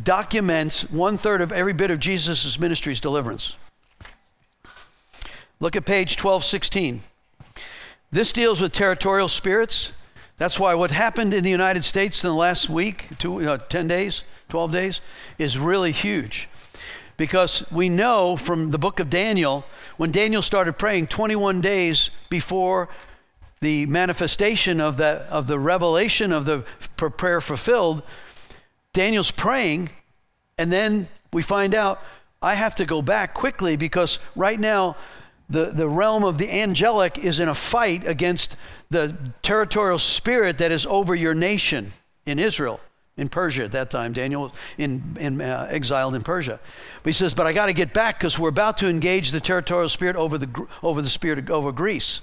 documents 0.03 0.89
one 0.89 1.19
third 1.19 1.41
of 1.41 1.51
every 1.51 1.73
bit 1.73 1.91
of 1.91 1.99
Jesus' 1.99 2.59
ministry's 2.59 2.99
deliverance. 2.99 3.55
Look 5.59 5.75
at 5.75 5.85
page 5.85 6.17
12, 6.17 6.43
16. 6.43 7.01
This 8.11 8.31
deals 8.31 8.59
with 8.59 8.71
territorial 8.71 9.27
spirits. 9.27 9.91
That's 10.37 10.59
why 10.59 10.73
what 10.73 10.89
happened 10.89 11.35
in 11.35 11.43
the 11.43 11.51
United 11.51 11.83
States 11.83 12.23
in 12.23 12.29
the 12.29 12.35
last 12.35 12.67
week, 12.67 13.09
two, 13.19 13.47
uh, 13.47 13.57
10 13.57 13.87
days, 13.87 14.23
12 14.49 14.71
days, 14.71 15.01
is 15.37 15.57
really 15.57 15.91
huge. 15.91 16.49
Because 17.17 17.69
we 17.71 17.89
know 17.89 18.35
from 18.35 18.71
the 18.71 18.79
book 18.79 18.99
of 18.99 19.09
Daniel, 19.09 19.65
when 19.97 20.11
Daniel 20.11 20.41
started 20.41 20.73
praying 20.73 21.07
21 21.07 21.61
days 21.61 22.09
before 22.29 22.89
the 23.61 23.85
manifestation 23.85 24.81
of 24.81 24.97
the, 24.97 25.25
of 25.29 25.47
the 25.47 25.59
revelation 25.59 26.31
of 26.31 26.45
the 26.45 26.59
prayer 26.95 27.41
fulfilled, 27.41 28.01
Daniel's 28.93 29.31
praying, 29.31 29.89
and 30.57 30.71
then 30.71 31.07
we 31.31 31.41
find 31.41 31.75
out 31.75 32.01
I 32.41 32.53
have 32.55 32.75
to 32.75 32.85
go 32.85 33.01
back 33.01 33.33
quickly 33.33 33.75
because 33.75 34.17
right 34.35 34.59
now 34.59 34.95
the, 35.49 35.65
the 35.65 35.89
realm 35.89 36.23
of 36.23 36.37
the 36.37 36.49
angelic 36.49 37.17
is 37.17 37.39
in 37.39 37.49
a 37.49 37.55
fight 37.55 38.07
against 38.07 38.55
the 38.89 39.15
territorial 39.41 39.99
spirit 39.99 40.57
that 40.59 40.71
is 40.71 40.85
over 40.85 41.13
your 41.13 41.35
nation 41.35 41.91
in 42.25 42.39
Israel 42.39 42.79
in 43.19 43.29
Persia 43.29 43.63
at 43.63 43.71
that 43.71 43.89
time. 43.89 44.13
Daniel 44.13 44.43
was 44.43 44.51
in, 44.77 45.17
in, 45.19 45.41
uh, 45.41 45.67
exiled 45.69 46.15
in 46.15 46.21
Persia. 46.21 46.59
But 47.03 47.09
he 47.09 47.13
says, 47.13 47.33
But 47.33 47.47
I 47.47 47.53
got 47.53 47.67
to 47.67 47.73
get 47.73 47.93
back 47.93 48.19
because 48.19 48.39
we're 48.39 48.49
about 48.49 48.77
to 48.77 48.87
engage 48.87 49.31
the 49.31 49.39
territorial 49.39 49.89
spirit 49.89 50.15
over 50.15 50.37
the, 50.37 50.67
over 50.81 51.01
the 51.01 51.09
spirit 51.09 51.49
over 51.49 51.71
Greece. 51.71 52.21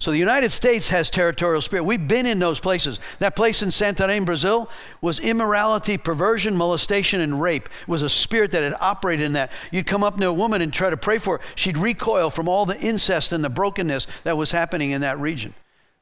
So 0.00 0.10
the 0.10 0.18
United 0.18 0.50
States 0.50 0.88
has 0.88 1.10
territorial 1.10 1.60
spirit. 1.60 1.84
We've 1.84 2.08
been 2.08 2.24
in 2.24 2.38
those 2.38 2.58
places. 2.58 2.98
That 3.18 3.36
place 3.36 3.60
in 3.60 3.68
Santarém, 3.68 4.24
Brazil, 4.24 4.70
was 5.02 5.20
immorality, 5.20 5.98
perversion, 5.98 6.56
molestation, 6.56 7.20
and 7.20 7.40
rape. 7.40 7.68
It 7.82 7.88
was 7.88 8.00
a 8.00 8.08
spirit 8.08 8.50
that 8.52 8.62
had 8.62 8.74
operated 8.80 9.26
in 9.26 9.34
that. 9.34 9.52
You'd 9.70 9.86
come 9.86 10.02
up 10.02 10.16
to 10.16 10.26
a 10.26 10.32
woman 10.32 10.62
and 10.62 10.72
try 10.72 10.88
to 10.88 10.96
pray 10.96 11.18
for 11.18 11.36
her. 11.36 11.44
She'd 11.54 11.76
recoil 11.76 12.30
from 12.30 12.48
all 12.48 12.64
the 12.64 12.80
incest 12.80 13.34
and 13.34 13.44
the 13.44 13.50
brokenness 13.50 14.06
that 14.24 14.38
was 14.38 14.52
happening 14.52 14.92
in 14.92 15.02
that 15.02 15.20
region. 15.20 15.52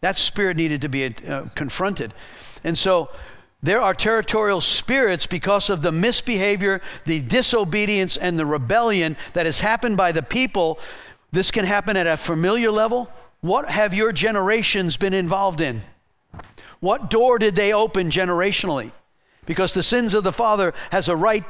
That 0.00 0.16
spirit 0.16 0.56
needed 0.56 0.82
to 0.82 0.88
be 0.88 1.04
uh, 1.04 1.46
confronted. 1.56 2.14
And 2.62 2.78
so 2.78 3.10
there 3.62 3.80
are 3.80 3.94
territorial 3.94 4.60
spirits 4.60 5.26
because 5.26 5.68
of 5.68 5.82
the 5.82 5.90
misbehavior, 5.90 6.80
the 7.04 7.20
disobedience, 7.20 8.16
and 8.16 8.38
the 8.38 8.46
rebellion 8.46 9.16
that 9.32 9.46
has 9.46 9.58
happened 9.60 9.96
by 9.96 10.12
the 10.12 10.22
people. 10.22 10.78
This 11.32 11.50
can 11.50 11.64
happen 11.64 11.96
at 11.96 12.06
a 12.06 12.16
familiar 12.16 12.70
level. 12.70 13.10
What 13.40 13.68
have 13.68 13.94
your 13.94 14.12
generations 14.12 14.96
been 14.96 15.12
involved 15.12 15.60
in? 15.60 15.82
What 16.80 17.10
door 17.10 17.38
did 17.38 17.56
they 17.56 17.72
open 17.72 18.10
generationally? 18.10 18.92
Because 19.44 19.74
the 19.74 19.82
sins 19.82 20.14
of 20.14 20.22
the 20.22 20.32
father 20.32 20.72
has 20.92 21.08
a 21.08 21.16
right 21.16 21.44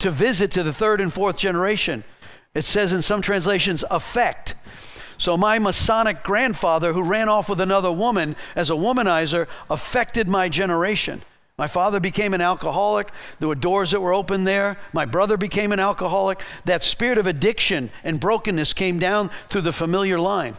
to 0.00 0.10
visit 0.10 0.50
to 0.52 0.64
the 0.64 0.72
third 0.72 1.00
and 1.00 1.12
fourth 1.12 1.36
generation. 1.36 2.02
It 2.54 2.64
says 2.64 2.92
in 2.92 3.02
some 3.02 3.22
translations, 3.22 3.84
affect. 3.88 4.56
So 5.16 5.36
my 5.36 5.60
Masonic 5.60 6.24
grandfather, 6.24 6.92
who 6.92 7.02
ran 7.02 7.28
off 7.28 7.48
with 7.48 7.60
another 7.60 7.92
woman 7.92 8.34
as 8.56 8.70
a 8.70 8.74
womanizer, 8.74 9.46
affected 9.70 10.26
my 10.26 10.48
generation. 10.48 11.22
My 11.58 11.66
father 11.66 12.00
became 12.00 12.32
an 12.34 12.40
alcoholic. 12.40 13.10
There 13.38 13.48
were 13.48 13.54
doors 13.54 13.90
that 13.90 14.00
were 14.00 14.14
open 14.14 14.44
there. 14.44 14.78
My 14.92 15.04
brother 15.04 15.36
became 15.36 15.70
an 15.72 15.80
alcoholic. 15.80 16.40
That 16.64 16.82
spirit 16.82 17.18
of 17.18 17.26
addiction 17.26 17.90
and 18.02 18.18
brokenness 18.18 18.72
came 18.72 18.98
down 18.98 19.30
through 19.48 19.60
the 19.62 19.72
familiar 19.72 20.18
line. 20.18 20.56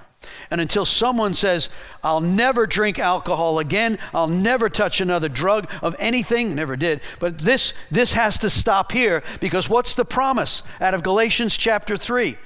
And 0.49 0.61
until 0.61 0.85
someone 0.85 1.33
says, 1.33 1.69
I'll 2.03 2.21
never 2.21 2.65
drink 2.65 2.99
alcohol 2.99 3.59
again, 3.59 3.99
I'll 4.13 4.27
never 4.27 4.69
touch 4.69 5.01
another 5.01 5.29
drug 5.29 5.69
of 5.81 5.95
anything, 5.99 6.55
never 6.55 6.75
did. 6.75 7.01
But 7.19 7.39
this, 7.39 7.73
this 7.91 8.13
has 8.13 8.37
to 8.39 8.49
stop 8.49 8.91
here 8.91 9.23
because 9.41 9.69
what's 9.69 9.95
the 9.95 10.05
promise 10.05 10.63
out 10.79 10.93
of 10.93 11.03
Galatians 11.03 11.57
chapter 11.57 11.97
3? 11.97 12.37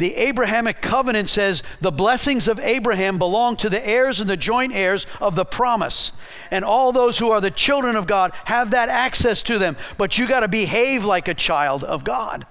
The 0.00 0.16
Abrahamic 0.16 0.80
covenant 0.80 1.28
says 1.28 1.62
the 1.82 1.92
blessings 1.92 2.48
of 2.48 2.58
Abraham 2.58 3.18
belong 3.18 3.58
to 3.58 3.68
the 3.68 3.86
heirs 3.86 4.18
and 4.18 4.30
the 4.30 4.36
joint 4.36 4.72
heirs 4.74 5.06
of 5.20 5.34
the 5.34 5.44
promise. 5.44 6.12
And 6.50 6.64
all 6.64 6.90
those 6.90 7.18
who 7.18 7.30
are 7.32 7.40
the 7.42 7.50
children 7.50 7.96
of 7.96 8.06
God 8.06 8.32
have 8.46 8.70
that 8.70 8.88
access 8.88 9.42
to 9.42 9.58
them. 9.58 9.76
But 9.98 10.16
you 10.16 10.26
got 10.26 10.40
to 10.40 10.48
behave 10.48 11.04
like 11.04 11.28
a 11.28 11.34
child 11.34 11.84
of 11.84 12.02
God. 12.02 12.46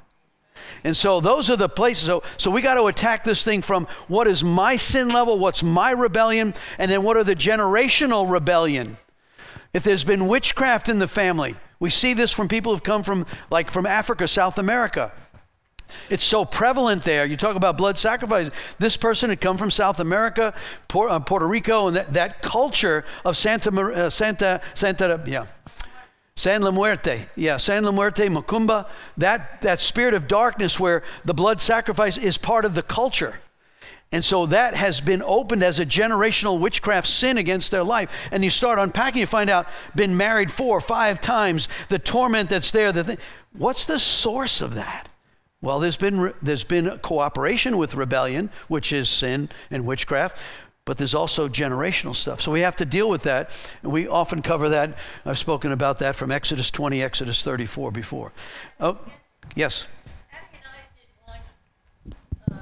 And 0.83 0.95
so 0.95 1.21
those 1.21 1.49
are 1.49 1.55
the 1.55 1.67
places. 1.67 2.05
So, 2.05 2.21
so 2.37 2.51
we 2.51 2.61
got 2.61 2.75
to 2.75 2.85
attack 2.85 3.23
this 3.23 3.43
thing 3.43 3.63
from 3.63 3.87
what 4.07 4.27
is 4.27 4.43
my 4.43 4.75
sin 4.75 5.09
level, 5.09 5.39
what's 5.39 5.63
my 5.63 5.89
rebellion, 5.89 6.53
and 6.77 6.91
then 6.91 7.01
what 7.01 7.17
are 7.17 7.23
the 7.23 7.35
generational 7.35 8.29
rebellion. 8.29 8.97
If 9.73 9.83
there's 9.83 10.03
been 10.03 10.27
witchcraft 10.27 10.87
in 10.87 10.99
the 10.99 11.07
family, 11.07 11.55
we 11.79 11.89
see 11.89 12.13
this 12.13 12.31
from 12.31 12.47
people 12.47 12.73
who've 12.73 12.83
come 12.83 13.01
from 13.01 13.25
like 13.49 13.71
from 13.71 13.87
Africa, 13.87 14.27
South 14.27 14.59
America. 14.59 15.11
It's 16.09 16.23
so 16.23 16.45
prevalent 16.45 17.03
there. 17.03 17.25
You 17.25 17.37
talk 17.37 17.55
about 17.55 17.77
blood 17.77 17.97
sacrifice. 17.97 18.49
This 18.77 18.97
person 18.97 19.29
had 19.29 19.41
come 19.41 19.57
from 19.57 19.71
South 19.71 19.99
America, 19.99 20.53
uh, 20.93 21.19
Puerto 21.19 21.47
Rico, 21.47 21.87
and 21.87 21.95
that, 21.95 22.13
that 22.13 22.41
culture 22.41 23.05
of 23.25 23.37
Santa, 23.37 23.71
uh, 23.71 24.09
Santa, 24.09 24.61
Santa, 24.73 25.21
yeah, 25.25 25.45
San 26.35 26.61
La 26.61 26.71
Muerte, 26.71 27.27
yeah, 27.35 27.57
San 27.57 27.83
La 27.83 27.91
Muerte, 27.91 28.27
Macumba, 28.29 28.87
that, 29.17 29.59
that 29.59 29.81
spirit 29.81 30.13
of 30.13 30.27
darkness 30.27 30.79
where 30.79 31.03
the 31.25 31.33
blood 31.33 31.59
sacrifice 31.59 32.17
is 32.17 32.37
part 32.37 32.63
of 32.63 32.75
the 32.75 32.81
culture. 32.81 33.35
And 34.11 34.23
so 34.23 34.45
that 34.45 34.73
has 34.73 35.01
been 35.01 35.21
opened 35.21 35.63
as 35.63 35.79
a 35.79 35.85
generational 35.85 36.59
witchcraft 36.59 37.07
sin 37.07 37.37
against 37.37 37.71
their 37.71 37.83
life. 37.83 38.09
And 38.31 38.41
you 38.41 38.49
start 38.49 38.79
unpacking, 38.79 39.19
you 39.19 39.27
find 39.27 39.49
out, 39.49 39.67
been 39.95 40.15
married 40.15 40.49
four 40.49 40.77
or 40.77 40.81
five 40.81 41.19
times, 41.19 41.67
the 41.89 41.99
torment 41.99 42.49
that's 42.49 42.71
there. 42.71 42.93
The 42.93 43.03
thing. 43.03 43.17
What's 43.51 43.85
the 43.85 43.99
source 43.99 44.61
of 44.61 44.75
that? 44.75 45.08
Well, 45.61 45.79
there's 45.79 45.97
been, 45.97 46.33
there's 46.41 46.63
been 46.63 46.99
cooperation 46.99 47.77
with 47.77 47.95
rebellion, 47.95 48.49
which 48.69 48.93
is 48.93 49.09
sin 49.09 49.49
and 49.69 49.85
witchcraft, 49.85 50.37
but 50.85 50.97
there's 50.97 51.13
also 51.13 51.49
generational 51.49 52.15
stuff. 52.15 52.39
So 52.39 52.51
we 52.51 52.61
have 52.61 52.77
to 52.77 52.85
deal 52.85 53.09
with 53.09 53.23
that. 53.23 53.51
And 53.83 53.91
we 53.91 54.07
often 54.07 54.41
cover 54.41 54.69
that. 54.69 54.97
I've 55.25 55.37
spoken 55.37 55.73
about 55.73 55.99
that 55.99 56.15
from 56.15 56.31
Exodus 56.31 56.71
20, 56.71 57.03
Exodus 57.03 57.43
34 57.43 57.91
before. 57.91 58.31
Oh, 58.79 58.97
yes. 59.55 59.85
Uh, 62.49 62.55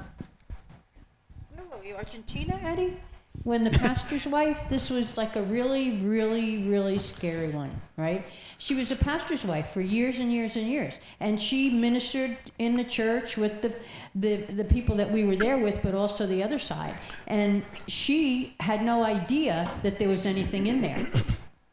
were 1.70 1.78
we? 1.82 1.94
Argentina, 1.94 2.58
Eddie? 2.64 2.96
When 3.44 3.64
the 3.64 3.70
pastor's 3.70 4.26
wife, 4.26 4.68
this 4.68 4.90
was 4.90 5.16
like 5.16 5.36
a 5.36 5.42
really, 5.42 5.98
really, 5.98 6.64
really 6.64 6.98
scary 6.98 7.50
one, 7.50 7.70
right? 7.96 8.24
She 8.58 8.74
was 8.74 8.90
a 8.90 8.96
pastor's 8.96 9.44
wife 9.44 9.70
for 9.70 9.80
years 9.80 10.18
and 10.20 10.32
years 10.32 10.56
and 10.56 10.66
years, 10.66 11.00
and 11.20 11.40
she 11.40 11.70
ministered 11.70 12.36
in 12.58 12.76
the 12.76 12.84
church 12.84 13.36
with 13.36 13.62
the, 13.62 13.72
the 14.14 14.44
the 14.52 14.64
people 14.64 14.96
that 14.96 15.10
we 15.10 15.24
were 15.24 15.36
there 15.36 15.58
with, 15.58 15.82
but 15.82 15.94
also 15.94 16.26
the 16.26 16.42
other 16.42 16.58
side. 16.58 16.94
And 17.26 17.62
she 17.86 18.54
had 18.60 18.82
no 18.82 19.02
idea 19.04 19.70
that 19.82 19.98
there 19.98 20.08
was 20.08 20.26
anything 20.26 20.66
in 20.66 20.80
there, 20.80 21.06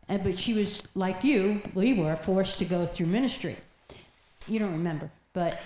and, 0.08 0.24
but 0.24 0.38
she 0.38 0.54
was 0.54 0.84
like 0.96 1.24
you, 1.24 1.62
we 1.74 1.94
were 1.94 2.16
forced 2.16 2.60
to 2.60 2.66
go 2.66 2.86
through 2.86 3.08
ministry. 3.08 3.56
You 4.48 4.60
don't 4.60 4.74
remember, 4.74 5.10
but 5.34 5.60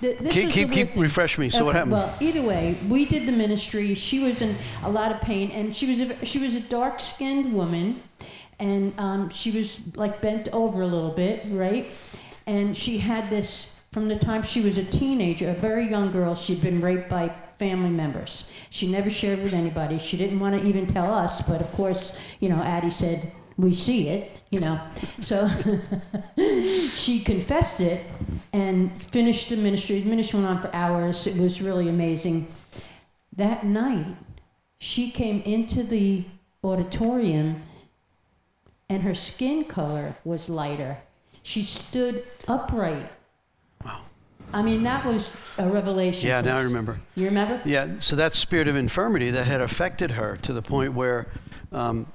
Th- 0.00 0.18
this 0.18 0.32
keep 0.32 0.50
keep, 0.50 0.72
keep 0.72 0.96
refresh 0.96 1.38
me. 1.38 1.48
So 1.48 1.64
what 1.64 1.74
happened? 1.74 1.92
Well, 1.92 2.16
either 2.20 2.42
way, 2.42 2.76
we 2.88 3.04
did 3.04 3.26
the 3.26 3.32
ministry. 3.32 3.94
She 3.94 4.20
was 4.20 4.42
in 4.42 4.54
a 4.82 4.90
lot 4.90 5.12
of 5.12 5.20
pain, 5.20 5.50
and 5.52 5.74
she 5.74 5.86
was 5.86 6.00
a, 6.00 6.24
she 6.26 6.38
was 6.38 6.56
a 6.56 6.60
dark 6.60 6.98
skinned 7.00 7.52
woman, 7.52 8.02
and 8.58 8.92
um, 8.98 9.30
she 9.30 9.50
was 9.50 9.80
like 9.96 10.20
bent 10.20 10.48
over 10.52 10.82
a 10.82 10.86
little 10.86 11.12
bit, 11.12 11.44
right? 11.50 11.86
And 12.46 12.76
she 12.76 12.98
had 12.98 13.30
this 13.30 13.82
from 13.92 14.08
the 14.08 14.18
time 14.18 14.42
she 14.42 14.62
was 14.62 14.78
a 14.78 14.84
teenager, 14.84 15.50
a 15.50 15.54
very 15.54 15.88
young 15.88 16.10
girl. 16.10 16.34
She'd 16.34 16.62
been 16.62 16.80
raped 16.80 17.08
by 17.08 17.28
family 17.58 17.90
members. 17.90 18.50
She 18.70 18.90
never 18.90 19.10
shared 19.10 19.40
with 19.42 19.52
anybody. 19.52 19.98
She 19.98 20.16
didn't 20.16 20.40
want 20.40 20.58
to 20.58 20.66
even 20.66 20.86
tell 20.86 21.12
us, 21.12 21.42
but 21.42 21.60
of 21.60 21.70
course, 21.72 22.18
you 22.40 22.48
know, 22.48 22.60
Addie 22.62 22.90
said 22.90 23.30
we 23.56 23.74
see 23.74 24.08
it, 24.08 24.30
you 24.52 24.60
know. 24.60 24.78
So 25.20 25.48
she 26.94 27.20
confessed 27.24 27.80
it 27.80 28.06
and 28.52 28.92
finished 29.10 29.48
the 29.48 29.56
ministry. 29.56 30.00
The 30.00 30.10
ministry 30.10 30.38
went 30.38 30.56
on 30.56 30.62
for 30.62 30.72
hours. 30.72 31.26
It 31.26 31.36
was 31.36 31.60
really 31.60 31.88
amazing. 31.88 32.46
That 33.34 33.64
night, 33.64 34.14
she 34.78 35.10
came 35.10 35.40
into 35.42 35.82
the 35.82 36.24
auditorium 36.62 37.62
and 38.88 39.02
her 39.02 39.14
skin 39.14 39.64
color 39.64 40.14
was 40.22 40.50
lighter. 40.50 40.98
She 41.42 41.64
stood 41.64 42.24
upright. 42.46 43.10
Wow. 43.82 44.02
I 44.52 44.60
mean, 44.60 44.82
that 44.82 45.06
was 45.06 45.34
a 45.56 45.66
revelation. 45.66 46.28
Yeah, 46.28 46.42
now 46.42 46.58
I 46.58 46.62
remember. 46.62 47.00
You 47.14 47.24
remember? 47.24 47.62
Yeah, 47.64 47.88
so 48.00 48.16
that 48.16 48.34
spirit 48.34 48.68
of 48.68 48.76
infirmity 48.76 49.30
that 49.30 49.46
had 49.46 49.62
affected 49.62 50.10
her 50.12 50.36
to 50.42 50.52
the 50.52 50.60
point 50.60 50.92
where 50.92 51.28
um, 51.72 52.06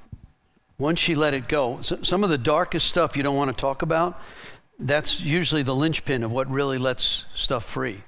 once 0.80 1.00
she 1.00 1.16
let 1.16 1.34
it 1.34 1.48
go, 1.48 1.80
so, 1.82 2.02
some 2.04 2.24
of 2.24 2.30
the 2.30 2.38
darkest 2.38 2.88
stuff 2.88 3.18
you 3.18 3.24
don't 3.24 3.36
want 3.36 3.50
to 3.50 3.60
talk 3.60 3.82
about, 3.82 4.22
that's 4.80 5.20
usually 5.20 5.64
the 5.64 5.76
linchpin 5.76 6.24
of 6.24 6.32
what 6.32 6.50
really 6.50 6.78
lets 6.78 7.26
stuff 7.34 7.66
free. 7.66 8.04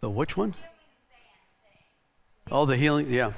The 0.00 0.10
which 0.10 0.36
one? 0.36 0.54
Oh, 2.50 2.64
the 2.64 2.76
healing. 2.76 3.10
Yeah, 3.10 3.32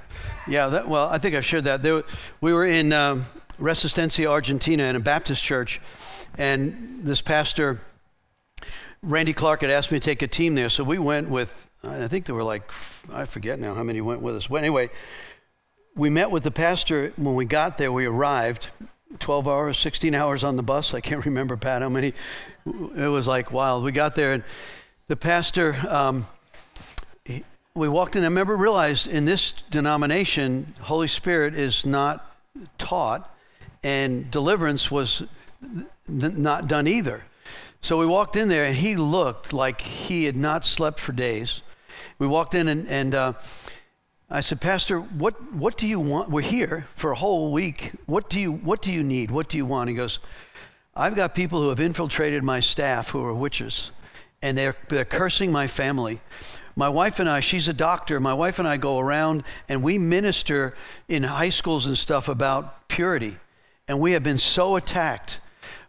yeah. 0.47 0.67
That, 0.69 0.89
well, 0.89 1.09
I 1.09 1.19
think 1.19 1.35
I've 1.35 1.45
shared 1.45 1.65
that. 1.65 1.83
There, 1.83 2.03
we 2.43 2.53
were 2.53 2.67
in 2.67 2.93
um, 2.93 3.25
Resistencia, 3.59 4.27
Argentina, 4.27 4.83
in 4.83 4.97
a 4.97 5.01
Baptist 5.01 5.43
church, 5.43 5.81
and 6.37 6.99
this 7.03 7.23
pastor, 7.23 7.81
Randy 9.03 9.33
Clark, 9.33 9.61
had 9.61 9.71
asked 9.71 9.93
me 9.93 9.99
to 9.99 10.05
take 10.05 10.23
a 10.23 10.27
team 10.27 10.55
there. 10.55 10.69
So 10.69 10.85
we 10.85 10.99
went 10.99 11.29
with. 11.29 11.67
I 11.85 12.09
think 12.09 12.27
there 12.27 12.35
were 12.35 12.43
like 12.43 12.71
I 13.13 13.25
forget 13.25 13.61
now 13.61 13.75
how 13.75 13.85
many 13.85 14.01
went 14.01 14.21
with 14.21 14.37
us. 14.37 14.49
But 14.49 14.57
anyway, 14.57 14.91
we 15.95 16.11
met 16.11 16.31
with 16.31 16.43
the 16.43 16.51
pastor 16.51 17.13
when 17.17 17.35
we 17.35 17.45
got 17.45 17.79
there. 17.79 17.93
We 17.93 18.07
arrived. 18.07 18.69
12 19.21 19.49
hours, 19.49 19.79
16 19.79 20.15
hours 20.15 20.45
on 20.45 20.57
the 20.57 20.63
bus. 20.63 20.93
I 20.93 21.01
can't 21.01 21.25
remember, 21.25 21.57
Pat, 21.57 21.81
how 21.81 21.89
many. 21.89 22.13
It 22.67 23.09
was 23.09 23.27
like 23.27 23.53
wild. 23.53 23.83
We 23.83 23.93
got 23.93 24.15
there, 24.15 24.35
and 24.35 24.45
the 25.07 25.17
pastor, 25.17 25.77
um, 25.89 26.27
he- 27.25 27.45
we 27.75 27.89
walked 27.89 28.17
in. 28.17 28.23
I 28.23 28.27
remember 28.27 28.55
realized 28.55 29.07
in 29.07 29.25
this 29.25 29.53
denomination, 29.71 30.75
Holy 30.83 31.09
Spirit 31.09 31.55
is 31.55 31.87
not 31.87 32.37
taught, 32.77 33.35
and 33.83 34.31
deliverance 34.31 34.91
was 34.91 35.23
not 36.07 36.69
done 36.69 36.87
either. 36.87 37.25
So 37.81 37.99
we 37.99 38.07
walked 38.07 38.37
in 38.37 38.49
there, 38.49 38.65
and 38.65 38.77
he 38.77 38.97
looked 38.97 39.53
like 39.53 39.81
he 39.81 40.25
had 40.25 40.37
not 40.37 40.65
slept 40.65 40.99
for 40.99 41.13
days. 41.13 41.63
We 42.19 42.27
walked 42.27 42.55
in, 42.55 42.69
and, 42.69 42.89
and 42.89 43.15
uh, 43.15 43.33
I 44.29 44.41
said, 44.41 44.61
Pastor, 44.61 44.99
what, 44.99 45.53
what 45.53 45.79
do 45.79 45.87
you 45.87 46.01
want? 46.01 46.31
We're 46.31 46.43
here 46.43 46.87
for 46.97 47.13
a 47.13 47.17
whole 47.17 47.53
week. 47.53 47.93
What 48.07 48.29
do 48.29 48.41
you, 48.41 48.53
what 48.53 48.83
do 48.83 48.93
you 48.93 49.03
need? 49.03 49.31
What 49.31 49.49
do 49.49 49.57
you 49.57 49.65
want? 49.65 49.89
He 49.89 49.97
goes, 49.97 50.19
I've 50.95 51.15
got 51.15 51.35
people 51.35 51.63
who 51.63 51.69
have 51.69 51.81
infiltrated 51.81 52.43
my 52.43 52.61
staff 52.61 53.11
who 53.11 53.25
are 53.25 53.33
witches, 53.33 53.93
and 54.43 54.59
they're, 54.59 54.77
they're 54.89 55.05
cursing 55.05 55.53
my 55.53 55.69
family. 55.69 56.21
My 56.75 56.89
wife 56.89 57.21
and 57.21 57.29
I, 57.29 57.41
she's 57.41 57.69
a 57.69 57.73
doctor. 57.73 58.21
My 58.21 58.35
wife 58.35 58.59
and 58.59 58.69
I 58.69 58.77
go 58.77 58.99
around 59.01 59.43
and 59.69 59.83
we 59.83 59.99
minister 59.99 60.75
in 61.09 61.25
high 61.25 61.49
schools 61.49 61.87
and 61.87 61.99
stuff 61.99 62.29
about 62.29 62.87
purity. 62.87 63.37
And 63.89 63.99
we 63.99 64.13
have 64.13 64.23
been 64.23 64.39
so 64.39 64.77
attacked. 64.77 65.41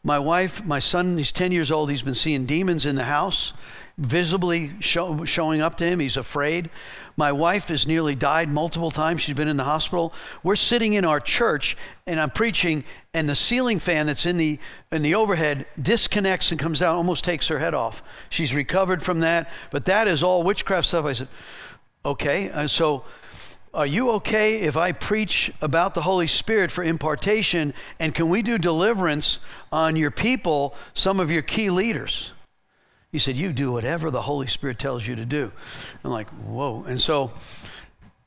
My 0.03 0.19
wife, 0.19 0.63
my 0.63 0.79
son, 0.79 1.17
he's 1.17 1.31
10 1.31 1.51
years 1.51 1.71
old. 1.71 1.89
He's 1.89 2.01
been 2.01 2.13
seeing 2.13 2.45
demons 2.45 2.85
in 2.85 2.95
the 2.95 3.03
house, 3.03 3.53
visibly 3.97 4.71
show, 4.79 5.25
showing 5.25 5.59
up 5.59 5.75
to 5.75 5.85
him. 5.85 5.99
He's 5.99 6.15
afraid. 6.15 6.69
My 7.17 7.33
wife 7.33 7.67
has 7.67 7.85
nearly 7.85 8.15
died 8.15 8.47
multiple 8.47 8.91
times. 8.91 9.21
She's 9.21 9.35
been 9.35 9.49
in 9.49 9.57
the 9.57 9.65
hospital. 9.65 10.13
We're 10.41 10.55
sitting 10.55 10.93
in 10.93 11.03
our 11.03 11.19
church 11.19 11.75
and 12.07 12.17
I'm 12.17 12.29
preaching, 12.29 12.85
and 13.13 13.27
the 13.27 13.35
ceiling 13.35 13.79
fan 13.79 14.07
that's 14.07 14.25
in 14.25 14.37
the 14.37 14.57
in 14.91 15.01
the 15.01 15.15
overhead 15.15 15.65
disconnects 15.81 16.51
and 16.51 16.59
comes 16.59 16.79
down, 16.79 16.95
almost 16.95 17.25
takes 17.25 17.49
her 17.49 17.59
head 17.59 17.73
off. 17.73 18.01
She's 18.29 18.55
recovered 18.55 19.03
from 19.03 19.19
that, 19.19 19.49
but 19.69 19.85
that 19.85 20.07
is 20.07 20.23
all 20.23 20.43
witchcraft 20.43 20.87
stuff. 20.87 21.05
I 21.05 21.13
said, 21.13 21.27
okay. 22.05 22.47
And 22.49 22.71
so 22.71 23.03
are 23.73 23.85
you 23.85 24.11
okay 24.11 24.61
if 24.61 24.75
I 24.75 24.91
preach 24.91 25.51
about 25.61 25.93
the 25.93 26.01
Holy 26.01 26.27
Spirit 26.27 26.71
for 26.71 26.83
impartation? 26.83 27.73
And 27.99 28.15
can 28.15 28.29
we 28.29 28.41
do 28.41 28.57
deliverance 28.57 29.39
on 29.71 29.95
your 29.95 30.11
people, 30.11 30.75
some 30.93 31.19
of 31.19 31.29
your 31.29 31.41
key 31.41 31.69
leaders? 31.69 32.31
He 33.11 33.19
said, 33.19 33.35
You 33.35 33.53
do 33.53 33.71
whatever 33.71 34.11
the 34.11 34.21
Holy 34.21 34.47
Spirit 34.47 34.79
tells 34.79 35.07
you 35.07 35.15
to 35.15 35.25
do. 35.25 35.51
I'm 36.03 36.11
like, 36.11 36.27
Whoa. 36.27 36.83
And 36.83 36.99
so 36.99 37.31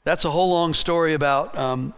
that's 0.05 0.25
a 0.25 0.31
whole 0.31 0.51
long 0.51 0.75
story 0.75 1.15
about 1.15 1.57
um, 1.57 1.95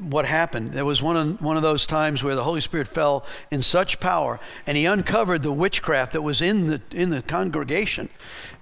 what 0.00 0.24
happened. 0.24 0.72
There 0.72 0.84
was 0.84 1.02
one 1.02 1.16
of, 1.16 1.42
one 1.42 1.56
of 1.56 1.62
those 1.62 1.86
times 1.86 2.22
where 2.22 2.34
the 2.34 2.44
Holy 2.44 2.60
Spirit 2.60 2.88
fell 2.88 3.24
in 3.50 3.62
such 3.62 4.00
power 4.00 4.40
and 4.66 4.76
he 4.76 4.86
uncovered 4.86 5.42
the 5.42 5.52
witchcraft 5.52 6.12
that 6.12 6.22
was 6.22 6.40
in 6.40 6.68
the, 6.68 6.82
in 6.90 7.10
the 7.10 7.22
congregation. 7.22 8.08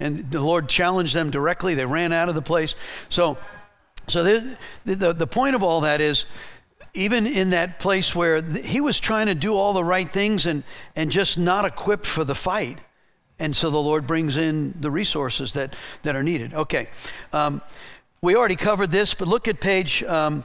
And 0.00 0.30
the 0.30 0.40
Lord 0.40 0.68
challenged 0.68 1.14
them 1.14 1.30
directly. 1.30 1.74
They 1.74 1.86
ran 1.86 2.12
out 2.12 2.28
of 2.28 2.34
the 2.34 2.42
place. 2.42 2.74
So, 3.08 3.38
so 4.08 4.22
the, 4.22 4.58
the, 4.84 5.12
the 5.12 5.26
point 5.26 5.54
of 5.54 5.62
all 5.62 5.80
that 5.82 6.00
is, 6.00 6.26
even 6.94 7.26
in 7.26 7.50
that 7.50 7.78
place 7.78 8.14
where 8.14 8.40
he 8.40 8.80
was 8.80 8.98
trying 8.98 9.26
to 9.26 9.34
do 9.34 9.54
all 9.54 9.74
the 9.74 9.84
right 9.84 10.10
things 10.10 10.46
and, 10.46 10.62
and 10.94 11.10
just 11.10 11.38
not 11.38 11.64
equipped 11.64 12.06
for 12.06 12.24
the 12.24 12.34
fight. 12.34 12.78
And 13.38 13.54
so 13.54 13.68
the 13.68 13.80
Lord 13.80 14.06
brings 14.06 14.36
in 14.36 14.74
the 14.80 14.90
resources 14.90 15.52
that, 15.52 15.74
that 16.02 16.16
are 16.16 16.22
needed. 16.22 16.54
Okay. 16.54 16.88
Um, 17.32 17.60
we 18.22 18.34
already 18.34 18.56
covered 18.56 18.90
this, 18.90 19.12
but 19.12 19.28
look 19.28 19.46
at 19.46 19.60
page, 19.60 20.02
um, 20.04 20.42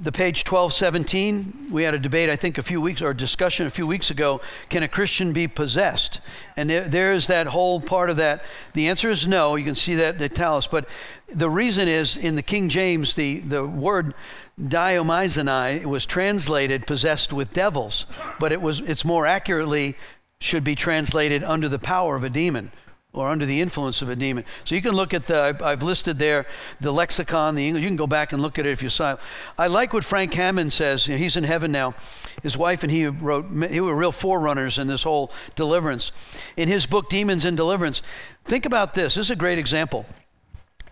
the 0.00 0.12
page 0.12 0.46
1217. 0.46 1.68
We 1.72 1.82
had 1.82 1.94
a 1.94 1.98
debate, 1.98 2.30
I 2.30 2.36
think, 2.36 2.56
a 2.56 2.62
few 2.62 2.80
weeks, 2.80 3.02
or 3.02 3.10
a 3.10 3.16
discussion 3.16 3.66
a 3.66 3.70
few 3.70 3.86
weeks 3.86 4.10
ago. 4.10 4.40
Can 4.68 4.82
a 4.82 4.88
Christian 4.88 5.32
be 5.32 5.48
possessed? 5.48 6.20
And 6.56 6.70
there, 6.70 6.88
there's 6.88 7.26
that 7.26 7.48
whole 7.48 7.80
part 7.80 8.08
of 8.08 8.16
that. 8.18 8.44
The 8.74 8.88
answer 8.88 9.10
is 9.10 9.26
no. 9.26 9.56
You 9.56 9.64
can 9.64 9.74
see 9.74 9.96
that 9.96 10.22
italics. 10.22 10.68
But 10.68 10.88
the 11.28 11.50
reason 11.50 11.88
is 11.88 12.16
in 12.16 12.36
the 12.36 12.42
King 12.42 12.68
James, 12.68 13.14
the, 13.14 13.40
the 13.40 13.64
word 13.64 14.14
diomizanai 14.60 15.84
was 15.84 16.06
translated 16.06 16.86
possessed 16.86 17.32
with 17.32 17.52
devils, 17.52 18.06
but 18.40 18.52
it 18.52 18.60
was 18.60 18.80
it's 18.80 19.04
more 19.04 19.24
accurately 19.26 19.96
should 20.40 20.64
be 20.64 20.74
translated 20.74 21.44
under 21.44 21.68
the 21.68 21.78
power 21.78 22.16
of 22.16 22.24
a 22.24 22.30
demon 22.30 22.72
or 23.14 23.28
under 23.28 23.46
the 23.46 23.60
influence 23.60 24.02
of 24.02 24.10
a 24.10 24.16
demon. 24.16 24.44
So 24.64 24.74
you 24.74 24.82
can 24.82 24.92
look 24.92 25.14
at 25.14 25.26
the, 25.26 25.56
I've- 25.62 25.84
listed 25.84 26.18
there 26.18 26.46
the 26.80 26.92
lexicon, 26.92 27.54
the 27.54 27.66
English. 27.66 27.82
You 27.82 27.88
can 27.88 27.96
go 27.96 28.06
back 28.06 28.32
and 28.32 28.42
look 28.42 28.58
at 28.58 28.66
it 28.66 28.70
if 28.70 28.82
you 28.82 28.90
saw. 28.90 29.14
it. 29.14 29.20
I 29.56 29.66
like 29.68 29.92
what 29.92 30.04
Frank 30.04 30.34
Hammond 30.34 30.72
says. 30.72 31.06
He's 31.06 31.36
in 31.36 31.44
heaven 31.44 31.72
now. 31.72 31.94
His 32.42 32.56
wife 32.56 32.82
and 32.82 32.92
he 32.92 33.06
wrote, 33.06 33.46
he 33.70 33.80
were 33.80 33.94
real 33.94 34.12
forerunners 34.12 34.78
in 34.78 34.86
this 34.88 35.02
whole 35.02 35.32
deliverance. 35.56 36.12
In 36.56 36.68
his 36.68 36.84
book, 36.84 37.08
Demons 37.08 37.44
in 37.44 37.56
Deliverance, 37.56 38.02
think 38.44 38.66
about 38.66 38.94
this. 38.94 39.14
This 39.14 39.26
is 39.26 39.30
a 39.30 39.36
great 39.36 39.58
example. 39.58 40.04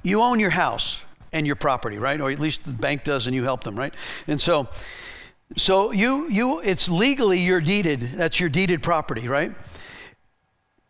You 0.03 0.23
own 0.23 0.41
your 0.41 0.51
house 0.51 1.05
and 1.33 1.47
your 1.47 1.57
property, 1.57 1.99
right? 1.99 2.21
Or 2.21 2.31
at 2.31 2.39
least 2.39 2.65
the 2.65 2.73
bank 2.73 3.05
does 3.05 3.27
and 3.27 3.37
you 3.37 3.45
help 3.45 3.63
them, 3.63 3.77
right? 3.77 3.93
And 4.27 4.41
so, 4.41 4.69
so 5.57 5.93
you, 5.93 6.31
you, 6.31 6.61
it's 6.61 6.89
legally 6.89 7.41
your 7.41 7.61
deeded, 7.61 8.01
that's 8.01 8.41
your 8.41 8.49
deeded 8.49 8.83
property, 8.83 9.29
right? 9.29 9.53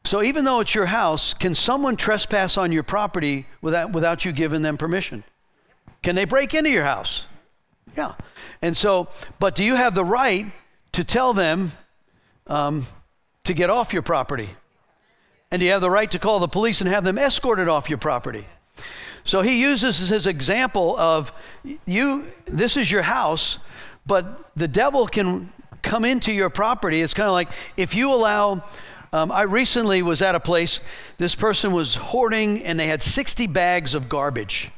So 0.06 0.22
even 0.22 0.44
though 0.44 0.60
it's 0.60 0.72
your 0.72 0.86
house, 0.86 1.34
can 1.34 1.52
someone 1.52 1.96
trespass 1.96 2.56
on 2.56 2.70
your 2.70 2.84
property 2.84 3.46
without, 3.60 3.90
without 3.92 4.24
you 4.24 4.30
giving 4.30 4.62
them 4.62 4.76
permission? 4.76 5.24
Can 6.02 6.14
they 6.14 6.24
break 6.24 6.54
into 6.54 6.70
your 6.70 6.84
house? 6.84 7.26
Yeah. 7.96 8.14
And 8.62 8.76
so, 8.76 9.08
but 9.40 9.56
do 9.56 9.64
you 9.64 9.74
have 9.74 9.96
the 9.96 10.04
right 10.04 10.46
to 10.92 11.02
tell 11.02 11.34
them 11.34 11.72
um, 12.46 12.86
to 13.44 13.52
get 13.52 13.68
off 13.68 13.92
your 13.92 14.02
property? 14.02 14.48
And 15.50 15.58
do 15.58 15.66
you 15.66 15.72
have 15.72 15.80
the 15.80 15.90
right 15.90 16.10
to 16.12 16.20
call 16.20 16.38
the 16.38 16.48
police 16.48 16.80
and 16.80 16.88
have 16.88 17.02
them 17.02 17.18
escorted 17.18 17.66
off 17.66 17.88
your 17.88 17.98
property? 17.98 18.46
So 19.24 19.42
he 19.42 19.60
uses 19.60 20.08
his 20.08 20.28
example 20.28 20.96
of 20.98 21.32
you, 21.84 22.26
this 22.44 22.76
is 22.76 22.92
your 22.92 23.02
house, 23.02 23.58
but 24.06 24.52
the 24.54 24.68
devil 24.68 25.08
can 25.08 25.52
come 25.82 26.04
into 26.04 26.32
your 26.32 26.50
property. 26.50 27.02
It's 27.02 27.14
kind 27.14 27.26
of 27.26 27.32
like 27.32 27.48
if 27.76 27.94
you 27.94 28.12
allow, 28.12 28.62
um, 29.16 29.32
I 29.32 29.42
recently 29.42 30.02
was 30.02 30.20
at 30.20 30.34
a 30.34 30.40
place, 30.40 30.80
this 31.16 31.34
person 31.34 31.72
was 31.72 31.94
hoarding 31.94 32.62
and 32.64 32.78
they 32.78 32.86
had 32.86 33.02
60 33.02 33.46
bags 33.46 33.94
of 33.94 34.10
garbage. 34.10 34.70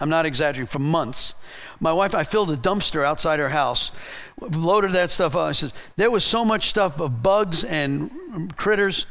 I'm 0.00 0.08
not 0.08 0.24
exaggerating, 0.24 0.66
for 0.66 0.78
months. 0.78 1.34
My 1.78 1.92
wife, 1.92 2.14
I 2.14 2.24
filled 2.24 2.50
a 2.50 2.56
dumpster 2.56 3.04
outside 3.04 3.38
her 3.38 3.50
house, 3.50 3.92
loaded 4.40 4.92
that 4.92 5.10
stuff 5.10 5.36
up. 5.36 5.48
I 5.48 5.52
said, 5.52 5.74
there 5.96 6.10
was 6.10 6.24
so 6.24 6.42
much 6.42 6.68
stuff 6.70 7.00
of 7.00 7.22
bugs 7.22 7.64
and 7.64 8.56
critters. 8.56 9.04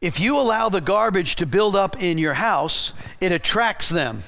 If 0.00 0.20
you 0.20 0.38
allow 0.38 0.68
the 0.68 0.80
garbage 0.80 1.34
to 1.36 1.46
build 1.46 1.74
up 1.74 2.00
in 2.00 2.18
your 2.18 2.34
house, 2.34 2.92
it 3.20 3.32
attracts 3.32 3.88
them. 3.88 4.22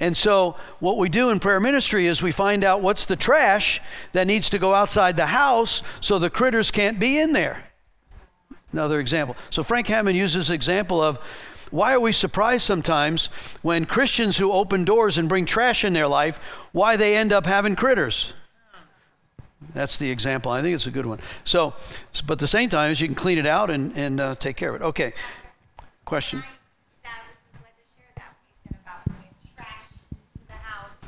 And 0.00 0.16
so, 0.16 0.56
what 0.80 0.98
we 0.98 1.08
do 1.08 1.30
in 1.30 1.38
prayer 1.38 1.60
ministry 1.60 2.06
is 2.06 2.20
we 2.20 2.32
find 2.32 2.64
out 2.64 2.82
what's 2.82 3.06
the 3.06 3.16
trash 3.16 3.80
that 4.12 4.26
needs 4.26 4.50
to 4.50 4.58
go 4.58 4.74
outside 4.74 5.16
the 5.16 5.26
house 5.26 5.82
so 6.00 6.18
the 6.18 6.30
critters 6.30 6.72
can't 6.72 6.98
be 6.98 7.18
in 7.18 7.32
there. 7.32 7.65
Another 8.72 9.00
example. 9.00 9.36
So, 9.50 9.62
Frank 9.62 9.86
Hammond 9.86 10.16
uses 10.16 10.50
example 10.50 11.00
of 11.02 11.18
why 11.70 11.94
are 11.94 12.00
we 12.00 12.12
surprised 12.12 12.62
sometimes 12.62 13.26
when 13.62 13.86
Christians 13.86 14.36
who 14.36 14.52
open 14.52 14.84
doors 14.84 15.18
and 15.18 15.28
bring 15.28 15.46
trash 15.46 15.84
in 15.84 15.92
their 15.92 16.06
life, 16.06 16.38
why 16.72 16.96
they 16.96 17.16
end 17.16 17.32
up 17.32 17.46
having 17.46 17.74
critters? 17.74 18.34
That's 19.74 19.96
the 19.96 20.10
example. 20.10 20.52
I 20.52 20.62
think 20.62 20.74
it's 20.74 20.86
a 20.86 20.90
good 20.90 21.06
one. 21.06 21.18
So, 21.44 21.74
but 22.26 22.34
at 22.34 22.38
the 22.38 22.48
same 22.48 22.68
time, 22.68 22.94
you 22.96 23.06
can 23.06 23.14
clean 23.14 23.38
it 23.38 23.46
out 23.46 23.70
and, 23.70 23.96
and 23.96 24.20
uh, 24.20 24.34
take 24.36 24.56
care 24.56 24.70
of 24.70 24.80
it. 24.80 24.84
Okay. 24.84 25.12
Question. 26.04 26.42
That 27.02 27.22
was 27.26 27.36
just 27.50 27.64
like 27.64 27.74
to 27.76 27.82
share 27.96 28.06
that 28.16 28.32
what 28.32 28.46
you 28.46 28.54
said 28.62 28.78
about 28.84 29.04
bringing 29.06 29.34
trash 29.56 29.90
to 30.12 30.46
the 30.46 30.54
house 30.54 31.00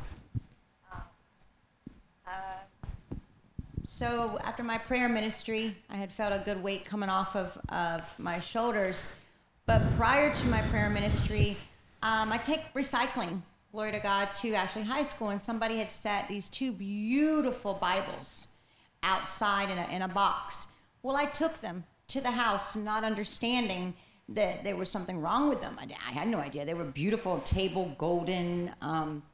So 3.98 4.38
after 4.44 4.62
my 4.62 4.78
prayer 4.78 5.08
ministry, 5.08 5.74
I 5.90 5.96
had 5.96 6.12
felt 6.12 6.32
a 6.32 6.38
good 6.44 6.62
weight 6.62 6.84
coming 6.84 7.08
off 7.08 7.34
of, 7.34 7.58
of 7.70 8.14
my 8.16 8.38
shoulders. 8.38 9.16
But 9.66 9.82
prior 9.96 10.32
to 10.32 10.46
my 10.46 10.62
prayer 10.70 10.88
ministry, 10.88 11.56
um, 12.04 12.30
I 12.30 12.38
take 12.44 12.72
recycling, 12.74 13.40
glory 13.72 13.90
to 13.90 13.98
God, 13.98 14.32
to 14.34 14.54
Ashley 14.54 14.82
High 14.82 15.02
School, 15.02 15.30
and 15.30 15.42
somebody 15.42 15.78
had 15.78 15.88
set 15.88 16.28
these 16.28 16.48
two 16.48 16.70
beautiful 16.70 17.74
Bibles 17.74 18.46
outside 19.02 19.68
in 19.68 19.78
a, 19.78 19.88
in 19.92 20.02
a 20.02 20.08
box. 20.08 20.68
Well, 21.02 21.16
I 21.16 21.24
took 21.24 21.54
them 21.54 21.82
to 22.06 22.20
the 22.20 22.30
house, 22.30 22.76
not 22.76 23.02
understanding 23.02 23.94
that 24.28 24.62
there 24.62 24.76
was 24.76 24.88
something 24.88 25.20
wrong 25.20 25.48
with 25.48 25.60
them. 25.60 25.76
I, 25.76 25.88
I 26.08 26.12
had 26.12 26.28
no 26.28 26.38
idea. 26.38 26.64
They 26.64 26.74
were 26.74 26.84
beautiful 26.84 27.40
table 27.40 27.92
golden. 27.98 28.70
Um, 28.80 29.24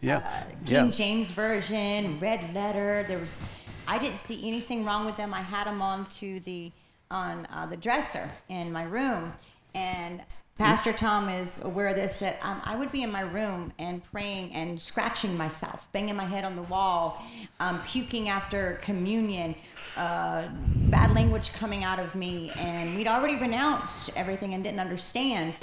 Yeah. 0.00 0.20
uh, 0.20 0.44
King 0.64 0.86
yeah. 0.86 0.90
James 0.90 1.30
version, 1.32 2.18
red 2.18 2.54
letter. 2.54 3.04
There 3.08 3.18
was, 3.18 3.46
I 3.88 3.98
didn't 3.98 4.16
see 4.16 4.46
anything 4.46 4.84
wrong 4.84 5.06
with 5.06 5.16
them. 5.16 5.32
I 5.32 5.40
had 5.40 5.66
them 5.66 5.82
on 5.82 6.06
to 6.06 6.40
the 6.40 6.72
on 7.10 7.46
uh, 7.52 7.66
the 7.66 7.76
dresser 7.76 8.28
in 8.48 8.72
my 8.72 8.82
room, 8.84 9.32
and 9.74 10.20
Pastor 10.58 10.92
Tom 10.92 11.28
is 11.28 11.60
aware 11.60 11.88
of 11.88 11.96
this. 11.96 12.16
That 12.16 12.38
um, 12.42 12.60
I 12.64 12.76
would 12.76 12.90
be 12.90 13.02
in 13.02 13.12
my 13.12 13.20
room 13.20 13.72
and 13.78 14.02
praying 14.10 14.52
and 14.52 14.80
scratching 14.80 15.36
myself, 15.36 15.90
banging 15.92 16.16
my 16.16 16.24
head 16.24 16.44
on 16.44 16.56
the 16.56 16.62
wall, 16.62 17.22
um, 17.60 17.80
puking 17.86 18.28
after 18.28 18.78
communion. 18.82 19.54
Uh, 19.96 20.48
bad 20.90 21.10
language 21.14 21.54
coming 21.54 21.82
out 21.82 21.98
of 21.98 22.14
me, 22.14 22.52
and 22.58 22.94
we'd 22.94 23.08
already 23.08 23.36
renounced 23.36 24.10
everything 24.14 24.52
and 24.52 24.62
didn't 24.62 24.80
understand. 24.80 25.56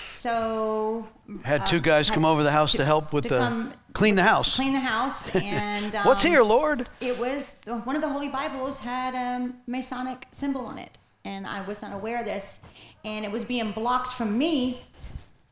So 0.00 1.06
Had 1.44 1.66
two 1.66 1.76
um, 1.76 1.82
guys 1.82 2.08
had 2.08 2.14
come 2.14 2.24
over 2.24 2.42
the 2.42 2.50
house 2.50 2.72
to, 2.72 2.84
help 2.84 3.12
with 3.12 3.24
to 3.24 3.28
the 3.28 3.38
come 3.38 3.72
clean 3.96 4.14
the 4.14 4.22
house. 4.22 4.54
clean 4.56 4.74
the 4.74 4.78
house 4.78 5.34
and 5.36 5.96
um, 5.96 6.04
What's 6.06 6.22
here, 6.22 6.42
Lord? 6.42 6.86
it 7.00 7.18
was 7.18 7.56
one 7.84 7.96
of 7.96 8.02
the 8.02 8.08
holy 8.08 8.28
bibles 8.28 8.78
had 8.78 9.14
a 9.14 9.50
masonic 9.66 10.26
symbol 10.32 10.66
on 10.66 10.76
it 10.78 10.98
and 11.24 11.46
i 11.46 11.62
was 11.66 11.80
not 11.80 11.94
aware 11.94 12.20
of 12.20 12.26
this 12.26 12.60
and 13.06 13.24
it 13.24 13.30
was 13.30 13.42
being 13.42 13.72
blocked 13.72 14.12
from 14.12 14.36
me 14.36 14.78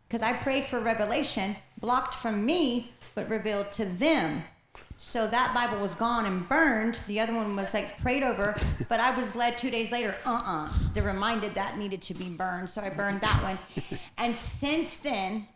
because 0.07 0.21
i 0.23 0.33
prayed 0.35 0.65
for 0.65 0.79
revelation 0.79 1.57
blocked 1.81 2.15
from 2.15 2.45
me 2.45 2.91
but 3.15 3.27
revealed 3.31 3.73
to 3.73 3.87
them 3.87 4.45
so 4.99 5.27
that 5.27 5.53
bible 5.55 5.81
was 5.81 5.95
gone 5.95 6.27
and 6.27 6.47
burned 6.49 7.01
the 7.07 7.19
other 7.19 7.35
one 7.35 7.57
was 7.57 7.73
like 7.73 7.99
prayed 8.03 8.23
over 8.23 8.55
but 8.91 9.01
i 9.01 9.11
was 9.17 9.35
led 9.35 9.57
two 9.57 9.71
days 9.71 9.91
later 9.91 10.15
uh-uh 10.27 10.69
the 10.93 11.03
reminded 11.03 11.55
that 11.55 11.79
needed 11.79 12.03
to 12.03 12.13
be 12.13 12.29
burned 12.29 12.69
so 12.69 12.83
i 12.83 12.91
burned 12.91 13.21
that 13.23 13.43
one 13.43 13.59
and 14.19 14.37
since 14.37 14.99
then 14.99 15.47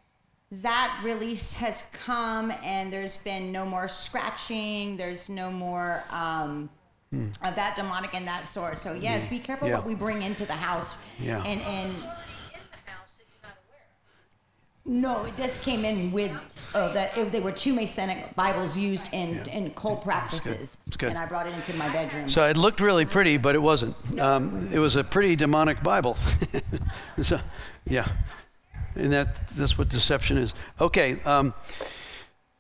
that 0.51 0.99
release 1.05 1.53
has 1.53 1.89
come 1.93 2.53
and 2.65 2.91
there's 2.93 3.19
been 3.19 3.53
no 3.53 3.67
more 3.67 3.87
scratching 3.87 4.97
there's 4.97 5.29
no 5.29 5.51
more 5.51 6.03
um, 6.11 6.71
of 7.13 7.55
that 7.55 7.75
demonic 7.77 8.15
and 8.15 8.27
that 8.27 8.49
sort 8.49 8.79
so 8.79 8.95
yes 8.95 9.27
be 9.27 9.39
careful 9.39 9.67
Hmm. 9.69 9.73
Yeah. 9.73 9.79
what 9.79 9.87
we 9.87 9.95
bring 9.95 10.23
into 10.23 10.47
the 10.47 10.55
house 10.55 11.05
Yeah. 11.19 11.43
and 11.45 11.61
and 11.63 11.95
no 14.87 15.23
this 15.37 15.59
came 15.63 15.85
in 15.85 16.11
with 16.13 16.33
oh 16.75 16.91
that 16.95 17.15
if 17.19 17.31
there 17.31 17.43
were 17.43 17.53
two 17.53 17.75
masonic 17.75 18.35
bibles 18.35 18.77
used 18.77 19.13
in 19.13 19.47
in 19.49 19.71
cult 19.73 20.03
practices 20.03 20.79
It's 20.87 20.97
good. 20.97 21.11
and 21.11 21.19
i 21.19 21.27
brought 21.27 21.47
it 21.47 21.55
into 21.55 21.75
my 21.77 21.91
bedroom 21.93 22.31
So 22.31 22.49
it 22.49 22.57
looked 22.57 22.81
really 22.81 23.05
pretty, 23.05 23.37
but 23.37 23.55
it 23.55 23.59
wasn't. 23.61 23.95
Um, 24.19 24.67
it 24.73 24.79
was 24.79 24.97
a 24.97 25.05
pretty 25.05 25.37
demonic 25.37 25.83
Bible. 25.83 26.17
so, 27.23 27.39
yeah, 27.87 28.07
and 28.99 29.13
that 29.13 29.49
that's 29.49 29.79
what 29.79 29.89
deception 29.89 30.39
is. 30.39 30.53
Okay, 30.81 31.21
um, 31.25 31.55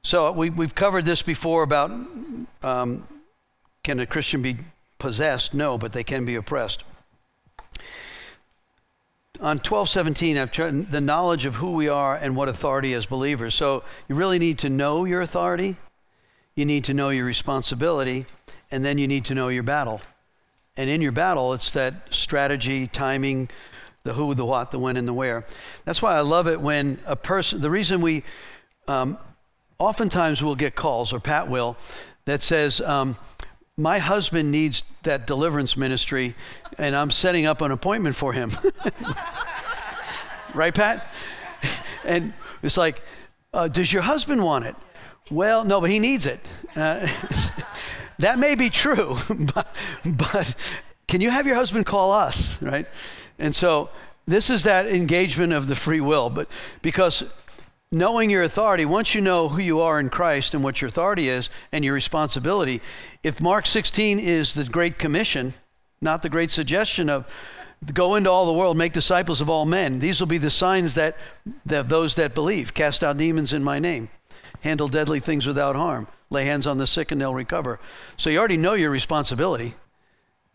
so 0.02 0.32
we 0.32 0.50
we've 0.50 0.74
covered 0.74 1.04
this 1.04 1.22
before 1.22 1.62
about 1.62 1.90
um, 2.62 3.06
can 3.82 4.00
a 4.00 4.06
Christian 4.06 4.42
be 4.42 4.56
possessed? 4.98 5.54
No, 5.54 5.78
but 5.78 5.92
they 5.92 6.04
can 6.04 6.24
be 6.24 6.34
oppressed. 6.34 6.84
On 9.40 9.58
1217, 9.58 10.36
I've 10.36 10.50
tried 10.50 10.90
the 10.90 11.00
knowledge 11.00 11.44
of 11.44 11.54
who 11.54 11.74
we 11.74 11.88
are 11.88 12.16
and 12.16 12.34
what 12.34 12.48
authority 12.48 12.92
as 12.94 13.06
believers. 13.06 13.54
So 13.54 13.84
you 14.08 14.16
really 14.16 14.40
need 14.40 14.58
to 14.58 14.68
know 14.68 15.04
your 15.04 15.20
authority, 15.20 15.76
you 16.56 16.64
need 16.64 16.84
to 16.84 16.94
know 16.94 17.10
your 17.10 17.24
responsibility, 17.24 18.26
and 18.72 18.84
then 18.84 18.98
you 18.98 19.06
need 19.06 19.24
to 19.26 19.36
know 19.36 19.46
your 19.46 19.62
battle. 19.62 20.00
And 20.76 20.90
in 20.90 21.00
your 21.00 21.12
battle, 21.12 21.54
it's 21.54 21.70
that 21.72 21.94
strategy, 22.10 22.88
timing, 22.88 23.48
the 24.08 24.14
who, 24.14 24.34
the 24.34 24.44
what, 24.44 24.70
the 24.70 24.78
when, 24.78 24.96
and 24.96 25.06
the 25.06 25.12
where. 25.12 25.44
That's 25.84 26.00
why 26.00 26.16
I 26.16 26.20
love 26.20 26.48
it 26.48 26.60
when 26.60 26.98
a 27.04 27.14
person, 27.14 27.60
the 27.60 27.70
reason 27.70 28.00
we, 28.00 28.24
um, 28.86 29.18
oftentimes 29.78 30.42
we'll 30.42 30.54
get 30.54 30.74
calls, 30.74 31.12
or 31.12 31.20
Pat 31.20 31.48
will, 31.48 31.76
that 32.24 32.42
says, 32.42 32.80
um, 32.80 33.18
my 33.76 33.98
husband 33.98 34.50
needs 34.50 34.82
that 35.02 35.26
deliverance 35.26 35.76
ministry, 35.76 36.34
and 36.78 36.96
I'm 36.96 37.10
setting 37.10 37.44
up 37.44 37.60
an 37.60 37.70
appointment 37.70 38.16
for 38.16 38.32
him. 38.32 38.50
right, 40.54 40.74
Pat? 40.74 41.06
And 42.04 42.32
it's 42.62 42.78
like, 42.78 43.02
uh, 43.52 43.68
does 43.68 43.92
your 43.92 44.00
husband 44.00 44.42
want 44.42 44.64
it? 44.64 44.74
Well, 45.30 45.64
no, 45.64 45.78
but 45.78 45.90
he 45.90 45.98
needs 45.98 46.24
it. 46.24 46.40
Uh, 46.74 47.06
that 48.18 48.38
may 48.38 48.54
be 48.54 48.70
true, 48.70 49.18
but, 49.28 49.74
but 50.06 50.54
can 51.06 51.20
you 51.20 51.28
have 51.28 51.46
your 51.46 51.56
husband 51.56 51.84
call 51.84 52.12
us, 52.12 52.60
right? 52.62 52.86
And 53.38 53.54
so 53.54 53.90
this 54.26 54.50
is 54.50 54.64
that 54.64 54.86
engagement 54.86 55.52
of 55.52 55.68
the 55.68 55.76
free 55.76 56.00
will, 56.00 56.28
but 56.28 56.50
because 56.82 57.24
knowing 57.90 58.30
your 58.30 58.42
authority, 58.42 58.84
once 58.84 59.14
you 59.14 59.20
know 59.20 59.48
who 59.48 59.62
you 59.62 59.80
are 59.80 59.98
in 59.98 60.10
Christ 60.10 60.54
and 60.54 60.62
what 60.62 60.80
your 60.80 60.88
authority 60.88 61.28
is 61.28 61.48
and 61.72 61.84
your 61.84 61.94
responsibility, 61.94 62.82
if 63.22 63.40
Mark 63.40 63.66
16 63.66 64.18
is 64.18 64.54
the 64.54 64.64
Great 64.64 64.98
Commission, 64.98 65.54
not 66.00 66.22
the 66.22 66.28
great 66.28 66.50
suggestion 66.50 67.08
of 67.08 67.26
go 67.94 68.16
into 68.16 68.30
all 68.30 68.46
the 68.46 68.52
world, 68.52 68.76
make 68.76 68.92
disciples 68.92 69.40
of 69.40 69.48
all 69.48 69.64
men, 69.64 70.00
these 70.00 70.20
will 70.20 70.26
be 70.26 70.38
the 70.38 70.50
signs 70.50 70.94
that, 70.94 71.16
that 71.64 71.88
those 71.88 72.16
that 72.16 72.34
believe. 72.34 72.74
Cast 72.74 73.02
out 73.02 73.16
demons 73.16 73.52
in 73.52 73.62
my 73.62 73.78
name, 73.78 74.08
handle 74.60 74.88
deadly 74.88 75.20
things 75.20 75.46
without 75.46 75.76
harm, 75.76 76.08
lay 76.28 76.44
hands 76.44 76.66
on 76.66 76.78
the 76.78 76.86
sick 76.86 77.12
and 77.12 77.20
they'll 77.20 77.34
recover. 77.34 77.78
So 78.16 78.30
you 78.30 78.38
already 78.38 78.56
know 78.56 78.74
your 78.74 78.90
responsibility. 78.90 79.74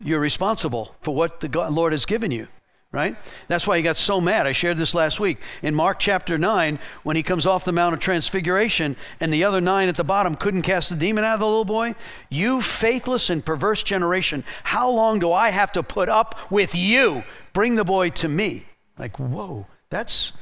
You're 0.00 0.20
responsible 0.20 0.94
for 1.00 1.14
what 1.14 1.40
the 1.40 1.48
God, 1.48 1.72
Lord 1.72 1.92
has 1.92 2.04
given 2.04 2.30
you 2.30 2.48
right? 2.94 3.16
That's 3.48 3.66
why 3.66 3.76
he 3.76 3.82
got 3.82 3.96
so 3.96 4.20
mad. 4.20 4.46
I 4.46 4.52
shared 4.52 4.76
this 4.76 4.94
last 4.94 5.18
week. 5.18 5.38
In 5.62 5.74
Mark 5.74 5.98
chapter 5.98 6.38
9, 6.38 6.78
when 7.02 7.16
he 7.16 7.24
comes 7.24 7.44
off 7.44 7.64
the 7.64 7.72
Mount 7.72 7.92
of 7.92 7.98
Transfiguration 7.98 8.96
and 9.18 9.32
the 9.32 9.42
other 9.42 9.60
nine 9.60 9.88
at 9.88 9.96
the 9.96 10.04
bottom 10.04 10.36
couldn't 10.36 10.62
cast 10.62 10.90
the 10.90 10.96
demon 10.96 11.24
out 11.24 11.34
of 11.34 11.40
the 11.40 11.46
little 11.46 11.64
boy, 11.64 11.96
you 12.30 12.62
faithless 12.62 13.30
and 13.30 13.44
perverse 13.44 13.82
generation, 13.82 14.44
how 14.62 14.88
long 14.88 15.18
do 15.18 15.32
I 15.32 15.50
have 15.50 15.72
to 15.72 15.82
put 15.82 16.08
up 16.08 16.52
with 16.52 16.76
you? 16.76 17.24
Bring 17.52 17.74
the 17.74 17.84
boy 17.84 18.10
to 18.10 18.28
me. 18.28 18.64
Like, 18.96 19.18
whoa, 19.18 19.66
that's 19.90 20.32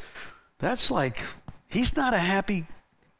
that's 0.59 0.91
like 0.91 1.23
he's 1.69 1.97
not 1.97 2.13
a 2.13 2.19
happy 2.19 2.67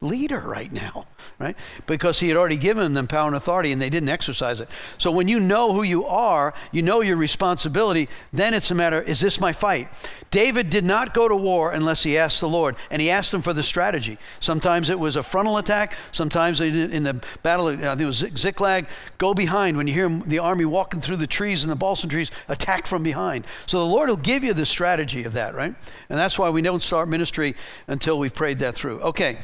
leader 0.03 0.41
right 0.41 0.73
now, 0.73 1.07
right? 1.39 1.57
Because 1.87 2.21
he 2.21 2.29
had 2.29 2.37
already 2.37 2.57
given 2.57 2.95
them 2.95 3.07
power 3.07 3.27
and 3.27 3.37
authority 3.37 3.73
and 3.73 3.81
they 3.81 3.91
didn't 3.91 4.09
exercise 4.09 4.61
it. 4.61 4.69
So 4.99 5.11
when 5.11 5.29
you 5.29 5.41
know 5.41 5.73
who 5.73 5.83
you 5.83 6.05
are, 6.07 6.55
you 6.73 6.83
know 6.83 7.01
your 7.01 7.17
responsibility, 7.17 8.09
then 8.33 8.55
it's 8.55 8.71
a 8.71 8.75
matter 8.75 9.01
is 9.01 9.21
this 9.21 9.41
my 9.41 9.53
fight? 9.53 9.89
David 10.31 10.71
did 10.71 10.85
not 10.85 11.13
go 11.15 11.29
to 11.29 11.37
war 11.37 11.73
unless 11.73 12.03
he 12.03 12.17
asked 12.17 12.41
the 12.41 12.49
Lord, 12.49 12.77
and 12.91 13.03
he 13.03 13.11
asked 13.11 13.35
him 13.35 13.43
for 13.43 13.53
the 13.53 13.63
strategy. 13.63 14.19
Sometimes 14.41 14.89
it 14.89 14.99
was 14.99 15.17
a 15.17 15.23
frontal 15.23 15.59
attack, 15.59 15.95
sometimes 16.11 16.61
in 16.61 17.03
the 17.03 17.23
battle, 17.43 17.67
I 17.69 17.77
think 17.77 18.01
it 18.01 18.07
was 18.07 18.25
Ziklag, 18.37 18.87
go 19.19 19.35
behind. 19.35 19.77
When 19.77 19.87
you 19.87 19.93
hear 19.93 20.09
the 20.09 20.39
army 20.39 20.65
walking 20.65 21.01
through 21.01 21.19
the 21.19 21.27
trees 21.27 21.65
and 21.65 21.71
the 21.71 21.77
balsam 21.77 22.09
trees, 22.09 22.31
attack 22.49 22.87
from 22.87 23.03
behind. 23.03 23.47
So 23.67 23.79
the 23.81 23.87
Lord 23.87 24.09
will 24.09 24.17
give 24.17 24.43
you 24.43 24.55
the 24.55 24.67
strategy 24.67 25.25
of 25.25 25.35
that, 25.35 25.55
right? 25.55 25.75
And 26.09 26.19
that's 26.19 26.39
why 26.39 26.49
we 26.49 26.63
don't 26.63 26.83
start 26.83 27.09
ministry 27.09 27.55
until 27.87 28.19
we've 28.19 28.35
prayed 28.35 28.61
that 28.61 28.75
through. 28.75 29.01
Okay 29.01 29.39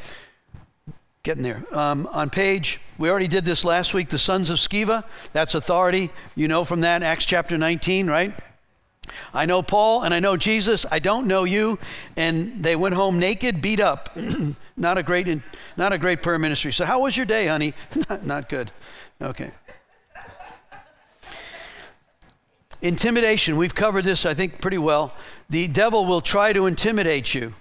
getting 1.23 1.43
there. 1.43 1.63
Um, 1.71 2.07
on 2.11 2.29
page, 2.29 2.79
we 2.97 3.09
already 3.09 3.27
did 3.27 3.45
this 3.45 3.65
last 3.65 3.93
week, 3.93 4.09
the 4.09 4.19
sons 4.19 4.49
of 4.49 4.57
Sceva. 4.57 5.03
That's 5.33 5.55
authority. 5.55 6.11
You 6.35 6.47
know 6.47 6.63
from 6.63 6.81
that, 6.81 7.03
Acts 7.03 7.25
chapter 7.25 7.57
19, 7.57 8.07
right? 8.07 8.33
I 9.33 9.45
know 9.45 9.61
Paul 9.61 10.03
and 10.03 10.13
I 10.13 10.19
know 10.19 10.37
Jesus. 10.37 10.85
I 10.91 10.99
don't 10.99 11.27
know 11.27 11.43
you. 11.43 11.79
And 12.15 12.63
they 12.63 12.75
went 12.75 12.95
home 12.95 13.19
naked, 13.19 13.61
beat 13.61 13.79
up. 13.79 14.15
not 14.77 14.97
a 14.97 15.03
great, 15.03 15.27
not 15.75 15.93
a 15.93 15.97
great 15.97 16.23
prayer 16.23 16.39
ministry. 16.39 16.71
So 16.71 16.85
how 16.85 17.01
was 17.01 17.17
your 17.17 17.25
day, 17.25 17.47
honey? 17.47 17.73
not, 18.09 18.25
not 18.25 18.49
good. 18.49 18.71
Okay. 19.21 19.51
Intimidation. 22.81 23.57
We've 23.57 23.75
covered 23.75 24.05
this, 24.05 24.25
I 24.25 24.33
think, 24.33 24.61
pretty 24.61 24.77
well. 24.77 25.13
The 25.49 25.67
devil 25.67 26.05
will 26.05 26.21
try 26.21 26.53
to 26.53 26.65
intimidate 26.65 27.33
you. 27.33 27.53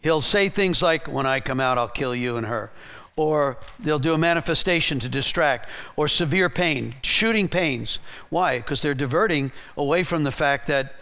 He'll 0.00 0.20
say 0.20 0.48
things 0.50 0.82
like, 0.82 1.08
When 1.08 1.24
I 1.24 1.40
come 1.40 1.60
out, 1.60 1.78
I'll 1.78 1.88
kill 1.88 2.14
you 2.14 2.36
and 2.36 2.46
her. 2.46 2.70
Or 3.16 3.56
they'll 3.78 3.98
do 3.98 4.12
a 4.12 4.18
manifestation 4.18 5.00
to 5.00 5.08
distract, 5.08 5.70
or 5.96 6.06
severe 6.06 6.50
pain, 6.50 6.94
shooting 7.02 7.48
pains. 7.48 7.98
Why? 8.28 8.58
Because 8.58 8.82
they're 8.82 8.94
diverting 8.94 9.52
away 9.76 10.02
from 10.02 10.24
the 10.24 10.32
fact 10.32 10.66
that 10.66 10.94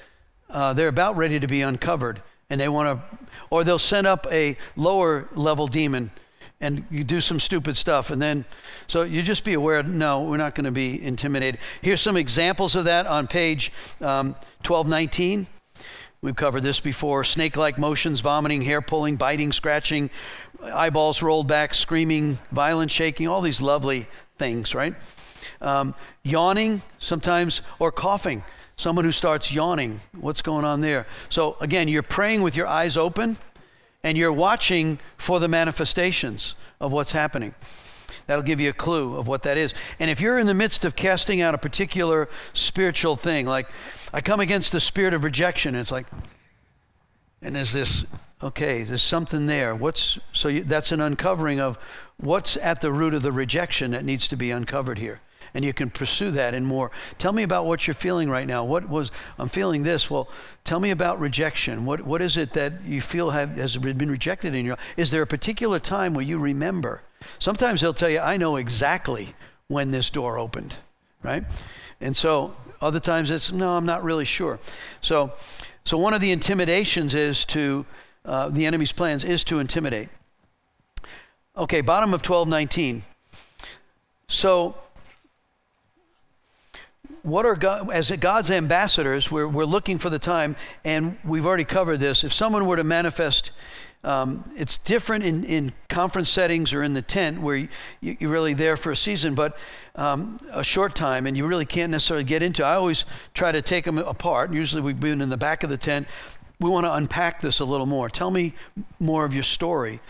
uh, 0.48 0.72
they're 0.74 0.88
about 0.88 1.16
ready 1.16 1.40
to 1.40 1.48
be 1.48 1.62
uncovered. 1.62 2.22
And 2.48 2.60
they 2.60 2.68
want 2.68 3.00
to, 3.00 3.18
or 3.50 3.64
they'll 3.64 3.78
send 3.78 4.06
up 4.06 4.26
a 4.30 4.56
lower 4.76 5.28
level 5.34 5.66
demon 5.66 6.12
and 6.60 6.84
you 6.90 7.04
do 7.04 7.20
some 7.20 7.40
stupid 7.40 7.76
stuff 7.76 8.10
and 8.10 8.22
then 8.22 8.44
so 8.86 9.02
you 9.02 9.22
just 9.22 9.44
be 9.44 9.54
aware 9.54 9.82
no 9.82 10.22
we're 10.22 10.36
not 10.36 10.54
going 10.54 10.64
to 10.64 10.70
be 10.70 11.02
intimidated 11.02 11.58
here's 11.82 12.00
some 12.00 12.16
examples 12.16 12.74
of 12.76 12.84
that 12.84 13.06
on 13.06 13.26
page 13.26 13.72
um, 14.00 14.28
1219 14.64 15.46
we've 16.24 16.34
covered 16.34 16.62
this 16.62 16.80
before. 16.80 17.22
Snake-like 17.22 17.76
motions 17.76 18.20
vomiting 18.20 18.62
hair 18.62 18.80
pulling 18.80 19.16
biting 19.16 19.52
scratching 19.52 20.08
eyeballs 20.62 21.20
rolled 21.20 21.46
back 21.46 21.74
screaming 21.74 22.38
violent 22.50 22.90
shaking 22.90 23.28
all 23.28 23.42
these 23.42 23.60
lovely 23.60 24.06
things 24.38 24.74
right? 24.74 24.94
Um, 25.60 25.94
yawning 26.22 26.80
sometimes 26.98 27.60
or 27.78 27.92
coughing. 27.92 28.42
Someone 28.76 29.04
who 29.04 29.12
starts 29.12 29.52
yawning. 29.52 30.00
What's 30.18 30.40
going 30.40 30.64
on 30.64 30.80
there? 30.80 31.06
So 31.28 31.58
again 31.60 31.88
you're 31.88 32.02
praying 32.02 32.40
with 32.40 32.56
your 32.56 32.66
eyes 32.66 32.96
open 32.96 33.36
and 34.02 34.16
you're 34.16 34.32
watching 34.32 34.98
for 35.18 35.38
the 35.38 35.48
manifestations 35.48 36.54
of 36.80 36.90
what's 36.90 37.12
happening. 37.12 37.54
That'll 38.26 38.44
give 38.44 38.60
you 38.60 38.70
a 38.70 38.74
clue 38.74 39.16
of 39.16 39.26
what 39.26 39.42
that 39.42 39.56
is. 39.58 39.74
And 39.98 40.10
if 40.10 40.20
you're 40.20 40.38
in 40.38 40.46
the 40.46 40.54
midst 40.54 40.84
of 40.84 40.96
casting 40.96 41.40
out 41.40 41.54
a 41.54 41.58
particular 41.58 42.28
spiritual 42.52 43.16
thing, 43.16 43.46
like 43.46 43.68
I 44.12 44.20
come 44.20 44.40
against 44.40 44.72
the 44.72 44.80
spirit 44.80 45.14
of 45.14 45.24
rejection, 45.24 45.74
it's 45.74 45.92
like, 45.92 46.06
and 47.42 47.54
there's 47.54 47.72
this, 47.72 48.06
okay, 48.42 48.82
there's 48.82 49.02
something 49.02 49.46
there. 49.46 49.74
What's 49.74 50.18
so 50.32 50.48
you, 50.48 50.64
that's 50.64 50.92
an 50.92 51.00
uncovering 51.00 51.60
of 51.60 51.78
what's 52.16 52.56
at 52.56 52.80
the 52.80 52.92
root 52.92 53.12
of 53.12 53.22
the 53.22 53.32
rejection 53.32 53.90
that 53.90 54.04
needs 54.04 54.28
to 54.28 54.36
be 54.36 54.50
uncovered 54.50 54.98
here 54.98 55.20
and 55.54 55.64
you 55.64 55.72
can 55.72 55.88
pursue 55.88 56.32
that 56.32 56.52
and 56.52 56.66
more. 56.66 56.90
Tell 57.18 57.32
me 57.32 57.44
about 57.44 57.64
what 57.64 57.86
you're 57.86 57.94
feeling 57.94 58.28
right 58.28 58.46
now. 58.46 58.64
What 58.64 58.88
was 58.88 59.10
I'm 59.38 59.48
feeling 59.48 59.84
this? 59.84 60.10
Well, 60.10 60.28
tell 60.64 60.80
me 60.80 60.90
about 60.90 61.20
rejection. 61.20 61.84
What 61.84 62.02
what 62.02 62.20
is 62.20 62.36
it 62.36 62.52
that 62.54 62.84
you 62.84 63.00
feel 63.00 63.30
have, 63.30 63.56
has 63.56 63.76
been 63.76 64.10
rejected 64.10 64.54
in 64.54 64.64
your? 64.64 64.74
Life? 64.74 64.94
Is 64.96 65.10
there 65.10 65.22
a 65.22 65.26
particular 65.26 65.78
time 65.78 66.12
where 66.12 66.24
you 66.24 66.38
remember? 66.38 67.02
Sometimes 67.38 67.80
they'll 67.80 67.94
tell 67.94 68.10
you, 68.10 68.18
I 68.18 68.36
know 68.36 68.56
exactly 68.56 69.34
when 69.68 69.90
this 69.92 70.10
door 70.10 70.38
opened, 70.38 70.76
right? 71.22 71.44
And 72.00 72.16
so 72.16 72.54
other 72.80 73.00
times 73.00 73.30
it's 73.30 73.52
no, 73.52 73.76
I'm 73.76 73.86
not 73.86 74.02
really 74.02 74.24
sure. 74.24 74.58
So 75.00 75.32
so 75.84 75.98
one 75.98 76.14
of 76.14 76.20
the 76.20 76.32
intimidations 76.32 77.14
is 77.14 77.44
to 77.46 77.86
uh, 78.24 78.48
the 78.48 78.66
enemy's 78.66 78.92
plans 78.92 79.22
is 79.22 79.44
to 79.44 79.58
intimidate. 79.60 80.08
Okay, 81.56 81.82
bottom 81.82 82.12
of 82.12 82.20
1219. 82.20 83.04
So 84.26 84.76
what 87.24 87.46
are 87.46 87.56
God, 87.56 87.90
as 87.90 88.10
God's 88.10 88.50
ambassadors, 88.50 89.30
we're, 89.30 89.48
we're 89.48 89.64
looking 89.64 89.98
for 89.98 90.10
the 90.10 90.18
time, 90.18 90.56
and 90.84 91.16
we've 91.24 91.46
already 91.46 91.64
covered 91.64 91.98
this. 91.98 92.22
If 92.22 92.34
someone 92.34 92.66
were 92.66 92.76
to 92.76 92.84
manifest, 92.84 93.50
um, 94.04 94.44
it's 94.56 94.76
different 94.76 95.24
in, 95.24 95.42
in 95.44 95.72
conference 95.88 96.28
settings 96.28 96.74
or 96.74 96.82
in 96.82 96.92
the 96.92 97.00
tent 97.00 97.40
where 97.40 97.56
you, 97.56 97.68
you're 98.02 98.30
really 98.30 98.52
there 98.52 98.76
for 98.76 98.92
a 98.92 98.96
season, 98.96 99.34
but 99.34 99.56
um, 99.96 100.38
a 100.52 100.62
short 100.62 100.94
time, 100.94 101.26
and 101.26 101.34
you 101.34 101.46
really 101.46 101.64
can't 101.64 101.90
necessarily 101.90 102.24
get 102.24 102.42
into. 102.42 102.62
I 102.62 102.74
always 102.74 103.06
try 103.32 103.52
to 103.52 103.62
take 103.62 103.86
them 103.86 103.96
apart. 103.96 104.52
Usually 104.52 104.82
we've 104.82 105.00
been 105.00 105.22
in 105.22 105.30
the 105.30 105.38
back 105.38 105.62
of 105.62 105.70
the 105.70 105.78
tent. 105.78 106.06
We 106.60 106.68
want 106.68 106.84
to 106.84 106.92
unpack 106.92 107.40
this 107.40 107.60
a 107.60 107.64
little 107.64 107.86
more. 107.86 108.10
Tell 108.10 108.30
me 108.30 108.52
more 109.00 109.24
of 109.24 109.32
your 109.32 109.42
story. 109.44 110.00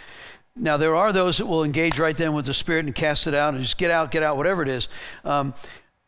Now, 0.56 0.76
there 0.76 0.94
are 0.94 1.12
those 1.12 1.38
that 1.38 1.46
will 1.46 1.64
engage 1.64 1.98
right 1.98 2.16
then 2.16 2.32
with 2.32 2.46
the 2.46 2.54
Spirit 2.54 2.86
and 2.86 2.94
cast 2.94 3.26
it 3.26 3.34
out 3.34 3.54
and 3.54 3.62
just 3.62 3.78
get 3.78 3.90
out, 3.90 4.10
get 4.10 4.22
out, 4.22 4.36
whatever 4.36 4.62
it 4.62 4.68
is. 4.68 4.88
Um, 5.24 5.54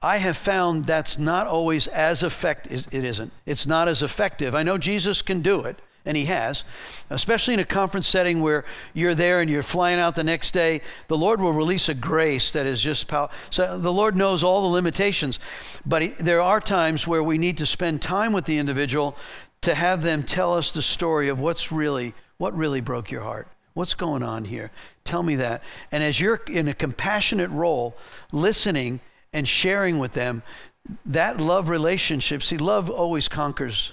I 0.06 0.18
have 0.18 0.36
found 0.36 0.86
that's 0.86 1.18
not 1.18 1.48
always 1.48 1.88
as 1.88 2.22
effective. 2.22 2.86
It 2.92 3.04
isn't. 3.04 3.32
It's 3.44 3.66
not 3.66 3.88
as 3.88 4.02
effective. 4.02 4.54
I 4.54 4.62
know 4.62 4.78
Jesus 4.78 5.20
can 5.20 5.40
do 5.40 5.62
it, 5.62 5.80
and 6.04 6.16
he 6.16 6.26
has, 6.26 6.62
especially 7.10 7.54
in 7.54 7.60
a 7.60 7.64
conference 7.64 8.06
setting 8.06 8.40
where 8.40 8.64
you're 8.94 9.16
there 9.16 9.40
and 9.40 9.50
you're 9.50 9.64
flying 9.64 9.98
out 9.98 10.14
the 10.14 10.22
next 10.22 10.52
day. 10.52 10.80
The 11.08 11.18
Lord 11.18 11.40
will 11.40 11.52
release 11.52 11.88
a 11.88 11.94
grace 11.94 12.52
that 12.52 12.66
is 12.66 12.80
just 12.80 13.08
power. 13.08 13.30
So 13.50 13.80
the 13.80 13.92
Lord 13.92 14.14
knows 14.14 14.44
all 14.44 14.62
the 14.62 14.74
limitations, 14.76 15.40
but 15.84 16.02
he, 16.02 16.08
there 16.10 16.40
are 16.40 16.60
times 16.60 17.04
where 17.08 17.24
we 17.24 17.36
need 17.36 17.58
to 17.58 17.66
spend 17.66 18.00
time 18.00 18.32
with 18.32 18.44
the 18.44 18.58
individual 18.58 19.16
to 19.62 19.74
have 19.74 20.02
them 20.02 20.22
tell 20.22 20.54
us 20.54 20.70
the 20.70 20.82
story 20.82 21.26
of 21.26 21.40
what's 21.40 21.72
really 21.72 22.14
what 22.38 22.56
really 22.56 22.80
broke 22.80 23.10
your 23.10 23.22
heart. 23.22 23.48
What's 23.74 23.94
going 23.94 24.22
on 24.22 24.44
here? 24.44 24.70
Tell 25.02 25.24
me 25.24 25.34
that. 25.34 25.64
And 25.90 26.04
as 26.04 26.20
you're 26.20 26.42
in 26.46 26.68
a 26.68 26.74
compassionate 26.74 27.50
role, 27.50 27.96
listening 28.30 29.00
and 29.36 29.46
sharing 29.46 29.98
with 29.98 30.14
them 30.14 30.42
that 31.04 31.38
love 31.38 31.68
relationship. 31.68 32.42
See, 32.42 32.56
love 32.56 32.88
always 32.88 33.28
conquers 33.28 33.92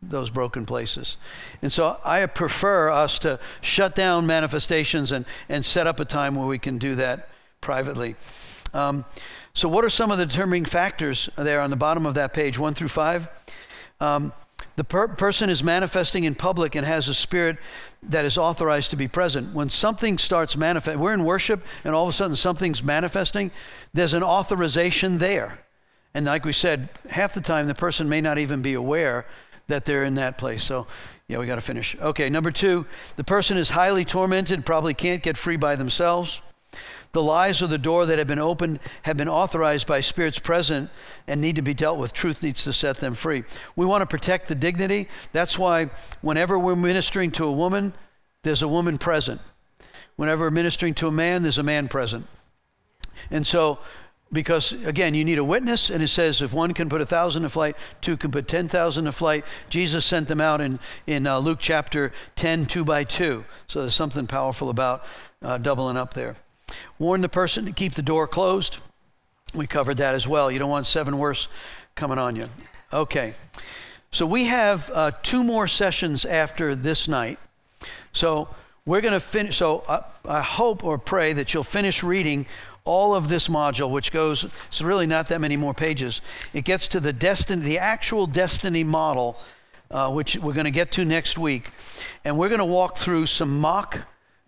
those 0.00 0.30
broken 0.30 0.64
places. 0.64 1.16
And 1.60 1.72
so 1.72 1.98
I 2.04 2.24
prefer 2.26 2.88
us 2.90 3.18
to 3.20 3.40
shut 3.62 3.96
down 3.96 4.28
manifestations 4.28 5.10
and, 5.10 5.24
and 5.48 5.64
set 5.64 5.88
up 5.88 5.98
a 5.98 6.04
time 6.04 6.36
where 6.36 6.46
we 6.46 6.60
can 6.60 6.78
do 6.78 6.94
that 6.94 7.28
privately. 7.60 8.14
Um, 8.72 9.04
so, 9.54 9.68
what 9.68 9.84
are 9.84 9.90
some 9.90 10.12
of 10.12 10.18
the 10.18 10.26
determining 10.26 10.66
factors 10.66 11.28
there 11.36 11.60
on 11.60 11.70
the 11.70 11.76
bottom 11.76 12.06
of 12.06 12.14
that 12.14 12.32
page, 12.32 12.56
one 12.56 12.74
through 12.74 12.88
five? 12.88 13.26
Um, 14.00 14.32
the 14.76 14.84
per- 14.84 15.08
person 15.08 15.50
is 15.50 15.64
manifesting 15.64 16.24
in 16.24 16.34
public 16.34 16.74
and 16.74 16.86
has 16.86 17.08
a 17.08 17.14
spirit 17.14 17.56
that 18.04 18.24
is 18.24 18.38
authorized 18.38 18.90
to 18.90 18.96
be 18.96 19.08
present. 19.08 19.54
When 19.54 19.70
something 19.70 20.18
starts 20.18 20.56
manifest, 20.56 20.98
we're 20.98 21.14
in 21.14 21.24
worship 21.24 21.64
and 21.84 21.94
all 21.94 22.04
of 22.04 22.10
a 22.10 22.12
sudden 22.12 22.36
something's 22.36 22.82
manifesting, 22.82 23.50
there's 23.94 24.14
an 24.14 24.22
authorization 24.22 25.18
there. 25.18 25.58
And 26.14 26.24
like 26.24 26.44
we 26.44 26.52
said, 26.52 26.88
half 27.10 27.34
the 27.34 27.40
time 27.40 27.66
the 27.66 27.74
person 27.74 28.08
may 28.08 28.20
not 28.20 28.38
even 28.38 28.62
be 28.62 28.74
aware 28.74 29.26
that 29.66 29.84
they're 29.84 30.04
in 30.04 30.14
that 30.14 30.38
place. 30.38 30.62
So, 30.62 30.86
yeah, 31.28 31.38
we 31.38 31.46
got 31.46 31.56
to 31.56 31.60
finish. 31.60 31.96
Okay, 32.00 32.30
number 32.30 32.50
two, 32.50 32.86
the 33.16 33.24
person 33.24 33.56
is 33.56 33.70
highly 33.70 34.04
tormented, 34.04 34.64
probably 34.64 34.94
can't 34.94 35.22
get 35.22 35.36
free 35.36 35.56
by 35.56 35.74
themselves. 35.76 36.40
The 37.16 37.22
lies 37.22 37.62
of 37.62 37.70
the 37.70 37.78
door 37.78 38.04
that 38.04 38.18
have 38.18 38.26
been 38.26 38.38
opened 38.38 38.78
have 39.04 39.16
been 39.16 39.26
authorized 39.26 39.86
by 39.86 40.00
spirits 40.00 40.38
present 40.38 40.90
and 41.26 41.40
need 41.40 41.56
to 41.56 41.62
be 41.62 41.72
dealt 41.72 41.96
with. 41.96 42.12
Truth 42.12 42.42
needs 42.42 42.62
to 42.64 42.74
set 42.74 42.98
them 42.98 43.14
free. 43.14 43.44
We 43.74 43.86
want 43.86 44.02
to 44.02 44.06
protect 44.06 44.48
the 44.48 44.54
dignity. 44.54 45.08
That's 45.32 45.58
why 45.58 45.88
whenever 46.20 46.58
we're 46.58 46.76
ministering 46.76 47.30
to 47.30 47.46
a 47.46 47.52
woman, 47.52 47.94
there's 48.42 48.60
a 48.60 48.68
woman 48.68 48.98
present. 48.98 49.40
Whenever 50.16 50.44
we're 50.44 50.50
ministering 50.50 50.92
to 50.96 51.06
a 51.06 51.10
man, 51.10 51.42
there's 51.42 51.56
a 51.56 51.62
man 51.62 51.88
present. 51.88 52.26
And 53.30 53.46
so, 53.46 53.78
because 54.30 54.72
again, 54.72 55.14
you 55.14 55.24
need 55.24 55.38
a 55.38 55.44
witness, 55.44 55.88
and 55.88 56.02
it 56.02 56.08
says 56.08 56.42
if 56.42 56.52
one 56.52 56.74
can 56.74 56.90
put 56.90 57.00
a 57.00 57.06
thousand 57.06 57.44
to 57.44 57.48
flight, 57.48 57.78
two 58.02 58.18
can 58.18 58.30
put 58.30 58.46
10,000 58.46 59.06
to 59.06 59.12
flight. 59.12 59.46
Jesus 59.70 60.04
sent 60.04 60.28
them 60.28 60.42
out 60.42 60.60
in, 60.60 60.78
in 61.06 61.26
uh, 61.26 61.38
Luke 61.38 61.60
chapter 61.62 62.12
10, 62.34 62.66
two 62.66 62.84
by 62.84 63.04
two. 63.04 63.46
So 63.68 63.80
there's 63.80 63.94
something 63.94 64.26
powerful 64.26 64.68
about 64.68 65.06
uh, 65.40 65.56
doubling 65.56 65.96
up 65.96 66.12
there. 66.12 66.36
Warn 66.98 67.20
the 67.20 67.28
person 67.28 67.64
to 67.66 67.72
keep 67.72 67.94
the 67.94 68.02
door 68.02 68.26
closed. 68.26 68.78
We 69.54 69.66
covered 69.66 69.98
that 69.98 70.14
as 70.14 70.26
well. 70.26 70.50
You 70.50 70.58
don't 70.58 70.70
want 70.70 70.86
seven 70.86 71.18
worse 71.18 71.48
coming 71.94 72.18
on 72.18 72.36
you. 72.36 72.46
Okay. 72.92 73.34
So 74.10 74.26
we 74.26 74.44
have 74.44 74.90
uh, 74.94 75.12
two 75.22 75.44
more 75.44 75.68
sessions 75.68 76.24
after 76.24 76.74
this 76.74 77.08
night. 77.08 77.38
So 78.12 78.48
we're 78.86 79.00
going 79.00 79.14
to 79.14 79.20
finish. 79.20 79.56
So 79.56 79.84
I, 79.88 80.04
I 80.24 80.42
hope 80.42 80.84
or 80.84 80.96
pray 80.98 81.32
that 81.34 81.52
you'll 81.52 81.64
finish 81.64 82.02
reading 82.02 82.46
all 82.84 83.14
of 83.14 83.28
this 83.28 83.48
module, 83.48 83.90
which 83.90 84.12
goes, 84.12 84.44
it's 84.68 84.80
really 84.80 85.06
not 85.06 85.28
that 85.28 85.40
many 85.40 85.56
more 85.56 85.74
pages. 85.74 86.20
It 86.54 86.64
gets 86.64 86.88
to 86.88 87.00
the 87.00 87.12
destiny, 87.12 87.62
the 87.62 87.78
actual 87.78 88.26
destiny 88.26 88.84
model, 88.84 89.36
uh, 89.90 90.10
which 90.10 90.36
we're 90.36 90.54
going 90.54 90.64
to 90.64 90.70
get 90.70 90.92
to 90.92 91.04
next 91.04 91.36
week. 91.36 91.68
And 92.24 92.38
we're 92.38 92.48
going 92.48 92.60
to 92.60 92.64
walk 92.64 92.96
through 92.96 93.26
some 93.26 93.60
mock 93.60 93.98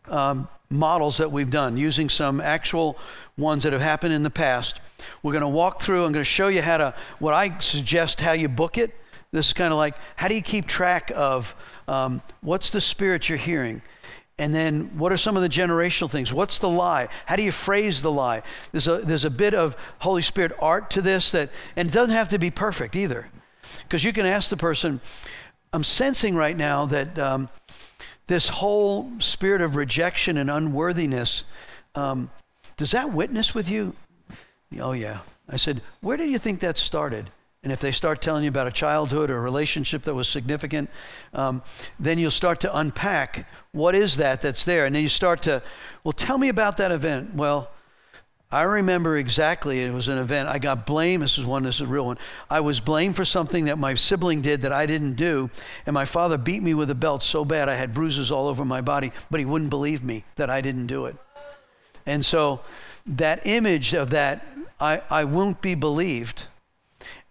um, 0.08 0.48
models 0.70 1.16
that 1.16 1.32
we've 1.32 1.50
done 1.50 1.76
using 1.76 2.08
some 2.08 2.40
actual 2.40 2.98
ones 3.36 3.62
that 3.62 3.72
have 3.72 3.82
happened 3.82 4.12
in 4.12 4.22
the 4.22 4.30
past. 4.30 4.80
We're 5.22 5.32
going 5.32 5.42
to 5.42 5.48
walk 5.48 5.80
through. 5.80 6.04
I'm 6.04 6.12
going 6.12 6.24
to 6.24 6.24
show 6.24 6.48
you 6.48 6.62
how 6.62 6.76
to, 6.76 6.94
what 7.18 7.34
I 7.34 7.58
suggest, 7.58 8.20
how 8.20 8.32
you 8.32 8.48
book 8.48 8.78
it. 8.78 8.94
This 9.30 9.46
is 9.46 9.52
kind 9.52 9.72
of 9.72 9.78
like, 9.78 9.96
how 10.16 10.28
do 10.28 10.34
you 10.34 10.42
keep 10.42 10.66
track 10.66 11.12
of 11.14 11.54
um, 11.86 12.22
what's 12.40 12.70
the 12.70 12.80
spirit 12.80 13.28
you're 13.28 13.38
hearing? 13.38 13.82
And 14.38 14.54
then 14.54 14.96
what 14.96 15.12
are 15.12 15.16
some 15.16 15.36
of 15.36 15.42
the 15.42 15.48
generational 15.48 16.08
things? 16.08 16.32
What's 16.32 16.58
the 16.58 16.68
lie? 16.68 17.08
How 17.26 17.36
do 17.36 17.42
you 17.42 17.50
phrase 17.50 18.00
the 18.02 18.12
lie? 18.12 18.42
There's 18.70 18.86
a, 18.86 18.98
there's 18.98 19.24
a 19.24 19.30
bit 19.30 19.52
of 19.52 19.76
Holy 19.98 20.22
Spirit 20.22 20.52
art 20.60 20.90
to 20.90 21.02
this 21.02 21.32
that, 21.32 21.50
and 21.76 21.88
it 21.88 21.92
doesn't 21.92 22.14
have 22.14 22.28
to 22.28 22.38
be 22.38 22.50
perfect 22.50 22.94
either. 22.94 23.28
Because 23.82 24.04
you 24.04 24.12
can 24.12 24.26
ask 24.26 24.48
the 24.48 24.56
person, 24.56 25.00
I'm 25.72 25.84
sensing 25.84 26.34
right 26.34 26.56
now 26.56 26.86
that 26.86 27.18
um, 27.18 27.48
this 28.28 28.48
whole 28.48 29.10
spirit 29.18 29.60
of 29.60 29.74
rejection 29.74 30.36
and 30.36 30.50
unworthiness, 30.50 31.44
um, 31.94 32.30
does 32.76 32.92
that 32.92 33.12
witness 33.12 33.54
with 33.54 33.68
you? 33.68 33.94
Oh, 34.78 34.92
yeah. 34.92 35.20
I 35.48 35.56
said, 35.56 35.82
where 36.00 36.16
do 36.16 36.24
you 36.24 36.38
think 36.38 36.60
that 36.60 36.78
started? 36.78 37.30
And 37.62 37.72
if 37.72 37.80
they 37.80 37.90
start 37.90 38.22
telling 38.22 38.44
you 38.44 38.50
about 38.50 38.68
a 38.68 38.72
childhood 38.72 39.30
or 39.30 39.38
a 39.38 39.40
relationship 39.40 40.02
that 40.02 40.14
was 40.14 40.28
significant, 40.28 40.90
um, 41.34 41.62
then 41.98 42.18
you'll 42.18 42.30
start 42.30 42.60
to 42.60 42.78
unpack 42.78 43.48
what 43.72 43.94
is 43.94 44.16
that 44.16 44.42
that's 44.42 44.64
there. 44.64 44.86
And 44.86 44.94
then 44.94 45.02
you 45.02 45.08
start 45.08 45.42
to, 45.42 45.62
well, 46.04 46.12
tell 46.12 46.38
me 46.38 46.50
about 46.50 46.76
that 46.76 46.92
event. 46.92 47.34
Well, 47.34 47.70
I 48.50 48.62
remember 48.62 49.18
exactly. 49.18 49.82
It 49.82 49.92
was 49.92 50.08
an 50.08 50.16
event. 50.16 50.48
I 50.48 50.58
got 50.58 50.86
blamed. 50.86 51.22
This 51.22 51.36
is 51.36 51.44
one. 51.44 51.64
This 51.64 51.76
is 51.76 51.80
a 51.82 51.86
real 51.86 52.06
one. 52.06 52.18
I 52.48 52.60
was 52.60 52.80
blamed 52.80 53.14
for 53.14 53.24
something 53.26 53.66
that 53.66 53.78
my 53.78 53.94
sibling 53.94 54.40
did 54.40 54.62
that 54.62 54.72
I 54.72 54.86
didn't 54.86 55.14
do, 55.14 55.50
and 55.84 55.92
my 55.92 56.06
father 56.06 56.38
beat 56.38 56.62
me 56.62 56.72
with 56.72 56.90
a 56.90 56.94
belt 56.94 57.22
so 57.22 57.44
bad 57.44 57.68
I 57.68 57.74
had 57.74 57.92
bruises 57.92 58.32
all 58.32 58.48
over 58.48 58.64
my 58.64 58.80
body. 58.80 59.12
But 59.30 59.40
he 59.40 59.46
wouldn't 59.46 59.68
believe 59.68 60.02
me 60.02 60.24
that 60.36 60.48
I 60.48 60.62
didn't 60.62 60.86
do 60.86 61.04
it. 61.04 61.16
And 62.06 62.24
so 62.24 62.60
that 63.06 63.46
image 63.46 63.92
of 63.92 64.10
that, 64.10 64.46
I, 64.80 65.02
I 65.10 65.24
won't 65.24 65.60
be 65.60 65.74
believed. 65.74 66.44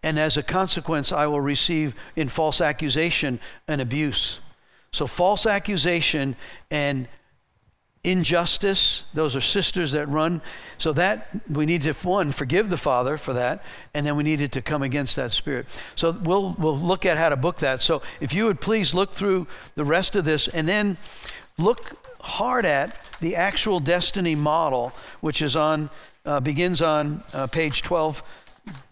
And 0.03 0.19
as 0.19 0.37
a 0.37 0.43
consequence, 0.43 1.11
I 1.11 1.25
will 1.25 1.41
receive 1.41 1.95
in 2.15 2.29
false 2.29 2.61
accusation 2.61 3.39
and 3.67 3.81
abuse. 3.81 4.39
So, 4.91 5.07
false 5.07 5.45
accusation 5.45 6.35
and 6.71 7.07
injustice, 8.07 9.03
those 9.13 9.35
are 9.35 9.41
sisters 9.41 9.91
that 9.91 10.07
run. 10.07 10.41
So, 10.77 10.93
that 10.93 11.27
we 11.49 11.65
need 11.65 11.81
to, 11.83 11.93
one, 11.93 12.31
forgive 12.31 12.69
the 12.69 12.77
Father 12.77 13.17
for 13.17 13.33
that, 13.33 13.63
and 13.93 14.05
then 14.05 14.15
we 14.15 14.23
needed 14.23 14.53
to 14.53 14.61
come 14.61 14.81
against 14.81 15.15
that 15.17 15.31
spirit. 15.31 15.67
So, 15.95 16.11
we'll, 16.11 16.55
we'll 16.57 16.77
look 16.77 17.05
at 17.05 17.17
how 17.17 17.29
to 17.29 17.35
book 17.35 17.57
that. 17.57 17.81
So, 17.81 18.01
if 18.21 18.33
you 18.33 18.45
would 18.45 18.61
please 18.61 18.93
look 18.93 19.13
through 19.13 19.47
the 19.75 19.85
rest 19.85 20.15
of 20.15 20.25
this 20.25 20.47
and 20.47 20.67
then 20.67 20.97
look 21.57 21.97
hard 22.21 22.65
at 22.65 22.99
the 23.19 23.35
actual 23.35 23.79
destiny 23.79 24.35
model, 24.35 24.93
which 25.21 25.41
is 25.41 25.55
on, 25.55 25.89
uh, 26.25 26.39
begins 26.39 26.81
on 26.81 27.23
uh, 27.33 27.47
page 27.47 27.81
12. 27.81 28.23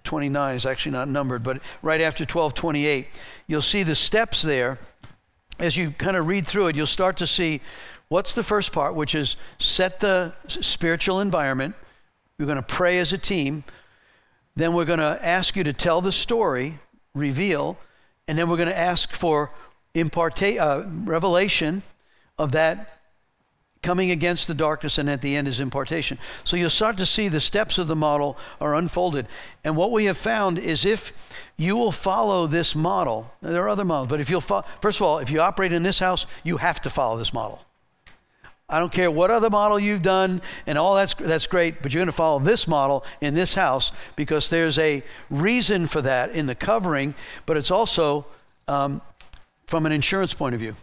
29 0.04 0.56
is 0.56 0.66
actually 0.66 0.94
not 0.94 1.08
numbered, 1.10 1.44
but 1.44 1.62
right 1.82 2.00
after 2.00 2.22
1228, 2.22 3.08
you'll 3.48 3.62
see 3.62 3.84
the 3.84 3.96
steps 3.96 4.42
there. 4.42 4.78
As 5.60 5.76
you 5.76 5.92
kind 5.92 6.16
of 6.18 6.28
read 6.28 6.48
through 6.48 6.68
it, 6.68 6.76
you'll 6.76 6.86
start 6.86 7.18
to 7.18 7.28
see 7.28 7.62
what's 8.10 8.34
the 8.34 8.44
first 8.44 8.72
part, 8.72 8.96
which 8.96 9.16
is 9.16 9.36
set 9.58 10.00
the 10.00 10.34
spiritual 10.48 11.20
environment. 11.20 11.76
We're 12.38 12.46
going 12.46 12.58
to 12.58 12.62
pray 12.62 13.00
as 13.00 13.14
a 13.14 13.18
team. 13.18 13.64
Then 14.56 14.74
we're 14.74 14.86
going 14.86 15.00
to 15.00 15.20
ask 15.22 15.56
you 15.56 15.64
to 15.64 15.74
tell 15.74 16.02
the 16.02 16.12
story, 16.12 16.80
reveal, 17.14 17.78
and 18.28 18.38
then 18.38 18.50
we're 18.50 18.58
going 18.58 18.70
to 18.70 18.78
ask 18.78 19.14
for 19.14 19.52
imparta- 19.94 20.60
uh, 20.60 20.86
revelation 21.04 21.84
of 22.38 22.52
that 22.54 22.92
coming 23.82 24.10
against 24.10 24.48
the 24.48 24.54
darkness, 24.56 24.98
and 24.98 25.10
at 25.10 25.22
the 25.22 25.36
end 25.36 25.48
is 25.48 25.60
impartation. 25.60 26.18
So 26.44 26.58
you'll 26.58 26.72
start 26.72 26.98
to 26.98 27.06
see 27.06 27.28
the 27.28 27.40
steps 27.40 27.78
of 27.78 27.86
the 27.86 27.96
model 27.96 28.36
are 28.60 28.74
unfolded. 28.74 29.28
And 29.64 29.78
what 29.78 29.92
we 29.92 30.06
have 30.06 30.18
found 30.18 30.58
is 30.58 30.86
if 30.86 31.14
you 31.56 31.78
will 31.78 31.92
follow 31.92 32.48
this 32.48 32.76
model, 32.76 33.32
there 33.42 33.64
are 33.64 33.70
other 33.70 33.86
models, 33.86 34.10
but 34.10 34.20
if 34.20 34.30
you'll 34.30 34.42
follow, 34.42 34.66
first 34.82 35.00
of 35.00 35.06
all, 35.06 35.20
if 35.20 35.30
you 35.30 35.40
operate 35.40 35.72
in 35.72 35.84
this 35.84 36.00
house, 36.00 36.26
you 36.44 36.58
have 36.58 36.82
to 36.82 36.90
follow 36.90 37.18
this 37.18 37.32
model. 37.32 37.65
I 38.68 38.80
don't 38.80 38.92
care 38.92 39.12
what 39.12 39.30
other 39.30 39.50
model 39.50 39.80
you've 39.80 40.02
done 40.02 40.42
and 40.66 40.78
all 40.78 40.96
that's 40.96 41.14
that's 41.14 41.46
great, 41.46 41.84
but 41.84 41.94
you're 41.94 42.00
going 42.00 42.08
to 42.08 42.12
follow 42.12 42.40
this 42.40 42.68
model 42.68 43.06
in 43.22 43.36
this 43.36 43.54
house 43.54 43.92
because 44.16 44.50
there's 44.50 44.80
a 44.80 45.04
reason 45.30 45.88
for 45.88 46.02
that 46.02 46.32
in 46.32 46.48
the 46.48 46.56
covering, 46.56 47.14
but 47.46 47.58
it's 47.58 47.70
also 47.70 48.26
um, 48.68 49.02
from 49.68 49.86
an 49.86 49.92
insurance 49.92 50.34
point 50.34 50.56
of 50.56 50.62
view. 50.62 50.76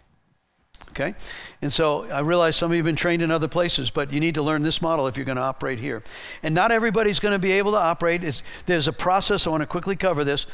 Okay? 0.91 1.15
And 1.63 1.73
so 1.73 2.05
I 2.11 2.21
realize 2.21 2.55
some 2.55 2.71
of 2.71 2.75
you 2.75 2.81
have 2.81 2.87
been 2.87 2.97
trained 2.97 3.23
in 3.23 3.31
other 3.31 3.49
places, 3.49 3.91
but 3.91 4.13
you 4.13 4.21
need 4.21 4.35
to 4.35 4.43
learn 4.43 4.63
this 4.63 4.83
model 4.83 5.07
if 5.07 5.17
you're 5.17 5.25
going 5.25 5.37
to 5.37 5.43
operate 5.43 5.79
here. 5.79 6.03
And 6.43 6.55
not 6.55 6.71
everybody's 6.71 7.19
going 7.19 7.33
to 7.33 7.39
be 7.39 7.53
able 7.53 7.73
to 7.73 7.79
operate. 7.79 8.23
It's, 8.23 8.43
there's 8.67 8.89
a 8.89 8.93
process. 8.93 9.47
I 9.47 9.51
want 9.51 9.63
to 9.63 9.67
quickly 9.67 9.97
cover 9.97 10.23
this. 10.23 10.47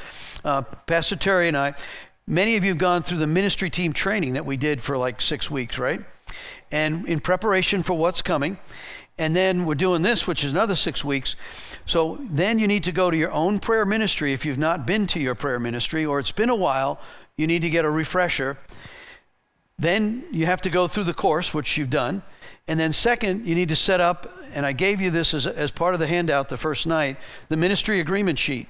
Uh, 0.45 0.63
Pastor 0.63 1.17
Terry 1.17 1.49
and 1.49 1.57
I, 1.57 1.75
many 2.27 2.57
of 2.57 2.63
you 2.63 2.71
have 2.71 2.79
gone 2.79 3.03
through 3.03 3.19
the 3.19 3.27
ministry 3.27 3.69
team 3.69 3.93
training 3.93 4.35
that 4.35 4.47
we 4.47 4.57
did 4.57 4.81
for 4.81 4.97
like 4.97 5.21
six 5.21 5.51
weeks, 5.51 5.77
right? 5.77 6.03
And 6.71 7.09
in 7.09 7.21
preparation 7.21 7.83
for 7.83 7.95
what's 7.95 8.23
coming. 8.23 8.59
And 9.17 9.35
then 9.35 9.65
we're 9.65 9.75
doing 9.75 10.03
this, 10.03 10.27
which 10.27 10.45
is 10.45 10.53
another 10.53 10.77
six 10.77 11.05
weeks. 11.05 11.35
So 11.87 12.19
then 12.23 12.59
you 12.59 12.69
need 12.69 12.85
to 12.85 12.93
go 12.93 13.11
to 13.11 13.17
your 13.17 13.33
own 13.33 13.59
prayer 13.59 13.85
ministry 13.85 14.33
if 14.33 14.45
you've 14.45 14.59
not 14.59 14.87
been 14.87 15.07
to 15.09 15.21
your 15.21 15.35
prayer 15.35 15.59
ministry 15.59 16.05
or 16.05 16.19
it's 16.19 16.33
been 16.33 16.51
a 16.51 16.57
while. 16.57 17.01
You 17.37 17.47
need 17.47 17.63
to 17.63 17.71
get 17.71 17.85
a 17.85 17.91
refresher 17.91 18.59
then 19.79 20.25
you 20.33 20.47
have 20.47 20.61
to 20.63 20.71
go 20.71 20.89
through 20.89 21.05
the 21.05 21.15
course, 21.15 21.55
which 21.55 21.77
you've 21.77 21.91
done. 21.91 22.23
And 22.67 22.79
then, 22.79 22.93
second, 22.93 23.47
you 23.47 23.55
need 23.55 23.69
to 23.69 23.77
set 23.77 24.01
up, 24.01 24.31
and 24.55 24.67
I 24.67 24.73
gave 24.73 25.01
you 25.01 25.11
this 25.11 25.33
as, 25.33 25.47
as 25.47 25.71
part 25.71 25.95
of 25.95 26.01
the 26.01 26.07
handout 26.07 26.49
the 26.49 26.57
first 26.57 26.87
night, 26.87 27.17
the 27.49 27.57
ministry 27.57 28.01
agreement 28.01 28.39
sheet, 28.39 28.67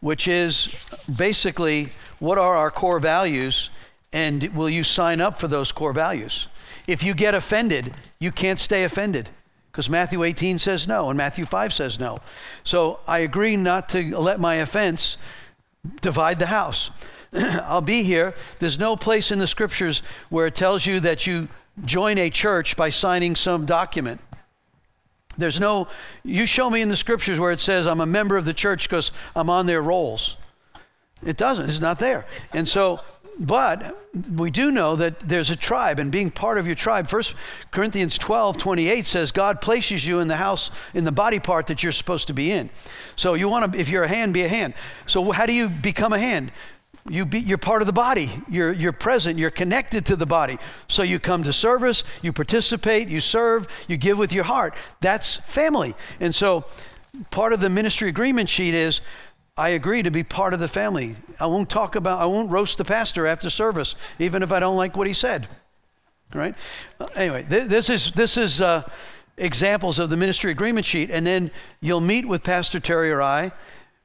which 0.00 0.28
is 0.28 0.86
basically 1.16 1.88
what 2.18 2.38
are 2.38 2.56
our 2.56 2.70
core 2.70 3.00
values, 3.00 3.70
and 4.12 4.54
will 4.54 4.68
you 4.68 4.84
sign 4.84 5.20
up 5.20 5.40
for 5.40 5.48
those 5.48 5.72
core 5.72 5.92
values? 5.92 6.46
If 6.86 7.02
you 7.02 7.14
get 7.14 7.34
offended, 7.34 7.94
you 8.18 8.32
can't 8.32 8.58
stay 8.58 8.84
offended 8.84 9.28
because 9.70 9.88
Matthew 9.88 10.24
18 10.24 10.58
says 10.58 10.88
no, 10.88 11.10
and 11.10 11.16
Matthew 11.16 11.44
5 11.44 11.72
says 11.72 12.00
no. 12.00 12.20
So 12.64 13.00
I 13.06 13.20
agree 13.20 13.56
not 13.56 13.88
to 13.90 14.16
let 14.18 14.40
my 14.40 14.56
offense 14.56 15.16
divide 16.00 16.38
the 16.38 16.46
house. 16.46 16.90
I'll 17.32 17.80
be 17.80 18.02
here. 18.02 18.34
There's 18.58 18.78
no 18.78 18.96
place 18.96 19.30
in 19.30 19.38
the 19.38 19.46
scriptures 19.46 20.02
where 20.28 20.46
it 20.46 20.54
tells 20.54 20.86
you 20.86 21.00
that 21.00 21.26
you 21.26 21.48
join 21.84 22.18
a 22.18 22.30
church 22.30 22.76
by 22.76 22.90
signing 22.90 23.36
some 23.36 23.64
document. 23.64 24.20
There's 25.38 25.60
no, 25.60 25.86
you 26.24 26.46
show 26.46 26.68
me 26.68 26.82
in 26.82 26.88
the 26.88 26.96
scriptures 26.96 27.38
where 27.38 27.52
it 27.52 27.60
says 27.60 27.86
I'm 27.86 28.00
a 28.00 28.06
member 28.06 28.36
of 28.36 28.44
the 28.44 28.52
church 28.52 28.88
because 28.88 29.12
I'm 29.36 29.48
on 29.48 29.66
their 29.66 29.80
rolls. 29.82 30.36
It 31.24 31.36
doesn't, 31.36 31.68
it's 31.68 31.80
not 31.80 31.98
there. 31.98 32.26
And 32.52 32.68
so, 32.68 33.00
but 33.40 33.96
we 34.36 34.50
do 34.50 34.70
know 34.70 34.96
that 34.96 35.18
there's 35.20 35.48
a 35.48 35.56
tribe, 35.56 35.98
and 35.98 36.12
being 36.12 36.30
part 36.30 36.58
of 36.58 36.66
your 36.66 36.76
tribe, 36.76 37.08
First 37.08 37.34
Corinthians 37.70 38.18
12, 38.18 38.58
28 38.58 39.06
says 39.06 39.32
God 39.32 39.62
places 39.62 40.06
you 40.06 40.20
in 40.20 40.28
the 40.28 40.36
house, 40.36 40.70
in 40.92 41.04
the 41.04 41.12
body 41.12 41.38
part 41.38 41.66
that 41.68 41.82
you're 41.82 41.90
supposed 41.90 42.26
to 42.26 42.34
be 42.34 42.52
in. 42.52 42.68
So 43.16 43.32
you 43.32 43.48
want 43.48 43.72
to, 43.72 43.80
if 43.80 43.88
you're 43.88 44.04
a 44.04 44.08
hand, 44.08 44.34
be 44.34 44.42
a 44.42 44.48
hand. 44.48 44.74
So 45.06 45.32
how 45.32 45.46
do 45.46 45.54
you 45.54 45.70
become 45.70 46.12
a 46.12 46.18
hand? 46.18 46.52
You 47.08 47.24
be, 47.24 47.40
you're 47.40 47.56
part 47.56 47.80
of 47.80 47.86
the 47.86 47.94
body. 47.94 48.30
You're, 48.46 48.72
you're 48.72 48.92
present. 48.92 49.38
You're 49.38 49.50
connected 49.50 50.04
to 50.06 50.16
the 50.16 50.26
body. 50.26 50.58
So 50.86 51.02
you 51.02 51.18
come 51.18 51.42
to 51.44 51.52
service, 51.52 52.04
you 52.20 52.34
participate, 52.34 53.08
you 53.08 53.22
serve, 53.22 53.68
you 53.88 53.96
give 53.96 54.18
with 54.18 54.34
your 54.34 54.44
heart. 54.44 54.74
That's 55.00 55.36
family. 55.36 55.94
And 56.20 56.34
so 56.34 56.66
part 57.30 57.54
of 57.54 57.60
the 57.60 57.70
ministry 57.70 58.10
agreement 58.10 58.50
sheet 58.50 58.74
is 58.74 59.00
I 59.60 59.68
agree 59.70 60.02
to 60.02 60.10
be 60.10 60.22
part 60.22 60.54
of 60.54 60.58
the 60.58 60.68
family. 60.68 61.16
I 61.38 61.46
won't 61.46 61.68
talk 61.68 61.94
about, 61.94 62.18
I 62.18 62.24
won't 62.24 62.50
roast 62.50 62.78
the 62.78 62.84
pastor 62.84 63.26
after 63.26 63.50
service, 63.50 63.94
even 64.18 64.42
if 64.42 64.52
I 64.52 64.58
don't 64.58 64.74
like 64.74 64.96
what 64.96 65.06
he 65.06 65.12
said. 65.12 65.48
Right? 66.32 66.54
Anyway, 67.14 67.44
th- 67.46 67.68
this 67.68 67.90
is, 67.90 68.10
this 68.12 68.38
is 68.38 68.62
uh, 68.62 68.88
examples 69.36 69.98
of 69.98 70.08
the 70.08 70.16
ministry 70.16 70.50
agreement 70.50 70.86
sheet. 70.86 71.10
And 71.10 71.26
then 71.26 71.50
you'll 71.82 72.00
meet 72.00 72.26
with 72.26 72.42
Pastor 72.42 72.80
Terry 72.80 73.12
or 73.12 73.20
I. 73.20 73.52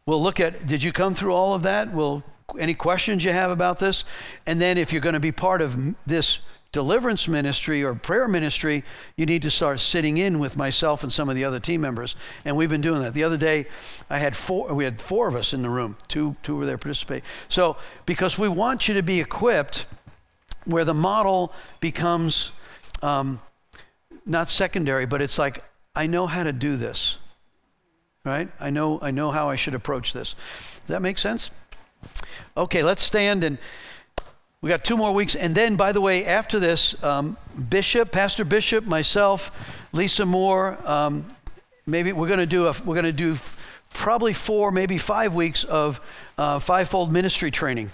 We'll 0.06 0.22
look 0.22 0.42
at, 0.42 0.68
did 0.68 0.84
you 0.84 0.92
come 0.92 1.16
through 1.16 1.34
all 1.34 1.54
of 1.54 1.64
that? 1.64 1.94
We'll 1.94 2.22
any 2.60 2.74
questions 2.74 3.24
you 3.24 3.32
have 3.32 3.50
about 3.50 3.80
this. 3.80 4.04
And 4.46 4.60
then 4.60 4.78
if 4.78 4.92
you're 4.92 5.02
going 5.02 5.14
to 5.14 5.22
be 5.22 5.32
part 5.32 5.62
of 5.62 5.96
this 6.06 6.40
deliverance 6.76 7.30
ministry 7.30 7.86
or 7.86 7.96
prayer 7.96 8.28
ministry, 8.28 8.84
you 9.16 9.26
need 9.26 9.42
to 9.42 9.50
start 9.50 9.80
sitting 9.80 10.18
in 10.18 10.40
with 10.40 10.58
myself 10.58 11.04
and 11.04 11.14
some 11.14 11.30
of 11.30 11.36
the 11.36 11.46
other 11.46 11.58
team 11.58 11.80
members. 11.80 12.18
And 12.44 12.58
we've 12.58 12.70
been 12.70 12.82
doing 12.82 13.02
that. 13.02 13.14
The 13.14 13.24
other 13.24 13.38
day, 13.38 13.68
I 14.10 14.18
had 14.18 14.36
four. 14.36 14.74
We 14.74 14.84
had 14.84 15.00
four 15.00 15.30
of 15.30 15.36
us 15.36 15.54
in 15.54 15.62
the 15.62 15.70
room. 15.70 15.96
Two, 16.10 16.36
two 16.44 16.58
were 16.58 16.66
there 16.66 16.78
participate. 16.78 17.24
So 17.48 17.78
because 18.06 18.38
we 18.38 18.50
want 18.50 18.90
you 18.90 18.94
to 18.96 19.02
be 19.02 19.22
equipped, 19.22 19.86
where 20.66 20.84
the 20.84 20.94
model 20.94 21.54
becomes 21.80 22.52
um, 23.02 23.40
not 24.26 24.50
secondary, 24.50 25.06
but 25.06 25.22
it's 25.22 25.40
like 25.40 25.64
I 25.96 26.08
know 26.08 26.28
how 26.28 26.44
to 26.44 26.52
do 26.52 26.76
this. 26.76 27.20
Right? 28.26 28.50
I 28.60 28.70
know. 28.70 29.00
I 29.02 29.12
know 29.12 29.32
how 29.32 29.48
I 29.48 29.56
should 29.56 29.76
approach 29.76 30.12
this. 30.12 30.34
Does 30.34 30.88
that 30.88 31.02
make 31.02 31.20
sense? 31.20 31.52
Okay, 32.58 32.84
let's 32.84 33.04
stand 33.04 33.46
and 33.46 33.60
we 34.66 34.70
got 34.70 34.84
two 34.84 34.98
more 34.98 35.12
weeks. 35.12 35.36
And 35.36 35.54
then, 35.54 35.76
by 35.76 35.92
the 35.92 36.02
way, 36.02 36.26
after 36.26 36.60
this, 36.60 37.02
um, 37.04 37.38
Bishop, 37.70 38.12
Pastor 38.12 38.44
Bishop, 38.44 38.84
myself, 38.84 39.52
Lisa 39.94 40.26
Moore, 40.26 40.80
um, 40.90 41.24
maybe 41.86 42.12
we're 42.12 42.26
going 42.26 42.40
to 42.40 42.48
do 42.48 42.66
a, 42.66 42.74
we're 42.84 42.96
going 42.96 43.06
to 43.06 43.12
do 43.12 43.38
probably 43.94 44.34
four, 44.34 44.72
maybe 44.72 44.98
five 44.98 45.36
weeks 45.36 45.66
of 45.66 46.02
uh, 46.40 46.58
fivefold 46.58 47.14
ministry 47.14 47.52
training. 47.52 47.92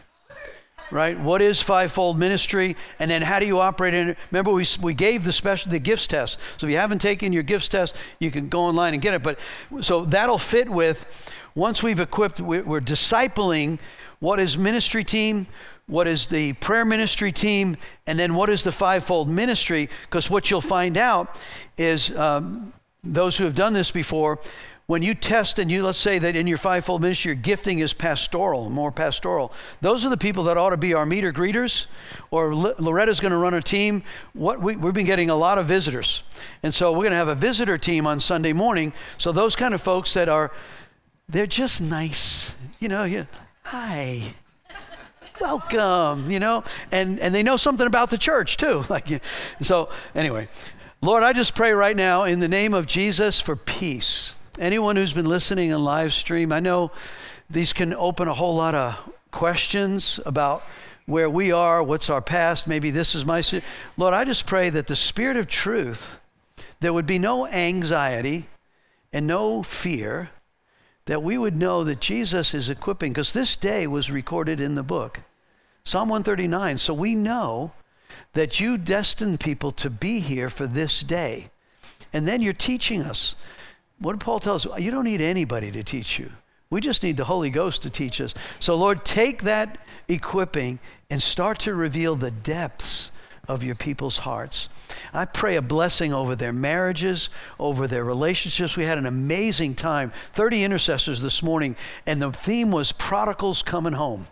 Right? 0.91 1.19
What 1.19 1.41
is 1.41 1.61
fivefold 1.61 2.17
ministry? 2.17 2.77
And 2.99 3.11
then 3.11 3.21
how 3.21 3.41
do 3.41 3.45
you 3.45 3.59
operate 3.59 3.93
in 3.93 4.07
it? 4.11 4.17
Remember, 4.31 4.53
we, 4.53 4.65
we 4.81 4.93
gave 4.93 5.25
the 5.25 5.33
special 5.33 5.71
the 5.71 5.79
gifts 5.79 6.07
test. 6.07 6.39
So 6.55 6.67
if 6.67 6.71
you 6.71 6.77
haven't 6.77 6.99
taken 6.99 7.33
your 7.33 7.43
gifts 7.43 7.67
test, 7.67 7.97
you 8.19 8.31
can 8.31 8.47
go 8.47 8.61
online 8.61 8.93
and 8.93 9.01
get 9.01 9.13
it. 9.13 9.21
But 9.21 9.39
so 9.81 10.05
that'll 10.05 10.37
fit 10.37 10.69
with 10.69 11.05
once 11.53 11.83
we've 11.83 11.99
equipped, 11.99 12.39
we're 12.39 12.79
discipling 12.79 13.77
what 14.19 14.39
is 14.39 14.57
ministry 14.57 15.03
team, 15.03 15.47
what 15.91 16.07
is 16.07 16.25
the 16.25 16.53
prayer 16.53 16.85
ministry 16.85 17.33
team, 17.33 17.75
and 18.07 18.17
then 18.17 18.33
what 18.33 18.49
is 18.49 18.63
the 18.63 18.71
fivefold 18.71 19.27
ministry. 19.27 19.89
Because 20.03 20.29
what 20.29 20.49
you'll 20.49 20.61
find 20.61 20.97
out 20.97 21.37
is 21.77 22.15
um, 22.15 22.71
those 23.03 23.35
who 23.35 23.43
have 23.43 23.55
done 23.55 23.73
this 23.73 23.91
before, 23.91 24.39
when 24.87 25.01
you 25.01 25.13
test 25.13 25.59
and 25.59 25.69
you 25.69 25.83
let's 25.83 25.97
say 25.97 26.17
that 26.19 26.35
in 26.35 26.47
your 26.47 26.57
fivefold 26.57 27.01
ministry 27.01 27.29
your 27.29 27.35
gifting 27.35 27.79
is 27.79 27.93
pastoral 27.93 28.69
more 28.69 28.91
pastoral. 28.91 29.53
Those 29.79 30.05
are 30.05 30.09
the 30.09 30.17
people 30.17 30.43
that 30.45 30.57
ought 30.57 30.71
to 30.71 30.77
be 30.77 30.93
our 30.93 31.05
meter 31.05 31.31
greeters 31.31 31.85
or 32.29 32.53
loretta's 32.53 33.21
going 33.21 33.31
to 33.31 33.37
run 33.37 33.53
a 33.53 33.61
team. 33.61 34.03
What 34.33 34.61
we, 34.61 34.75
we've 34.75 34.93
been 34.93 35.05
getting 35.05 35.29
a 35.29 35.35
lot 35.35 35.57
of 35.57 35.65
visitors. 35.65 36.23
And 36.61 36.73
so 36.73 36.91
we're 36.91 37.03
going 37.03 37.11
to 37.11 37.17
have 37.17 37.29
a 37.29 37.35
visitor 37.35 37.77
team 37.77 38.05
on 38.05 38.19
sunday 38.19 38.51
morning. 38.53 38.91
So 39.17 39.31
those 39.31 39.55
kind 39.55 39.73
of 39.73 39.81
folks 39.81 40.13
that 40.13 40.27
are 40.27 40.51
they're 41.29 41.47
just 41.47 41.81
nice. 41.81 42.51
You 42.79 42.89
know 42.89 43.05
yeah 43.05 43.25
hi 43.63 44.33
welcome 45.41 46.29
you 46.29 46.39
know 46.39 46.63
and 46.91 47.19
and 47.19 47.33
they 47.33 47.43
know 47.43 47.57
something 47.57 47.87
about 47.87 48.09
the 48.09 48.17
church 48.17 48.57
too 48.57 48.83
like 48.89 49.21
so 49.61 49.89
anyway 50.15 50.47
Lord, 51.03 51.23
I 51.23 51.33
just 51.33 51.55
pray 51.55 51.71
right 51.71 51.97
now 51.97 52.25
in 52.25 52.41
the 52.41 52.47
name 52.47 52.75
of 52.75 52.85
Jesus 52.85 53.39
for 53.41 53.55
peace. 53.55 54.35
Anyone 54.59 54.95
who's 54.95 55.13
been 55.13 55.25
listening 55.25 55.73
on 55.73 55.83
live 55.83 56.13
stream, 56.13 56.51
I 56.51 56.59
know 56.59 56.91
these 57.49 57.73
can 57.73 57.91
open 57.95 58.27
a 58.27 58.35
whole 58.35 58.53
lot 58.53 58.75
of 58.75 59.11
questions 59.31 60.19
about 60.27 60.61
where 61.07 61.27
we 61.27 61.51
are, 61.51 61.81
what's 61.81 62.11
our 62.11 62.21
past, 62.21 62.67
maybe 62.67 62.91
this 62.91 63.15
is 63.15 63.25
my 63.25 63.41
sin. 63.41 63.63
Lord, 63.97 64.13
I 64.13 64.25
just 64.25 64.45
pray 64.45 64.69
that 64.69 64.85
the 64.85 64.95
spirit 64.95 65.37
of 65.37 65.47
truth, 65.47 66.19
there 66.81 66.93
would 66.93 67.07
be 67.07 67.17
no 67.17 67.47
anxiety 67.47 68.45
and 69.11 69.25
no 69.25 69.63
fear, 69.63 70.29
that 71.05 71.23
we 71.23 71.35
would 71.35 71.55
know 71.55 71.83
that 71.83 71.99
Jesus 71.99 72.53
is 72.53 72.69
equipping, 72.69 73.11
because 73.11 73.33
this 73.33 73.57
day 73.57 73.87
was 73.87 74.11
recorded 74.11 74.59
in 74.59 74.75
the 74.75 74.83
book, 74.83 75.21
Psalm 75.83 76.09
139. 76.09 76.77
So 76.77 76.93
we 76.93 77.15
know 77.15 77.71
that 78.33 78.59
you 78.59 78.77
destined 78.77 79.39
people 79.39 79.71
to 79.71 79.89
be 79.89 80.19
here 80.19 80.49
for 80.49 80.67
this 80.67 81.01
day. 81.01 81.49
And 82.13 82.27
then 82.27 82.41
you're 82.41 82.53
teaching 82.53 83.01
us. 83.01 83.35
What 83.99 84.19
Paul 84.19 84.39
tell 84.39 84.55
us? 84.55 84.65
You 84.79 84.91
don't 84.91 85.05
need 85.05 85.21
anybody 85.21 85.71
to 85.71 85.83
teach 85.83 86.19
you. 86.19 86.31
We 86.69 86.81
just 86.81 87.03
need 87.03 87.17
the 87.17 87.25
Holy 87.25 87.49
Ghost 87.49 87.83
to 87.83 87.89
teach 87.89 88.21
us. 88.21 88.33
So, 88.59 88.75
Lord, 88.75 89.03
take 89.03 89.43
that 89.43 89.77
equipping 90.07 90.79
and 91.09 91.21
start 91.21 91.59
to 91.59 91.73
reveal 91.73 92.15
the 92.15 92.31
depths 92.31 93.11
of 93.47 93.63
your 93.63 93.75
people's 93.75 94.19
hearts. 94.19 94.69
I 95.13 95.25
pray 95.25 95.57
a 95.57 95.61
blessing 95.61 96.13
over 96.13 96.35
their 96.35 96.53
marriages, 96.53 97.29
over 97.59 97.87
their 97.87 98.05
relationships. 98.05 98.77
We 98.77 98.85
had 98.85 98.97
an 98.97 99.05
amazing 99.05 99.75
time 99.75 100.13
30 100.33 100.63
intercessors 100.63 101.21
this 101.21 101.43
morning, 101.43 101.75
and 102.05 102.21
the 102.21 102.31
theme 102.31 102.71
was 102.71 102.93
prodigals 102.93 103.61
coming 103.63 103.93
home. 103.93 104.27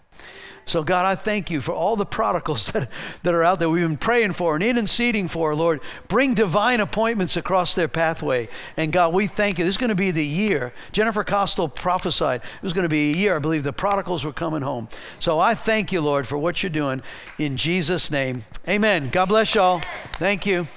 So, 0.70 0.84
God, 0.84 1.06
I 1.06 1.16
thank 1.16 1.50
you 1.50 1.62
for 1.62 1.72
all 1.72 1.96
the 1.96 2.06
prodigals 2.06 2.68
that, 2.72 2.90
that 3.24 3.34
are 3.34 3.44
out 3.44 3.60
there 3.60 3.70
we've 3.70 3.88
been 3.88 3.98
praying 3.98 4.34
for 4.34 4.56
and 4.56 4.64
interceding 4.64 5.28
for, 5.28 5.56
Lord. 5.56 5.82
Bring 6.08 6.34
divine 6.34 6.80
appointments 6.80 7.38
across 7.38 7.76
their 7.76 7.88
pathway. 7.88 8.48
And 8.78 8.91
God, 8.91 9.14
we 9.14 9.28
thank 9.28 9.58
you. 9.58 9.66
This 9.66 9.74
is 9.74 9.78
going 9.78 9.90
to 9.90 9.96
be 9.96 10.12
the 10.12 10.26
year. 10.26 10.74
Jennifer 10.91 11.24
Costel 11.24 11.68
prophesied 11.68 12.41
it 12.41 12.64
was 12.64 12.74
going 12.74 12.84
to 12.84 12.90
be 12.90 13.12
a 13.12 13.16
year, 13.16 13.36
I 13.36 13.40
believe, 13.40 13.64
the 13.64 13.74
prodigals 13.74 14.24
were 14.24 14.34
coming 14.34 14.62
home. 14.62 14.90
So 15.20 15.40
I 15.40 15.56
thank 15.56 15.91
you, 15.91 16.02
Lord, 16.02 16.28
for 16.28 16.38
what 16.38 16.62
you're 16.62 16.70
doing 16.70 17.02
in 17.38 17.58
Jesus' 17.58 18.12
name. 18.12 18.44
Amen. 18.68 19.10
God 19.10 19.26
bless 19.26 19.56
y'all. 19.56 19.80
Thank 20.14 20.46
you. 20.46 20.68